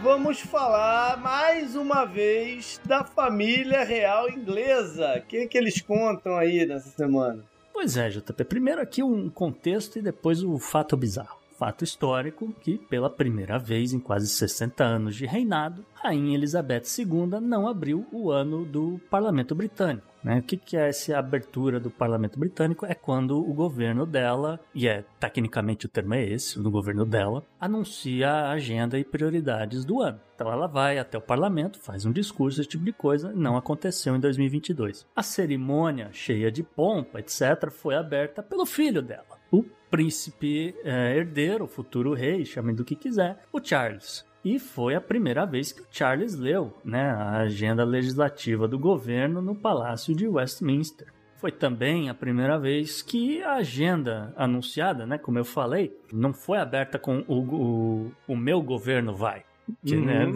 Vamos 0.05 0.39
falar 0.39 1.17
mais 1.17 1.75
uma 1.75 2.05
vez 2.05 2.79
da 2.85 3.03
família 3.03 3.83
real 3.83 4.29
inglesa. 4.29 5.15
O 5.17 5.23
que, 5.23 5.47
que 5.47 5.57
eles 5.57 5.81
contam 5.81 6.37
aí 6.37 6.67
nessa 6.67 6.91
semana? 6.91 7.43
Pois 7.73 7.97
é, 7.97 8.11
JP. 8.11 8.45
Primeiro 8.45 8.83
aqui 8.83 9.03
um 9.03 9.31
contexto 9.31 9.99
e 9.99 10.03
depois 10.03 10.43
o 10.43 10.59
fato 10.59 10.95
bizarro. 10.95 11.39
Fato 11.59 11.85
histórico 11.85 12.53
que, 12.61 12.77
pela 12.77 13.09
primeira 13.09 13.59
vez 13.59 13.95
em 13.95 13.99
quase 13.99 14.29
60 14.29 14.85
anos 14.85 15.17
de 15.17 15.25
reinado, 15.25 15.83
Rainha 15.95 16.35
Elizabeth 16.35 16.83
II 16.99 17.41
não 17.41 17.67
abriu 17.67 18.07
o 18.13 18.31
ano 18.31 18.67
do 18.67 19.01
Parlamento 19.09 19.55
Britânico. 19.55 20.14
Né? 20.25 20.39
O 20.39 20.43
que, 20.43 20.57
que 20.57 20.77
é 20.77 20.89
essa 20.89 21.19
abertura 21.19 21.79
do 21.79 21.91
Parlamento 21.91 22.39
Britânico? 22.39 22.87
É 22.87 22.95
quando 22.95 23.39
o 23.39 23.53
governo 23.53 24.07
dela, 24.07 24.59
e 24.75 24.89
é 24.89 25.05
tecnicamente 25.21 25.85
o 25.85 25.89
termo 25.89 26.15
é 26.15 26.25
esse, 26.25 26.59
do 26.59 26.71
governo 26.71 27.05
dela, 27.05 27.45
anuncia 27.61 28.31
a 28.31 28.53
agenda 28.53 28.99
e 28.99 29.05
prioridades 29.05 29.85
do 29.85 30.01
ano. 30.01 30.19
Então 30.35 30.51
ela 30.51 30.67
vai 30.67 30.99
até 30.99 31.19
o 31.19 31.21
parlamento, 31.21 31.79
faz 31.79 32.07
um 32.07 32.13
discurso, 32.13 32.61
esse 32.61 32.71
tipo 32.71 32.85
de 32.85 32.93
coisa, 32.93 33.33
não 33.33 33.57
aconteceu 33.57 34.17
em 34.17 34.21
2022. 34.21 35.07
A 35.15 35.23
cerimônia, 35.23 36.09
cheia 36.13 36.51
de 36.51 36.63
pompa, 36.63 37.21
etc., 37.21 37.71
foi 37.71 37.95
aberta 37.95 38.43
pelo 38.43 38.65
filho 38.65 39.03
dela, 39.03 39.39
o 39.51 39.63
príncipe 39.91 40.75
é, 40.83 41.17
herdeiro, 41.17 41.65
o 41.65 41.69
futuro 41.69 42.15
rei, 42.15 42.45
chamem 42.45 42.75
do 42.75 42.85
que 42.85 42.97
quiser, 42.97 43.45
o 43.53 43.61
Charles. 43.63 44.25
E 44.45 44.59
foi 44.59 44.95
a 44.95 45.01
primeira 45.01 45.47
vez 45.47 45.73
que 45.73 45.81
o 45.81 45.87
Charles 45.91 46.37
leu 46.37 46.75
né, 46.85 47.11
a 47.11 47.39
agenda 47.39 47.83
legislativa 47.83 48.69
do 48.69 48.79
governo 48.79 49.41
no 49.41 49.55
Palácio 49.55 50.15
de 50.15 50.29
Westminster. 50.29 51.09
Foi 51.37 51.51
também 51.51 52.11
a 52.11 52.15
primeira 52.15 52.59
vez 52.59 53.01
que 53.01 53.43
a 53.43 53.55
agenda 53.55 54.35
anunciada, 54.37 55.07
né, 55.07 55.17
como 55.17 55.39
eu 55.39 55.45
falei, 55.45 55.99
não 56.13 56.35
foi 56.35 56.59
aberta 56.59 56.99
com 56.99 57.25
o, 57.27 57.39
o, 57.39 58.13
o 58.29 58.37
meu 58.37 58.61
governo 58.61 59.15
vai. 59.15 59.45
Que, 59.85 59.97
Uhum. 59.97 60.05
né, 60.05 60.27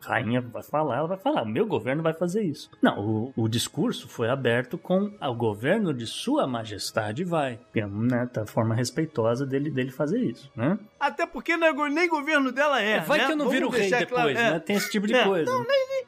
a 0.00 0.08
rainha 0.08 0.40
vai 0.40 0.62
falar, 0.62 0.98
ela 0.98 1.08
vai 1.08 1.16
falar, 1.18 1.42
o 1.42 1.48
meu 1.48 1.66
governo 1.66 2.02
vai 2.02 2.12
fazer 2.14 2.42
isso. 2.44 2.70
Não, 2.80 3.00
o, 3.00 3.32
o 3.36 3.48
discurso 3.48 4.06
foi 4.08 4.28
aberto 4.28 4.78
com 4.78 5.10
o 5.20 5.34
governo 5.34 5.92
de 5.92 6.06
sua 6.06 6.46
majestade 6.46 7.24
vai. 7.24 7.58
Que 7.72 7.80
é 7.80 7.86
né, 7.86 8.28
da 8.32 8.46
forma 8.46 8.74
respeitosa 8.74 9.44
dele, 9.44 9.68
dele 9.70 9.90
fazer 9.90 10.20
isso, 10.20 10.50
né? 10.54 10.78
Até 11.00 11.26
porque 11.26 11.56
não 11.56 11.66
é 11.66 11.72
go- 11.72 11.86
nem 11.88 12.08
governo 12.08 12.52
dela 12.52 12.80
é. 12.80 13.00
vai 13.00 13.18
né? 13.18 13.26
que 13.26 13.32
eu 13.32 13.36
não 13.36 13.44
Vamos 13.46 13.54
viro 13.54 13.66
o 13.68 13.70
rei 13.70 13.90
depois, 13.90 14.08
claro, 14.08 14.30
é. 14.30 14.34
né? 14.52 14.58
Tem 14.60 14.76
esse 14.76 14.90
tipo 14.90 15.06
de 15.06 15.14
É, 15.14 15.24
coisa. 15.24 15.50
não, 15.50 15.64
Nem 15.64 16.06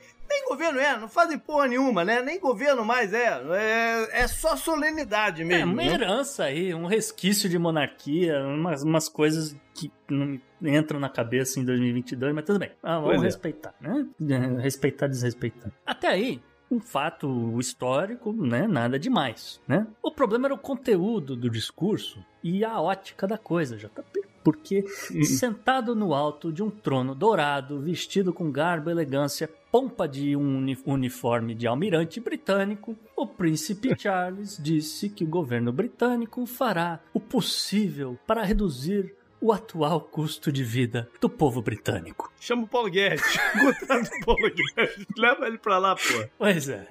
governo 0.48 0.80
é, 0.80 0.98
não 0.98 1.08
fazem 1.08 1.38
porra 1.38 1.68
nenhuma, 1.68 2.04
né? 2.04 2.22
Nem 2.22 2.40
governo 2.40 2.84
mais 2.84 3.12
é. 3.12 3.40
É, 3.52 4.22
é 4.22 4.28
só 4.28 4.56
solenidade 4.56 5.42
É, 5.42 5.44
mesmo. 5.44 5.72
uma 5.72 5.82
né? 5.82 5.92
herança 5.92 6.44
aí, 6.44 6.74
um 6.74 6.86
resquício 6.86 7.48
de 7.48 7.58
monarquia, 7.58 8.40
umas, 8.40 8.82
umas 8.82 9.08
coisas 9.08 9.56
que 9.74 9.92
não 10.08 10.40
entram 10.62 10.98
na 10.98 11.08
cabeça 11.08 11.60
em 11.60 11.64
2022, 11.64 12.34
mas 12.34 12.44
tudo 12.44 12.58
bem. 12.58 12.72
Ah, 12.82 12.98
vamos 12.98 13.22
é. 13.22 13.26
respeitar, 13.26 13.74
né? 13.80 14.06
É, 14.20 14.60
Respeitar 14.62 15.06
desrespeitando. 15.06 15.72
Até 15.86 16.08
aí, 16.08 16.42
um 16.70 16.80
fato 16.80 17.58
histórico, 17.58 18.32
né? 18.32 18.66
Nada 18.66 18.98
demais, 18.98 19.60
né? 19.66 19.86
O 20.02 20.10
problema 20.10 20.46
era 20.48 20.54
o 20.54 20.58
conteúdo 20.58 21.36
do 21.36 21.48
discurso 21.48 22.24
e 22.42 22.64
a 22.64 22.80
ótica 22.80 23.26
da 23.26 23.38
coisa, 23.38 23.76
JP. 23.76 24.22
Porque 24.44 24.84
sentado 25.24 25.94
no 25.94 26.14
alto 26.14 26.52
de 26.52 26.62
um 26.62 26.70
trono 26.70 27.14
dourado, 27.14 27.80
vestido 27.80 28.32
com 28.32 28.50
garbo 28.50 28.88
e 28.88 28.92
elegância, 28.92 29.48
pompa 29.70 30.06
de 30.08 30.34
um 30.36 30.58
uni- 30.58 30.78
uniforme 30.86 31.54
de 31.54 31.66
almirante 31.66 32.20
britânico, 32.20 32.96
o 33.16 33.26
príncipe 33.26 33.94
Charles 33.98 34.58
disse 34.62 35.08
que 35.08 35.24
o 35.24 35.28
governo 35.28 35.72
britânico 35.72 36.44
fará 36.46 37.00
o 37.12 37.20
possível 37.20 38.18
para 38.26 38.42
reduzir 38.42 39.14
o 39.40 39.52
atual 39.52 40.00
custo 40.00 40.50
de 40.50 40.64
vida 40.64 41.08
do 41.20 41.28
povo 41.30 41.62
britânico. 41.62 42.32
Chama 42.40 42.64
o 42.64 42.66
Paulo 42.68 42.90
Guedes. 42.90 43.22
Contrata 43.60 44.10
o 44.20 44.24
Paulo 44.24 44.50
Guedes. 44.50 45.06
Leva 45.16 45.46
ele 45.46 45.58
pra 45.58 45.78
lá, 45.78 45.94
pô. 45.94 46.28
Pois 46.36 46.68
é. 46.68 46.88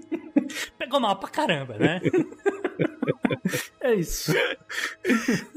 Pegou 0.78 1.00
mal 1.00 1.16
pra 1.16 1.28
caramba, 1.28 1.76
né? 1.76 2.00
É 3.80 3.94
isso. 3.94 4.32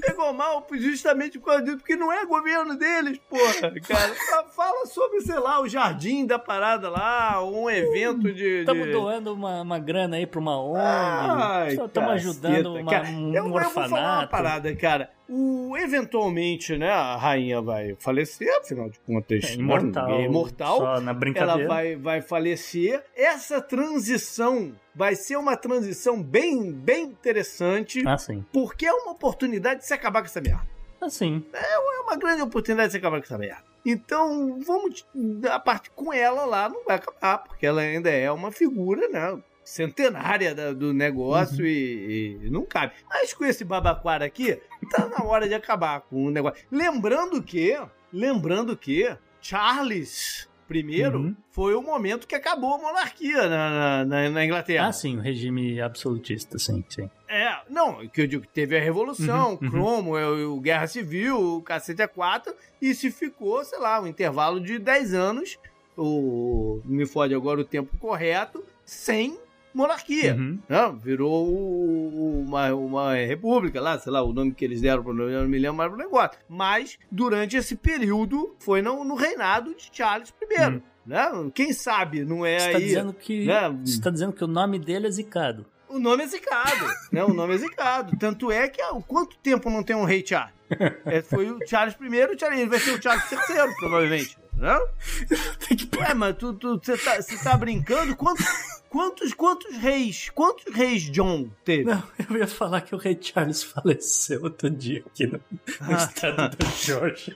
Pegou 0.01 0.33
mal 0.33 0.65
justamente 0.73 1.39
por 1.39 1.45
causa 1.47 1.63
disso, 1.63 1.77
porque 1.77 1.95
não 1.95 2.11
é 2.11 2.25
governo 2.25 2.77
deles, 2.77 3.19
porra, 3.29 3.71
cara. 3.81 4.13
Fa- 4.15 4.43
Fala 4.57 4.85
sobre, 4.87 5.21
sei 5.21 5.37
lá, 5.39 5.61
o 5.61 5.67
jardim 5.67 6.25
da 6.25 6.39
parada 6.39 6.89
lá, 6.89 7.43
um 7.43 7.69
evento 7.69 8.33
de. 8.33 8.59
Estamos 8.61 8.85
de... 8.87 8.91
doando 8.91 9.33
uma, 9.33 9.61
uma 9.61 9.79
grana 9.79 10.17
aí 10.17 10.25
pra 10.25 10.39
uma 10.39 10.59
ONG. 10.59 11.73
Estamos 11.85 12.11
ajudando 12.11 12.75
uma, 12.75 12.91
cara. 12.91 13.07
um 13.07 13.33
eu, 13.33 13.45
eu 13.45 13.49
vou 13.49 13.61
falar 13.61 13.87
uma 13.87 13.97
orfanato. 13.97 14.31
parada, 14.31 14.75
cara. 14.75 15.16
O, 15.29 15.75
eventualmente, 15.77 16.77
né, 16.77 16.89
a 16.89 17.17
rainha 17.17 17.61
vai 17.61 17.95
falecer, 17.99 18.47
afinal 18.59 18.89
de 18.89 18.97
contas, 18.99 19.43
É 19.43 19.47
né, 19.49 19.53
imortal. 19.55 20.11
é 20.11 20.21
imortal. 20.23 20.77
Só 20.77 21.01
na 21.01 21.13
brincadeira. 21.13 21.61
Ela 21.63 21.67
vai, 21.67 21.95
vai 21.95 22.21
falecer. 22.21 23.03
Essa 23.15 23.59
transição 23.61 24.73
vai 24.95 25.15
ser 25.15 25.35
uma 25.37 25.57
transição 25.57 26.21
bem, 26.23 26.71
bem 26.71 27.03
interessante, 27.05 28.03
Ah, 28.07 28.17
sim. 28.17 28.43
porque 28.53 28.85
é 28.85 28.93
uma 28.93 29.11
oportunidade 29.11 29.81
de 29.81 29.85
se 29.87 29.93
acabar 29.93 30.21
com 30.21 30.27
essa 30.27 30.39
merda. 30.41 30.65
Assim. 31.01 31.43
É 31.53 32.01
uma 32.03 32.15
grande 32.15 32.41
oportunidade 32.41 32.87
de 32.87 32.91
se 32.93 32.97
acabar 32.97 33.19
com 33.19 33.25
essa 33.25 33.37
merda. 33.37 33.61
Então, 33.85 34.59
vamos. 34.65 35.05
A 35.49 35.59
parte 35.59 35.89
com 35.91 36.11
ela 36.11 36.43
lá 36.45 36.67
não 36.67 36.83
vai 36.83 36.95
acabar, 36.97 37.37
porque 37.39 37.65
ela 37.65 37.81
ainda 37.81 38.09
é 38.09 38.29
uma 38.31 38.51
figura, 38.51 39.07
né? 39.07 39.37
Centenária 39.67 40.55
da- 40.55 40.71
do 40.71 40.93
negócio 40.93 41.65
e, 41.67 42.39
e 42.41 42.49
não 42.49 42.65
cabe. 42.65 42.93
Mas 43.09 43.33
com 43.33 43.43
esse 43.43 43.65
babaquara 43.65 44.23
aqui, 44.25 44.57
tá 44.91 45.07
na 45.07 45.25
hora 45.25 45.45
de 45.47 45.53
acabar 45.53 45.99
com 46.01 46.25
o 46.25 46.31
negócio. 46.31 46.63
Lembrando 46.71 47.41
que. 47.43 47.77
Lembrando 48.11 48.77
que. 48.77 49.13
Charles 49.41 50.47
primeiro 50.67 51.19
Uhum. 51.19 51.35
foi 51.51 51.73
o 51.75 51.81
momento 51.81 52.27
que 52.27 52.35
acabou 52.35 52.73
a 52.75 52.77
monarquia 52.77 53.47
na, 53.47 54.03
na, 54.05 54.29
na- 54.29 54.45
Inglaterra. 54.45 54.87
Ah, 54.87 54.91
sim, 54.91 55.17
o 55.17 55.21
regime 55.21 55.79
absolutista, 55.79 56.57
sim, 56.59 56.83
sim. 56.89 57.09
É, 57.29 57.55
não, 57.69 58.05
que 58.09 58.21
eu 58.21 58.27
digo 58.27 58.43
que 58.43 58.49
teve 58.49 58.75
a 58.77 58.81
Revolução, 58.81 59.51
Uhum, 59.53 59.59
uhum. 59.61 59.69
Cromwell, 59.71 60.53
o 60.53 60.59
Guerra 60.59 60.85
Civil, 60.87 61.39
o 61.57 61.61
cacete 61.61 62.01
a 62.01 62.07
quatro, 62.07 62.53
e 62.81 62.93
se 62.93 63.09
ficou, 63.11 63.63
sei 63.63 63.79
lá, 63.79 64.01
um 64.01 64.07
intervalo 64.07 64.59
de 64.59 64.77
10 64.77 65.13
anos, 65.13 65.57
o, 65.95 66.81
me 66.83 67.05
fode 67.05 67.33
agora 67.33 67.61
o 67.61 67.65
tempo 67.65 67.97
correto, 67.97 68.61
sem 68.83 69.37
monarquia. 69.77 70.35
Uhum. 70.35 70.59
Não, 70.67 70.97
virou 70.97 71.47
o- 71.47 72.43
uma, 72.45 72.73
uma 72.73 73.13
república 73.15 73.79
lá, 73.79 73.97
sei 73.99 74.11
lá, 74.11 74.21
o 74.23 74.33
nome 74.33 74.53
que 74.53 74.65
eles 74.65 74.81
deram, 74.81 75.03
eu 75.07 75.41
não 75.41 75.47
me 75.49 75.59
lembro 75.59 75.77
mais 75.77 75.91
do 75.91 75.97
negócio. 75.97 76.37
Mas, 76.49 76.97
durante 77.11 77.55
esse 77.55 77.75
período, 77.75 78.55
foi 78.59 78.81
no, 78.81 79.03
no 79.03 79.15
reinado 79.15 79.73
de 79.75 79.89
Charles 79.91 80.33
I. 80.41 80.61
Uhum. 80.69 80.81
Né? 81.05 81.25
Quem 81.53 81.71
sabe 81.71 82.25
não 82.25 82.45
é 82.45 82.59
Você 82.59 82.71
tá 82.71 82.77
aí... 82.77 82.83
dizendo 82.83 83.13
que. 83.13 83.45
né? 83.45 83.69
Você 83.85 84.01
tá 84.01 84.09
dizendo 84.09 84.33
que 84.33 84.43
o 84.43 84.47
nome 84.47 84.77
dele 84.77 85.07
é 85.07 85.11
zicado. 85.11 85.65
O 85.87 85.99
nome 85.99 86.23
é 86.23 86.27
zicado, 86.27 86.85
né? 87.13 87.23
O 87.23 87.33
nome 87.33 87.53
é 87.55 87.57
zicado. 87.59 88.17
Tanto 88.19 88.51
é 88.51 88.67
que 88.67 88.81
há 88.81 88.89
quanto 89.07 89.37
tempo 89.37 89.69
não 89.69 89.81
tem 89.83 89.95
um 89.95 90.03
rei 90.03 90.21
Charles? 90.25 90.53
É, 91.05 91.21
foi 91.21 91.49
o 91.49 91.59
Charles 91.65 91.95
I, 92.01 92.05
o 92.25 92.37
Charles, 92.37 92.59
ele 92.59 92.69
vai 92.69 92.77
ser 92.79 92.91
o 92.91 93.01
Charles 93.01 93.23
III, 93.31 93.73
provavelmente. 93.79 94.37
Não? 94.57 94.79
É, 96.07 96.13
mas 96.13 96.37
tu, 96.37 96.53
tu, 96.53 96.79
você 96.81 96.97
tá, 96.97 97.21
você 97.21 97.37
tá 97.43 97.57
brincando? 97.57 98.15
Quantos, 98.15 98.45
quantos, 98.89 99.33
quantos 99.33 99.75
reis, 99.75 100.29
quantos 100.33 100.73
reis 100.73 101.01
John 101.03 101.49
teve? 101.65 101.83
Não, 101.85 102.01
eu 102.29 102.37
ia 102.37 102.47
falar 102.47 102.81
que 102.81 102.95
o 102.95 102.97
rei 102.97 103.17
Charles 103.19 103.61
faleceu 103.63 104.43
outro 104.43 104.69
dia 104.69 105.03
aqui 105.05 105.25
no, 105.27 105.33
no 105.33 105.41
Ah. 105.81 105.97
estado 105.97 106.55
da 106.55 106.67
Georgia. 106.81 107.35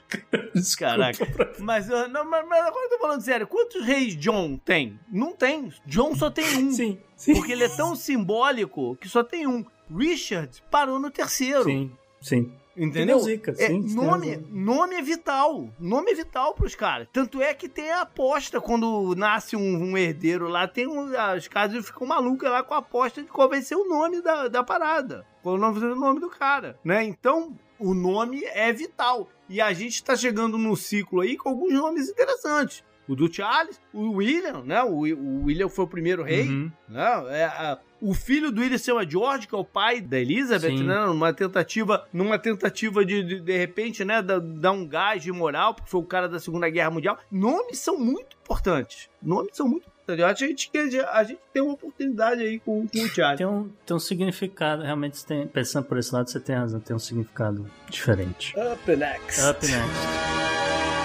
Caraca. 0.78 1.26
pra- 1.26 1.52
Mas, 1.58 1.90
ah, 1.90 2.08
não, 2.08 2.24
mas, 2.24 2.46
mas 2.48 2.66
agora 2.66 2.84
eu 2.86 2.90
tô 2.90 2.98
falando 2.98 3.20
sério. 3.20 3.46
Quantos 3.46 3.84
reis 3.84 4.16
John 4.16 4.56
tem? 4.64 4.98
Não 5.10 5.34
tem. 5.36 5.70
John 5.86 6.14
só 6.14 6.30
tem 6.30 6.44
um. 6.58 6.72
Sim, 6.72 6.98
sim. 7.16 7.34
Porque 7.34 7.52
ele 7.52 7.64
é 7.64 7.68
tão 7.76 7.94
simbólico 7.94 8.96
que 8.96 9.08
só 9.08 9.22
tem 9.22 9.46
um. 9.46 9.64
Richard 9.94 10.62
parou 10.70 10.98
no 10.98 11.10
terceiro. 11.10 11.64
Sim, 11.64 11.92
sim. 12.20 12.52
Entendeu? 12.76 13.18
Zica, 13.20 13.52
É, 13.52 13.68
sim, 13.68 13.94
nome, 13.94 14.36
nome 14.50 14.96
é 14.96 15.02
vital. 15.02 15.68
Nome 15.78 16.12
é 16.12 16.14
vital 16.14 16.54
pros 16.54 16.74
caras. 16.74 17.06
Tanto 17.12 17.42
é 17.42 17.52
que 17.52 17.68
tem 17.68 17.90
a 17.90 18.02
aposta 18.02 18.60
quando 18.60 19.14
nasce 19.14 19.56
um, 19.56 19.90
um 19.90 19.98
herdeiro 19.98 20.48
lá. 20.48 20.66
Tem 20.66 20.86
um, 20.86 21.16
as 21.16 21.48
casas 21.48 21.86
ficam 21.86 22.06
malucas 22.06 22.50
lá 22.50 22.62
com 22.62 22.74
a 22.74 22.78
aposta 22.78 23.22
de 23.22 23.28
qual 23.28 23.48
vai 23.48 23.62
ser 23.62 23.76
o 23.76 23.88
nome 23.88 24.22
da, 24.22 24.48
da 24.48 24.64
parada. 24.64 25.26
Qual 25.42 25.58
vai 25.58 25.74
ser 25.74 25.86
o 25.86 25.96
nome 25.96 26.20
do 26.20 26.30
cara. 26.30 26.78
Né? 26.84 27.04
Então, 27.04 27.56
o 27.78 27.94
nome 27.94 28.44
é 28.44 28.72
vital. 28.72 29.28
E 29.48 29.60
a 29.60 29.72
gente 29.72 30.02
tá 30.02 30.16
chegando 30.16 30.56
num 30.56 30.74
ciclo 30.74 31.20
aí 31.20 31.36
com 31.36 31.50
alguns 31.50 31.74
nomes 31.74 32.08
interessantes. 32.08 32.82
O 33.08 33.16
do 33.16 33.32
Charles, 33.32 33.80
o 33.92 34.12
William, 34.12 34.62
né? 34.64 34.82
O, 34.82 35.00
o 35.00 35.44
William 35.44 35.68
foi 35.68 35.84
o 35.84 35.88
primeiro 35.88 36.22
rei. 36.22 36.46
Uhum. 36.48 36.70
Né? 36.88 37.02
É, 37.30 37.44
a- 37.44 37.78
o 38.00 38.14
filho 38.14 38.50
do 38.50 38.60
William 38.60 38.78
se 38.78 38.86
chama 38.86 39.08
George, 39.08 39.46
que 39.46 39.54
é 39.54 39.58
o 39.58 39.64
pai 39.64 40.00
da 40.00 40.18
Elizabeth, 40.18 40.70
Sim. 40.76 40.84
né? 40.84 41.06
Numa 41.06 41.32
tentativa, 41.32 42.06
numa 42.12 42.38
tentativa 42.38 43.04
de, 43.04 43.22
de, 43.22 43.40
de 43.40 43.56
repente, 43.58 44.04
né, 44.04 44.20
da- 44.22 44.38
dar 44.40 44.72
um 44.72 44.86
gás 44.86 45.22
de 45.22 45.30
moral, 45.32 45.74
porque 45.74 45.90
foi 45.90 46.00
o 46.00 46.04
cara 46.04 46.28
da 46.28 46.38
Segunda 46.40 46.68
Guerra 46.70 46.90
Mundial. 46.90 47.18
Nomes 47.30 47.78
são 47.78 47.98
muito 47.98 48.36
importantes. 48.42 49.08
Nomes 49.22 49.56
são 49.56 49.66
muito 49.68 49.82
importantes. 49.86 49.92
Eu 50.18 50.26
acho 50.26 50.70
que 50.70 50.78
a 50.78 50.84
gente, 50.84 51.00
a 51.00 51.24
gente 51.24 51.40
tem 51.52 51.62
uma 51.62 51.74
oportunidade 51.74 52.42
aí 52.42 52.58
com, 52.58 52.86
com 52.88 52.98
o 52.98 53.08
Charlie. 53.08 53.38
Tem 53.38 53.46
um, 53.46 53.70
tem 53.86 53.96
um 53.96 54.00
significado, 54.00 54.82
realmente, 54.82 55.24
tem, 55.24 55.46
pensando 55.46 55.84
por 55.86 55.96
esse 55.96 56.12
lado, 56.12 56.28
você 56.28 56.40
tem 56.40 56.56
razão, 56.56 56.80
tem 56.80 56.94
um 56.94 56.98
significado 56.98 57.70
diferente. 57.88 58.52
Up 58.58 58.96
next. 58.96 59.40
Up 59.42 59.66
next. 59.66 61.01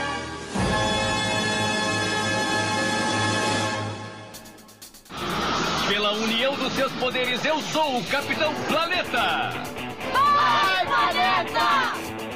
Seus 6.78 6.94
poderes, 6.94 7.44
eu 7.44 7.60
sou 7.60 7.98
o 7.98 8.04
Capitão 8.06 8.54
Planeta! 8.68 9.52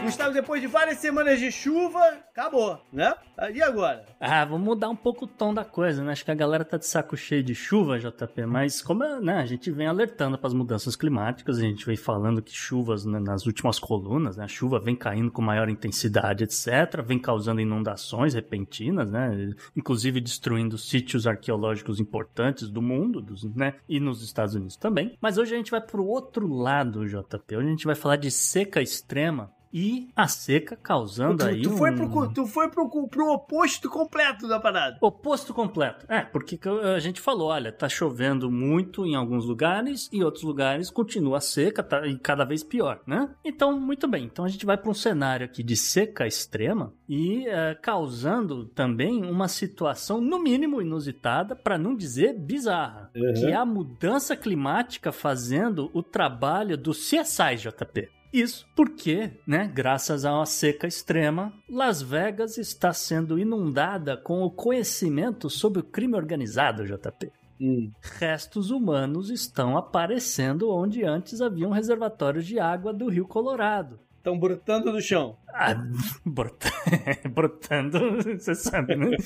Gustavo, 0.04 0.34
depois 0.34 0.60
de 0.60 0.68
várias 0.68 0.98
semanas 0.98 1.40
de 1.40 1.52
chuva, 1.52 2.00
acabou, 2.32 2.78
né? 2.92 3.14
E 3.54 3.62
agora? 3.62 4.04
Ah, 4.20 4.44
vamos 4.44 4.66
mudar 4.66 4.90
um 4.90 4.96
pouco 4.96 5.26
o 5.26 5.28
tom 5.28 5.54
da 5.54 5.64
coisa, 5.64 6.04
né? 6.04 6.12
Acho 6.12 6.26
que 6.26 6.32
a 6.32 6.36
galera 6.36 6.66
tá 6.66 6.78
de 6.78 6.86
saco 6.86 7.16
cheio 7.16 7.44
de 7.44 7.56
chuva, 7.56 7.98
JP, 7.98 8.46
mas 8.46 8.82
como 8.82 9.04
né, 9.22 9.38
a 9.38 9.46
gente 9.46 9.72
vem 9.72 9.88
alertando 9.88 10.38
para 10.38 10.48
as 10.48 10.54
mudanças 10.54 10.96
climáticas, 10.96 11.60
a 11.60 11.62
gente 11.62 11.86
vem 11.86 11.96
falando 11.96 12.42
que 12.42 12.52
chuvas 12.52 13.06
né, 13.06 13.20
nas 13.20 13.46
últimas 13.46 13.80
colunas, 13.80 14.38
né? 14.38 14.44
A 14.44 14.48
chuva 14.48 14.80
vem 14.80 14.96
caindo 14.96 15.32
com 15.32 15.42
maior 15.42 15.70
intensidade, 15.70 16.44
etc., 16.44 17.02
vem 17.06 17.18
causando 17.20 17.62
inundações 17.62 18.34
repentinas, 18.34 19.10
né? 19.10 19.54
Inclusive 19.78 20.20
destruindo 20.20 20.78
sítios 20.78 21.26
arqueológicos 21.26 22.00
importantes 22.00 22.70
do 22.70 22.82
mundo, 22.82 23.22
dos, 23.22 23.44
né? 23.56 23.76
E 23.88 24.00
nos 24.00 24.24
Estados 24.24 24.56
Unidos 24.56 24.76
também. 24.76 25.18
Mas 25.22 25.38
hoje 25.38 25.54
a 25.54 25.58
gente 25.58 25.72
vai 25.72 25.82
pro 25.82 26.06
outro 26.06 26.48
lado, 26.48 27.08
JP. 27.08 27.56
Hoje 27.56 27.68
a 27.68 27.72
gente 27.72 27.86
vai 27.86 27.96
falar 27.96 28.16
de 28.16 28.30
seca 28.52 28.82
extrema. 28.82 29.50
E 29.74 30.10
a 30.16 30.28
seca 30.28 30.76
causando 30.76 31.38
Tu, 31.38 31.46
aí 31.46 31.62
tu 31.62 31.78
foi, 31.78 31.92
um... 31.92 31.96
pro, 31.96 32.34
tu 32.34 32.46
foi 32.46 32.70
pro, 32.70 32.90
pro 33.08 33.32
oposto 33.32 33.90
completo 33.90 34.48
da 34.48 34.60
parada. 34.60 34.98
Oposto 35.00 35.54
completo. 35.54 36.06
É, 36.10 36.22
porque 36.22 36.58
que 36.58 36.68
a 36.68 37.00
gente 37.00 37.22
falou, 37.22 37.48
olha, 37.50 37.72
tá 37.72 37.88
chovendo 37.88 38.52
muito 38.52 39.06
em 39.06 39.16
alguns 39.16 39.46
lugares 39.46 40.10
e 40.12 40.24
outros 40.24 40.44
lugares 40.44 40.90
continua 40.90 41.40
seca 41.40 41.82
tá, 41.82 42.06
e 42.06 42.18
cada 42.18 42.44
vez 42.44 42.64
pior, 42.64 43.00
né? 43.08 43.30
Então, 43.46 43.80
muito 43.80 44.08
bem. 44.08 44.26
Então 44.26 44.44
a 44.44 44.50
gente 44.50 44.66
vai 44.66 44.78
para 44.78 44.92
um 44.92 44.94
cenário 44.94 45.46
aqui 45.46 45.64
de 45.64 45.78
seca 45.78 46.28
extrema 46.28 46.94
e 47.08 47.48
é, 47.48 47.74
causando 47.76 48.66
também 48.66 49.24
uma 49.24 49.48
situação, 49.48 50.20
no 50.20 50.38
mínimo, 50.38 50.82
inusitada, 50.82 51.56
para 51.56 51.78
não 51.78 51.96
dizer 51.96 52.38
bizarra, 52.38 53.10
que 53.14 53.46
é 53.46 53.56
a 53.56 53.66
mudança 53.66 54.36
climática 54.36 55.14
fazendo 55.14 55.90
o 55.94 56.04
trabalho 56.04 56.78
do 56.78 56.92
CSI 56.92 57.56
JP. 57.58 58.21
Isso 58.34 58.66
porque, 58.76 59.32
né, 59.46 59.70
graças 59.74 60.24
a 60.24 60.34
uma 60.34 60.46
seca 60.46 60.88
extrema, 60.88 61.54
Las 61.70 62.02
Vegas 62.02 62.58
está 62.58 62.94
sendo 62.94 63.38
inundada 63.38 64.16
com 64.16 64.42
o 64.42 64.50
conhecimento 64.50 65.50
sobre 65.50 65.82
o 65.82 65.84
crime 65.84 66.16
organizado, 66.16 66.86
JP. 66.86 67.32
Restos 68.02 68.72
humanos 68.72 69.30
estão 69.30 69.78
aparecendo 69.78 70.72
onde 70.72 71.04
antes 71.04 71.42
haviam 71.42 71.72
reservatórios 71.72 72.46
de 72.46 72.58
água 72.58 72.92
do 72.92 73.08
Rio 73.08 73.28
Colorado. 73.28 74.00
Estão 74.22 74.38
brotando 74.38 74.92
do 74.92 75.02
chão. 75.02 75.36
Ah, 75.52 75.74
brota- 76.24 76.72
brotando, 77.34 78.00
você 78.38 78.54
sabe, 78.54 78.96
né? 78.96 79.18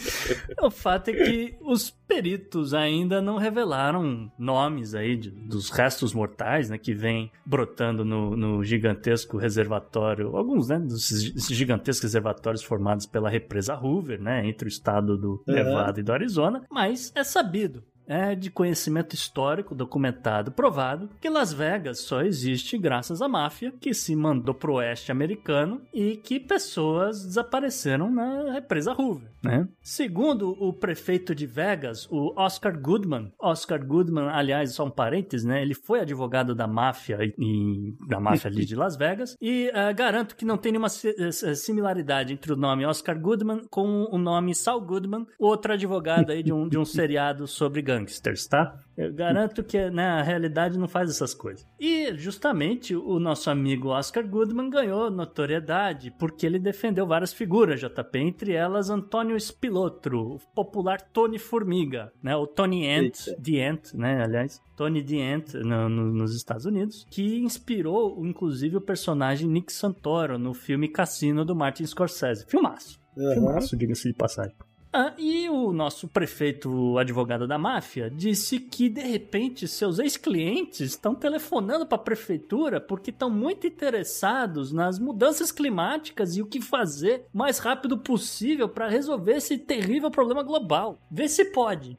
O 0.62 0.72
fato 0.72 1.10
é 1.10 1.14
que 1.14 1.58
os 1.60 1.90
peritos 1.90 2.74
ainda 2.74 3.22
não 3.22 3.38
revelaram 3.38 4.32
nomes 4.40 4.96
aí 4.96 5.18
de- 5.18 5.32
dos 5.32 5.70
restos 5.70 6.14
mortais, 6.14 6.70
né, 6.70 6.78
que 6.78 6.94
vêm 6.94 7.30
brotando 7.46 8.06
no, 8.06 8.38
no 8.38 8.64
gigantesco 8.64 9.38
reservatório, 9.38 10.36
alguns, 10.38 10.70
né, 10.70 10.80
dos 10.80 11.10
gigantescos 11.50 12.04
reservatórios 12.04 12.64
formados 12.64 13.06
pela 13.06 13.30
represa 13.30 13.76
Hoover, 13.76 14.22
né, 14.22 14.48
entre 14.48 14.68
o 14.68 14.70
estado 14.70 15.18
do 15.18 15.44
Uhum. 15.46 15.54
Nevada 15.54 16.00
e 16.00 16.04
do 16.04 16.14
Arizona, 16.14 16.62
mas 16.72 17.12
é 17.16 17.24
sabido 17.24 17.84
é 18.08 18.36
de 18.36 18.50
conhecimento 18.50 19.14
histórico, 19.14 19.74
documentado, 19.76 20.52
provado, 20.52 21.10
que 21.20 21.30
Las 21.30 21.52
Vegas 21.54 22.00
só 22.02 22.22
existe 22.22 22.78
graças 22.78 23.22
à 23.22 23.28
máfia 23.28 23.74
que 23.80 23.94
se 23.94 24.16
mandou 24.16 24.54
pro 24.54 24.76
oeste 24.76 25.12
americano 25.12 25.82
e 25.94 26.16
que 26.18 26.40
pessoas 26.40 27.24
desapareceram 27.26 28.12
na 28.12 28.52
represa 28.54 28.94
Hoover, 28.94 29.30
né? 29.44 29.68
Segundo 29.82 30.52
o 30.60 30.74
prefeito 30.74 31.34
de 31.34 31.46
Vegas, 31.46 32.08
o 32.12 32.34
Oscar 32.36 32.80
Goodman, 32.80 33.32
Oscar 33.40 33.84
Goodman, 33.86 34.30
aliás, 34.30 34.74
só 34.74 34.86
um 34.86 34.90
parênteses, 34.92 35.46
né? 35.46 35.62
Ele 35.62 35.74
foi 35.74 36.00
advogado 36.02 36.54
da 36.56 36.68
máfia 36.68 37.18
e, 37.38 37.94
da 38.08 38.20
máfia 38.20 38.50
ali 38.50 38.66
de 38.66 38.76
Las 38.76 38.96
Vegas 38.96 39.36
e 39.42 39.70
eh, 39.74 39.94
garanto 39.94 40.36
que 40.36 40.46
não 40.46 40.58
tem 40.58 40.72
nenhuma 40.72 40.90
si- 40.90 41.16
eh, 41.18 41.32
similaridade 41.56 42.34
entre 42.34 42.52
o 42.54 42.56
nome 42.56 42.86
Oscar 42.86 43.20
Goodman 43.20 43.62
com 43.70 44.08
o 44.12 44.18
nome 44.18 44.54
Saul 44.56 44.82
Goodman, 44.82 45.26
outro 45.40 45.74
advogado 45.74 46.32
aí 46.32 46.44
de 46.44 46.52
um, 46.54 46.68
de 46.68 46.78
um 46.78 46.86
seriado 46.86 47.48
sobre 47.48 47.82
gangsters, 47.98 48.48
tá? 48.48 48.78
Eu 48.98 49.14
garanto 49.14 49.64
que 49.64 49.90
né, 49.90 50.06
a 50.06 50.22
realidade 50.22 50.78
não 50.78 50.88
faz 50.88 51.10
essas 51.10 51.34
coisas. 51.34 51.66
E 51.80 52.14
justamente 52.16 52.96
o 52.96 53.20
nosso 53.20 53.50
amigo 53.50 53.90
Oscar 53.90 54.26
Goodman 54.26 54.70
ganhou 54.70 55.10
notoriedade 55.12 56.12
porque 56.18 56.46
ele 56.46 56.60
defendeu 56.60 57.06
várias 57.06 57.34
figuras, 57.34 57.80
JP, 57.80 58.20
entre 58.20 58.54
elas 58.54 58.90
Antônio 58.90 59.38
Spilotro, 59.40 60.36
o 60.36 60.40
popular 60.54 61.02
Tony 61.02 61.38
Formiga, 61.38 62.12
né? 62.24 62.36
O 62.36 62.48
Tony 62.48 62.88
Ant, 62.90 63.28
Eita. 63.28 63.42
The 63.42 63.68
Ant, 63.70 63.94
né? 63.94 64.24
Aliás, 64.24 64.62
Tony 64.78 65.04
The 65.04 65.34
Ant 65.34 65.54
no- 65.56 65.90
no- 65.90 66.14
nos 66.14 66.36
Estados 66.36 66.66
Unidos, 66.66 67.06
que 67.12 67.38
inspirou 67.40 68.26
inclusive 68.26 68.78
o 68.78 68.82
personagem 68.82 69.48
Nick 69.50 69.74
Santoro 69.74 70.38
no 70.40 70.54
filme 70.54 70.88
Cassino 70.88 71.44
do 71.44 71.56
Martin 71.56 71.86
Scorsese. 71.86 72.46
Filmaço. 72.48 73.00
Filmaço, 73.34 73.78
diga-se 73.78 74.10
de 74.10 74.14
passagem. 74.14 74.56
Ah, 74.98 75.14
e 75.18 75.50
o 75.50 75.74
nosso 75.74 76.08
prefeito 76.08 76.98
advogado 76.98 77.46
da 77.46 77.58
máfia 77.58 78.10
disse 78.10 78.62
que 78.62 78.88
de 78.88 79.02
repente 79.02 79.68
seus 79.68 80.00
ex-clientes 80.00 80.80
estão 80.80 81.14
telefonando 81.14 81.86
para 81.86 81.98
a 81.98 82.02
prefeitura 82.02 82.80
porque 82.80 83.10
estão 83.10 83.30
muito 83.30 83.68
interessados 83.68 84.72
nas 84.72 84.98
mudanças 84.98 85.52
climáticas 85.52 86.38
e 86.38 86.42
o 86.42 86.46
que 86.46 86.62
fazer 86.62 87.26
o 87.34 87.38
mais 87.38 87.60
rápido 87.60 87.98
possível 87.98 88.70
para 88.70 88.88
resolver 88.88 89.34
esse 89.34 89.58
terrível 89.58 90.10
problema 90.10 90.42
global. 90.42 90.98
Vê 91.12 91.28
se 91.28 91.44
pode. 91.52 91.98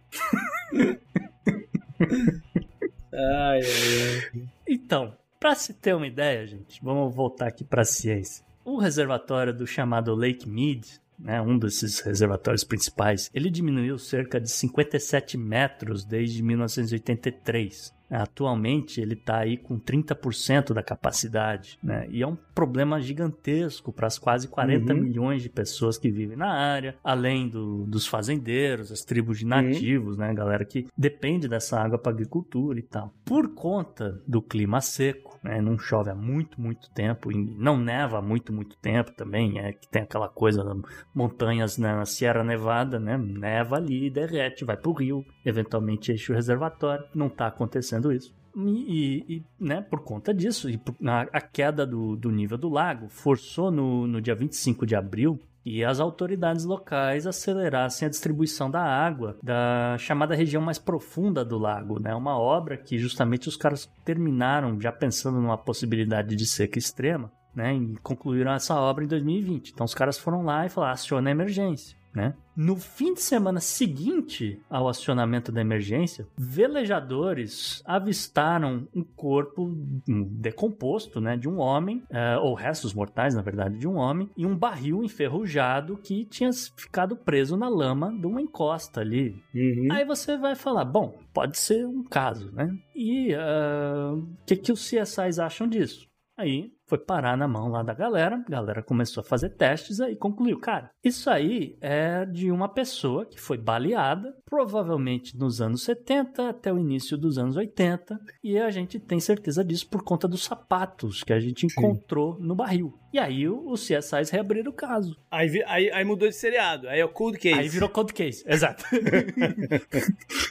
Ai, 3.13 3.61
ai, 3.61 3.61
ai. 3.61 4.49
Então, 4.67 5.15
para 5.39 5.55
se 5.55 5.75
ter 5.75 5.95
uma 5.95 6.07
ideia, 6.07 6.47
gente, 6.47 6.83
vamos 6.83 7.15
voltar 7.15 7.49
aqui 7.49 7.63
para 7.63 7.83
a 7.83 7.85
ciência. 7.85 8.43
O 8.65 8.79
reservatório 8.79 9.53
do 9.53 9.67
chamado 9.67 10.15
Lake 10.15 10.49
Mead, 10.49 10.99
né, 11.19 11.41
um 11.41 11.59
desses 11.59 12.01
reservatórios 12.01 12.65
principais, 12.65 13.31
ele 13.33 13.51
diminuiu 13.51 13.99
cerca 13.99 14.41
de 14.41 14.51
57 14.51 15.37
metros 15.37 16.05
desde 16.05 16.43
1983. 16.43 17.96
Atualmente 18.11 19.01
ele 19.01 19.15
está 19.15 19.39
aí 19.39 19.57
com 19.57 19.79
30% 19.79 20.73
da 20.73 20.83
capacidade, 20.83 21.79
né? 21.83 22.07
E 22.11 22.23
é 22.23 22.27
um 22.27 22.37
problema 22.55 23.01
gigantesco 23.01 23.93
para 23.93 24.07
as 24.07 24.19
quase 24.19 24.49
40 24.49 24.95
Uhum. 24.95 25.01
milhões 25.01 25.43
de 25.43 25.49
pessoas 25.49 25.99
que 25.99 26.11
vivem 26.11 26.37
na 26.37 26.49
área, 26.53 26.97
além 27.05 27.49
do- 27.49 27.85
dos 27.87 28.07
fazendeiros, 28.07 28.91
as 28.93 29.03
tribos 29.03 29.39
de 29.39 29.47
nativos, 29.47 30.17
né? 30.17 30.33
Galera 30.35 30.65
que 30.65 30.87
depende 30.97 31.49
dessa 31.49 31.81
água 31.81 31.99
para 31.99 32.13
agricultura 32.13 32.79
e 32.79 32.83
tal. 32.83 33.13
Por 33.25 33.55
conta 33.55 34.21
do 34.27 34.41
clima 34.41 34.81
seco, 34.81 35.39
né? 35.43 35.61
Não 35.61 35.79
chove 35.79 36.11
há 36.11 36.15
muito, 36.15 36.61
muito 36.61 36.91
tempo 36.91 37.31
e 37.31 37.37
não 37.37 37.77
neva 37.79 38.19
há 38.19 38.23
muito, 38.23 38.53
muito 38.53 38.77
tempo 38.79 39.13
também. 39.13 39.59
É 39.59 39.73
que 39.73 39.89
tem 39.89 40.03
aquela 40.03 40.29
coisa 40.29 40.63
das 40.65 40.77
montanhas 41.15 41.77
na 41.79 42.05
Sierra 42.05 42.43
Nevada, 42.45 42.99
né? 42.99 43.17
Neva 43.19 43.77
ali, 43.77 44.11
derrete, 44.11 44.65
vai 44.65 44.77
pro 44.77 44.93
rio, 44.93 45.25
eventualmente 45.45 46.13
enche 46.13 46.33
o 46.33 46.35
reservatório. 46.35 47.05
Não 47.15 47.29
tá 47.29 47.47
acontecendo 47.47 47.96
isso. 48.13 48.35
E, 48.59 49.25
e- 49.29 49.43
né, 49.61 49.83
por 49.83 50.01
conta 50.01 50.33
disso, 50.33 50.71
e 50.71 50.79
por- 50.79 50.95
a, 51.07 51.23
a 51.33 51.41
queda 51.43 51.87
do, 51.87 52.17
do 52.17 52.31
nível 52.31 52.57
do 52.57 52.71
lago 52.71 53.09
forçou 53.09 53.71
no, 53.71 54.07
no 54.07 54.21
dia 54.21 54.35
25 54.35 54.87
de 54.87 54.97
abril 54.97 55.39
e 55.63 55.85
as 55.85 56.01
autoridades 56.01 56.65
locais 56.65 57.27
acelerassem 57.27 58.07
a 58.07 58.09
distribuição 58.09 58.71
da 58.71 58.81
água 58.83 59.37
da 59.43 59.97
chamada 59.99 60.35
região 60.35 60.63
mais 60.63 60.79
profunda 60.79 61.45
do 61.45 61.59
lago, 61.59 61.99
né? 61.99 62.15
Uma 62.15 62.39
obra 62.39 62.77
que 62.79 62.97
justamente 62.97 63.49
os 63.49 63.57
caras 63.57 63.91
terminaram 64.05 64.81
já 64.81 64.91
pensando 64.93 65.39
numa 65.41 65.59
possibilidade 65.59 66.35
de 66.37 66.47
seca 66.47 66.79
extrema, 66.79 67.31
né? 67.55 67.75
E 67.75 67.97
concluíram 67.99 68.53
essa 68.53 68.75
obra 68.81 69.05
em 69.05 69.09
2020. 69.09 69.71
Então 69.73 69.85
os 69.85 69.95
caras 69.95 70.17
foram 70.19 70.43
lá 70.45 70.65
e 70.65 70.69
falaram, 70.71 70.95
aciona 70.95 71.29
a 71.29 71.33
emergência. 71.33 71.97
Né? 72.17 72.35
No 72.57 72.77
fim 72.77 73.13
de 73.13 73.21
semana 73.21 73.61
seguinte 73.61 74.59
ao 74.71 74.89
acionamento 74.89 75.53
da 75.53 75.61
emergência, 75.61 76.27
velejadores 76.35 77.83
avistaram 77.85 78.89
um 78.95 79.05
corpo 79.05 79.71
decomposto, 80.07 81.21
né, 81.21 81.37
de 81.37 81.47
um 81.47 81.59
homem, 81.59 81.99
uh, 82.11 82.41
ou 82.41 82.55
restos 82.55 82.95
mortais, 82.95 83.35
na 83.35 83.43
verdade, 83.43 83.77
de 83.77 83.87
um 83.87 83.97
homem, 83.97 84.31
e 84.35 84.47
um 84.47 84.57
barril 84.57 85.05
enferrujado 85.05 85.99
que 85.99 86.25
tinha 86.25 86.51
ficado 86.53 87.15
preso 87.15 87.55
na 87.55 87.69
lama 87.69 88.11
de 88.19 88.27
uma 88.27 88.41
encosta 88.41 89.03
ali. 89.03 89.37
Uhum. 89.55 89.89
Aí 89.93 90.07
você 90.07 90.39
vai 90.39 90.55
falar, 90.55 90.87
bom, 90.87 91.19
pode 91.35 91.59
ser 91.59 91.87
um 91.87 92.03
caso, 92.03 92.51
né? 92.53 92.75
E 92.95 93.35
o 93.35 94.15
uh, 94.17 94.29
que, 94.47 94.57
que 94.57 94.73
os 94.73 94.81
CSIs 94.89 95.39
acham 95.39 95.69
disso? 95.69 96.09
Aí 96.39 96.73
foi 96.87 96.99
parar 96.99 97.37
na 97.37 97.49
mão 97.49 97.69
lá 97.69 97.83
da 97.83 97.93
galera, 97.93 98.37
a 98.37 98.51
galera 98.51 98.83
começou 98.83 99.21
a 99.21 99.25
fazer 99.25 99.51
testes 99.51 99.99
e 99.99 100.15
concluiu, 100.15 100.59
cara, 100.59 100.91
isso 101.03 101.29
aí 101.29 101.77
é 101.81 102.25
de 102.25 102.51
uma 102.51 102.69
pessoa 102.69 103.27
que 103.27 103.41
foi 103.41 103.59
baleada, 103.59 104.35
provavelmente 104.45 105.37
nos 105.37 105.61
anos 105.61 105.83
70 105.83 106.49
até 106.49 106.73
o 106.73 106.79
início 106.79 107.19
dos 107.19 107.39
anos 107.39 107.57
80, 107.57 108.19
e 108.43 108.59
a 108.59 108.71
gente 108.71 109.01
tem 109.01 109.19
certeza 109.19 109.65
disso 109.65 109.89
por 109.89 110.03
conta 110.03 110.29
dos 110.29 110.45
sapatos 110.45 111.25
que 111.25 111.33
a 111.33 111.41
gente 111.41 111.67
encontrou 111.67 112.37
Sim. 112.37 112.43
no 112.43 112.55
barril. 112.55 112.99
E 113.13 113.19
aí 113.19 113.49
os 113.49 113.81
CSIs 113.87 114.31
reabriram 114.31 114.71
o 114.71 114.75
caso. 114.75 115.17
Aí, 115.31 115.63
aí, 115.67 115.91
aí, 115.91 116.05
mudou 116.05 116.29
de 116.29 116.35
seriado, 116.35 116.89
aí 116.89 117.01
é 117.01 117.05
o 117.05 117.09
Cold 117.09 117.39
Case. 117.39 117.59
Aí 117.59 117.69
virou 117.69 117.89
Cold 117.89 118.13
Case, 118.13 118.45
exato. 118.47 118.85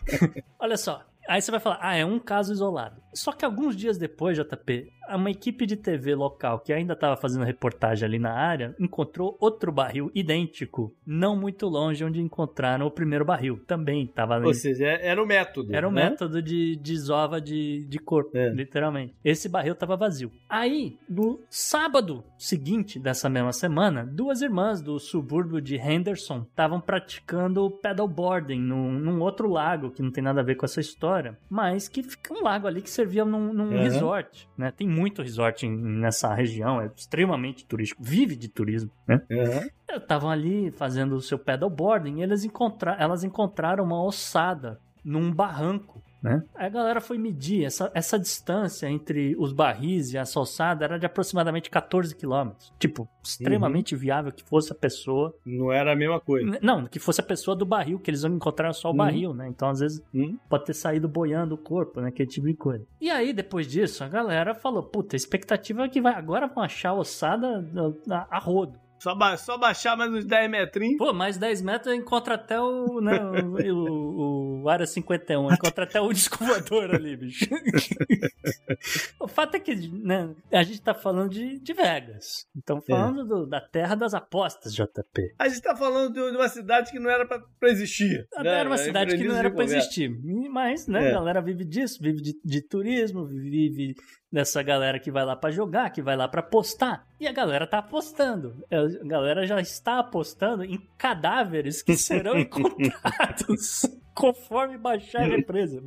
Olha 0.59 0.75
só, 0.75 1.05
Aí 1.27 1.41
você 1.41 1.49
vai 1.49 1.59
falar, 1.59 1.79
ah, 1.81 1.95
é 1.95 2.05
um 2.05 2.19
caso 2.19 2.53
isolado. 2.53 3.01
Só 3.15 3.31
que 3.31 3.45
alguns 3.45 3.75
dias 3.75 3.97
depois, 3.97 4.37
JP, 4.37 4.91
uma 5.13 5.29
equipe 5.29 5.65
de 5.65 5.75
TV 5.75 6.15
local 6.15 6.59
que 6.59 6.73
ainda 6.73 6.93
estava 6.93 7.15
fazendo 7.15 7.45
reportagem 7.45 8.05
ali 8.05 8.19
na 8.19 8.33
área 8.33 8.75
encontrou 8.79 9.37
outro 9.39 9.71
barril 9.71 10.11
idêntico, 10.13 10.93
não 11.05 11.35
muito 11.35 11.67
longe 11.67 12.03
onde 12.03 12.21
encontraram 12.21 12.85
o 12.85 12.91
primeiro 12.91 13.23
barril. 13.23 13.59
Também 13.67 14.03
estava 14.03 14.35
ali. 14.35 14.47
Ou 14.47 14.53
seja, 14.53 14.85
é, 14.85 15.07
era 15.07 15.21
o 15.21 15.25
método. 15.25 15.75
Era 15.75 15.87
o 15.87 15.91
né? 15.91 16.09
método 16.09 16.41
de 16.41 16.75
desova 16.77 17.39
de, 17.39 17.85
de 17.85 17.99
corpo, 17.99 18.35
é. 18.37 18.49
literalmente. 18.49 19.13
Esse 19.23 19.47
barril 19.47 19.73
estava 19.73 19.95
vazio. 19.95 20.31
Aí, 20.49 20.97
no 21.07 21.39
sábado 21.49 22.23
seguinte 22.37 22.99
dessa 22.99 23.29
mesma 23.29 23.53
semana, 23.53 24.05
duas 24.05 24.41
irmãs 24.41 24.81
do 24.81 24.99
subúrbio 24.99 25.61
de 25.61 25.75
Henderson 25.75 26.45
estavam 26.49 26.81
praticando 26.81 27.69
paddleboarding 27.69 28.59
num, 28.59 28.91
num 28.91 29.21
outro 29.21 29.49
lago 29.49 29.91
que 29.91 30.01
não 30.01 30.11
tem 30.11 30.23
nada 30.23 30.41
a 30.41 30.43
ver 30.43 30.55
com 30.55 30.65
essa 30.65 30.81
história, 30.81 31.37
mas 31.49 31.87
que 31.87 32.03
fica 32.03 32.33
um 32.33 32.43
lago 32.43 32.67
ali 32.67 32.81
que 32.81 32.89
servia 33.05 33.23
num, 33.23 33.53
num 33.53 33.69
uhum. 33.69 33.83
resort, 33.83 34.49
né? 34.57 34.71
Tem 34.71 34.87
muito 34.87 35.21
resort 35.21 35.67
nessa 35.67 36.33
região, 36.33 36.81
é 36.81 36.89
extremamente 36.95 37.65
turístico, 37.65 38.03
vive 38.03 38.35
de 38.35 38.49
turismo, 38.49 38.91
né? 39.07 39.21
Uhum. 39.29 39.97
Estavam 39.97 40.29
ali 40.29 40.71
fazendo 40.71 41.15
o 41.15 41.21
seu 41.21 41.37
paddleboarding 41.37 42.19
e 42.19 42.23
eles 42.23 42.43
encontra 42.43 42.97
elas 42.99 43.23
encontraram 43.23 43.83
uma 43.83 44.03
ossada 44.03 44.79
num 45.03 45.31
barranco 45.31 46.01
né? 46.25 46.43
Aí 46.55 46.65
a 46.65 46.69
galera 46.69 46.99
foi 46.99 47.19
medir 47.19 47.63
essa, 47.63 47.91
essa 47.93 48.17
distância 48.17 48.89
entre 48.89 49.35
os 49.37 49.53
barris 49.53 50.11
e 50.11 50.17
a 50.17 50.25
salsada 50.25 50.83
era 50.83 50.97
de 50.97 51.05
aproximadamente 51.05 51.69
14 51.69 52.15
quilômetros. 52.15 52.73
Tipo, 52.79 53.07
extremamente 53.23 53.93
uhum. 53.93 54.01
viável 54.01 54.31
que 54.31 54.43
fosse 54.43 54.71
a 54.71 54.75
pessoa. 54.75 55.35
Não 55.45 55.71
era 55.71 55.93
a 55.93 55.95
mesma 55.95 56.19
coisa. 56.19 56.57
Não, 56.61 56.85
que 56.87 56.97
fosse 56.97 57.21
a 57.21 57.23
pessoa 57.23 57.55
do 57.55 57.65
barril, 57.65 57.99
que 57.99 58.09
eles 58.09 58.23
encontraram 58.23 58.73
só 58.73 58.87
o 58.87 58.91
uhum. 58.91 58.97
barril, 58.97 59.33
né? 59.35 59.47
Então, 59.47 59.69
às 59.69 59.79
vezes, 59.79 60.03
uhum. 60.11 60.37
pode 60.49 60.65
ter 60.65 60.73
saído 60.73 61.07
boiando 61.07 61.53
o 61.53 61.57
corpo, 61.59 62.01
né? 62.01 62.09
Aquele 62.09 62.29
tipo 62.29 62.47
de 62.47 62.55
coisa. 62.55 62.83
E 62.99 63.09
aí, 63.11 63.31
depois 63.31 63.67
disso, 63.67 64.03
a 64.03 64.07
galera 64.07 64.55
falou: 64.55 64.81
puta, 64.81 65.15
a 65.15 65.17
expectativa 65.17 65.83
é 65.83 65.89
que 65.89 66.01
vai, 66.01 66.15
agora 66.15 66.47
vão 66.47 66.63
achar 66.63 66.89
a 66.89 66.95
ossada 66.95 67.63
a, 68.09 68.27
a 68.37 68.39
rodo. 68.39 68.79
Só, 68.99 69.13
ba 69.13 69.37
só 69.37 69.57
baixar 69.57 69.95
mais 69.95 70.11
uns 70.11 70.25
10 70.25 70.49
metrinhos. 70.49 70.97
Pô, 70.97 71.13
mais 71.13 71.37
10 71.37 71.61
metros 71.61 71.93
encontra 71.93 72.35
até 72.35 72.59
o, 72.59 72.99
né, 73.01 73.19
o, 73.43 73.73
o, 73.73 74.63
o 74.63 74.69
Área 74.69 74.85
51. 74.85 75.53
Encontra 75.53 75.83
até 75.83 75.99
o 76.01 76.11
descovador 76.11 76.95
ali, 76.95 77.15
bicho. 77.15 77.45
o 79.19 79.27
fato 79.27 79.55
é 79.55 79.59
que 79.59 79.75
né, 79.75 80.33
a 80.51 80.63
gente 80.63 80.81
tá 80.81 80.93
falando 80.93 81.29
de, 81.29 81.59
de 81.59 81.73
Vegas. 81.73 82.47
Então, 82.55 82.81
falando 82.81 83.21
é. 83.21 83.25
do, 83.25 83.45
da 83.45 83.61
terra 83.61 83.95
das 83.95 84.13
apostas, 84.13 84.73
JP. 84.73 85.35
A 85.37 85.47
gente 85.47 85.61
tá 85.61 85.75
falando 85.75 86.13
de 86.13 86.19
uma 86.19 86.47
cidade 86.47 86.91
que 86.91 86.99
não 86.99 87.09
era 87.09 87.25
pra, 87.27 87.39
pra 87.59 87.69
existir. 87.69 88.27
Né? 88.39 88.59
Era 88.59 88.69
uma 88.69 88.77
cidade 88.77 89.17
que 89.17 89.23
não 89.23 89.35
era 89.35 89.51
pra 89.51 89.63
existir. 89.63 90.09
Mas, 90.49 90.87
né, 90.87 91.05
é. 91.05 91.09
a 91.09 91.13
galera 91.13 91.41
vive 91.41 91.65
disso, 91.65 91.99
vive 92.01 92.21
de, 92.21 92.33
de 92.43 92.61
turismo, 92.61 93.25
vive 93.25 93.95
dessa 94.31 94.61
galera 94.61 94.99
que 94.99 95.11
vai 95.11 95.23
lá 95.23 95.35
para 95.35 95.51
jogar, 95.51 95.89
que 95.91 96.01
vai 96.01 96.15
lá 96.15 96.27
para 96.27 96.41
apostar. 96.41 97.05
E 97.19 97.27
a 97.27 97.31
galera 97.31 97.65
tá 97.65 97.79
apostando. 97.79 98.63
É, 98.69 98.77
a 98.77 99.05
galera 99.05 99.45
já 99.45 99.59
está 99.61 99.99
apostando 99.99 100.63
em 100.63 100.79
cadáveres 100.97 101.81
que 101.81 101.95
serão 101.95 102.37
encontrados 102.39 103.81
conforme 104.13 104.77
baixar 104.77 105.23
a 105.23 105.27
represa. 105.27 105.83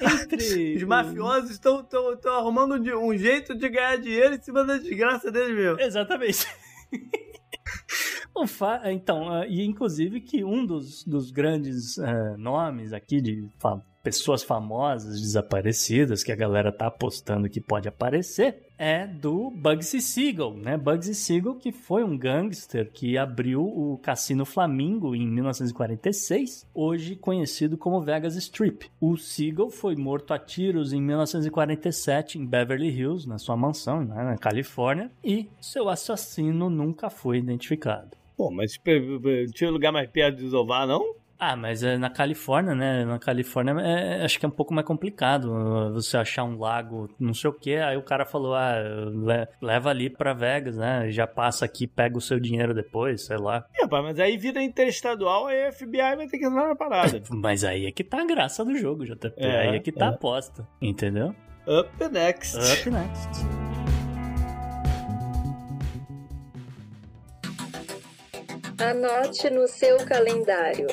Entre... 0.00 0.76
Os 0.76 0.82
mafiosos 0.84 1.50
estão 1.52 1.86
arrumando 2.36 2.74
um 2.98 3.16
jeito 3.16 3.54
de 3.56 3.68
ganhar 3.68 3.96
dinheiro 3.96 4.34
em 4.34 4.40
cima 4.40 4.64
da 4.64 4.76
desgraça 4.76 5.30
deles 5.30 5.54
mesmo. 5.54 5.80
Exatamente. 5.80 6.46
Então, 8.86 9.44
e 9.44 9.64
inclusive 9.64 10.20
que 10.20 10.44
um 10.44 10.66
dos, 10.66 11.04
dos 11.04 11.30
grandes 11.30 11.96
uh, 11.98 12.36
nomes 12.36 12.92
aqui 12.92 13.20
de 13.20 13.48
pessoas 14.04 14.42
famosas 14.42 15.18
desaparecidas 15.18 16.22
que 16.22 16.30
a 16.30 16.36
galera 16.36 16.70
tá 16.70 16.86
apostando 16.86 17.48
que 17.48 17.60
pode 17.60 17.88
aparecer 17.88 18.62
é 18.76 19.06
do 19.06 19.50
Bugsy 19.50 20.00
Siegel, 20.00 20.54
né? 20.54 20.76
Bugsy 20.76 21.14
Siegel 21.14 21.54
que 21.54 21.72
foi 21.72 22.04
um 22.04 22.18
gangster 22.18 22.90
que 22.92 23.16
abriu 23.16 23.62
o 23.62 23.98
Cassino 24.02 24.44
Flamingo 24.44 25.14
em 25.14 25.26
1946, 25.26 26.66
hoje 26.74 27.16
conhecido 27.16 27.78
como 27.78 28.02
Vegas 28.02 28.36
Strip. 28.36 28.90
O 29.00 29.16
Siegel 29.16 29.70
foi 29.70 29.96
morto 29.96 30.34
a 30.34 30.38
tiros 30.38 30.92
em 30.92 31.00
1947 31.00 32.38
em 32.38 32.44
Beverly 32.44 32.90
Hills, 32.90 33.26
na 33.26 33.38
sua 33.38 33.56
mansão, 33.56 34.04
né, 34.04 34.22
na 34.22 34.36
Califórnia, 34.36 35.10
e 35.24 35.48
seu 35.60 35.88
assassino 35.88 36.68
nunca 36.68 37.08
foi 37.08 37.38
identificado. 37.38 38.16
Pô, 38.36 38.50
mas 38.50 38.72
tinha 39.54 39.70
lugar 39.70 39.92
mais 39.92 40.10
perto 40.10 40.36
de 40.36 40.42
desovar, 40.42 40.86
não? 40.86 41.14
Ah, 41.38 41.56
mas 41.56 41.82
é 41.82 41.96
na 41.96 42.10
Califórnia, 42.10 42.74
né? 42.74 43.04
Na 43.04 43.18
Califórnia 43.18 43.74
é, 43.80 44.24
acho 44.24 44.38
que 44.38 44.46
é 44.46 44.48
um 44.48 44.52
pouco 44.52 44.72
mais 44.72 44.86
complicado 44.86 45.92
você 45.92 46.16
achar 46.16 46.44
um 46.44 46.58
lago, 46.58 47.08
não 47.18 47.34
sei 47.34 47.50
o 47.50 47.52
que. 47.52 47.76
Aí 47.76 47.96
o 47.96 48.02
cara 48.02 48.24
falou: 48.24 48.54
ah, 48.54 48.76
leva 49.60 49.90
ali 49.90 50.08
pra 50.08 50.32
Vegas, 50.32 50.76
né? 50.76 51.10
Já 51.10 51.26
passa 51.26 51.64
aqui, 51.64 51.86
pega 51.86 52.16
o 52.16 52.20
seu 52.20 52.38
dinheiro 52.38 52.74
depois, 52.74 53.26
sei 53.26 53.36
lá. 53.36 53.64
É, 53.74 53.86
mas 53.86 54.18
aí 54.18 54.36
vira 54.36 54.62
interestadual, 54.62 55.46
aí 55.46 55.66
a 55.66 55.72
FBI 55.72 56.16
vai 56.16 56.26
ter 56.26 56.38
que 56.38 56.46
entrar 56.46 56.68
na 56.68 56.76
parada. 56.76 57.22
mas 57.30 57.64
aí 57.64 57.86
é 57.86 57.92
que 57.92 58.04
tá 58.04 58.20
a 58.20 58.26
graça 58.26 58.64
do 58.64 58.76
jogo, 58.76 59.04
JP. 59.04 59.34
É, 59.36 59.60
aí 59.60 59.76
é 59.76 59.80
que 59.80 59.92
tá 59.92 60.06
é. 60.06 60.08
a 60.08 60.12
aposta, 60.12 60.66
entendeu? 60.80 61.34
Up 61.66 62.08
next. 62.12 62.56
Up 62.56 62.90
next. 62.90 63.63
Anote 68.78 69.50
no 69.50 69.68
seu 69.68 69.98
calendário. 70.04 70.88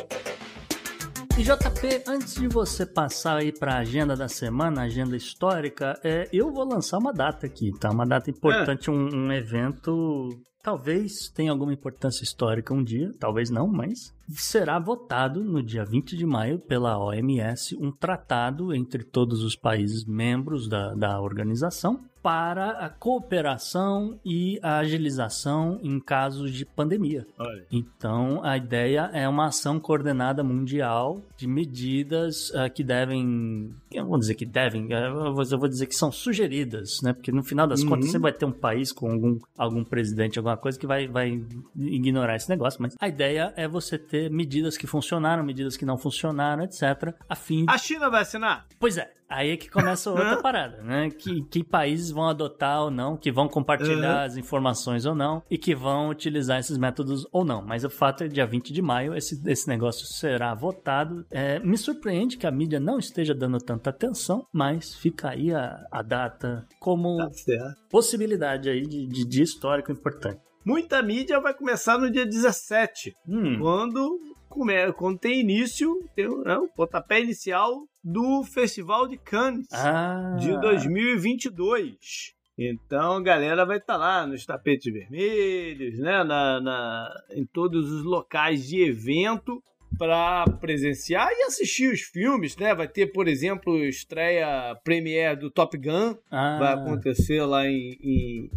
E 1.37 1.43
JP, 1.43 2.03
antes 2.07 2.35
de 2.35 2.47
você 2.47 2.85
passar 2.85 3.37
aí 3.37 3.51
para 3.51 3.73
a 3.73 3.79
agenda 3.79 4.15
da 4.15 4.27
semana, 4.27 4.83
agenda 4.83 5.15
histórica, 5.15 5.99
é, 6.03 6.29
eu 6.31 6.51
vou 6.51 6.63
lançar 6.63 6.99
uma 6.99 7.11
data 7.11 7.47
aqui, 7.47 7.71
tá? 7.79 7.89
Uma 7.89 8.05
data 8.05 8.29
importante, 8.29 8.89
é. 8.89 8.93
um, 8.93 9.27
um 9.27 9.31
evento 9.31 10.29
talvez 10.61 11.29
tenha 11.29 11.51
alguma 11.51 11.73
importância 11.73 12.23
histórica 12.23 12.73
um 12.73 12.83
dia, 12.83 13.11
talvez 13.19 13.49
não, 13.49 13.67
mas 13.67 14.13
será 14.29 14.77
votado 14.77 15.43
no 15.43 15.63
dia 15.63 15.83
20 15.83 16.15
de 16.15 16.25
maio 16.25 16.59
pela 16.59 16.99
OMS 16.99 17.75
um 17.77 17.91
tratado 17.91 18.73
entre 18.73 19.03
todos 19.03 19.43
os 19.43 19.55
países 19.55 20.05
membros 20.05 20.67
da, 20.67 20.93
da 20.93 21.19
organização 21.19 21.99
para 22.21 22.71
a 22.71 22.89
cooperação 22.89 24.19
e 24.23 24.59
a 24.61 24.77
agilização 24.77 25.79
em 25.81 25.99
casos 25.99 26.51
de 26.51 26.65
pandemia. 26.65 27.25
Olha. 27.37 27.65
Então, 27.71 28.43
a 28.43 28.57
ideia 28.57 29.09
é 29.13 29.27
uma 29.27 29.47
ação 29.47 29.79
coordenada 29.79 30.43
mundial 30.43 31.21
de 31.35 31.47
medidas 31.47 32.49
uh, 32.51 32.71
que 32.73 32.83
devem, 32.83 33.73
eu 33.91 34.05
vou 34.05 34.19
dizer 34.19 34.35
que 34.35 34.45
devem, 34.45 34.85
uh, 34.85 35.41
eu 35.51 35.59
vou 35.59 35.67
dizer 35.67 35.87
que 35.87 35.95
são 35.95 36.11
sugeridas, 36.11 37.01
né? 37.01 37.13
Porque 37.13 37.31
no 37.31 37.43
final 37.43 37.67
das 37.67 37.81
uhum. 37.81 37.89
contas 37.89 38.05
sempre 38.05 38.21
vai 38.21 38.33
ter 38.33 38.45
um 38.45 38.51
país 38.51 38.91
com 38.91 39.11
algum, 39.11 39.39
algum 39.57 39.83
presidente, 39.83 40.37
alguma 40.37 40.57
coisa 40.57 40.79
que 40.79 40.87
vai, 40.87 41.07
vai 41.07 41.41
ignorar 41.75 42.35
esse 42.35 42.49
negócio, 42.49 42.81
mas 42.81 42.95
a 42.99 43.07
ideia 43.07 43.53
é 43.55 43.67
você 43.67 43.97
ter 43.97 44.29
medidas 44.29 44.77
que 44.77 44.85
funcionaram, 44.85 45.43
medidas 45.43 45.75
que 45.75 45.85
não 45.85 45.97
funcionaram, 45.97 46.63
etc. 46.63 47.13
A 47.27 47.35
fim. 47.35 47.65
A 47.67 47.77
China 47.77 48.09
vai 48.09 48.21
assinar? 48.21 48.67
Pois 48.79 48.97
é. 48.97 49.11
Aí 49.31 49.51
é 49.51 49.57
que 49.57 49.69
começa 49.69 50.09
outra 50.09 50.37
parada, 50.43 50.81
né? 50.83 51.09
Que, 51.09 51.41
que 51.43 51.63
países 51.63 52.11
vão 52.11 52.27
adotar 52.27 52.83
ou 52.83 52.91
não, 52.91 53.15
que 53.15 53.31
vão 53.31 53.47
compartilhar 53.47 54.19
uhum. 54.19 54.25
as 54.25 54.37
informações 54.37 55.05
ou 55.05 55.15
não, 55.15 55.41
e 55.49 55.57
que 55.57 55.73
vão 55.73 56.09
utilizar 56.09 56.59
esses 56.59 56.77
métodos 56.77 57.25
ou 57.31 57.45
não. 57.45 57.61
Mas 57.61 57.83
o 57.83 57.89
fato 57.89 58.23
é 58.23 58.27
que 58.27 58.33
dia 58.33 58.45
20 58.45 58.73
de 58.73 58.81
maio 58.81 59.15
esse, 59.15 59.41
esse 59.49 59.67
negócio 59.67 60.05
será 60.05 60.53
votado. 60.53 61.25
É, 61.31 61.59
me 61.59 61.77
surpreende 61.77 62.37
que 62.37 62.45
a 62.45 62.51
mídia 62.51 62.79
não 62.79 62.99
esteja 62.99 63.33
dando 63.33 63.57
tanta 63.59 63.89
atenção, 63.89 64.45
mas 64.53 64.93
fica 64.95 65.29
aí 65.29 65.53
a, 65.53 65.85
a 65.91 66.01
data 66.01 66.67
como 66.79 67.17
tá 67.17 67.75
possibilidade 67.89 68.69
aí 68.69 68.81
de, 68.81 69.07
de 69.07 69.25
dia 69.25 69.43
histórico 69.43 69.91
importante. 69.91 70.41
Muita 70.65 71.01
mídia 71.01 71.39
vai 71.39 71.53
começar 71.53 71.97
no 71.97 72.11
dia 72.11 72.25
17, 72.25 73.15
Hum. 73.27 73.57
quando, 73.59 74.19
come, 74.51 74.91
quando 74.93 75.17
tem 75.17 75.39
início, 75.39 75.89
tem 76.15 76.27
né, 76.43 76.57
o 76.57 76.67
pontapé 76.67 77.21
inicial 77.21 77.87
do 78.03 78.43
Festival 78.43 79.07
de 79.07 79.17
Cannes 79.17 79.67
Ah. 79.73 80.35
de 80.39 80.51
2022. 80.59 82.33
Então 82.57 83.13
a 83.17 83.21
galera 83.21 83.65
vai 83.65 83.77
estar 83.77 83.97
lá 83.97 84.27
nos 84.27 84.45
tapetes 84.45 84.91
vermelhos, 84.93 85.97
né, 85.99 86.23
na, 86.23 86.59
na- 86.61 87.09
em 87.31 87.45
todos 87.45 87.91
os 87.91 88.03
locais 88.03 88.67
de 88.67 88.81
evento 88.83 89.63
para 89.97 90.45
presenciar 90.59 91.29
e 91.31 91.43
assistir 91.43 91.91
os 91.91 92.01
filmes, 92.01 92.55
né? 92.57 92.73
Vai 92.73 92.87
ter, 92.87 93.07
por 93.07 93.27
exemplo, 93.27 93.77
estreia 93.85 94.75
premiere 94.83 95.39
do 95.39 95.51
Top 95.51 95.77
Gun, 95.77 96.15
Ah. 96.29 96.57
vai 96.59 96.73
acontecer 96.73 97.43
lá 97.45 97.67
em, 97.67 97.97
em, 98.01 98.49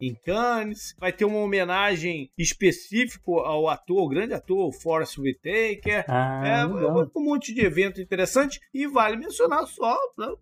em 0.00 0.14
Cannes. 0.14 0.94
Vai 0.98 1.12
ter 1.12 1.24
uma 1.24 1.38
homenagem 1.38 2.30
específica 2.36 3.22
ao 3.30 3.68
ator, 3.68 4.02
o 4.02 4.08
grande 4.08 4.34
ator, 4.34 4.68
o 4.68 4.72
Forrest 4.72 5.18
Whitaker. 5.18 6.04
Ah, 6.08 6.42
É, 6.46 6.64
legal. 6.64 7.10
um 7.14 7.24
monte 7.24 7.54
de 7.54 7.60
evento 7.64 8.00
interessante. 8.00 8.60
E 8.72 8.86
vale 8.86 9.16
mencionar 9.16 9.66
só, 9.66 9.96
né, 10.16 10.32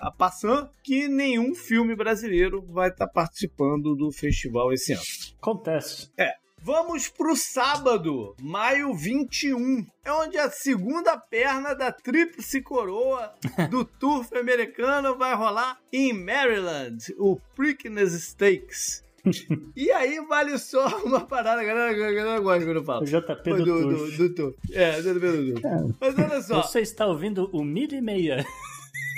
a 0.00 0.10
passando, 0.10 0.68
que 0.82 1.08
nenhum 1.08 1.54
filme 1.54 1.94
brasileiro 1.94 2.62
vai 2.70 2.88
estar 2.90 3.06
participando 3.08 3.94
do 3.94 4.10
festival 4.12 4.72
esse 4.72 4.92
ano. 4.92 5.02
Acontece. 5.40 6.10
É. 6.16 6.32
Vamos 6.62 7.08
pro 7.08 7.36
sábado, 7.36 8.34
maio 8.40 8.92
21. 8.94 9.86
É 10.04 10.12
onde 10.12 10.36
a 10.36 10.50
segunda 10.50 11.16
perna 11.16 11.74
da 11.74 11.92
Tríplice 11.92 12.60
Coroa 12.60 13.32
do 13.70 13.84
turf 13.84 14.36
americano 14.36 15.16
vai 15.16 15.34
rolar 15.34 15.78
em 15.92 16.12
Maryland, 16.12 16.98
o 17.18 17.38
Preakness 17.54 18.12
Stakes. 18.12 19.02
E 19.76 19.90
aí 19.90 20.20
vale 20.26 20.58
só 20.58 20.86
uma 21.04 21.20
parada, 21.20 21.60
a 21.60 21.64
galera, 21.64 21.90
a 21.90 22.12
galera 22.12 22.40
gosta 22.40 22.64
quando 22.64 22.76
eu 22.76 22.84
falo. 22.84 23.02
O 23.02 23.04
JP 23.04 23.50
do, 23.50 23.56
do, 23.56 23.64
do, 23.64 23.88
do, 23.88 24.16
do 24.16 24.34
turf. 24.34 24.56
É, 24.72 25.02
do, 25.02 25.14
do, 25.14 25.20
do, 25.20 25.60
turf. 25.60 25.96
Mas 26.00 26.18
olha 26.18 26.42
só. 26.42 26.62
Você 26.62 26.80
está 26.80 27.06
ouvindo 27.06 27.48
o 27.52 27.64
Mil 27.64 27.88
e 27.90 28.00
Meia. 28.00 28.44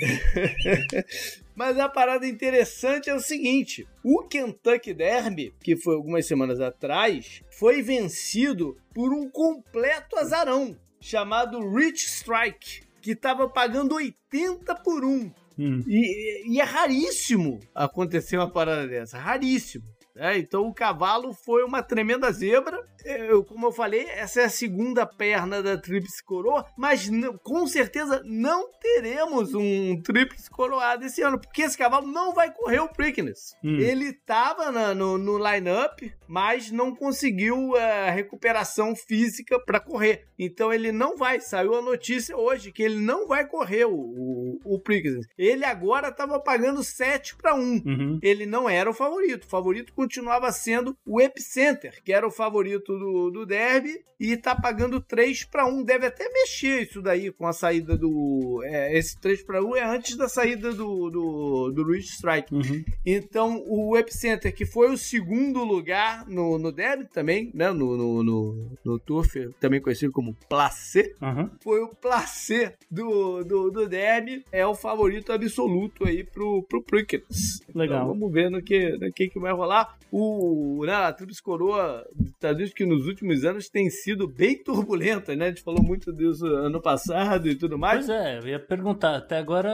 Mas 1.55 1.77
a 1.77 1.89
parada 1.89 2.27
interessante 2.27 3.09
é 3.09 3.15
o 3.15 3.19
seguinte: 3.19 3.87
o 4.03 4.23
Kentucky 4.23 4.93
Derby, 4.93 5.53
que 5.61 5.75
foi 5.75 5.95
algumas 5.95 6.25
semanas 6.25 6.59
atrás, 6.59 7.41
foi 7.57 7.81
vencido 7.81 8.77
por 8.93 9.13
um 9.13 9.29
completo 9.29 10.17
azarão 10.17 10.77
chamado 10.99 11.59
Rich 11.73 12.05
Strike, 12.05 12.83
que 13.01 13.11
estava 13.11 13.49
pagando 13.49 13.95
80 13.95 14.75
por 14.75 15.03
1. 15.03 15.31
Hum. 15.57 15.83
E, 15.87 16.53
e 16.53 16.59
é 16.59 16.63
raríssimo 16.63 17.59
acontecer 17.75 18.37
uma 18.37 18.49
parada 18.49 18.87
dessa, 18.87 19.17
raríssimo. 19.17 19.83
Né? 20.15 20.37
então 20.37 20.67
o 20.67 20.73
cavalo 20.73 21.33
foi 21.33 21.63
uma 21.63 21.81
tremenda 21.83 22.31
zebra. 22.31 22.79
Eu, 23.03 23.43
como 23.43 23.65
eu 23.67 23.71
falei, 23.71 24.03
essa 24.09 24.41
é 24.41 24.45
a 24.45 24.49
segunda 24.49 25.05
perna 25.07 25.61
da 25.63 25.75
Tríplice 25.75 26.23
Coroa, 26.23 26.65
mas 26.77 27.09
não- 27.09 27.35
com 27.37 27.65
certeza 27.65 28.21
não 28.23 28.69
teremos 28.79 29.55
um 29.55 29.99
Tríplice 30.03 30.49
Coroado 30.49 31.03
esse 31.05 31.21
ano, 31.23 31.39
porque 31.39 31.63
esse 31.63 31.77
cavalo 31.77 32.05
não 32.05 32.31
vai 32.33 32.53
correr 32.53 32.79
o 32.79 32.87
Preakness. 32.89 33.55
Hum. 33.63 33.77
Ele 33.79 34.09
estava 34.09 34.71
no, 34.93 35.17
no 35.17 35.37
line-up, 35.39 36.13
mas 36.27 36.69
não 36.71 36.93
conseguiu 36.95 37.75
a 37.75 38.11
recuperação 38.11 38.95
física 38.95 39.59
para 39.59 39.79
correr. 39.79 40.25
Então 40.37 40.71
ele 40.71 40.91
não 40.91 41.17
vai. 41.17 41.39
Saiu 41.39 41.73
a 41.75 41.81
notícia 41.81 42.37
hoje 42.37 42.71
que 42.71 42.83
ele 42.83 42.99
não 42.99 43.27
vai 43.27 43.47
correr 43.47 43.85
o, 43.85 43.93
o, 43.95 44.59
o 44.63 44.79
Preakness. 44.79 45.25
Ele 45.37 45.65
agora 45.65 46.09
estava 46.09 46.39
pagando 46.39 46.83
7 46.83 47.35
para 47.35 47.55
1 47.55 47.61
Uhum. 47.61 48.19
ele 48.21 48.45
não 48.45 48.69
era 48.69 48.89
o 48.89 48.93
favorito. 48.93 49.43
O 49.45 49.49
favorito 49.49 49.93
continuava 50.01 50.51
sendo 50.51 50.97
o 51.05 51.21
Epicenter, 51.21 52.01
que 52.03 52.11
era 52.11 52.25
o 52.25 52.31
favorito 52.31 52.97
do, 52.97 53.29
do 53.29 53.45
derby, 53.45 54.03
e 54.19 54.35
tá 54.35 54.55
pagando 54.55 54.99
3 54.99 55.45
para 55.45 55.67
1. 55.67 55.83
Deve 55.83 56.07
até 56.07 56.27
mexer 56.31 56.83
isso 56.83 57.01
daí 57.01 57.31
com 57.31 57.45
a 57.45 57.53
saída 57.53 57.95
do. 57.97 58.61
é, 58.63 58.97
esse 58.97 59.19
3 59.19 59.43
para 59.43 59.63
1 59.63 59.75
é 59.75 59.83
antes 59.83 60.15
da 60.15 60.27
saída 60.27 60.71
do, 60.71 61.09
do, 61.09 61.71
do 61.71 61.91
Rich 61.91 62.13
Strike. 62.15 62.53
Uhum. 62.53 62.83
Então, 63.05 63.63
o 63.67 63.95
Epicenter, 63.97 64.53
que 64.53 64.65
foi 64.65 64.91
o 64.91 64.97
segundo 64.97 65.63
lugar 65.63 66.27
no, 66.27 66.57
no 66.57 66.71
derby 66.71 67.05
também, 67.11 67.51
né? 67.53 67.71
No, 67.71 67.95
no, 67.97 68.23
no, 68.23 68.71
no 68.83 68.99
Turf, 68.99 69.35
também 69.59 69.81
conhecido 69.81 70.11
como 70.11 70.35
Placé 70.49 71.11
Uhum. 71.21 71.49
foi 71.61 71.81
o 71.81 71.89
placê 71.89 72.73
do, 72.89 73.43
do, 73.43 73.69
do 73.71 73.87
derby, 73.87 74.43
é 74.51 74.65
o 74.65 74.73
favorito 74.75 75.31
absoluto 75.31 76.05
aí 76.05 76.23
pro, 76.23 76.63
pro 76.63 76.83
Prickers. 76.83 77.61
Legal. 77.73 77.97
Então, 78.03 78.07
vamos 78.07 78.31
ver 78.31 78.49
no 78.49 78.61
que, 78.61 78.91
no 78.97 79.11
que, 79.11 79.29
que 79.29 79.39
vai 79.39 79.53
rolar. 79.53 79.90
O, 80.11 80.83
né, 80.85 80.93
a 80.93 81.13
Tríplice 81.13 81.41
Coroa 81.41 82.05
dos 82.13 82.31
Estados 82.31 82.57
Unidos, 82.57 82.73
que 82.73 82.85
nos 82.85 83.07
últimos 83.07 83.45
anos 83.45 83.69
tem 83.69 83.89
sido 83.89 84.27
bem 84.27 84.61
turbulenta, 84.61 85.35
né? 85.35 85.45
A 85.45 85.49
gente 85.49 85.63
falou 85.63 85.81
muito 85.81 86.11
disso 86.11 86.45
ano 86.45 86.81
passado 86.81 87.47
e 87.47 87.55
tudo 87.55 87.77
mais. 87.77 88.05
Pois 88.05 88.09
é, 88.09 88.39
eu 88.39 88.47
ia 88.47 88.59
perguntar. 88.59 89.15
Até 89.15 89.37
agora, 89.37 89.71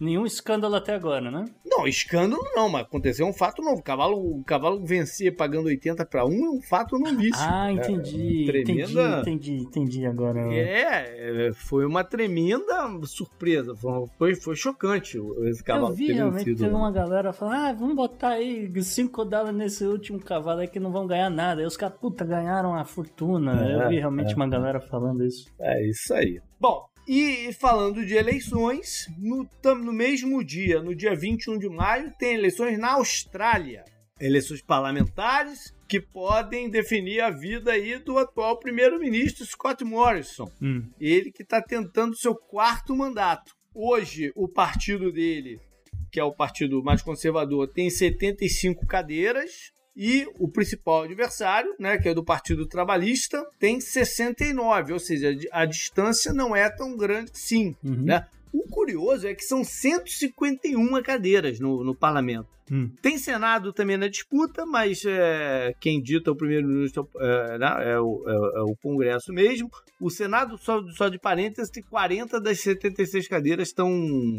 nenhum 0.00 0.26
escândalo 0.26 0.74
até 0.74 0.94
agora, 0.94 1.30
né? 1.30 1.44
Não, 1.64 1.86
escândalo 1.86 2.42
não, 2.54 2.68
mas 2.68 2.82
aconteceu 2.82 3.26
um 3.26 3.32
fato 3.32 3.62
novo. 3.62 3.80
O 3.80 3.82
cavalo, 3.82 4.16
o 4.38 4.44
cavalo 4.44 4.84
vencia 4.84 5.32
pagando 5.34 5.66
80 5.66 6.04
para 6.06 6.24
1 6.24 6.30
é 6.46 6.50
um 6.50 6.62
fato 6.62 6.98
novíssimo. 6.98 7.36
Ah, 7.48 7.70
entendi. 7.72 8.44
tremenda- 8.46 9.20
Entendi, 9.20 9.20
entendi, 9.20 9.56
entendi 9.62 10.06
agora. 10.06 10.40
É, 10.54 11.48
é, 11.48 11.52
foi 11.52 11.84
uma 11.84 12.02
tremenda 12.04 12.88
surpresa. 13.04 13.74
Foi, 14.18 14.34
foi, 14.34 14.56
chocante 14.56 15.18
esse 15.44 15.62
cavalo 15.62 15.88
Eu 15.90 15.94
vi 15.94 16.12
realmente 16.12 16.38
vencido. 16.44 16.64
teve 16.64 16.74
uma 16.74 16.90
galera 16.90 17.32
falando, 17.32 17.54
ah, 17.66 17.72
vamos 17.72 17.94
botar 17.96 18.30
aí 18.30 18.70
5 18.82 19.24
dólares 19.24 19.56
nesse 19.56 19.84
último 19.84 20.18
cavalo 20.20 20.60
aí 20.60 20.68
que 20.68 20.80
não 20.80 20.90
vão 20.90 21.06
ganhar 21.06 21.30
nada. 21.30 21.60
Aí 21.60 21.66
os 21.66 21.76
caras, 21.76 21.98
puta, 21.98 22.24
ganharam 22.24 22.74
a 22.74 22.84
fortuna. 22.84 23.64
É, 23.66 23.74
Eu 23.84 23.88
vi 23.88 23.98
realmente 23.98 24.32
é. 24.32 24.36
uma 24.36 24.48
galera 24.48 24.80
falando 24.80 25.24
isso. 25.24 25.46
É 25.60 25.86
isso 25.86 26.14
aí. 26.14 26.40
Bom, 26.60 26.84
e 27.06 27.52
falando 27.52 28.04
de 28.04 28.14
eleições, 28.14 29.06
no, 29.16 29.48
no 29.76 29.92
mesmo 29.92 30.42
dia, 30.42 30.82
no 30.82 30.94
dia 30.94 31.14
21 31.14 31.58
de 31.58 31.68
maio, 31.68 32.12
tem 32.18 32.34
eleições 32.34 32.78
na 32.78 32.92
Austrália. 32.92 33.84
Eleições 34.20 34.62
parlamentares 34.62 35.74
que 35.86 36.00
podem 36.00 36.68
definir 36.68 37.20
a 37.20 37.30
vida 37.30 37.72
aí 37.72 37.98
do 37.98 38.18
atual 38.18 38.58
primeiro-ministro 38.58 39.44
Scott 39.44 39.84
Morrison. 39.84 40.50
Hum. 40.60 40.88
Ele 41.00 41.30
que 41.30 41.42
está 41.42 41.62
tentando 41.62 42.16
seu 42.16 42.34
quarto 42.34 42.96
mandato. 42.96 43.54
Hoje, 43.72 44.32
o 44.34 44.48
partido 44.48 45.12
dele, 45.12 45.60
que 46.10 46.18
é 46.18 46.24
o 46.24 46.34
partido 46.34 46.82
mais 46.82 47.02
conservador, 47.02 47.68
tem 47.68 47.88
75 47.88 48.86
cadeiras. 48.86 49.70
E 49.96 50.28
o 50.38 50.46
principal 50.46 51.04
adversário, 51.04 51.74
né, 51.78 51.96
que 51.96 52.08
é 52.08 52.14
do 52.14 52.22
Partido 52.22 52.66
Trabalhista, 52.66 53.42
tem 53.58 53.80
69, 53.80 54.92
ou 54.92 54.98
seja, 54.98 55.34
a 55.50 55.64
distância 55.64 56.34
não 56.34 56.54
é 56.54 56.68
tão 56.68 56.96
grande 56.96 57.30
assim. 57.34 57.74
Uhum. 57.82 58.02
Né? 58.02 58.26
O 58.58 58.68
curioso 58.70 59.26
é 59.26 59.34
que 59.34 59.44
são 59.44 59.62
151 59.62 61.02
cadeiras 61.02 61.60
no, 61.60 61.84
no 61.84 61.94
parlamento. 61.94 62.48
Hum. 62.72 62.90
Tem 63.02 63.18
Senado 63.18 63.70
também 63.72 63.96
na 63.98 64.08
disputa, 64.08 64.64
mas 64.64 65.04
é, 65.04 65.74
quem 65.78 66.00
dita 66.00 66.32
o 66.32 66.36
primeiro-ministro 66.36 67.06
é, 67.16 67.58
né, 67.58 67.92
é 67.92 68.00
o, 68.00 68.24
é- 68.26 68.58
é 68.58 68.62
o 68.62 68.74
Congresso 68.82 69.30
mesmo. 69.32 69.70
O 70.00 70.10
Senado, 70.10 70.56
só, 70.58 70.82
só 70.92 71.08
de 71.08 71.18
parênteses, 71.18 71.70
tem 71.70 71.82
40 71.82 72.40
das 72.40 72.60
76 72.60 73.28
cadeiras 73.28 73.68
estão 73.68 73.90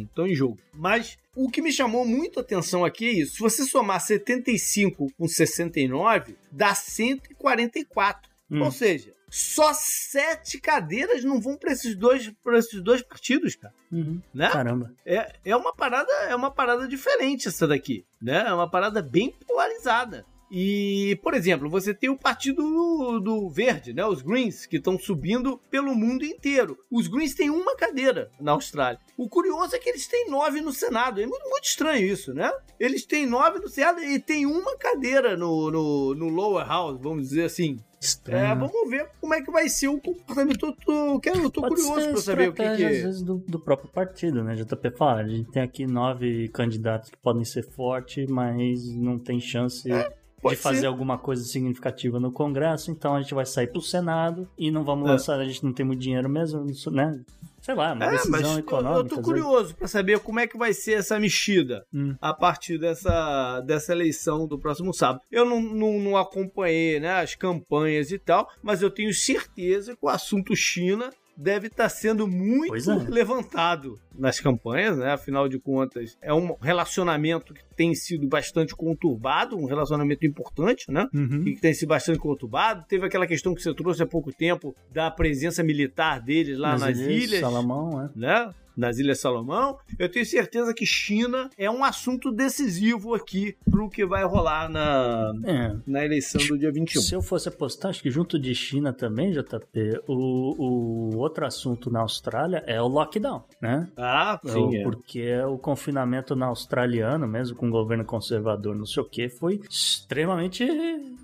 estão 0.01 0.27
em 0.27 0.33
jogo. 0.35 0.57
Mas 0.73 1.15
o 1.35 1.49
que 1.49 1.61
me 1.61 1.71
chamou 1.71 2.03
muito 2.05 2.39
a 2.39 2.41
atenção 2.41 2.83
aqui 2.83 3.05
é 3.05 3.13
isso. 3.13 3.35
Se 3.35 3.39
você 3.39 3.63
somar 3.65 4.01
75 4.01 5.07
com 5.15 5.27
69, 5.27 6.35
dá 6.51 6.73
144. 6.73 8.29
Hum. 8.49 8.61
Ou 8.61 8.71
seja, 8.71 9.13
só 9.29 9.73
sete 9.73 10.59
cadeiras 10.59 11.23
não 11.23 11.39
vão 11.39 11.57
para 11.57 11.71
esses 11.71 11.95
dois 11.95 12.31
para 12.43 12.57
esses 12.57 12.81
dois 12.81 13.01
partidos, 13.01 13.55
cara. 13.55 13.73
Uhum. 13.91 14.21
Né? 14.33 14.49
Caramba. 14.49 14.93
É, 15.05 15.33
é 15.43 15.55
uma 15.55 15.73
parada 15.73 16.11
é 16.29 16.35
uma 16.35 16.51
parada 16.51 16.87
diferente 16.87 17.47
essa 17.47 17.67
daqui, 17.67 18.05
né? 18.21 18.45
É 18.47 18.53
uma 18.53 18.69
parada 18.69 19.01
bem 19.01 19.33
polarizada. 19.45 20.25
E, 20.49 21.19
por 21.21 21.33
exemplo, 21.33 21.69
você 21.69 21.93
tem 21.93 22.09
o 22.09 22.17
partido 22.17 22.63
do, 22.63 23.19
do 23.19 23.49
verde, 23.49 23.93
né? 23.93 24.05
Os 24.05 24.21
Greens, 24.21 24.65
que 24.65 24.77
estão 24.77 24.97
subindo 24.97 25.59
pelo 25.69 25.93
mundo 25.93 26.23
inteiro. 26.23 26.77
Os 26.89 27.07
Greens 27.07 27.35
têm 27.35 27.49
uma 27.49 27.75
cadeira 27.75 28.31
na 28.39 28.53
Austrália. 28.53 28.99
O 29.17 29.27
curioso 29.27 29.75
é 29.75 29.79
que 29.79 29.89
eles 29.89 30.07
têm 30.07 30.29
nove 30.29 30.61
no 30.61 30.71
Senado. 30.71 31.21
É 31.21 31.25
muito, 31.25 31.49
muito 31.49 31.65
estranho 31.65 32.07
isso, 32.07 32.33
né? 32.33 32.49
Eles 32.79 33.05
têm 33.05 33.25
nove 33.25 33.59
no 33.59 33.67
Senado 33.67 34.01
e 34.01 34.19
tem 34.19 34.45
uma 34.45 34.77
cadeira 34.77 35.35
no, 35.35 35.69
no, 35.69 36.15
no 36.15 36.29
Lower 36.29 36.65
House, 36.65 37.01
vamos 37.01 37.27
dizer 37.27 37.43
assim. 37.43 37.79
Estranho. 37.99 38.45
É, 38.45 38.55
vamos 38.55 38.89
ver 38.89 39.09
como 39.19 39.33
é 39.33 39.41
que 39.41 39.49
vai 39.51 39.67
ser 39.69 39.87
o 39.87 39.99
comportamento. 39.99 40.65
Eu 40.67 40.73
tô, 40.73 41.19
quero- 41.19 41.39
eu 41.41 41.49
tô 41.49 41.61
Pode 41.61 41.75
curioso 41.75 42.09
pra 42.09 42.17
saber 42.21 42.49
o 42.49 42.53
que, 42.53 42.61
que 42.61 42.69
às 42.69 42.77
vezes, 43.01 43.21
do, 43.23 43.37
do 43.47 43.59
próprio 43.59 43.89
partido, 43.89 44.43
né? 44.43 44.55
JP 44.55 44.91
fala, 44.91 45.21
a 45.21 45.27
gente 45.27 45.49
tem 45.51 45.61
aqui 45.63 45.87
nove 45.87 46.47
candidatos 46.49 47.09
que 47.09 47.17
podem 47.17 47.43
ser 47.43 47.63
fortes, 47.63 48.27
mas 48.29 48.85
não 48.93 49.17
tem 49.17 49.39
chance 49.39 49.83
de 49.83 49.91
É, 49.91 50.13
pode 50.41 50.57
fazer 50.57 50.81
ser. 50.81 50.85
alguma 50.85 51.17
coisa 51.17 51.43
significativa 51.43 52.19
no 52.19 52.31
Congresso, 52.31 52.91
então 52.91 53.15
a 53.15 53.21
gente 53.21 53.33
vai 53.33 53.45
sair 53.45 53.67
pro 53.67 53.81
Senado 53.81 54.47
e 54.57 54.69
não 54.69 54.83
vamos 54.83 55.07
É. 55.07 55.11
lançar, 55.13 55.39
a 55.39 55.45
gente 55.45 55.63
não 55.63 55.73
tem 55.73 55.85
muito 55.85 55.99
dinheiro 55.99 56.29
mesmo, 56.29 56.63
né? 56.91 57.19
Sei 57.67 57.75
lá, 57.75 57.91
uma 57.91 58.05
É, 58.05 58.11
decisão 58.11 58.31
mas 58.31 58.41
eu- 58.49 58.59
econômica. 58.59 58.99
eu 58.99 59.03
tô 59.17 59.21
curioso 59.21 59.75
pra 59.75 59.89
saber 59.89 60.19
como 60.19 60.39
é 60.39 60.47
que 60.47 60.57
vai 60.57 60.71
ser 60.71 60.93
essa 60.93 61.19
mexida 61.19 61.85
Hum. 61.93 62.15
a 62.21 62.33
partir 62.33 62.77
dessa, 62.77 63.59
dessa 63.59 63.91
eleição 63.91 64.47
do 64.47 64.57
próximo 64.57 64.93
sábado. 64.93 65.19
Eu 65.29 65.43
não, 65.43 65.59
não, 65.61 65.99
não 65.99 66.15
acompanhei 66.17 66.97
né, 66.97 67.19
as 67.21 67.35
campanhas 67.35 68.09
e 68.09 68.17
tal, 68.17 68.47
mas 68.63 68.81
eu 68.81 68.89
tenho 68.89 69.13
certeza 69.13 69.97
que 69.97 70.05
o 70.05 70.07
assunto 70.07 70.55
China 70.55 71.09
deve 71.35 71.67
estar 71.67 71.89
sendo 71.89 72.25
muito 72.25 72.73
é. 72.89 73.09
levantado 73.09 73.99
nas 74.17 74.39
campanhas, 74.39 74.97
né? 74.97 75.11
Afinal 75.11 75.47
de 75.47 75.59
contas, 75.59 76.17
é 76.21 76.33
um 76.33 76.55
relacionamento 76.61 77.53
que 77.53 77.61
tem 77.75 77.93
sido 77.93 78.27
bastante 78.27 78.75
conturbado, 78.75 79.55
um 79.57 79.65
relacionamento 79.65 80.25
importante, 80.25 80.91
né? 80.91 81.07
Uhum. 81.13 81.43
e 81.45 81.53
que 81.55 81.61
tem 81.61 81.73
sido 81.73 81.89
bastante 81.89 82.19
conturbado. 82.19 82.85
Teve 82.87 83.05
aquela 83.05 83.27
questão 83.27 83.53
que 83.53 83.61
você 83.61 83.73
trouxe 83.73 84.01
há 84.01 84.07
pouco 84.07 84.31
tempo 84.33 84.75
da 84.91 85.11
presença 85.11 85.63
militar 85.63 86.19
deles 86.21 86.57
lá 86.57 86.77
nas, 86.77 86.97
ilhas, 86.97 87.39
Salomão, 87.39 88.03
é. 88.03 88.09
né? 88.15 88.51
Nas 88.75 88.99
Ilhas 88.99 89.19
Salomão. 89.19 89.75
Eu 89.97 90.07
tenho 90.07 90.23
certeza 90.23 90.71
que 90.71 90.85
China 90.85 91.49
é 91.57 91.67
um 91.67 91.83
assunto 91.83 92.31
decisivo 92.31 93.15
aqui 93.15 93.55
pro 93.71 93.89
que 93.89 94.05
vai 94.05 94.23
rolar 94.23 94.69
na, 94.69 95.33
É. 95.45 95.75
na 95.87 96.05
eleição 96.05 96.39
do 96.45 96.55
dia 96.59 96.71
21. 96.71 97.01
Se 97.01 97.15
eu 97.15 97.21
fosse 97.23 97.49
apostar, 97.49 97.89
acho 97.89 98.03
que 98.03 98.11
junto 98.11 98.37
de 98.37 98.53
China 98.53 98.93
também, 98.93 99.31
JP, 99.31 100.01
o, 100.07 101.13
o 101.13 101.17
outro 101.17 101.43
assunto 101.43 101.89
na 101.89 102.01
Austrália 102.01 102.63
é 102.67 102.79
o 102.79 102.87
lockdown, 102.87 103.43
né? 103.59 103.87
Ah, 103.97 104.06
O- 104.43 104.49
sim. 104.49 104.77
é. 104.77 104.83
Porque 104.83 105.37
o 105.41 105.57
confinamento 105.57 106.35
na 106.35 106.47
australiano, 106.47 107.27
mesmo 107.27 107.55
com 107.57 107.67
o 107.67 107.71
governo 107.71 108.05
conservador, 108.05 108.75
não 108.75 108.85
sei 108.85 109.03
o 109.03 109.05
que, 109.05 109.29
foi 109.29 109.59
extremamente 109.69 110.63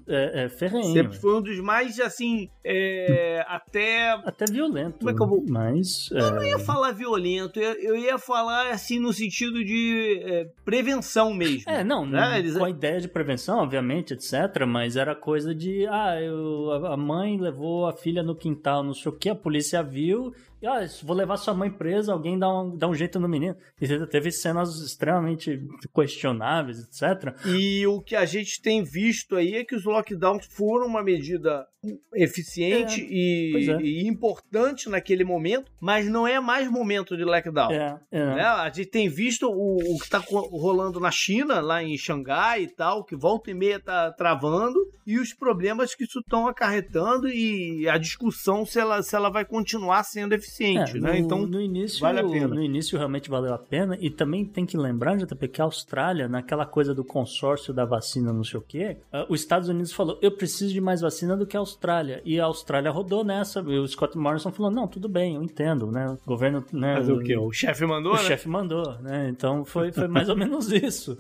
é, 0.08 0.44
é, 0.46 0.50
ferrenho. 0.50 0.92
Sempre 0.94 1.18
foi 1.18 1.36
um 1.36 1.42
dos 1.42 1.60
mais, 1.60 2.00
assim, 2.00 2.50
é, 2.64 3.44
até. 3.48 4.12
Até 4.26 4.46
violento. 4.46 4.98
Como 5.00 5.10
é 5.10 5.14
que 5.14 5.22
eu 5.22 5.28
vou- 5.28 5.44
Mas. 5.48 6.10
Eu 6.12 6.32
não 6.32 6.42
é, 6.42 6.50
ia 6.50 6.60
falar 6.60 6.92
violento, 6.92 7.60
eu, 7.60 7.74
eu 7.76 7.96
ia 7.96 8.18
falar, 8.18 8.72
assim, 8.72 9.00
no 9.00 9.14
sentido 9.14 9.64
de 9.64 10.22
é, 10.24 10.48
prevenção 10.66 11.34
mesmo. 11.34 11.64
É, 11.70 11.84
não, 11.84 12.06
Né? 12.06 12.40
Eles- 12.40 12.58
com 12.58 12.66
a 12.66 12.70
ideia 12.70 13.00
de 13.00 13.08
prevenção, 13.08 13.60
obviamente, 13.60 14.14
etc. 14.14 14.66
Mas 14.68 14.96
era 14.96 15.16
coisa 15.16 15.54
de, 15.56 15.86
ah, 15.88 16.20
eu, 16.22 16.72
a- 16.86 16.98
mãe 16.98 17.38
levou 17.40 17.86
a 17.88 17.94
filha 17.94 18.22
no 18.24 18.36
quintal, 18.36 18.84
não 18.84 18.94
sei 18.94 19.12
o 19.12 19.16
que, 19.16 19.30
a 19.30 19.36
polícia 19.36 19.82
viu, 19.84 20.34
ah, 20.66 20.86
vou 21.04 21.16
levar 21.16 21.38
sua 21.38 21.54
mãe 21.54 21.70
presa, 21.70 22.14
alguém 22.14 22.38
dá 22.38 22.50
um, 22.50 22.78
dá 22.78 22.88
um 22.88 22.94
jeito 22.94 23.20
no 23.20 23.28
menino. 23.28 23.56
E 23.82 24.08
teve 24.08 24.32
cenas 24.32 24.80
extremamente 24.80 25.60
questionáveis, 25.94 26.80
etc. 26.80 27.36
E 27.46 27.86
o 27.88 28.02
que 28.02 28.16
a 28.16 28.26
gente 28.26 28.62
tem 28.62 28.84
visto 28.84 29.36
aí 29.36 29.56
é 29.56 29.64
que 29.64 29.76
os 29.76 29.86
lockdowns 29.86 30.46
foram 30.48 30.88
uma 30.88 31.04
medida 31.04 31.66
eficiente 32.14 33.02
É, 33.02 33.08
e, 33.10 33.70
é. 33.70 33.82
e 33.82 34.08
importante 34.08 34.88
naquele 34.90 35.24
momento, 35.24 35.72
mas 35.82 36.08
não 36.08 36.26
é 36.26 36.40
mais 36.40 36.70
momento 36.72 37.18
de 37.18 37.24
lockdown. 37.24 37.72
É, 37.72 38.00
é. 38.12 38.26
Né? 38.36 38.42
A 38.42 38.70
gente 38.70 38.90
tem 38.90 39.10
visto 39.10 39.50
o, 39.50 39.76
o 39.76 39.98
que 39.98 40.06
está 40.06 40.20
rolando 40.20 41.00
na 41.00 41.12
China, 41.12 41.60
lá 41.60 41.84
em 41.84 41.98
Xangai 41.98 42.64
e 42.64 42.68
tal, 42.68 43.04
que 43.04 43.16
volta 43.16 43.52
e 43.52 43.54
meia 43.54 43.80
tá 43.80 44.12
travando, 44.12 44.80
e 45.06 45.20
os 45.20 45.34
problemas 45.34 45.94
que 45.94 46.06
isso 46.06 46.20
estão 46.20 46.48
acarretando 46.48 47.28
e 47.28 47.88
a 47.90 47.98
discussão 47.98 48.66
se 48.66 48.80
ela, 48.80 49.02
se 49.04 49.16
ela 49.16 49.30
vai 49.30 49.44
continuar 49.44 50.04
sendo 50.04 50.34
eficiente. 50.34 50.53
É, 50.62 51.00
né? 51.00 51.14
no, 51.14 51.16
Então, 51.16 51.46
no 51.46 51.60
início, 51.60 52.00
vale 52.00 52.20
a 52.20 52.24
pena. 52.24 52.48
no 52.48 52.62
início 52.62 52.98
realmente 52.98 53.30
valeu 53.30 53.54
a 53.54 53.58
pena 53.58 53.98
e 54.00 54.10
também 54.10 54.46
tem 54.46 54.66
que 54.66 54.78
lembrar, 54.78 55.18
JP, 55.18 55.48
que 55.48 55.62
a 55.62 55.66
Austrália, 55.66 56.28
naquela 56.28 56.66
coisa 56.66 56.94
do 56.94 57.04
consórcio 57.04 57.74
da 57.74 57.86
vacina, 57.86 58.32
não 58.34 58.44
sei 58.44 58.60
o 58.60 58.64
quê, 58.64 58.98
ah, 59.12 59.26
os 59.30 59.40
Estados 59.40 59.70
Unidos 59.70 59.92
falou, 59.92 60.18
eu 60.22 60.32
preciso 60.32 60.74
de 60.74 60.82
mais 60.82 61.02
vacina 61.02 61.36
do 61.36 61.46
que 61.46 61.58
a 61.58 61.60
Austrália. 61.60 62.22
E 62.26 62.40
a 62.40 62.46
Austrália 62.46 62.92
rodou 62.92 63.24
nessa, 63.24 63.62
e 63.62 63.80
o 63.80 63.88
Scott 63.88 64.18
Morrison 64.18 64.52
falou, 64.52 64.72
não, 64.72 64.88
tudo 64.88 65.10
bem, 65.10 65.36
eu 65.36 65.44
entendo, 65.44 65.92
né? 65.92 66.08
O 66.10 66.28
governo, 66.28 66.64
né? 66.72 66.96
fazer 66.98 67.14
o 67.14 67.20
quê? 67.20 67.38
O 67.38 67.52
chefe 67.52 67.86
mandou, 67.86 68.14
O 68.14 68.16
né? 68.16 68.22
chefe 68.22 68.48
mandou, 68.48 68.98
né? 69.00 69.30
Então 69.30 69.66
foi, 69.66 69.92
foi 69.92 70.08
mais 70.08 70.30
ou 70.30 70.36
menos 70.36 70.72
isso. 70.72 71.18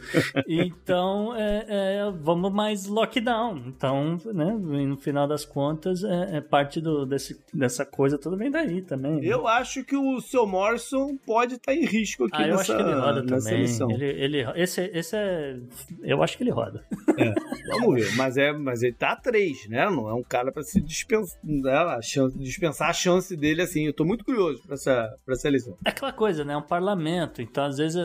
Então, 0.47 1.35
é, 1.35 1.65
é, 1.67 2.11
vamos 2.11 2.51
mais 2.51 2.87
lockdown. 2.87 3.63
Então, 3.67 4.17
né? 4.25 4.53
No 4.53 4.97
final 4.97 5.27
das 5.27 5.45
contas, 5.45 6.03
é, 6.03 6.37
é 6.37 6.41
parte 6.41 6.79
do, 6.79 7.05
desse, 7.05 7.39
dessa 7.53 7.85
coisa 7.85 8.17
toda 8.17 8.35
vem 8.35 8.51
daí 8.51 8.81
também. 8.81 9.22
Né? 9.27 9.33
Eu 9.33 9.47
acho 9.47 9.83
que 9.83 9.95
o 9.95 10.19
seu 10.21 10.45
Morrison 10.45 11.17
pode 11.25 11.55
estar 11.55 11.73
em 11.73 11.85
risco 11.85 12.25
aqui 12.25 12.37
Ah, 12.41 12.47
eu 12.47 12.55
nessa, 12.57 12.61
acho 12.73 12.75
que 12.83 12.89
ele 12.89 12.99
roda 12.99 13.21
nessa 13.23 13.35
também. 13.45 13.53
eleição. 13.53 13.91
Ele, 13.91 14.05
ele, 14.05 14.45
esse, 14.55 14.81
esse 14.93 15.15
é. 15.15 15.57
Eu 16.01 16.21
acho 16.23 16.37
que 16.37 16.43
ele 16.43 16.51
roda. 16.51 16.85
Vamos 17.67 17.95
ver. 17.95 18.15
Mas, 18.15 18.37
é, 18.37 18.51
mas 18.53 18.83
ele 18.83 18.93
tá 18.93 19.11
a 19.11 19.15
três, 19.15 19.67
né? 19.67 19.85
Não 19.89 20.09
é 20.09 20.13
um 20.13 20.23
cara 20.23 20.51
pra 20.51 20.63
se 20.63 20.81
dispensar, 20.81 21.87
a 21.97 22.01
chance, 22.01 22.37
dispensar 22.37 22.89
a 22.89 22.93
chance 22.93 23.35
dele 23.35 23.61
assim. 23.61 23.85
Eu 23.85 23.93
tô 23.93 24.05
muito 24.05 24.23
curioso 24.25 24.61
pra 24.63 24.75
essa, 24.75 25.15
pra 25.25 25.33
essa 25.33 25.47
eleição. 25.47 25.77
É 25.85 25.89
aquela 25.89 26.11
coisa, 26.11 26.43
né? 26.43 26.53
É 26.53 26.57
um 26.57 26.61
parlamento. 26.61 27.41
Então, 27.41 27.65
às 27.65 27.77
vezes, 27.77 27.97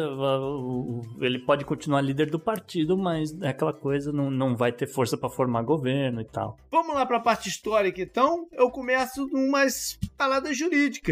ele 1.21 1.39
pode 1.41 1.65
continuar 1.65 2.01
líder 2.01 2.31
do 2.31 2.39
partido, 2.39 2.97
mas 2.97 3.37
é 3.43 3.49
aquela 3.49 3.73
coisa, 3.73 4.13
não, 4.13 4.31
não 4.31 4.57
vai 4.57 4.73
ter 4.73 4.87
força 4.87 5.17
pra 5.17 5.29
formar 5.29 5.63
governo 5.63 6.21
e 6.21 6.25
tal. 6.25 6.57
Vamos 6.71 6.95
lá 6.95 7.05
pra 7.07 7.21
parte 7.21 7.49
histórica, 7.49 8.01
então. 8.01 8.47
Eu 8.53 8.71
começo 8.71 9.29
com 9.29 9.39
umas 9.39 9.99
paradas 10.17 10.57
jurídicas 10.57 11.08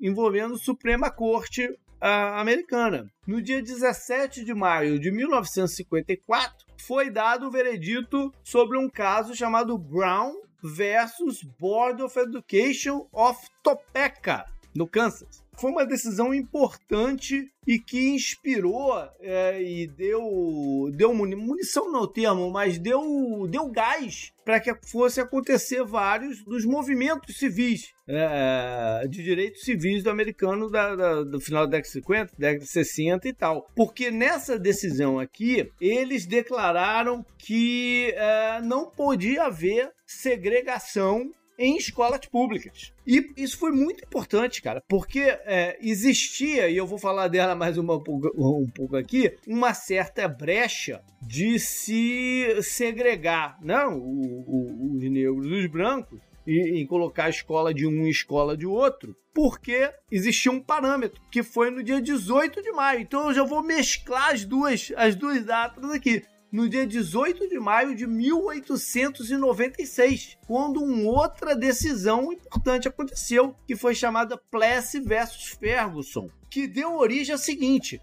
envolvendo 0.00 0.54
a 0.54 0.58
Suprema 0.58 1.10
Corte 1.10 1.68
ah, 2.00 2.40
Americana. 2.40 3.10
No 3.26 3.40
dia 3.40 3.62
17 3.62 4.44
de 4.44 4.54
maio 4.54 4.98
de 4.98 5.10
1954, 5.10 6.66
foi 6.86 7.10
dado 7.10 7.46
o 7.46 7.50
veredito 7.50 8.32
sobre 8.44 8.78
um 8.78 8.88
caso 8.88 9.34
chamado 9.34 9.76
Brown 9.78 10.34
versus 10.62 11.42
Board 11.42 12.02
of 12.02 12.18
Education 12.18 13.08
of 13.12 13.38
Topeka, 13.62 14.44
no 14.74 14.86
Kansas. 14.86 15.42
Foi 15.60 15.70
uma 15.70 15.84
decisão 15.86 16.32
importante 16.34 17.50
e 17.66 17.78
que 17.78 18.08
inspirou 18.10 18.92
é, 19.20 19.62
e 19.62 19.86
deu, 19.86 20.90
deu 20.94 21.12
muni- 21.14 21.36
munição 21.36 21.90
não 21.92 22.00
é 22.00 22.02
o 22.02 22.06
termo, 22.08 22.50
mas 22.50 22.78
deu, 22.78 23.46
deu 23.50 23.68
gás 23.70 24.32
para 24.44 24.58
que 24.60 24.74
fosse 24.88 25.20
acontecer 25.20 25.84
vários 25.84 26.42
dos 26.44 26.64
movimentos 26.64 27.36
civis 27.36 27.92
é, 28.08 29.06
de 29.06 29.22
direitos 29.22 29.60
civis 29.62 30.02
do 30.02 30.08
americano 30.10 30.70
da- 30.70 30.96
da- 30.96 31.22
do 31.24 31.38
final 31.40 31.66
da 31.66 31.72
década 31.72 31.88
de 31.88 31.92
50, 31.92 32.32
década 32.38 32.64
de 32.64 32.70
60 32.70 33.28
e 33.28 33.32
tal. 33.34 33.68
Porque 33.76 34.10
nessa 34.10 34.58
decisão 34.58 35.18
aqui, 35.18 35.70
eles 35.80 36.24
declararam 36.24 37.22
que 37.38 38.14
é, 38.16 38.60
não 38.62 38.88
podia 38.90 39.44
haver 39.44 39.90
segregação 40.06 41.30
em 41.58 41.76
escolas 41.76 42.20
públicas. 42.26 42.92
E 43.06 43.32
isso 43.36 43.58
foi 43.58 43.72
muito 43.72 44.04
importante, 44.04 44.62
cara, 44.62 44.82
porque 44.88 45.20
é, 45.44 45.76
existia, 45.82 46.68
e 46.70 46.76
eu 46.76 46.86
vou 46.86 46.98
falar 46.98 47.26
dela 47.28 47.54
mais 47.54 47.76
uma, 47.76 47.94
um 47.96 48.70
pouco 48.72 48.96
aqui, 48.96 49.34
uma 49.46 49.74
certa 49.74 50.28
brecha 50.28 51.02
de 51.20 51.58
se 51.58 52.62
segregar 52.62 53.58
né, 53.60 53.84
o- 53.86 53.94
o- 53.98 54.96
os 54.96 55.02
negros 55.10 55.48
dos 55.48 55.66
brancos 55.66 56.20
e, 56.46 56.80
e 56.80 56.86
colocar 56.86 57.24
a 57.24 57.30
escola 57.30 57.74
de 57.74 57.86
um 57.86 58.06
e 58.06 58.10
escola 58.10 58.56
de 58.56 58.66
outro, 58.66 59.16
porque 59.34 59.90
existia 60.10 60.50
um 60.52 60.60
parâmetro, 60.60 61.20
que 61.30 61.42
foi 61.42 61.70
no 61.70 61.82
dia 61.82 62.00
18 62.00 62.62
de 62.62 62.72
maio. 62.72 63.00
Então 63.00 63.28
eu 63.28 63.34
já 63.34 63.44
vou 63.44 63.62
mesclar 63.62 64.32
as 64.32 64.44
duas, 64.44 64.92
as 64.96 65.14
duas 65.14 65.44
datas 65.44 65.90
aqui 65.90 66.22
no 66.50 66.68
dia 66.68 66.86
18 66.86 67.48
de 67.48 67.58
maio 67.58 67.94
de 67.94 68.06
1896, 68.06 70.38
quando 70.46 70.82
uma 70.82 71.10
outra 71.10 71.54
decisão 71.54 72.32
importante 72.32 72.88
aconteceu, 72.88 73.54
que 73.66 73.76
foi 73.76 73.94
chamada 73.94 74.36
Plessy 74.50 75.00
versus 75.00 75.56
Ferguson, 75.58 76.28
que 76.50 76.66
deu 76.66 76.96
origem 76.96 77.32
ao 77.32 77.38
seguinte: 77.38 78.00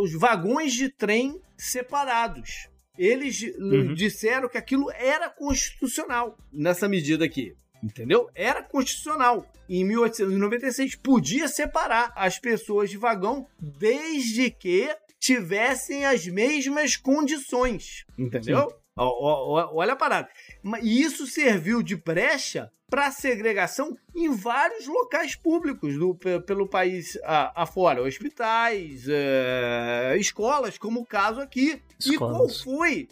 os 0.00 0.12
vagões 0.18 0.72
de 0.72 0.88
trem 0.88 1.40
separados. 1.56 2.68
Eles 2.96 3.42
Uhum. 3.58 3.92
disseram 3.94 4.48
que 4.48 4.56
aquilo 4.56 4.88
era 4.92 5.28
constitucional 5.28 6.38
nessa 6.52 6.88
medida 6.88 7.24
aqui. 7.24 7.52
Entendeu? 7.82 8.30
Era 8.34 8.62
constitucional. 8.62 9.44
Em 9.68 9.84
1896 9.84 10.94
podia 10.96 11.48
separar 11.48 12.12
as 12.16 12.38
pessoas 12.38 12.88
de 12.88 12.96
vagão 12.96 13.46
desde 13.60 14.50
que 14.50 14.88
tivessem 15.24 16.04
as 16.04 16.26
mesmas 16.26 16.96
condições. 16.98 18.04
Entendeu? 18.18 18.70
Olha 18.96 19.94
a 19.94 19.96
parada. 19.96 20.28
E 20.82 21.00
isso 21.02 21.26
serviu 21.26 21.82
de 21.82 21.96
brecha 21.96 22.70
para 22.90 23.10
segregação 23.10 23.96
em 24.14 24.28
vários 24.30 24.86
locais 24.86 25.34
públicos 25.34 25.98
do, 25.98 26.14
pe- 26.14 26.40
pelo 26.40 26.68
país 26.68 27.18
afora. 27.54 28.02
Hospitais, 28.02 29.06
é, 29.08 30.14
escolas, 30.18 30.76
como 30.76 31.00
o 31.00 31.06
caso 31.06 31.40
aqui. 31.40 31.80
E 32.06 32.18
qual 32.18 32.46
Escolas. 32.46 32.60
foi 32.62 33.08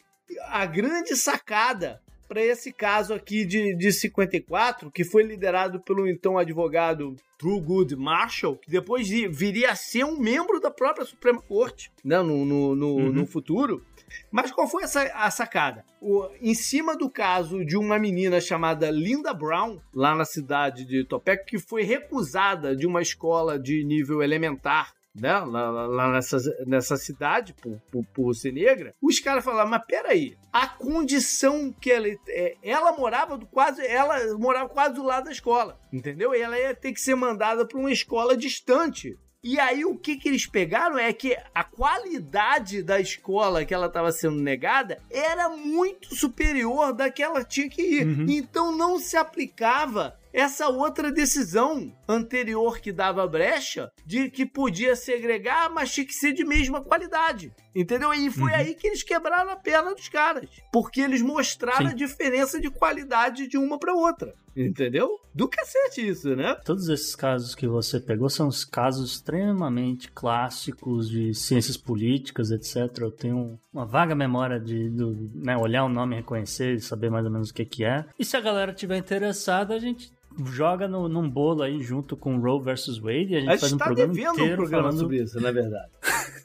a 0.48 0.66
grande 0.66 1.16
sacada 1.16 2.00
para 2.32 2.42
esse 2.42 2.72
caso 2.72 3.12
aqui 3.12 3.44
de, 3.44 3.74
de 3.76 3.92
54, 3.92 4.90
que 4.90 5.04
foi 5.04 5.22
liderado 5.22 5.78
pelo 5.80 6.08
então 6.08 6.38
advogado 6.38 7.14
Thurgood 7.38 7.94
Marshall, 7.94 8.56
que 8.56 8.70
depois 8.70 9.06
vi- 9.06 9.28
viria 9.28 9.70
a 9.72 9.74
ser 9.76 10.04
um 10.04 10.18
membro 10.18 10.58
da 10.58 10.70
própria 10.70 11.04
Suprema 11.04 11.42
Corte 11.42 11.90
né, 12.02 12.22
no, 12.22 12.44
no, 12.46 12.74
no, 12.74 12.86
Uhum. 12.96 13.12
no 13.12 13.26
futuro. 13.26 13.84
Mas 14.30 14.50
qual 14.50 14.66
foi 14.66 14.84
essa, 14.84 15.02
a 15.14 15.30
sacada? 15.30 15.84
O, 16.00 16.26
em 16.40 16.54
cima 16.54 16.96
do 16.96 17.10
caso 17.10 17.62
de 17.64 17.76
uma 17.76 17.98
menina 17.98 18.40
chamada 18.40 18.90
Linda 18.90 19.34
Brown, 19.34 19.78
lá 19.94 20.14
na 20.14 20.24
cidade 20.24 20.86
de 20.86 21.04
Topeka, 21.04 21.44
que 21.44 21.58
foi 21.58 21.82
recusada 21.82 22.74
de 22.74 22.86
uma 22.86 23.02
escola 23.02 23.58
de 23.58 23.84
nível 23.84 24.22
elementar 24.22 24.92
né, 25.14 25.38
lá, 25.38 25.70
lá 25.70 26.12
nessa, 26.12 26.38
nessa 26.66 26.96
cidade, 26.96 27.54
por, 27.54 27.80
por, 27.90 28.04
por 28.06 28.34
ser 28.34 28.52
negra, 28.52 28.94
os 29.00 29.20
caras 29.20 29.44
falaram, 29.44 29.70
mas 29.70 29.84
peraí, 29.86 30.36
a 30.52 30.66
condição 30.66 31.72
que 31.72 31.90
ela, 31.90 32.08
é, 32.28 32.56
ela 32.62 32.92
morava 32.92 33.36
do 33.36 33.46
quase, 33.46 33.84
ela 33.86 34.36
morava 34.38 34.68
quase 34.68 34.94
do 34.94 35.02
lado 35.02 35.24
da 35.24 35.32
escola, 35.32 35.78
entendeu? 35.92 36.34
E 36.34 36.40
ela 36.40 36.58
ia 36.58 36.74
ter 36.74 36.92
que 36.92 37.00
ser 37.00 37.14
mandada 37.14 37.66
para 37.66 37.78
uma 37.78 37.92
escola 37.92 38.36
distante. 38.36 39.16
E 39.44 39.58
aí 39.58 39.84
o 39.84 39.98
que, 39.98 40.16
que 40.16 40.28
eles 40.28 40.46
pegaram 40.46 40.96
é 40.96 41.12
que 41.12 41.36
a 41.52 41.64
qualidade 41.64 42.80
da 42.80 43.00
escola 43.00 43.64
que 43.64 43.74
ela 43.74 43.88
estava 43.88 44.12
sendo 44.12 44.40
negada 44.40 45.02
era 45.10 45.48
muito 45.48 46.14
superior 46.14 46.92
da 46.92 47.10
que 47.10 47.20
ela 47.20 47.42
tinha 47.42 47.68
que 47.68 47.82
ir. 47.82 48.06
Uhum. 48.06 48.26
Então 48.28 48.70
não 48.76 49.00
se 49.00 49.16
aplicava 49.16 50.16
essa 50.32 50.68
outra 50.68 51.10
decisão 51.12 51.92
anterior 52.08 52.78
que 52.80 52.92
dava 52.92 53.26
brecha 53.26 53.90
de 54.06 54.30
que 54.30 54.46
podia 54.46 54.94
segregar, 54.96 55.70
mas 55.70 55.92
tinha 55.92 56.06
que 56.06 56.14
ser 56.14 56.32
de 56.32 56.44
mesma 56.44 56.82
qualidade. 56.82 57.52
Entendeu? 57.74 58.12
E 58.12 58.30
foi 58.30 58.50
Uhum. 58.52 58.56
aí 58.58 58.74
que 58.74 58.86
eles 58.86 59.02
quebraram 59.02 59.50
a 59.50 59.56
perna 59.56 59.94
dos 59.94 60.08
caras. 60.08 60.48
Porque 60.72 61.00
eles 61.00 61.22
mostraram 61.22 61.86
Sim. 61.86 61.92
a 61.92 61.96
diferença 61.96 62.60
de 62.60 62.70
qualidade 62.70 63.46
de 63.46 63.56
uma 63.56 63.78
para 63.78 63.94
outra. 63.94 64.34
Entendeu? 64.54 65.08
Do 65.34 65.48
cacete 65.48 66.06
isso, 66.06 66.36
né? 66.36 66.54
Todos 66.62 66.86
esses 66.90 67.16
casos 67.16 67.54
que 67.54 67.66
você 67.66 67.98
pegou 67.98 68.28
são 68.28 68.48
os 68.48 68.66
casos 68.66 69.12
extremamente 69.12 70.10
clássicos 70.12 71.08
de 71.08 71.32
ciências 71.32 71.76
políticas, 71.78 72.50
etc. 72.50 72.98
Eu 73.00 73.10
tenho 73.10 73.58
uma 73.72 73.86
vaga 73.86 74.14
memória 74.14 74.60
de 74.60 74.90
do, 74.90 75.30
né, 75.34 75.56
olhar 75.56 75.84
o 75.84 75.88
nome, 75.88 76.16
reconhecer 76.16 76.74
e 76.74 76.80
saber 76.80 77.10
mais 77.10 77.24
ou 77.24 77.30
menos 77.32 77.48
o 77.48 77.54
que, 77.54 77.64
que 77.64 77.84
é. 77.84 78.04
E 78.18 78.24
se 78.26 78.36
a 78.36 78.40
galera 78.40 78.74
tiver 78.74 78.98
interessada, 78.98 79.74
a 79.74 79.78
gente 79.78 80.12
joga 80.46 80.88
no, 80.88 81.08
num 81.08 81.28
bolo 81.28 81.62
aí 81.62 81.80
junto 81.80 82.16
com 82.16 82.38
Roe 82.38 82.62
versus 82.62 82.98
Wade 82.98 83.32
e 83.32 83.36
a 83.36 83.40
gente 83.40 83.48
A 83.48 83.58
faz 83.58 83.62
gente 83.62 83.74
um 83.74 83.78
tá 83.78 83.84
programa 83.86 84.12
devendo 84.12 84.30
um 84.30 84.34
inteiro 84.34 84.56
programa 84.56 84.82
falando 84.84 85.00
sobre 85.00 85.22
isso, 85.22 85.40
na 85.40 85.50
verdade. 85.50 85.90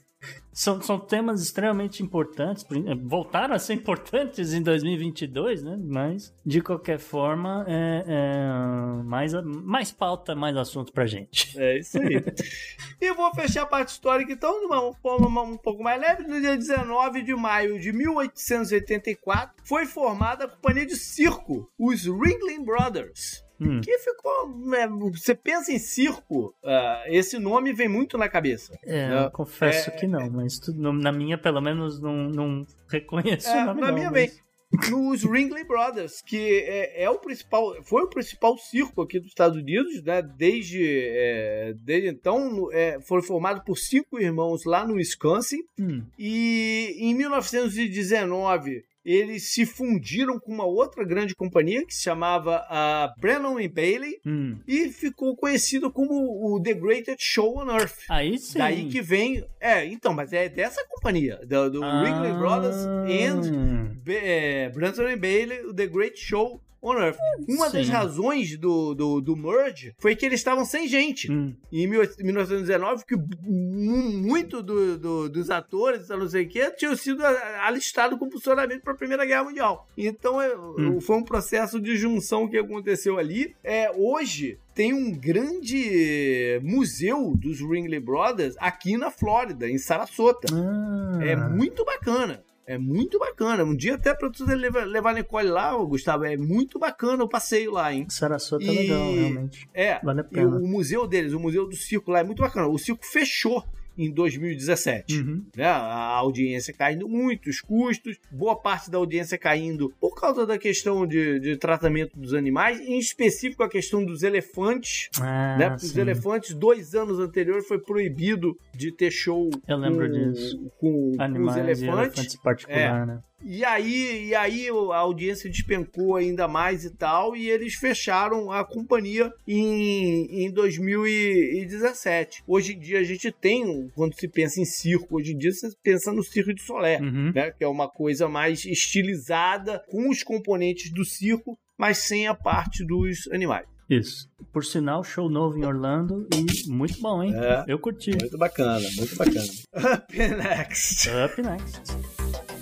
são, 0.57 0.81
são 0.81 0.99
temas 0.99 1.39
extremamente 1.39 2.01
importantes, 2.01 2.65
eh, 2.72 2.95
voltaram 2.95 3.53
a 3.53 3.59
ser 3.59 3.76
importantes 3.76 4.53
em 4.53 4.61
2022, 4.64 5.61
né? 5.61 5.77
Mas, 5.80 6.34
de 6.43 6.61
qualquer 6.61 6.97
forma, 6.97 7.64
é, 7.68 8.03
é 8.07 9.03
mais, 9.03 9.34
mais 9.43 9.91
pauta, 9.91 10.34
mais 10.34 10.57
assunto 10.57 10.91
pra 10.91 11.05
gente. 11.05 11.55
É 11.59 11.77
isso 11.77 11.99
aí. 11.99 12.23
e 12.99 13.14
vou 13.14 13.31
fechar 13.35 13.64
a 13.64 13.68
parte 13.68 13.89
histórica 13.89 14.34
então 14.34 14.59
de 14.59 14.65
uma 14.65 14.91
forma 14.95 15.43
um 15.43 15.57
pouco 15.57 15.84
mais 15.84 16.01
leve. 16.01 16.23
No 16.23 16.41
dia 16.41 16.57
19 16.57 17.22
de 17.22 17.35
maio 17.35 17.80
de 17.80 17.93
1884 17.93 19.64
foi 19.64 19.85
formada 19.85 20.45
a 20.45 20.47
companhia 20.47 20.88
de 20.88 20.95
circo, 20.95 21.72
os 21.77 22.05
Ringling 22.05 22.65
Brothers. 22.65 23.47
Hum. 23.59 23.81
Que 23.81 23.97
ficou. 23.99 24.49
né, 24.65 24.88
você 24.88 25.34
pensa 25.34 25.71
em 25.71 25.79
circo, 25.79 26.53
ah, 26.63 27.03
esse 27.07 27.39
nome 27.39 27.73
vem 27.73 27.88
muito 27.88 28.17
na 28.17 28.29
cabeça. 28.29 28.77
É, 28.84 29.09
né? 29.09 29.25
eu 29.25 29.31
confesso 29.31 29.89
É- 29.89 29.93
que 29.93 30.05
não, 30.07 30.29
mas 30.29 30.59
tu- 30.59 30.73
na 30.73 31.11
minha, 31.11 31.38
pelo 31.38 31.59
menos, 31.61 31.99
não, 31.99 32.29
não 32.29 32.65
reconheço 32.88 33.47
É, 33.49 33.63
o 33.63 33.65
nome 33.67 33.81
na 33.81 33.88
não, 33.88 33.93
minha 33.95 34.11
mas- 34.11 34.31
vem. 34.31 34.47
Nos 34.91 35.23
Ringling 35.23 35.63
Brothers, 35.63 36.21
que 36.21 36.59
é, 36.67 37.03
é 37.03 37.09
o 37.09 37.17
principal, 37.19 37.81
foi 37.85 38.03
o 38.03 38.09
principal 38.09 38.57
circo 38.57 39.01
aqui 39.01 39.17
dos 39.17 39.29
Estados 39.29 39.57
Unidos, 39.57 40.03
né? 40.03 40.21
Desde, 40.21 40.84
é, 40.84 41.73
desde 41.85 42.09
então, 42.09 42.67
é, 42.73 42.99
foi 42.99 43.21
formado 43.21 43.63
por 43.63 43.77
cinco 43.77 44.19
irmãos 44.19 44.65
lá 44.65 44.85
no 44.85 44.95
Wisconsin. 44.95 45.59
Hum, 45.79 46.03
E 46.19 46.97
em 46.99 47.15
1919 47.15 48.84
eles 49.07 49.53
se 49.53 49.65
fundiram 49.65 50.38
com 50.38 50.51
uma 50.51 50.65
outra 50.65 51.05
grande 51.05 51.34
companhia 51.34 51.85
que 51.85 51.95
se 51.95 52.03
chamava 52.03 52.65
a 52.69 53.13
Brennan 53.17 53.57
and 53.57 53.69
Bailey 53.69 54.19
hum. 54.25 54.57
e 54.67 54.89
ficou 54.89 55.34
conhecido 55.38 55.89
como 55.89 56.53
o 56.53 56.61
The 56.61 56.73
Greatest 56.73 57.23
Show 57.23 57.57
on 57.57 57.71
Earth. 57.71 57.99
Aí 58.09 58.38
sim. 58.38 58.57
Daí 58.57 58.89
que 58.89 59.01
vem. 59.01 59.45
É, 59.61 59.85
então, 59.85 60.13
mas 60.13 60.34
é 60.34 60.49
dessa 60.49 60.85
companhia, 60.89 61.39
do, 61.47 61.69
do 61.71 61.84
Ah. 61.84 62.03
Ringling 62.03 62.38
Brothers 62.38 62.75
and 62.75 63.97
é, 64.07 64.69
Branson 64.69 65.03
and 65.07 65.19
Bailey, 65.19 65.61
o 65.61 65.73
The 65.73 65.88
Great 65.88 66.19
Show 66.19 66.61
on 66.81 66.93
Earth. 66.99 67.17
Uma 67.47 67.69
das 67.69 67.85
Sim. 67.85 67.91
razões 67.91 68.57
do, 68.57 68.93
do, 68.93 69.21
do 69.21 69.35
merge 69.35 69.93
foi 69.99 70.15
que 70.15 70.25
eles 70.25 70.39
estavam 70.39 70.63
sem 70.65 70.87
gente. 70.87 71.31
Hum. 71.31 71.53
Em 71.71 71.87
1919, 71.87 73.05
que 73.05 73.15
mu- 73.15 74.11
muito 74.11 74.61
do- 74.61 74.97
do- 74.97 75.29
dos 75.29 75.49
atores, 75.49 76.07
não 76.09 76.27
sei 76.27 76.45
o 76.45 76.49
que, 76.49 76.71
tinham 76.71 76.95
sido 76.95 77.23
alistados 77.25 78.17
com 78.19 78.29
funcionamento 78.29 78.81
para 78.83 78.93
a 78.93 78.97
Primeira 78.97 79.25
Guerra 79.25 79.43
Mundial. 79.43 79.87
Então 79.97 80.41
é, 80.41 80.55
Hum. 80.57 80.99
foi 81.01 81.17
um 81.17 81.23
processo 81.23 81.79
de 81.79 81.95
junção 81.95 82.47
que 82.47 82.57
aconteceu 82.57 83.17
ali. 83.17 83.55
É, 83.63 83.91
hoje 83.95 84.57
tem 84.73 84.93
um 84.93 85.11
grande 85.11 86.59
museu 86.63 87.33
dos 87.35 87.59
Ringling 87.59 87.99
Brothers 87.99 88.55
aqui 88.59 88.97
na 88.97 89.09
Flórida, 89.11 89.67
em 89.69 89.77
Sarasota. 89.77 90.47
Ah. 90.53 91.19
É 91.23 91.35
muito 91.35 91.83
bacana. 91.83 92.43
É 92.68 92.77
muito 92.77 93.18
bacana. 93.18 93.64
Um 93.64 93.73
dia 93.76 93.95
até 93.95 94.14
pra 94.14 94.30
tu 94.30 94.44
levar, 94.45 94.84
levar 94.85 95.11
a 95.11 95.14
Nicole 95.14 95.48
lá, 95.48 95.73
Gustavo, 95.85 96.26
é 96.26 96.35
muito 96.35 96.77
bacana 96.77 97.23
o 97.23 97.30
passeio 97.30 97.72
lá, 97.72 97.94
hein? 97.94 98.06
Sarasota 98.10 98.65
é 98.65 98.68
E- 98.68 98.77
legal, 98.77 99.14
realmente. 99.14 99.69
É, 99.73 99.99
Vale 100.03 100.19
a 100.19 100.23
pena. 100.26 100.57
o 100.57 100.68
museu 100.68 101.07
deles, 101.07 101.31
o 101.31 101.39
museu 101.39 101.65
do 101.65 101.76
circo 101.77 102.11
lá 102.11 102.19
é 102.19 102.23
muito 102.23 102.41
bacana. 102.41 102.68
O 102.68 102.77
circo 102.77 103.06
fechou 103.06 103.64
em 103.98 104.11
2017. 104.14 105.18
Uhum. 105.18 105.45
Né? 105.56 105.65
A 105.65 106.15
audiência 106.18 106.74
caindo 106.74 107.07
muito, 107.07 107.49
os 107.49 107.61
custos, 107.61 108.18
boa 108.32 108.56
parte 108.56 108.91
da 108.91 108.98
audiência 108.98 109.38
caindo 109.38 109.91
por 109.99 110.15
causa 110.15 110.45
da 110.45 110.57
questão 110.57 111.06
de, 111.07 111.40
de 111.40 111.57
tratamento 111.57 112.18
dos 112.18 112.34
animais, 112.34 112.80
em 112.80 112.99
específico 112.99 113.64
a 113.64 113.69
questão 113.69 114.03
dos 114.06 114.24
elefantes. 114.24 115.10
Ah, 115.19 115.57
né? 115.57 115.69
Porque 115.69 115.86
os 115.86 115.98
elefantes, 115.98 116.53
dois 116.53 116.94
anos 116.95 117.19
anteriores, 117.19 117.68
foi 117.68 117.80
proibido 117.80 118.57
de 118.74 118.91
ter 118.91 119.11
show 119.11 119.49
Eu 119.68 119.78
lembro 119.78 120.07
com, 120.10 120.32
disso. 120.32 120.72
com, 120.80 121.11
com 121.15 121.22
Animais 121.22 121.56
os 121.56 121.61
elefantes. 121.61 121.88
elefantes 122.18 122.36
particular, 122.41 123.06
né? 123.07 123.19
E 123.43 123.64
aí, 123.64 124.27
e 124.30 124.35
aí 124.35 124.68
a 124.69 124.97
audiência 124.97 125.49
despencou 125.49 126.15
ainda 126.15 126.47
mais 126.47 126.84
e 126.85 126.89
tal, 126.89 127.35
e 127.35 127.49
eles 127.49 127.76
fecharam 127.76 128.51
a 128.51 128.65
companhia 128.65 129.31
em, 129.47 130.45
em 130.45 130.51
2017. 130.51 132.43
Hoje 132.47 132.73
em 132.73 132.80
dia 132.80 132.99
a 132.99 133.03
gente 133.03 133.31
tem, 133.31 133.89
quando 133.95 134.15
se 134.19 134.27
pensa 134.27 134.59
em 134.59 134.65
circo, 134.65 135.18
hoje 135.18 135.34
em 135.34 135.38
dia 135.38 135.51
você 135.51 135.69
pensa 135.84 136.11
no 136.11 136.23
circo 136.23 136.53
de 136.53 136.61
Solé, 136.61 136.99
Uhum. 136.99 137.31
né? 137.34 137.51
Que 137.51 137.64
é 137.64 137.68
uma 137.68 137.88
coisa 137.88 138.27
mais 138.27 138.65
estilizada, 138.65 139.84
com 139.89 140.09
os 140.09 140.23
componentes 140.23 140.91
do 140.91 141.05
circo, 141.05 141.57
mas 141.77 141.99
sem 141.99 142.27
a 142.27 142.34
parte 142.34 142.84
dos 142.85 143.27
animais. 143.31 143.65
Isso. 143.89 144.27
Por 144.51 144.65
sinal, 144.65 145.03
show 145.03 145.30
novo 145.30 145.57
em 145.57 145.64
Orlando 145.65 146.27
e 146.34 146.69
muito 146.69 146.99
bom, 146.99 147.23
hein? 147.23 147.34
É. 147.34 147.64
Eu 147.68 147.80
curti. 147.80 148.11
Muito 148.19 148.38
bacana, 148.38 148.85
muito 148.97 149.15
bacana. 149.15 149.47
Up 149.95 150.18
next. 150.18 151.07
Up 151.09 151.41
next. 151.41 152.56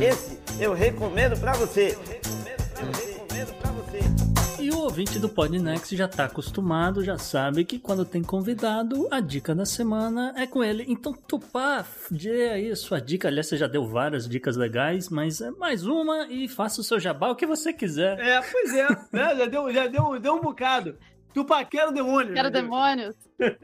Esse 0.00 0.38
eu 0.58 0.72
recomendo 0.72 1.38
pra 1.38 1.52
você. 1.52 1.94
E 4.58 4.70
o 4.70 4.78
ouvinte 4.78 5.18
do 5.18 5.28
Podnext 5.28 5.94
já 5.94 6.08
tá 6.08 6.24
acostumado, 6.24 7.04
já 7.04 7.18
sabe 7.18 7.66
que 7.66 7.78
quando 7.78 8.04
tem 8.04 8.22
convidado, 8.22 9.08
a 9.10 9.20
dica 9.20 9.54
da 9.54 9.66
semana 9.66 10.32
é 10.38 10.46
com 10.46 10.64
ele. 10.64 10.86
Então, 10.88 11.12
Tupá, 11.12 11.84
dê 12.10 12.48
aí 12.48 12.70
a 12.70 12.76
sua 12.76 12.98
dica. 12.98 13.28
Aliás, 13.28 13.46
você 13.46 13.58
já 13.58 13.66
deu 13.66 13.86
várias 13.86 14.26
dicas 14.26 14.56
legais, 14.56 15.10
mas 15.10 15.42
é 15.42 15.50
mais 15.50 15.86
uma 15.86 16.26
e 16.28 16.48
faça 16.48 16.80
o 16.80 16.84
seu 16.84 16.98
jabá, 16.98 17.28
o 17.30 17.36
que 17.36 17.46
você 17.46 17.70
quiser. 17.72 18.18
É, 18.18 18.40
pois 18.40 18.74
é, 18.74 18.88
né? 19.12 19.36
Já 19.36 19.46
deu, 19.46 19.72
já 19.72 19.86
deu, 19.86 20.18
deu 20.18 20.34
um 20.34 20.40
bocado. 20.40 20.96
Tupá, 21.32 21.64
quero 21.64 21.92
demônio. 21.92 22.34
Quero 22.34 22.50
demônios. 22.50 23.14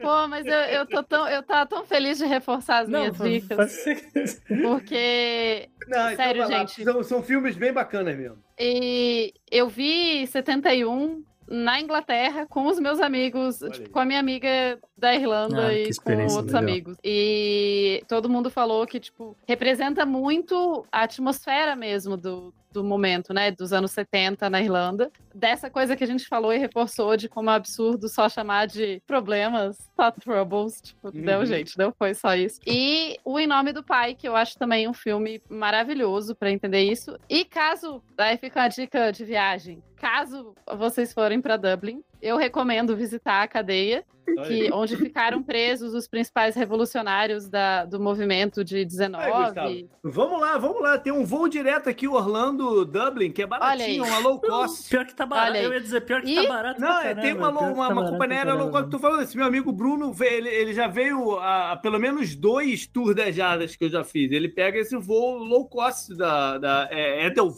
Pô, 0.01 0.27
mas 0.27 0.45
eu, 0.45 0.53
eu 0.53 0.85
tô 0.85 1.03
tão, 1.03 1.27
eu 1.27 1.43
tava 1.43 1.65
tão 1.65 1.85
feliz 1.85 2.17
de 2.17 2.25
reforçar 2.25 2.79
as 2.79 2.89
minhas 2.89 3.15
fa- 3.17 3.23
dicas. 3.27 3.83
faz- 3.83 4.41
Porque. 4.61 5.69
Não, 5.87 6.11
então 6.11 6.15
Sério, 6.25 6.41
lá. 6.41 6.47
gente. 6.47 6.83
São, 6.83 7.03
são 7.03 7.23
filmes 7.23 7.55
bem 7.55 7.71
bacanas 7.71 8.15
mesmo. 8.17 8.37
E 8.59 9.33
eu 9.51 9.67
vi 9.69 10.25
71 10.27 11.23
na 11.47 11.79
Inglaterra 11.79 12.45
com 12.45 12.65
os 12.67 12.79
meus 12.79 12.99
amigos, 12.99 13.59
tipo, 13.71 13.89
com 13.89 13.99
a 13.99 14.05
minha 14.05 14.19
amiga 14.19 14.77
da 14.97 15.13
Irlanda 15.13 15.67
Ah, 15.67 15.73
e 15.73 15.89
com 15.95 16.11
outros 16.23 16.45
legal. 16.47 16.61
amigos. 16.61 16.97
E 17.03 18.03
todo 18.07 18.29
mundo 18.29 18.49
falou 18.49 18.85
que, 18.87 18.99
tipo, 18.99 19.37
representa 19.47 20.05
muito 20.05 20.85
a 20.91 21.03
atmosfera 21.03 21.75
mesmo 21.75 22.17
do, 22.17 22.53
do 22.73 22.83
momento, 22.83 23.33
né? 23.33 23.51
Dos 23.51 23.71
anos 23.73 23.91
70 23.91 24.49
na 24.49 24.59
Irlanda. 24.61 25.11
Dessa 25.35 25.69
coisa 25.69 25.95
que 25.95 26.03
a 26.03 26.07
gente 26.07 26.25
falou 26.27 26.51
e 26.51 26.57
reforçou 26.57 27.15
de 27.15 27.29
como 27.29 27.49
é 27.51 27.53
absurdo 27.53 28.09
só 28.09 28.27
chamar 28.27 28.65
de 28.65 28.99
problemas, 29.05 29.77
thought 29.95 30.19
troubles. 30.19 30.81
Tipo, 30.81 31.11
deu 31.11 31.39
Uhum. 31.39 31.45
gente, 31.45 31.77
não 31.77 31.91
foi 31.91 32.15
só 32.15 32.33
isso. 32.35 32.59
E 32.65 33.17
O 33.23 33.39
Em 33.39 33.45
Nome 33.45 33.71
do 33.71 33.83
Pai, 33.83 34.15
que 34.15 34.27
eu 34.27 34.35
acho 34.35 34.57
também 34.57 34.87
um 34.87 34.93
filme 34.93 35.39
maravilhoso 35.47 36.35
pra 36.35 36.51
entender 36.51 36.81
isso. 36.81 37.15
E 37.29 37.45
caso, 37.45 38.01
aí 38.17 38.35
fica 38.37 38.61
uma 38.61 38.67
dica 38.67 39.11
de 39.11 39.23
viagem. 39.23 39.83
Caso 39.95 40.53
vocês 40.75 41.11
forem 41.13 41.41
pra 41.41 41.57
Dublin, 41.57 42.03
eu 42.21 42.37
recomendo 42.37 42.95
visitar 42.95 43.43
a 43.43 43.47
cadeia, 43.47 44.03
que, 44.45 44.69
onde 44.73 44.97
ficaram 44.97 45.41
presos 45.41 45.93
os 45.93 46.07
principais 46.07 46.55
revolucionários 46.55 47.47
da, 47.47 47.85
do 47.85 47.99
movimento 47.99 48.63
de 48.63 48.83
19. 48.83 49.59
Aí, 49.59 49.87
vamos 50.03 50.41
lá, 50.41 50.57
vamos 50.57 50.81
lá. 50.81 50.97
Tem 50.97 51.13
um 51.13 51.23
voo 51.23 51.47
direto 51.47 51.89
aqui, 51.89 52.07
Orlando, 52.07 52.85
Dublin, 52.85 53.31
que 53.31 53.43
é 53.43 53.47
baratinho, 53.47 54.03
uma 54.03 54.19
low 54.19 54.39
cost. 54.39 54.89
Pior 54.89 55.05
que 55.05 55.15
tá 55.15 55.25
barato. 55.25 55.57
Eu 55.57 55.73
ia 55.73 55.81
dizer, 55.81 56.01
pior 56.01 56.21
que 56.21 56.31
e... 56.31 56.35
tá 56.35 56.47
barato. 56.47 56.81
Não, 56.81 56.87
caramba, 56.87 57.21
tem 57.21 57.33
uma, 57.33 57.49
uma, 57.49 57.61
uma, 57.61 57.87
uma 57.89 58.11
companhia 58.11 58.37
aérea 58.37 58.53
low 58.53 58.69
cost. 58.69 58.89
Tô 58.89 58.99
falando, 58.99 59.21
esse 59.21 59.37
meu 59.37 59.45
amigo 59.45 59.71
Bruno, 59.71 60.13
ele, 60.19 60.49
ele 60.49 60.73
já 60.73 60.87
veio 60.87 61.37
a, 61.39 61.71
a, 61.73 61.77
pelo 61.77 61.99
menos 61.99 62.35
dois 62.35 62.85
tours 62.85 63.15
das 63.15 63.33
jardas 63.33 63.75
que 63.75 63.85
eu 63.85 63.89
já 63.89 64.03
fiz. 64.03 64.31
Ele 64.31 64.49
pega 64.49 64.77
esse 64.77 64.97
voo 64.97 65.37
low 65.37 65.67
cost 65.67 66.15
da, 66.15 66.57
da 66.57 66.87
é, 66.91 67.25
Edelweiss, 67.27 67.57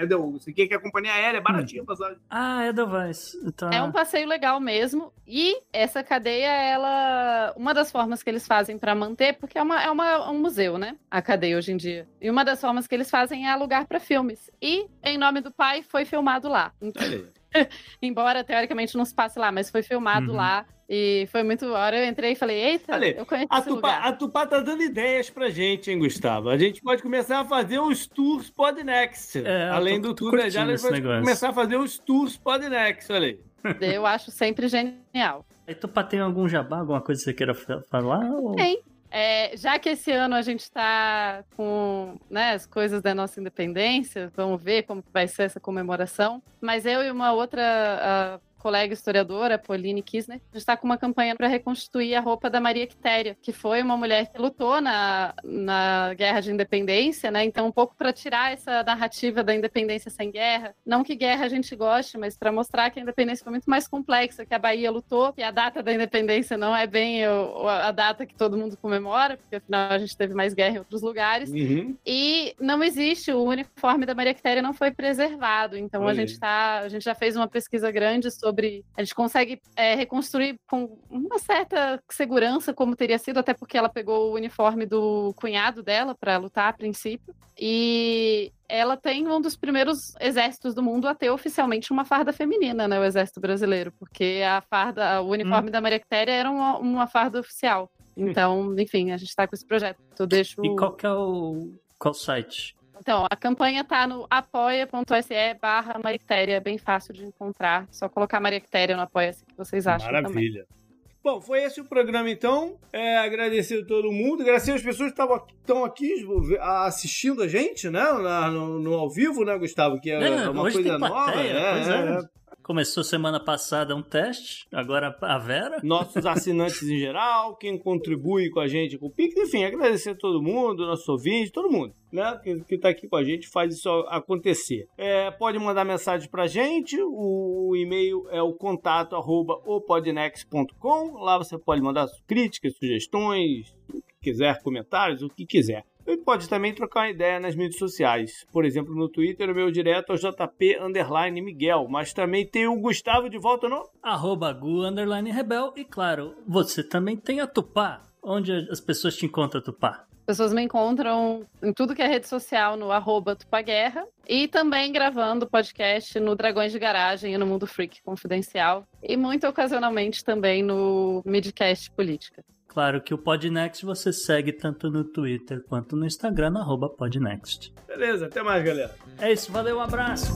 Edel, 0.00 0.30
não 0.30 0.40
sei 0.40 0.52
o 0.52 0.56
que, 0.56 0.66
que 0.66 0.74
é 0.74 0.76
a 0.76 0.80
companhia 0.80 1.12
aérea, 1.12 1.38
é 1.38 1.40
baratinha 1.40 1.82
a 1.82 1.86
passagem. 1.86 2.18
Ah, 2.28 2.66
Edelweiss. 2.66 3.34
Então... 3.44 3.67
É 3.72 3.82
um 3.82 3.92
passeio 3.92 4.26
legal 4.26 4.60
mesmo. 4.60 5.12
E 5.26 5.60
essa 5.72 6.02
cadeia, 6.02 6.48
ela. 6.48 7.52
Uma 7.56 7.74
das 7.74 7.90
formas 7.90 8.22
que 8.22 8.30
eles 8.30 8.46
fazem 8.46 8.78
para 8.78 8.94
manter, 8.94 9.34
porque 9.34 9.58
é, 9.58 9.62
uma, 9.62 9.82
é 9.82 9.90
uma, 9.90 10.30
um 10.30 10.38
museu, 10.38 10.78
né? 10.78 10.96
A 11.10 11.20
cadeia 11.20 11.56
hoje 11.56 11.72
em 11.72 11.76
dia. 11.76 12.08
E 12.20 12.30
uma 12.30 12.44
das 12.44 12.60
formas 12.60 12.86
que 12.86 12.94
eles 12.94 13.10
fazem 13.10 13.46
é 13.46 13.50
alugar 13.50 13.86
para 13.86 14.00
filmes. 14.00 14.50
E, 14.60 14.86
em 15.02 15.18
nome 15.18 15.40
do 15.40 15.52
pai, 15.52 15.82
foi 15.82 16.04
filmado 16.04 16.48
lá. 16.48 16.72
Então, 16.80 17.02
embora 18.00 18.44
teoricamente 18.44 18.96
não 18.96 19.04
se 19.04 19.14
passe 19.14 19.38
lá, 19.38 19.52
mas 19.52 19.70
foi 19.70 19.82
filmado 19.82 20.30
uhum. 20.30 20.36
lá. 20.36 20.66
E 20.88 21.28
foi 21.30 21.42
muito. 21.42 21.66
A 21.66 21.84
hora 21.84 21.98
eu 21.98 22.08
entrei 22.08 22.32
e 22.32 22.34
falei, 22.34 22.56
eita, 22.56 22.94
Ale, 22.94 23.14
eu 23.18 23.26
conheço 23.26 23.48
a 23.50 23.58
esse 23.58 23.68
Tupá, 23.68 23.88
lugar. 23.88 24.06
A 24.06 24.12
Tupá 24.12 24.46
tá 24.46 24.60
dando 24.60 24.82
ideias 24.82 25.28
pra 25.28 25.50
gente, 25.50 25.90
hein, 25.90 25.98
Gustavo? 25.98 26.48
A 26.48 26.56
gente 26.56 26.80
pode 26.80 27.02
começar 27.02 27.40
a 27.40 27.44
fazer 27.44 27.78
os 27.78 28.06
tours 28.06 28.48
Podnext. 28.48 29.36
É, 29.36 29.68
Além 29.68 30.00
do 30.00 30.14
tour 30.14 30.34
da 30.34 30.48
Jara, 30.48 30.72
a 30.72 30.76
gente 30.76 30.82
pode 30.82 30.94
negócio. 30.94 31.20
começar 31.20 31.50
a 31.50 31.52
fazer 31.52 31.76
os 31.76 31.98
tours 31.98 32.38
Podnext, 32.38 33.12
olha 33.12 33.26
aí. 33.26 33.47
Eu 33.80 34.06
acho 34.06 34.30
sempre 34.30 34.68
genial. 34.68 35.44
E 35.66 35.74
Tupá 35.74 36.02
tem 36.02 36.20
algum 36.20 36.48
jabá, 36.48 36.78
alguma 36.78 37.00
coisa 37.00 37.20
que 37.20 37.24
você 37.24 37.34
queira 37.34 37.54
falar? 37.54 38.24
Ou... 38.30 38.54
Tem. 38.54 38.82
É, 39.10 39.56
já 39.56 39.78
que 39.78 39.88
esse 39.88 40.12
ano 40.12 40.34
a 40.34 40.42
gente 40.42 40.60
está 40.60 41.42
com 41.56 42.18
né, 42.28 42.52
as 42.52 42.66
coisas 42.66 43.00
da 43.00 43.14
nossa 43.14 43.40
independência, 43.40 44.30
vamos 44.36 44.62
ver 44.62 44.82
como 44.82 45.02
vai 45.12 45.26
ser 45.26 45.44
essa 45.44 45.58
comemoração. 45.58 46.42
Mas 46.60 46.84
eu 46.84 47.02
e 47.02 47.10
uma 47.10 47.32
outra 47.32 48.40
colega 48.58 48.92
historiadora, 48.92 49.58
Pauline 49.58 50.02
Kisner, 50.02 50.40
está 50.52 50.76
com 50.76 50.84
uma 50.84 50.98
campanha 50.98 51.34
para 51.36 51.48
reconstituir 51.48 52.14
a 52.14 52.20
roupa 52.20 52.50
da 52.50 52.60
Maria 52.60 52.86
Quitéria, 52.86 53.36
que 53.40 53.52
foi 53.52 53.80
uma 53.82 53.96
mulher 53.96 54.26
que 54.26 54.38
lutou 54.40 54.80
na, 54.80 55.34
na 55.44 56.12
Guerra 56.14 56.40
de 56.40 56.50
Independência, 56.50 57.30
né? 57.30 57.44
Então, 57.44 57.66
um 57.66 57.72
pouco 57.72 57.94
para 57.96 58.12
tirar 58.12 58.52
essa 58.52 58.82
narrativa 58.82 59.42
da 59.42 59.54
independência 59.54 60.10
sem 60.10 60.30
guerra. 60.30 60.74
Não 60.84 61.04
que 61.04 61.14
guerra 61.14 61.46
a 61.46 61.48
gente 61.48 61.74
goste, 61.76 62.18
mas 62.18 62.36
para 62.36 62.52
mostrar 62.52 62.90
que 62.90 62.98
a 62.98 63.02
independência 63.02 63.44
foi 63.44 63.52
muito 63.52 63.70
mais 63.70 63.86
complexa, 63.86 64.44
que 64.44 64.54
a 64.54 64.58
Bahia 64.58 64.90
lutou, 64.90 65.32
que 65.32 65.42
a 65.42 65.50
data 65.50 65.82
da 65.82 65.92
independência 65.92 66.56
não 66.56 66.76
é 66.76 66.86
bem 66.86 67.24
a 67.24 67.92
data 67.92 68.26
que 68.26 68.34
todo 68.34 68.56
mundo 68.56 68.76
comemora, 68.76 69.36
porque 69.36 69.56
afinal 69.56 69.92
a 69.92 69.98
gente 69.98 70.16
teve 70.16 70.34
mais 70.34 70.52
guerra 70.52 70.76
em 70.76 70.78
outros 70.78 71.02
lugares. 71.02 71.50
Uhum. 71.50 71.96
E 72.04 72.54
não 72.60 72.82
existe, 72.82 73.32
o 73.32 73.42
uniforme 73.42 74.04
da 74.04 74.14
Maria 74.14 74.34
Quitéria 74.34 74.62
não 74.62 74.72
foi 74.72 74.90
preservado. 74.90 75.76
Então, 75.76 76.02
Olha. 76.02 76.10
a 76.10 76.14
gente 76.14 76.38
tá, 76.38 76.80
a 76.80 76.88
gente 76.88 77.04
já 77.04 77.14
fez 77.14 77.36
uma 77.36 77.46
pesquisa 77.46 77.90
grande 77.90 78.30
sobre 78.30 78.47
sobre. 78.48 78.84
A 78.96 79.02
gente 79.02 79.14
consegue 79.14 79.60
é, 79.76 79.94
reconstruir 79.94 80.58
com 80.66 80.98
uma 81.10 81.38
certa 81.38 82.02
segurança 82.10 82.72
como 82.72 82.96
teria 82.96 83.18
sido, 83.18 83.38
até 83.38 83.54
porque 83.54 83.76
ela 83.76 83.88
pegou 83.88 84.30
o 84.30 84.34
uniforme 84.34 84.86
do 84.86 85.32
cunhado 85.36 85.82
dela 85.82 86.14
para 86.14 86.36
lutar 86.38 86.68
a 86.68 86.72
princípio. 86.72 87.34
E 87.60 88.52
ela 88.68 88.96
tem 88.96 89.26
um 89.26 89.40
dos 89.40 89.56
primeiros 89.56 90.14
exércitos 90.20 90.74
do 90.74 90.82
mundo 90.82 91.08
a 91.08 91.14
ter 91.14 91.30
oficialmente 91.30 91.92
uma 91.92 92.04
farda 92.04 92.32
feminina, 92.32 92.86
né? 92.86 92.98
O 92.98 93.04
exército 93.04 93.40
brasileiro, 93.40 93.92
porque 93.98 94.42
a 94.46 94.60
farda, 94.60 95.20
o 95.20 95.30
uniforme 95.30 95.68
hum. 95.68 95.72
da 95.72 95.80
Maria 95.80 95.98
Quitéria 95.98 96.32
era 96.32 96.50
uma, 96.50 96.78
uma 96.78 97.06
farda 97.06 97.40
oficial. 97.40 97.90
Então, 98.16 98.74
enfim, 98.78 99.12
a 99.12 99.16
gente 99.16 99.28
está 99.28 99.46
com 99.46 99.54
esse 99.54 99.64
projeto. 99.64 100.00
Eu 100.18 100.26
deixo... 100.26 100.64
E 100.64 100.74
qual 100.74 100.92
que 100.92 101.06
é 101.06 101.12
o 101.12 101.72
qual 101.98 102.14
site? 102.14 102.76
Então, 103.00 103.26
a 103.30 103.36
campanha 103.36 103.84
tá 103.84 104.06
no 104.06 104.26
apoia.se 104.30 105.54
barra 105.60 105.98
Marictéria, 106.02 106.56
é 106.56 106.60
bem 106.60 106.78
fácil 106.78 107.14
de 107.14 107.24
encontrar. 107.24 107.86
Só 107.90 108.08
colocar 108.08 108.40
Marictéria 108.40 108.96
no 108.96 109.02
Apoia-se 109.02 109.44
que 109.44 109.56
vocês 109.56 109.86
acham 109.86 110.10
Maravilha. 110.10 110.64
Também. 110.64 110.78
Bom, 111.22 111.40
foi 111.40 111.62
esse 111.62 111.80
o 111.80 111.84
programa 111.84 112.30
então. 112.30 112.78
É, 112.92 113.18
agradecer 113.18 113.82
a 113.82 113.84
todo 113.84 114.10
mundo, 114.10 114.42
agradecer 114.42 114.72
as 114.72 114.82
pessoas 114.82 115.12
que 115.12 115.20
estão 115.20 115.84
aqui 115.84 116.26
assistindo 116.60 117.42
a 117.42 117.48
gente, 117.48 117.90
né? 117.90 118.04
No, 118.50 118.78
no, 118.78 118.94
ao 118.94 119.10
vivo, 119.10 119.44
né, 119.44 119.58
Gustavo? 119.58 120.00
Que 120.00 120.10
é, 120.10 120.22
é 120.22 120.48
uma 120.48 120.70
coisa 120.70 120.96
nova. 120.96 121.42
É, 121.42 121.48
é, 121.48 122.20
é. 122.20 122.37
Começou 122.68 123.02
semana 123.02 123.40
passada 123.40 123.96
um 123.96 124.02
teste, 124.02 124.66
agora 124.70 125.16
a 125.22 125.38
Vera. 125.38 125.80
Nossos 125.82 126.26
assinantes 126.26 126.82
em 126.82 126.98
geral, 126.98 127.56
quem 127.56 127.78
contribui 127.78 128.50
com 128.50 128.60
a 128.60 128.68
gente 128.68 128.98
com 128.98 129.06
o 129.06 129.10
Pix, 129.10 129.34
enfim, 129.38 129.64
agradecer 129.64 130.10
a 130.10 130.14
todo 130.14 130.42
mundo, 130.42 130.86
nosso 130.86 131.10
ouvinte, 131.10 131.50
todo 131.50 131.70
mundo. 131.70 131.94
Né, 132.12 132.38
que, 132.44 132.60
que 132.64 132.76
tá 132.76 132.90
aqui 132.90 133.08
com 133.08 133.16
a 133.16 133.24
gente, 133.24 133.48
faz 133.48 133.74
isso 133.74 133.88
acontecer. 134.10 134.86
É, 134.98 135.30
pode 135.30 135.58
mandar 135.58 135.82
mensagem 135.82 136.28
pra 136.28 136.46
gente, 136.46 137.00
o, 137.00 137.70
o 137.70 137.76
e-mail 137.76 138.26
é 138.28 138.42
o 138.42 138.52
contato 138.52 139.16
arroba 139.16 139.54
opodnex.com, 139.64 141.22
lá 141.22 141.38
você 141.38 141.56
pode 141.58 141.80
mandar 141.80 142.06
críticas, 142.26 142.76
sugestões, 142.76 143.74
quiser, 144.20 144.62
comentários, 144.62 145.22
o 145.22 145.30
que 145.30 145.46
quiser. 145.46 145.86
E 146.08 146.16
pode 146.16 146.48
também 146.48 146.74
trocar 146.74 147.00
uma 147.00 147.10
ideia 147.10 147.38
nas 147.38 147.54
mídias 147.54 147.78
sociais. 147.78 148.46
Por 148.50 148.64
exemplo, 148.64 148.94
no 148.94 149.10
Twitter, 149.10 149.50
o 149.50 149.54
meu 149.54 149.70
direto 149.70 150.10
é 150.10 150.14
o 150.14 150.18
JP 150.18 150.78
Underline 150.80 151.42
Miguel. 151.42 151.86
Mas 151.86 152.14
também 152.14 152.46
tem 152.46 152.66
o 152.66 152.80
Gustavo 152.80 153.28
de 153.28 153.38
volta 153.38 153.68
no... 153.68 153.86
Arroba 154.02 154.50
Gu 154.50 154.86
Underline 154.86 155.30
Rebel. 155.30 155.74
E 155.76 155.84
claro, 155.84 156.34
você 156.46 156.82
também 156.82 157.14
tem 157.14 157.40
a 157.40 157.46
Tupá. 157.46 158.00
Onde 158.22 158.52
as 158.70 158.80
pessoas 158.80 159.16
te 159.16 159.26
encontram, 159.26 159.60
Tupá? 159.60 160.08
pessoas 160.28 160.52
me 160.52 160.60
encontram 160.60 161.46
em 161.62 161.72
tudo 161.72 161.94
que 161.94 162.02
é 162.02 162.06
rede 162.06 162.28
social 162.28 162.76
no 162.76 162.92
arroba 162.92 163.34
Tupaguerra 163.34 164.06
e 164.28 164.46
também 164.46 164.92
gravando 164.92 165.48
podcast 165.48 166.20
no 166.20 166.36
Dragões 166.36 166.70
de 166.70 166.78
Garagem 166.78 167.32
e 167.32 167.38
no 167.38 167.46
Mundo 167.46 167.66
Freak 167.66 168.02
Confidencial 168.02 168.86
e 169.02 169.16
muito 169.16 169.48
ocasionalmente 169.48 170.22
também 170.22 170.62
no 170.62 171.22
Midcast 171.24 171.90
Política. 171.92 172.44
Claro 172.68 173.00
que 173.00 173.14
o 173.14 173.18
Podnext 173.18 173.84
você 173.84 174.12
segue 174.12 174.52
tanto 174.52 174.90
no 174.90 175.02
Twitter 175.02 175.64
quanto 175.64 175.96
no 175.96 176.06
Instagram, 176.06 176.50
no 176.50 176.60
arroba 176.60 176.88
Podnext. 176.88 177.72
Beleza, 177.86 178.26
até 178.26 178.42
mais, 178.42 178.62
galera. 178.62 178.94
É 179.18 179.32
isso, 179.32 179.50
valeu, 179.50 179.78
um 179.78 179.80
abraço. 179.80 180.32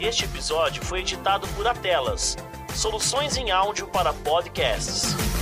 Este 0.00 0.24
episódio 0.24 0.84
foi 0.84 1.00
editado 1.00 1.48
por 1.48 1.66
Atelas, 1.66 2.36
soluções 2.74 3.36
em 3.36 3.50
áudio 3.50 3.88
para 3.88 4.12
podcasts. 4.12 5.35